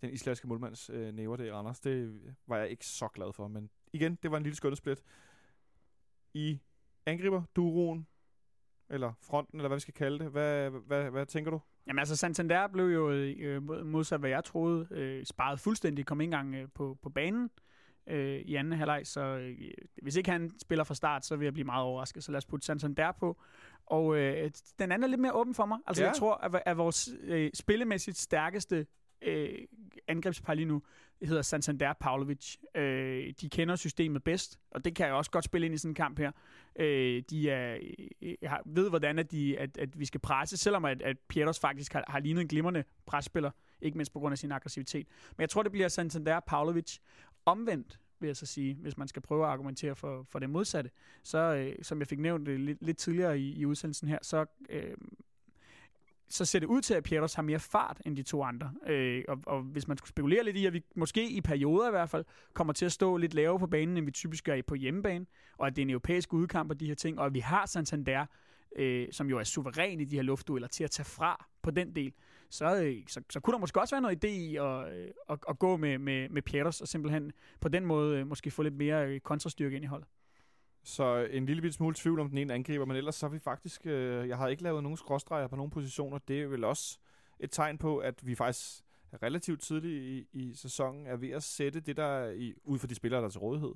den 0.00 0.10
islandske 0.10 0.48
målmands 0.48 0.90
øh, 0.90 1.12
næver 1.14 1.36
der 1.36 1.44
i 1.44 1.52
Randers. 1.52 1.80
Det 1.80 2.20
var 2.46 2.56
jeg 2.56 2.68
ikke 2.70 2.86
så 2.86 3.08
glad 3.08 3.32
for, 3.32 3.48
men 3.48 3.70
igen, 3.92 4.18
det 4.22 4.30
var 4.30 4.36
en 4.36 4.42
lille 4.42 4.56
skønnesplit. 4.56 5.02
I 6.34 6.60
angriber 7.06 7.42
duroen, 7.56 8.06
eller 8.88 9.12
fronten, 9.22 9.58
eller 9.58 9.68
hvad 9.68 9.76
vi 9.76 9.80
skal 9.80 9.94
kalde 9.94 10.18
det. 10.18 10.30
Hvad, 10.30 10.70
hvad, 10.70 11.10
hvad 11.10 11.26
tænker 11.26 11.50
du? 11.50 11.60
Jamen 11.86 11.98
altså, 11.98 12.16
Santander 12.16 12.66
blev 12.66 12.84
jo 12.84 13.10
øh, 13.10 13.86
modsat, 13.86 14.20
hvad 14.20 14.30
jeg 14.30 14.44
troede, 14.44 14.88
øh, 14.90 15.24
sparet 15.24 15.60
fuldstændig, 15.60 16.06
kom 16.06 16.20
ikke 16.20 16.28
engang 16.28 16.54
øh, 16.54 16.68
på, 16.74 16.98
på 17.02 17.10
banen 17.10 17.50
øh, 18.10 18.40
i 18.40 18.54
anden 18.54 18.72
halvleg, 18.78 19.00
så 19.06 19.20
øh, 19.20 19.58
hvis 20.02 20.16
ikke 20.16 20.30
han 20.30 20.50
spiller 20.62 20.84
fra 20.84 20.94
start, 20.94 21.26
så 21.26 21.36
vil 21.36 21.44
jeg 21.46 21.52
blive 21.52 21.64
meget 21.66 21.84
overrasket. 21.84 22.24
Så 22.24 22.32
lad 22.32 22.36
os 22.38 22.46
putte 22.46 22.66
Santander 22.66 23.12
på. 23.12 23.40
Og 23.86 24.16
øh, 24.16 24.50
den 24.78 24.92
anden 24.92 25.02
er 25.04 25.08
lidt 25.08 25.20
mere 25.20 25.32
åben 25.32 25.54
for 25.54 25.66
mig. 25.66 25.78
Altså, 25.86 26.02
Ja. 26.02 26.08
jeg 26.08 26.16
tror, 26.16 26.34
at, 26.34 26.62
at 26.66 26.76
vores 26.76 27.08
øh, 27.22 27.50
spillemæssigt 27.54 28.16
stærkeste 28.18 28.86
øh, 29.22 29.58
angrebspar 30.08 30.54
lige 30.54 30.66
nu 30.66 30.82
hedder 31.22 31.42
Santander 31.42 31.92
Pavlovic. 31.92 32.56
Øh, 32.74 33.32
de 33.40 33.48
kender 33.48 33.76
systemet 33.76 34.24
bedst, 34.24 34.58
og 34.70 34.84
det 34.84 34.94
kan 34.96 35.06
jeg 35.06 35.14
også 35.14 35.30
godt 35.30 35.44
spille 35.44 35.64
ind 35.64 35.74
i 35.74 35.78
sådan 35.78 35.90
en 35.90 35.94
kamp 35.94 36.18
her. 36.18 36.32
Øh, 36.76 37.22
de 37.30 37.50
er, 37.50 37.78
øh, 38.22 38.34
har- 38.42 38.62
ved, 38.66 38.88
hvordan 38.88 39.18
at, 39.18 39.30
de, 39.32 39.58
at, 39.58 39.78
at 39.78 39.98
vi 40.00 40.04
skal 40.04 40.20
presse, 40.20 40.56
selvom 40.56 40.84
at, 40.84 41.02
at 41.02 41.16
Pieters 41.28 41.60
faktisk 41.60 41.92
har, 41.92 42.04
har 42.08 42.18
lignet 42.20 42.40
en 42.40 42.48
glimrende 42.48 42.84
presspiller, 43.06 43.50
ikke 43.82 43.96
mindst 43.98 44.12
på 44.12 44.18
grund 44.18 44.32
af 44.32 44.38
sin 44.38 44.52
aggressivitet. 44.52 45.06
Men 45.36 45.40
jeg 45.40 45.50
tror, 45.50 45.62
det 45.62 45.72
bliver 45.72 45.88
Santander 45.88 46.40
Pavlovic. 46.40 46.98
Omvendt, 47.46 48.00
vil 48.20 48.26
jeg 48.26 48.36
så 48.36 48.46
sige, 48.46 48.74
hvis 48.74 48.96
man 48.96 49.08
skal 49.08 49.22
prøve 49.22 49.44
at 49.44 49.50
argumentere 49.50 49.96
for, 49.96 50.22
for 50.22 50.38
det 50.38 50.50
modsatte, 50.50 50.90
så 51.22 51.38
øh, 51.38 51.76
som 51.82 51.98
jeg 51.98 52.06
fik 52.06 52.18
nævnt 52.18 52.48
øh, 52.48 52.60
lidt, 52.60 52.82
lidt 52.82 52.98
tidligere 52.98 53.38
i, 53.38 53.60
i 53.60 53.66
udsendelsen 53.66 54.08
her, 54.08 54.18
så 54.22 54.46
øh, 54.68 54.94
så 56.30 56.44
ser 56.44 56.58
det 56.58 56.66
ud 56.66 56.80
til, 56.80 56.94
at 56.94 57.02
Pieters 57.02 57.34
har 57.34 57.42
mere 57.42 57.58
fart 57.58 58.00
end 58.06 58.16
de 58.16 58.22
to 58.22 58.42
andre. 58.42 58.72
Øh, 58.86 59.24
og, 59.28 59.38
og 59.46 59.62
hvis 59.62 59.88
man 59.88 59.96
skulle 59.98 60.08
spekulere 60.08 60.44
lidt 60.44 60.56
i, 60.56 60.66
at 60.66 60.72
vi 60.72 60.84
måske 60.96 61.30
i 61.30 61.40
perioder 61.40 61.88
i 61.88 61.90
hvert 61.90 62.10
fald 62.10 62.24
kommer 62.52 62.72
til 62.72 62.84
at 62.86 62.92
stå 62.92 63.16
lidt 63.16 63.34
lavere 63.34 63.58
på 63.58 63.66
banen, 63.66 63.96
end 63.96 64.04
vi 64.04 64.10
typisk 64.10 64.44
gør 64.44 64.62
på 64.66 64.74
hjemmebane, 64.74 65.26
og 65.58 65.66
at 65.66 65.76
det 65.76 65.82
er 65.82 65.86
en 65.86 65.90
europæisk 65.90 66.32
udkamp 66.32 66.70
og 66.70 66.80
de 66.80 66.86
her 66.86 66.94
ting, 66.94 67.18
og 67.18 67.26
at 67.26 67.34
vi 67.34 67.40
har 67.40 67.66
Santander, 67.66 68.26
øh, 68.76 69.08
som 69.12 69.28
jo 69.30 69.38
er 69.38 69.44
suveræn 69.44 70.00
i 70.00 70.04
de 70.04 70.16
her 70.16 70.22
luftdueller, 70.22 70.68
til 70.68 70.84
at 70.84 70.90
tage 70.90 71.04
fra 71.04 71.46
på 71.62 71.70
den 71.70 71.94
del, 71.94 72.12
så, 72.50 72.82
øh, 72.82 72.96
så, 73.06 73.22
så 73.30 73.40
kunne 73.40 73.52
der 73.52 73.58
måske 73.58 73.80
også 73.80 73.94
være 73.94 74.00
noget 74.00 74.24
idé 74.24 74.28
i 74.28 74.56
at, 74.56 74.92
øh, 74.92 75.10
at, 75.28 75.38
at 75.48 75.58
gå 75.58 75.76
med, 75.76 75.98
med, 75.98 76.28
med 76.28 76.42
Pieters 76.42 76.80
og 76.80 76.88
simpelthen 76.88 77.32
på 77.60 77.68
den 77.68 77.86
måde 77.86 78.18
øh, 78.18 78.26
måske 78.26 78.50
få 78.50 78.62
lidt 78.62 78.74
mere 78.74 79.06
øh, 79.06 79.20
kontrastyrke 79.20 79.76
ind 79.76 79.84
i 79.84 79.88
holdet. 79.88 80.08
Så 80.84 81.28
en 81.30 81.46
lille 81.46 81.62
bit 81.62 81.74
smule 81.74 81.94
tvivl 81.94 82.20
om 82.20 82.28
den 82.28 82.38
ene 82.38 82.54
angriber, 82.54 82.84
men 82.84 82.96
ellers 82.96 83.14
så 83.14 83.26
har 83.26 83.32
vi 83.32 83.38
faktisk... 83.38 83.86
Øh, 83.86 84.28
jeg 84.28 84.36
har 84.36 84.48
ikke 84.48 84.62
lavet 84.62 84.82
nogen 84.82 84.96
skråstreger 84.96 85.46
på 85.46 85.56
nogen 85.56 85.70
positioner. 85.70 86.18
Det 86.18 86.42
er 86.42 86.46
vel 86.46 86.64
også 86.64 86.98
et 87.40 87.50
tegn 87.50 87.78
på, 87.78 87.98
at 87.98 88.26
vi 88.26 88.34
faktisk 88.34 88.82
relativt 89.22 89.60
tidligt 89.60 90.02
i, 90.02 90.28
i 90.32 90.54
sæsonen 90.54 91.06
er 91.06 91.16
ved 91.16 91.30
at 91.30 91.42
sætte 91.42 91.80
det 91.80 91.96
der, 91.96 92.30
i, 92.30 92.54
ud 92.64 92.78
for 92.78 92.86
de 92.86 92.94
spillere, 92.94 93.20
der 93.20 93.26
er 93.26 93.30
til 93.30 93.40
rådighed, 93.40 93.72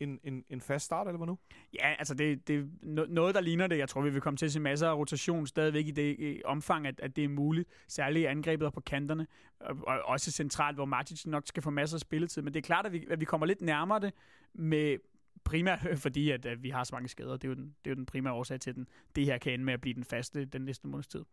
en, 0.00 0.20
en, 0.24 0.44
en 0.50 0.60
fast 0.60 0.84
start, 0.84 1.06
eller 1.06 1.16
hvad 1.16 1.26
nu? 1.26 1.38
Ja, 1.74 1.94
altså 1.98 2.14
det, 2.14 2.48
det 2.48 2.56
er 2.56 2.62
no- 2.82 3.12
noget, 3.12 3.34
der 3.34 3.40
ligner 3.40 3.66
det. 3.66 3.78
Jeg 3.78 3.88
tror, 3.88 4.00
vi 4.00 4.10
vil 4.10 4.20
komme 4.20 4.36
til 4.36 4.46
at 4.46 4.52
se 4.52 4.60
masser 4.60 4.88
af 4.88 4.96
rotation 4.96 5.46
stadigvæk 5.46 5.86
i 5.86 5.90
det 5.90 6.16
i 6.18 6.42
omfang, 6.44 6.86
at, 6.86 7.00
at 7.00 7.16
det 7.16 7.24
er 7.24 7.28
muligt. 7.28 7.68
Særligt 7.88 8.22
i 8.22 8.26
angrebet 8.26 8.66
og 8.66 8.72
på 8.72 8.80
kanterne, 8.80 9.26
og, 9.60 9.76
og 9.86 10.02
også 10.04 10.30
centralt, 10.30 10.76
hvor 10.76 10.84
Martic 10.84 11.26
nok 11.26 11.42
skal 11.46 11.62
få 11.62 11.70
masser 11.70 11.96
af 11.96 12.00
spilletid. 12.00 12.42
Men 12.42 12.54
det 12.54 12.60
er 12.60 12.66
klart, 12.66 12.86
at 12.86 12.92
vi, 12.92 13.06
at 13.10 13.20
vi 13.20 13.24
kommer 13.24 13.46
lidt 13.46 13.60
nærmere 13.60 14.00
det 14.00 14.12
med 14.54 14.98
primært 15.44 15.86
fordi, 16.04 16.30
at, 16.30 16.46
at 16.46 16.62
vi 16.62 16.70
har 16.70 16.84
så 16.84 16.94
mange 16.94 17.08
skader. 17.08 17.32
Det 17.32 17.44
er 17.44 17.48
jo 17.48 17.54
den, 17.54 17.74
det 17.84 17.90
er 17.90 17.94
jo 17.94 17.96
den 17.96 18.06
primære 18.06 18.32
årsag 18.34 18.60
til, 18.60 18.70
at 18.70 18.76
den, 18.76 18.88
det 19.16 19.24
her 19.24 19.38
kan 19.38 19.52
ende 19.52 19.64
med 19.64 19.74
at 19.74 19.80
blive 19.80 19.94
den 19.94 20.04
faste 20.04 20.44
den 20.44 20.62
næste 20.62 20.88
måneds 20.88 21.06
tid. 21.06 21.24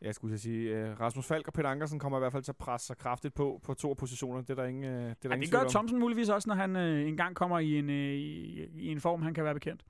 Jeg 0.00 0.14
skulle 0.14 0.38
sige, 0.38 0.82
uh, 0.82 1.00
Rasmus 1.00 1.26
Falk 1.26 1.46
og 1.46 1.52
Peter 1.52 1.68
Ankersen 1.68 1.98
kommer 1.98 2.18
i 2.18 2.20
hvert 2.20 2.32
fald 2.32 2.42
til 2.42 2.52
at 2.52 2.56
presse 2.56 2.86
sig 2.86 2.96
kraftigt 2.96 3.34
på 3.34 3.60
på 3.62 3.74
to 3.74 3.90
af 3.90 3.96
positionerne. 3.96 4.42
Det 4.42 4.50
er 4.50 4.54
der 4.54 4.64
ingen, 4.64 4.84
uh, 4.84 4.90
det 4.90 4.98
er 4.98 5.14
der 5.22 5.28
Ja, 5.28 5.34
ingen 5.34 5.42
det 5.42 5.50
gør 5.52 5.60
om. 5.60 5.68
Thomsen 5.68 5.98
muligvis 5.98 6.28
også, 6.28 6.48
når 6.48 6.54
han 6.54 6.76
øh, 6.76 7.08
engang 7.08 7.36
kommer 7.36 7.58
i 7.58 7.78
en, 7.78 7.90
øh, 7.90 8.14
i, 8.14 8.64
i 8.74 8.88
en 8.88 9.00
form, 9.00 9.22
han 9.22 9.34
kan 9.34 9.44
være 9.44 9.54
bekendt. 9.54 9.84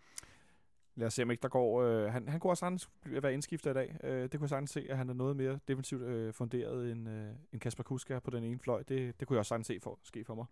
Lad 0.97 1.07
os 1.07 1.15
se, 1.15 1.23
om 1.23 1.31
ikke 1.31 1.43
der 1.43 1.49
går... 1.49 1.83
Øh, 1.83 2.13
han, 2.13 2.29
han 2.29 2.41
kunne 2.41 2.51
også 2.51 2.61
sagtens 2.61 2.91
være 3.05 3.35
indskifter 3.35 3.71
i 3.71 3.75
dag. 3.75 3.97
Øh, 4.05 4.23
det 4.23 4.31
kunne 4.31 4.43
jeg 4.43 4.49
sagtens 4.49 4.71
se, 4.71 4.87
at 4.91 4.97
han 4.97 5.09
er 5.09 5.15
noget 5.15 5.37
mere 5.37 5.59
defensivt 5.69 6.03
øh, 6.03 6.33
funderet 6.33 6.93
end, 6.93 7.09
øh, 7.09 7.27
end 7.53 7.61
Kasper 7.61 7.83
Kuska 7.83 8.19
på 8.19 8.31
den 8.31 8.45
ene 8.45 8.59
fløj. 8.59 8.83
Det, 8.83 9.21
det 9.21 9.29
kunne 9.29 9.35
jeg 9.35 9.39
også 9.39 9.49
sagtens 9.49 9.67
se 9.67 9.79
for, 9.83 9.99
ske 10.03 10.25
for 10.25 10.35
mig. 10.35 10.47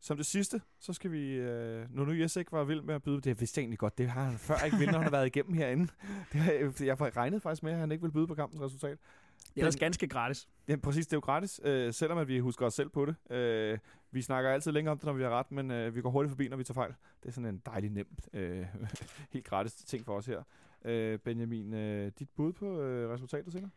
Som 0.00 0.16
det 0.16 0.26
sidste, 0.26 0.60
så 0.78 0.92
skal 0.92 1.12
vi... 1.12 1.32
Øh, 1.34 1.86
nu 1.94 2.04
nu 2.04 2.12
Jesek 2.12 2.52
var 2.52 2.64
vild 2.64 2.82
med 2.82 2.94
at 2.94 3.02
byde... 3.02 3.20
Det 3.20 3.40
vidste 3.40 3.58
jeg 3.58 3.62
egentlig 3.62 3.78
godt. 3.78 3.98
Det 3.98 4.08
har 4.10 4.24
han 4.24 4.38
før 4.38 4.64
ikke 4.64 4.76
vildt, 4.76 4.92
når 4.92 4.98
han 4.98 5.04
har 5.06 5.10
været 5.10 5.26
igennem 5.26 5.54
herinde. 5.54 5.88
Det 6.32 6.80
jeg- 6.80 7.16
regnet 7.16 7.42
faktisk 7.42 7.62
med, 7.62 7.72
at 7.72 7.78
han 7.78 7.92
ikke 7.92 8.02
vil 8.02 8.10
byde 8.12 8.26
på 8.26 8.34
kampens 8.34 8.60
resultat. 8.62 8.98
Det 9.40 9.56
er 9.56 9.60
ellers 9.60 9.76
ganske 9.76 10.08
gratis. 10.08 10.48
Ja, 10.68 10.76
præcis. 10.76 11.06
Det 11.06 11.12
er 11.12 11.16
jo 11.16 11.20
gratis, 11.20 11.60
øh, 11.64 11.92
selvom 11.92 12.18
at 12.18 12.28
vi 12.28 12.38
husker 12.38 12.66
os 12.66 12.74
selv 12.74 12.88
på 12.88 13.06
det. 13.06 13.32
Øh, 13.36 13.78
vi 14.10 14.22
snakker 14.22 14.50
altid 14.50 14.72
længere 14.72 14.92
om 14.92 14.98
det, 14.98 15.06
når 15.06 15.12
vi 15.12 15.22
har 15.22 15.30
ret, 15.30 15.52
men 15.52 15.70
øh, 15.70 15.94
vi 15.94 16.00
går 16.00 16.10
hurtigt 16.10 16.30
forbi, 16.30 16.48
når 16.48 16.56
vi 16.56 16.64
tager 16.64 16.74
fejl. 16.74 16.94
Det 17.22 17.28
er 17.28 17.32
sådan 17.32 17.54
en 17.54 17.62
dejlig 17.66 17.90
nemt, 17.90 18.28
øh, 18.32 18.66
helt 19.32 19.44
gratis 19.46 19.74
ting 19.74 20.04
for 20.04 20.16
os 20.16 20.26
her. 20.26 20.42
Øh, 20.84 21.18
Benjamin, 21.18 21.74
øh, 21.74 22.12
dit 22.18 22.28
bud 22.36 22.52
på 22.52 22.80
øh, 22.80 23.10
resultatet 23.10 23.52
senere? 23.52 23.70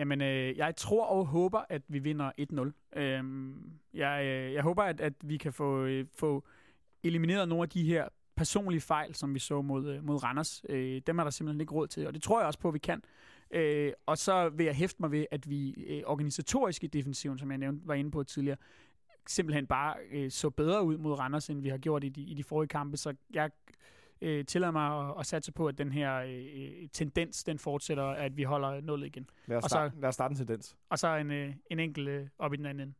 Jamen, 0.00 0.20
øh, 0.20 0.56
jeg 0.56 0.76
tror 0.76 1.06
og 1.06 1.26
håber, 1.26 1.62
at 1.68 1.82
vi 1.88 1.98
vinder 1.98 2.30
1-0. 2.38 3.00
Øhm, 3.00 3.72
jeg, 3.94 4.24
øh, 4.24 4.52
jeg 4.52 4.62
håber, 4.62 4.82
at, 4.82 5.00
at 5.00 5.12
vi 5.20 5.36
kan 5.36 5.52
få, 5.52 5.84
øh, 5.84 6.06
få 6.14 6.44
elimineret 7.02 7.48
nogle 7.48 7.62
af 7.62 7.68
de 7.68 7.82
her 7.84 8.08
personlige 8.36 8.80
fejl, 8.80 9.14
som 9.14 9.34
vi 9.34 9.38
så 9.38 9.62
mod, 9.62 9.88
øh, 9.88 10.04
mod 10.04 10.22
Randers. 10.22 10.62
Øh, 10.68 11.02
dem 11.06 11.18
er 11.18 11.22
der 11.22 11.30
simpelthen 11.30 11.60
ikke 11.60 11.72
råd 11.72 11.86
til, 11.88 12.06
og 12.06 12.14
det 12.14 12.22
tror 12.22 12.40
jeg 12.40 12.46
også 12.46 12.58
på, 12.58 12.68
at 12.68 12.74
vi 12.74 12.78
kan. 12.78 13.02
Øh, 13.50 13.92
og 14.06 14.18
så 14.18 14.48
vil 14.48 14.66
jeg 14.66 14.74
hæfte 14.74 14.96
mig 15.00 15.10
ved, 15.10 15.26
at 15.30 15.50
vi 15.50 15.70
øh, 15.70 16.02
organisatorisk 16.06 16.84
i 16.84 16.86
defensiven, 16.86 17.38
som 17.38 17.50
jeg 17.50 17.58
nævnte, 17.58 17.88
var 17.88 17.94
inde 17.94 18.10
på 18.10 18.22
tidligere, 18.22 18.56
simpelthen 19.26 19.66
bare 19.66 19.94
øh, 20.12 20.30
så 20.30 20.50
bedre 20.50 20.84
ud 20.84 20.98
mod 20.98 21.18
Randers, 21.18 21.50
end 21.50 21.60
vi 21.60 21.68
har 21.68 21.78
gjort 21.78 22.04
i 22.04 22.08
de, 22.08 22.22
i 22.22 22.34
de 22.34 22.44
forrige 22.44 22.68
kampe. 22.68 22.96
Så 22.96 23.14
jeg 23.34 23.50
øh, 24.20 24.44
tillader 24.44 24.70
mig 24.72 25.08
at, 25.10 25.14
at 25.18 25.26
satse 25.26 25.52
på, 25.52 25.66
at 25.66 25.78
den 25.78 25.92
her 25.92 26.16
øh, 26.16 26.88
tendens, 26.92 27.44
den 27.44 27.58
fortsætter, 27.58 28.04
at 28.04 28.36
vi 28.36 28.42
holder 28.42 28.80
nullet 28.80 29.06
igen. 29.06 29.26
Lad 29.46 29.56
os, 29.56 29.64
Og 29.64 29.70
så- 29.70 29.74
starte, 29.74 30.00
lad 30.00 30.08
os 30.08 30.14
starte 30.14 30.32
en 30.32 30.36
tendens. 30.38 30.76
Og 30.88 30.98
så 30.98 31.16
en, 31.16 31.30
øh, 31.30 31.54
en 31.70 31.78
enkelt 31.78 32.08
øh, 32.08 32.26
op 32.38 32.52
i 32.54 32.56
den 32.56 32.66
anden 32.66 32.80
ende. 32.88 32.94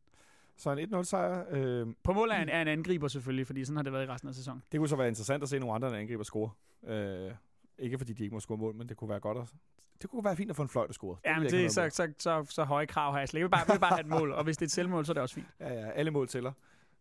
Så 0.57 0.71
en 0.71 0.93
1-0 0.95 1.03
sejr. 1.03 1.43
Øh, 1.51 1.87
På 2.03 2.13
mål 2.13 2.29
er 2.29 2.35
en, 2.41 2.49
er 2.49 2.61
en 2.61 2.67
angriber 2.67 3.07
selvfølgelig, 3.07 3.47
fordi 3.47 3.65
sådan 3.65 3.75
har 3.77 3.83
det 3.83 3.93
været 3.93 4.03
i 4.07 4.07
resten 4.11 4.29
af 4.29 4.35
sæsonen. 4.35 4.63
det 4.71 4.79
kunne 4.79 4.89
så 4.89 4.95
være 4.95 5.07
interessant 5.07 5.43
at 5.43 5.49
se 5.49 5.59
nogle 5.59 5.75
andre 5.75 5.87
end 5.87 5.97
angriber 5.97 6.23
score. 6.23 6.49
Øh, 6.87 7.31
ikke 7.77 7.97
fordi 7.97 8.13
de 8.13 8.23
ikke 8.23 8.33
må 8.33 8.39
score 8.39 8.57
mål, 8.57 8.75
men 8.75 8.89
det 8.89 8.97
kunne 8.97 9.09
være 9.09 9.19
godt 9.19 9.37
at, 9.37 9.53
det 10.01 10.09
kunne 10.09 10.25
være 10.25 10.35
fint 10.35 10.49
at 10.49 10.55
få 10.55 10.61
en 10.61 10.69
fløjt 10.69 10.89
at 10.89 10.95
score. 10.95 11.17
Ja, 11.25 11.33
men 11.33 11.43
ikke 11.43 11.51
det, 11.51 11.59
have 11.59 11.69
så, 11.69 11.89
så, 11.89 12.13
så, 12.19 12.45
så 12.49 12.63
høje 12.63 12.85
krav 12.85 13.11
har 13.11 13.19
jeg 13.19 13.29
slet. 13.29 13.39
Jeg 13.39 13.45
vil 13.45 13.49
bare, 13.49 13.63
jeg 13.67 13.73
vil 13.75 13.79
bare 13.79 13.89
have 13.89 13.99
et 14.01 14.07
mål, 14.07 14.31
og 14.31 14.43
hvis 14.43 14.57
det 14.57 14.61
er 14.61 14.67
et 14.67 14.71
selvmål, 14.71 15.05
så 15.05 15.11
er 15.11 15.13
det 15.13 15.21
også 15.23 15.35
fint. 15.35 15.47
Ja, 15.59 15.73
ja, 15.73 15.89
alle 15.91 16.11
mål 16.11 16.27
tæller. 16.27 16.51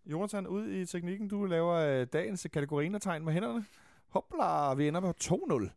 Jonathan, 0.07 0.47
ud 0.47 0.69
i 0.71 0.87
teknikken, 0.87 1.29
du 1.29 1.45
laver 1.45 1.73
øh, 1.75 2.07
dagens 2.13 2.47
kategorinertegn 2.53 3.25
med 3.25 3.33
hænderne. 3.33 3.65
Hopla, 4.11 4.75
vi 4.75 4.89
ender 4.89 5.01
på 5.01 5.13
2-0. 5.25 5.71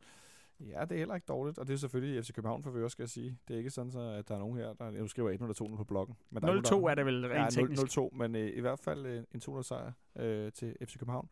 Ja, 0.60 0.82
det 0.82 0.92
er 0.92 0.98
heller 0.98 1.16
ikke 1.16 1.26
dårligt, 1.26 1.58
og 1.58 1.68
det 1.68 1.74
er 1.74 1.78
selvfølgelig 1.78 2.24
FC 2.24 2.34
København 2.34 2.64
for 2.64 2.72
vi 2.72 2.84
også 2.84 2.96
skal 2.96 3.04
jeg 3.04 3.10
sige. 3.10 3.38
Det 3.48 3.54
er 3.54 3.58
ikke 3.58 3.70
sådan, 3.70 3.92
så, 3.92 4.00
at 4.00 4.28
der 4.28 4.36
er 4.36 4.40
nogen 4.40 4.58
her, 4.58 4.74
der 4.74 4.92
nu 4.92 5.08
skriver 5.08 5.30
1 5.30 5.42
eller 5.42 5.54
2 5.54 5.68
på 5.78 5.84
bloggen. 5.84 6.16
Men 6.30 6.44
der 6.44 6.62
0-2 6.62 6.72
nogen, 6.72 6.90
er 6.90 6.96
det 6.96 7.06
vel 7.06 7.28
rent 7.28 7.58
ja, 7.58 7.62
teknisk. 7.62 7.98
0-2, 7.98 8.10
men 8.18 8.36
øh, 8.36 8.58
i 8.58 8.60
hvert 8.60 8.80
fald 8.80 9.06
øh, 9.06 9.24
en 9.34 9.40
2 9.40 9.64
sejr 9.64 9.92
øh, 10.16 10.52
til 10.52 10.76
FC 10.86 10.98
København. 11.00 11.30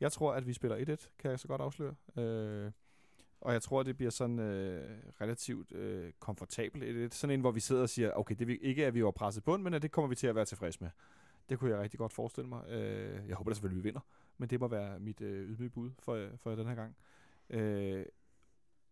Jeg 0.00 0.12
tror, 0.12 0.32
at 0.32 0.46
vi 0.46 0.52
spiller 0.52 0.76
1-1, 0.76 1.08
kan 1.18 1.30
jeg 1.30 1.38
så 1.38 1.48
godt 1.48 1.60
afsløre. 1.60 1.94
Øh, 2.16 2.70
og 3.40 3.52
jeg 3.52 3.62
tror, 3.62 3.80
at 3.80 3.86
det 3.86 3.96
bliver 3.96 4.10
sådan 4.10 4.38
øh, 4.38 4.98
relativt 5.20 5.72
øh, 5.72 6.12
komfortabelt. 6.18 7.12
1-1. 7.12 7.16
Sådan 7.16 7.34
en, 7.34 7.40
hvor 7.40 7.50
vi 7.50 7.60
sidder 7.60 7.82
og 7.82 7.88
siger, 7.88 8.12
okay, 8.12 8.34
det 8.34 8.42
er 8.42 8.46
vi, 8.46 8.56
ikke 8.56 8.86
at 8.86 8.94
vi 8.94 9.04
var 9.04 9.10
presset 9.10 9.44
bund, 9.44 9.62
men 9.62 9.74
at 9.74 9.82
det 9.82 9.92
kommer 9.92 10.08
vi 10.08 10.14
til 10.14 10.26
at 10.26 10.34
være 10.34 10.44
tilfredse 10.44 10.78
med. 10.80 10.90
Det 11.48 11.58
kunne 11.58 11.70
jeg 11.70 11.80
rigtig 11.80 11.98
godt 11.98 12.12
forestille 12.12 12.48
mig. 12.48 12.68
Øh, 12.68 13.28
jeg 13.28 13.36
håber 13.36 13.50
da 13.50 13.54
selvfølgelig, 13.54 13.80
at 13.80 13.84
vi 13.84 13.88
vinder, 13.88 14.00
men 14.38 14.48
det 14.48 14.60
må 14.60 14.68
være 14.68 15.00
mit 15.00 15.20
øh, 15.20 15.50
ydmyge 15.50 15.70
bud 15.70 15.90
for, 15.98 16.14
øh, 16.14 16.28
for 16.36 16.54
den 16.54 16.66
her 16.66 16.74
gang. 16.74 16.96
Øh, 17.50 18.06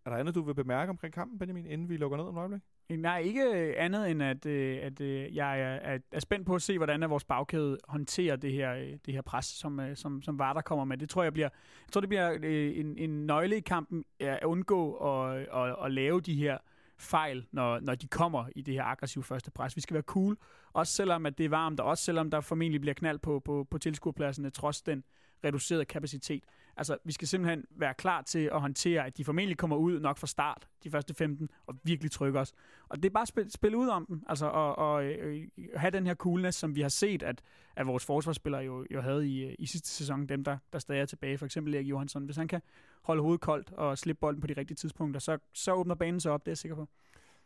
er 0.05 0.11
der 0.11 0.17
andet, 0.17 0.35
du 0.35 0.43
vil 0.43 0.55
bemærke 0.55 0.91
omkring 0.91 1.15
kampen, 1.15 1.39
Benjamin, 1.39 1.67
inden 1.67 1.89
vi 1.89 1.97
lukker 1.97 2.17
ned 2.17 2.25
om 2.25 2.37
et 2.37 2.41
øjeblik? 2.41 2.61
Øh, 2.91 2.99
nej, 2.99 3.19
ikke 3.19 3.43
øh, 3.43 3.75
andet 3.77 4.11
end, 4.11 4.23
at, 4.23 4.47
øh, 4.47 4.79
at 4.83 5.01
øh, 5.01 5.37
jeg 5.37 5.61
er, 5.61 5.75
er, 5.75 5.99
er 6.13 6.21
spændt 6.21 6.47
på 6.47 6.55
at 6.55 6.63
se, 6.63 6.77
hvordan 6.79 7.11
vores 7.11 7.25
bagkæde 7.25 7.79
håndterer 7.89 8.37
det 8.37 8.53
her, 8.53 8.75
øh, 8.75 8.99
det 9.07 9.15
her 9.15 9.23
pres, 9.23 9.45
som, 9.45 9.81
øh, 9.81 9.97
som, 9.97 10.23
som 10.23 10.39
Varder 10.39 10.61
kommer 10.61 10.85
med. 10.85 10.99
Det 10.99 11.09
tror 11.09 11.23
jeg 11.23 11.33
bliver, 11.33 11.49
jeg 11.87 11.93
tror, 11.93 12.01
det 12.01 12.09
bliver 12.09 12.39
øh, 12.43 12.79
en, 12.79 12.99
en 12.99 13.27
nøgle 13.27 13.57
i 13.57 13.61
kampen 13.61 14.05
at 14.21 14.45
undgå 14.45 14.95
at, 14.95 15.47
at, 15.55 15.77
at 15.85 15.93
lave 15.93 16.21
de 16.21 16.35
her 16.35 16.59
fejl, 16.99 17.47
når, 17.53 17.81
når 17.81 17.95
de 17.95 18.07
kommer 18.07 18.45
i 18.57 18.63
det 18.63 18.75
her 18.75 18.85
aggressive 18.85 19.25
første 19.25 19.51
pres. 19.51 19.77
Vi 19.77 19.81
skal 19.81 19.95
være 19.95 20.03
cool, 20.03 20.37
også 20.73 20.93
selvom 20.93 21.27
at 21.27 21.39
det 21.39 21.47
er 21.47 21.51
varmt, 21.51 21.81
og 21.81 21.87
også 21.87 22.05
selvom 22.05 22.31
der 22.31 22.41
formentlig 22.41 22.81
bliver 22.81 22.95
knald 22.95 23.19
på, 23.19 23.41
på, 23.41 23.67
på 23.71 23.79
tilskuerpladserne, 23.79 24.51
trods 24.51 24.83
den 24.83 25.05
reducerede 25.45 25.85
kapacitet. 25.85 26.45
Altså, 26.77 26.97
vi 27.05 27.13
skal 27.13 27.29
simpelthen 27.29 27.65
være 27.71 27.95
klar 27.95 28.23
til 28.23 28.51
at 28.53 28.61
håndtere, 28.61 29.07
at 29.07 29.17
de 29.17 29.25
formentlig 29.25 29.59
kommer 29.59 29.77
ud 29.77 30.01
nok 30.01 30.19
fra 30.19 30.27
start, 30.27 30.69
de 30.85 30.91
første 30.91 31.15
15, 31.15 31.51
og 31.67 31.75
virkelig 31.83 32.11
trykke 32.11 32.41
os. 32.41 32.53
Og 32.89 32.97
det 32.97 33.05
er 33.05 33.11
bare 33.11 33.23
at 33.23 33.29
spille, 33.29 33.51
spille 33.51 33.77
ud 33.79 33.89
om 33.89 34.07
dem, 34.07 34.23
altså, 34.29 34.47
og, 34.47 34.79
og 34.79 35.05
øh, 35.05 35.49
have 35.77 35.91
den 35.91 36.07
her 36.07 36.15
coolness, 36.15 36.59
som 36.59 36.75
vi 36.75 36.81
har 36.81 36.89
set, 36.89 37.23
at, 37.23 37.43
at 37.77 37.87
vores 37.87 38.05
forsvarsspillere 38.05 38.63
jo, 38.63 38.87
jo 38.91 39.01
havde 39.01 39.29
i, 39.29 39.45
øh, 39.45 39.55
i 39.59 39.67
sidste 39.67 39.89
sæson, 39.89 40.27
dem 40.27 40.45
der, 40.45 40.59
der 40.73 40.79
stadig 40.79 41.01
er 41.01 41.07
tilbage, 41.07 41.39
for 41.39 41.47
eksempel 41.47 41.75
Erik 41.75 41.87
Johansson. 41.87 42.25
Hvis 42.25 42.37
han 42.37 42.49
kan 42.49 42.61
holde 43.03 43.23
hovedet 43.23 43.41
koldt 43.41 43.73
og 43.73 43.99
slippe 43.99 44.21
bolden 44.21 44.41
på 44.41 44.47
de 44.47 44.55
rigtige 44.57 44.77
tidspunkter, 44.77 45.21
så, 45.21 45.39
så 45.53 45.73
åbner 45.73 45.95
banen 45.95 46.21
sig 46.21 46.33
op, 46.33 46.41
det 46.41 46.49
er 46.49 46.53
jeg 46.53 46.59
sikker 46.59 46.77
på. 46.77 46.89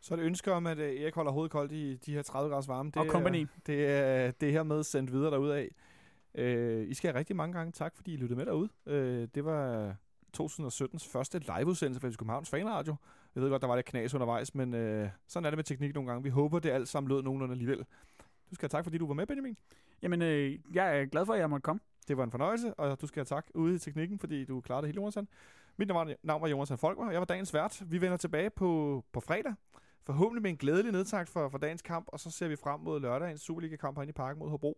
Så 0.01 0.13
er 0.13 0.15
det 0.15 0.23
ønske 0.25 0.53
om, 0.53 0.67
at 0.67 0.79
øh, 0.79 1.01
Erik 1.01 1.15
holder 1.15 1.31
hovedet 1.31 1.51
koldt 1.51 1.71
i 1.71 1.95
de 1.95 2.13
her 2.13 2.21
30 2.21 2.49
graders 2.49 2.67
varme. 2.67 2.89
Det 2.89 2.97
Og. 2.97 3.07
Er, 3.43 3.61
det, 3.65 3.87
er, 3.87 4.31
det 4.31 4.49
er 4.49 4.51
hermed 4.51 4.83
sendt 4.83 5.11
videre 5.11 5.31
derudad. 5.31 5.67
Øh, 6.35 6.87
I 6.89 6.93
skal 6.93 7.07
have 7.11 7.19
rigtig 7.19 7.35
mange 7.35 7.53
gange 7.57 7.71
tak, 7.71 7.95
fordi 7.95 8.13
I 8.13 8.17
lyttede 8.17 8.37
med 8.37 8.45
derude. 8.45 8.69
Øh, 8.85 9.27
det 9.35 9.45
var 9.45 9.95
2017's 10.41 11.11
første 11.11 11.39
liveudsendelse 11.39 11.99
fra 12.01 12.09
Københavns 12.09 12.49
Fanradio. 12.49 12.95
Jeg 13.35 13.43
ved 13.43 13.49
godt, 13.49 13.61
der 13.61 13.67
var 13.67 13.75
lidt 13.75 13.85
knas 13.85 14.13
undervejs, 14.13 14.55
men 14.55 14.73
øh, 14.73 15.09
sådan 15.27 15.45
er 15.45 15.49
det 15.49 15.57
med 15.57 15.63
teknik 15.63 15.93
nogle 15.95 16.09
gange. 16.09 16.23
Vi 16.23 16.29
håber, 16.29 16.59
det 16.59 16.69
alt 16.69 16.87
sammen 16.87 17.09
lød 17.09 17.21
nogenlunde 17.21 17.51
alligevel. 17.53 17.77
Du 18.49 18.55
skal 18.55 18.63
have 18.69 18.79
tak, 18.79 18.83
fordi 18.85 18.97
du 18.97 19.07
var 19.07 19.13
med, 19.13 19.27
Benjamin. 19.27 19.57
Jamen, 20.01 20.21
øh, 20.21 20.59
jeg 20.73 20.99
er 20.99 21.05
glad 21.05 21.25
for, 21.25 21.33
at 21.33 21.39
jeg 21.39 21.49
måtte 21.49 21.63
komme. 21.63 21.79
Det 22.07 22.17
var 22.17 22.23
en 22.23 22.31
fornøjelse, 22.31 22.73
og 22.73 23.01
du 23.01 23.07
skal 23.07 23.19
have 23.19 23.25
tak 23.25 23.47
ude 23.55 23.75
i 23.75 23.79
teknikken, 23.79 24.19
fordi 24.19 24.45
du 24.45 24.61
klarede 24.61 24.81
det 24.81 24.87
hele, 24.87 24.95
Jonathan. 25.01 25.27
Mit 25.77 25.87
navn 25.87 26.07
var- 26.07 26.15
navn 26.23 26.41
var 26.41 26.47
Jonathan 26.47 26.77
Folker, 26.77 27.09
jeg 27.11 27.19
var 27.19 27.25
dagens 27.25 27.53
vært. 27.53 27.83
Vi 27.85 28.01
vender 28.01 28.17
tilbage 28.17 28.49
på, 28.49 29.03
på 29.11 29.19
fredag. 29.19 29.53
Forhåbentlig 30.03 30.41
med 30.41 30.51
en 30.51 30.57
glædelig 30.57 30.91
nedtakt 30.91 31.29
for, 31.29 31.49
for 31.49 31.57
dagens 31.57 31.81
kamp, 31.81 32.05
og 32.07 32.19
så 32.19 32.31
ser 32.31 32.47
vi 32.47 32.55
frem 32.55 32.79
mod 32.79 32.99
lørdagens 32.99 33.41
Superliga-kamp 33.41 33.97
herinde 33.97 34.09
i 34.09 34.13
parken 34.13 34.39
mod 34.39 34.49
Hobro, 34.49 34.77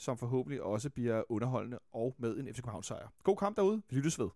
som 0.00 0.18
forhåbentlig 0.18 0.62
også 0.62 0.90
bliver 0.90 1.22
underholdende 1.28 1.78
og 1.92 2.14
med 2.18 2.36
en 2.38 2.46
FC 2.46 2.56
København 2.56 2.82
sejr. 2.82 3.08
God 3.22 3.36
kamp 3.36 3.56
derude. 3.56 3.82
Vi 3.90 3.96
lyttes 3.96 4.18
ved. 4.18 4.28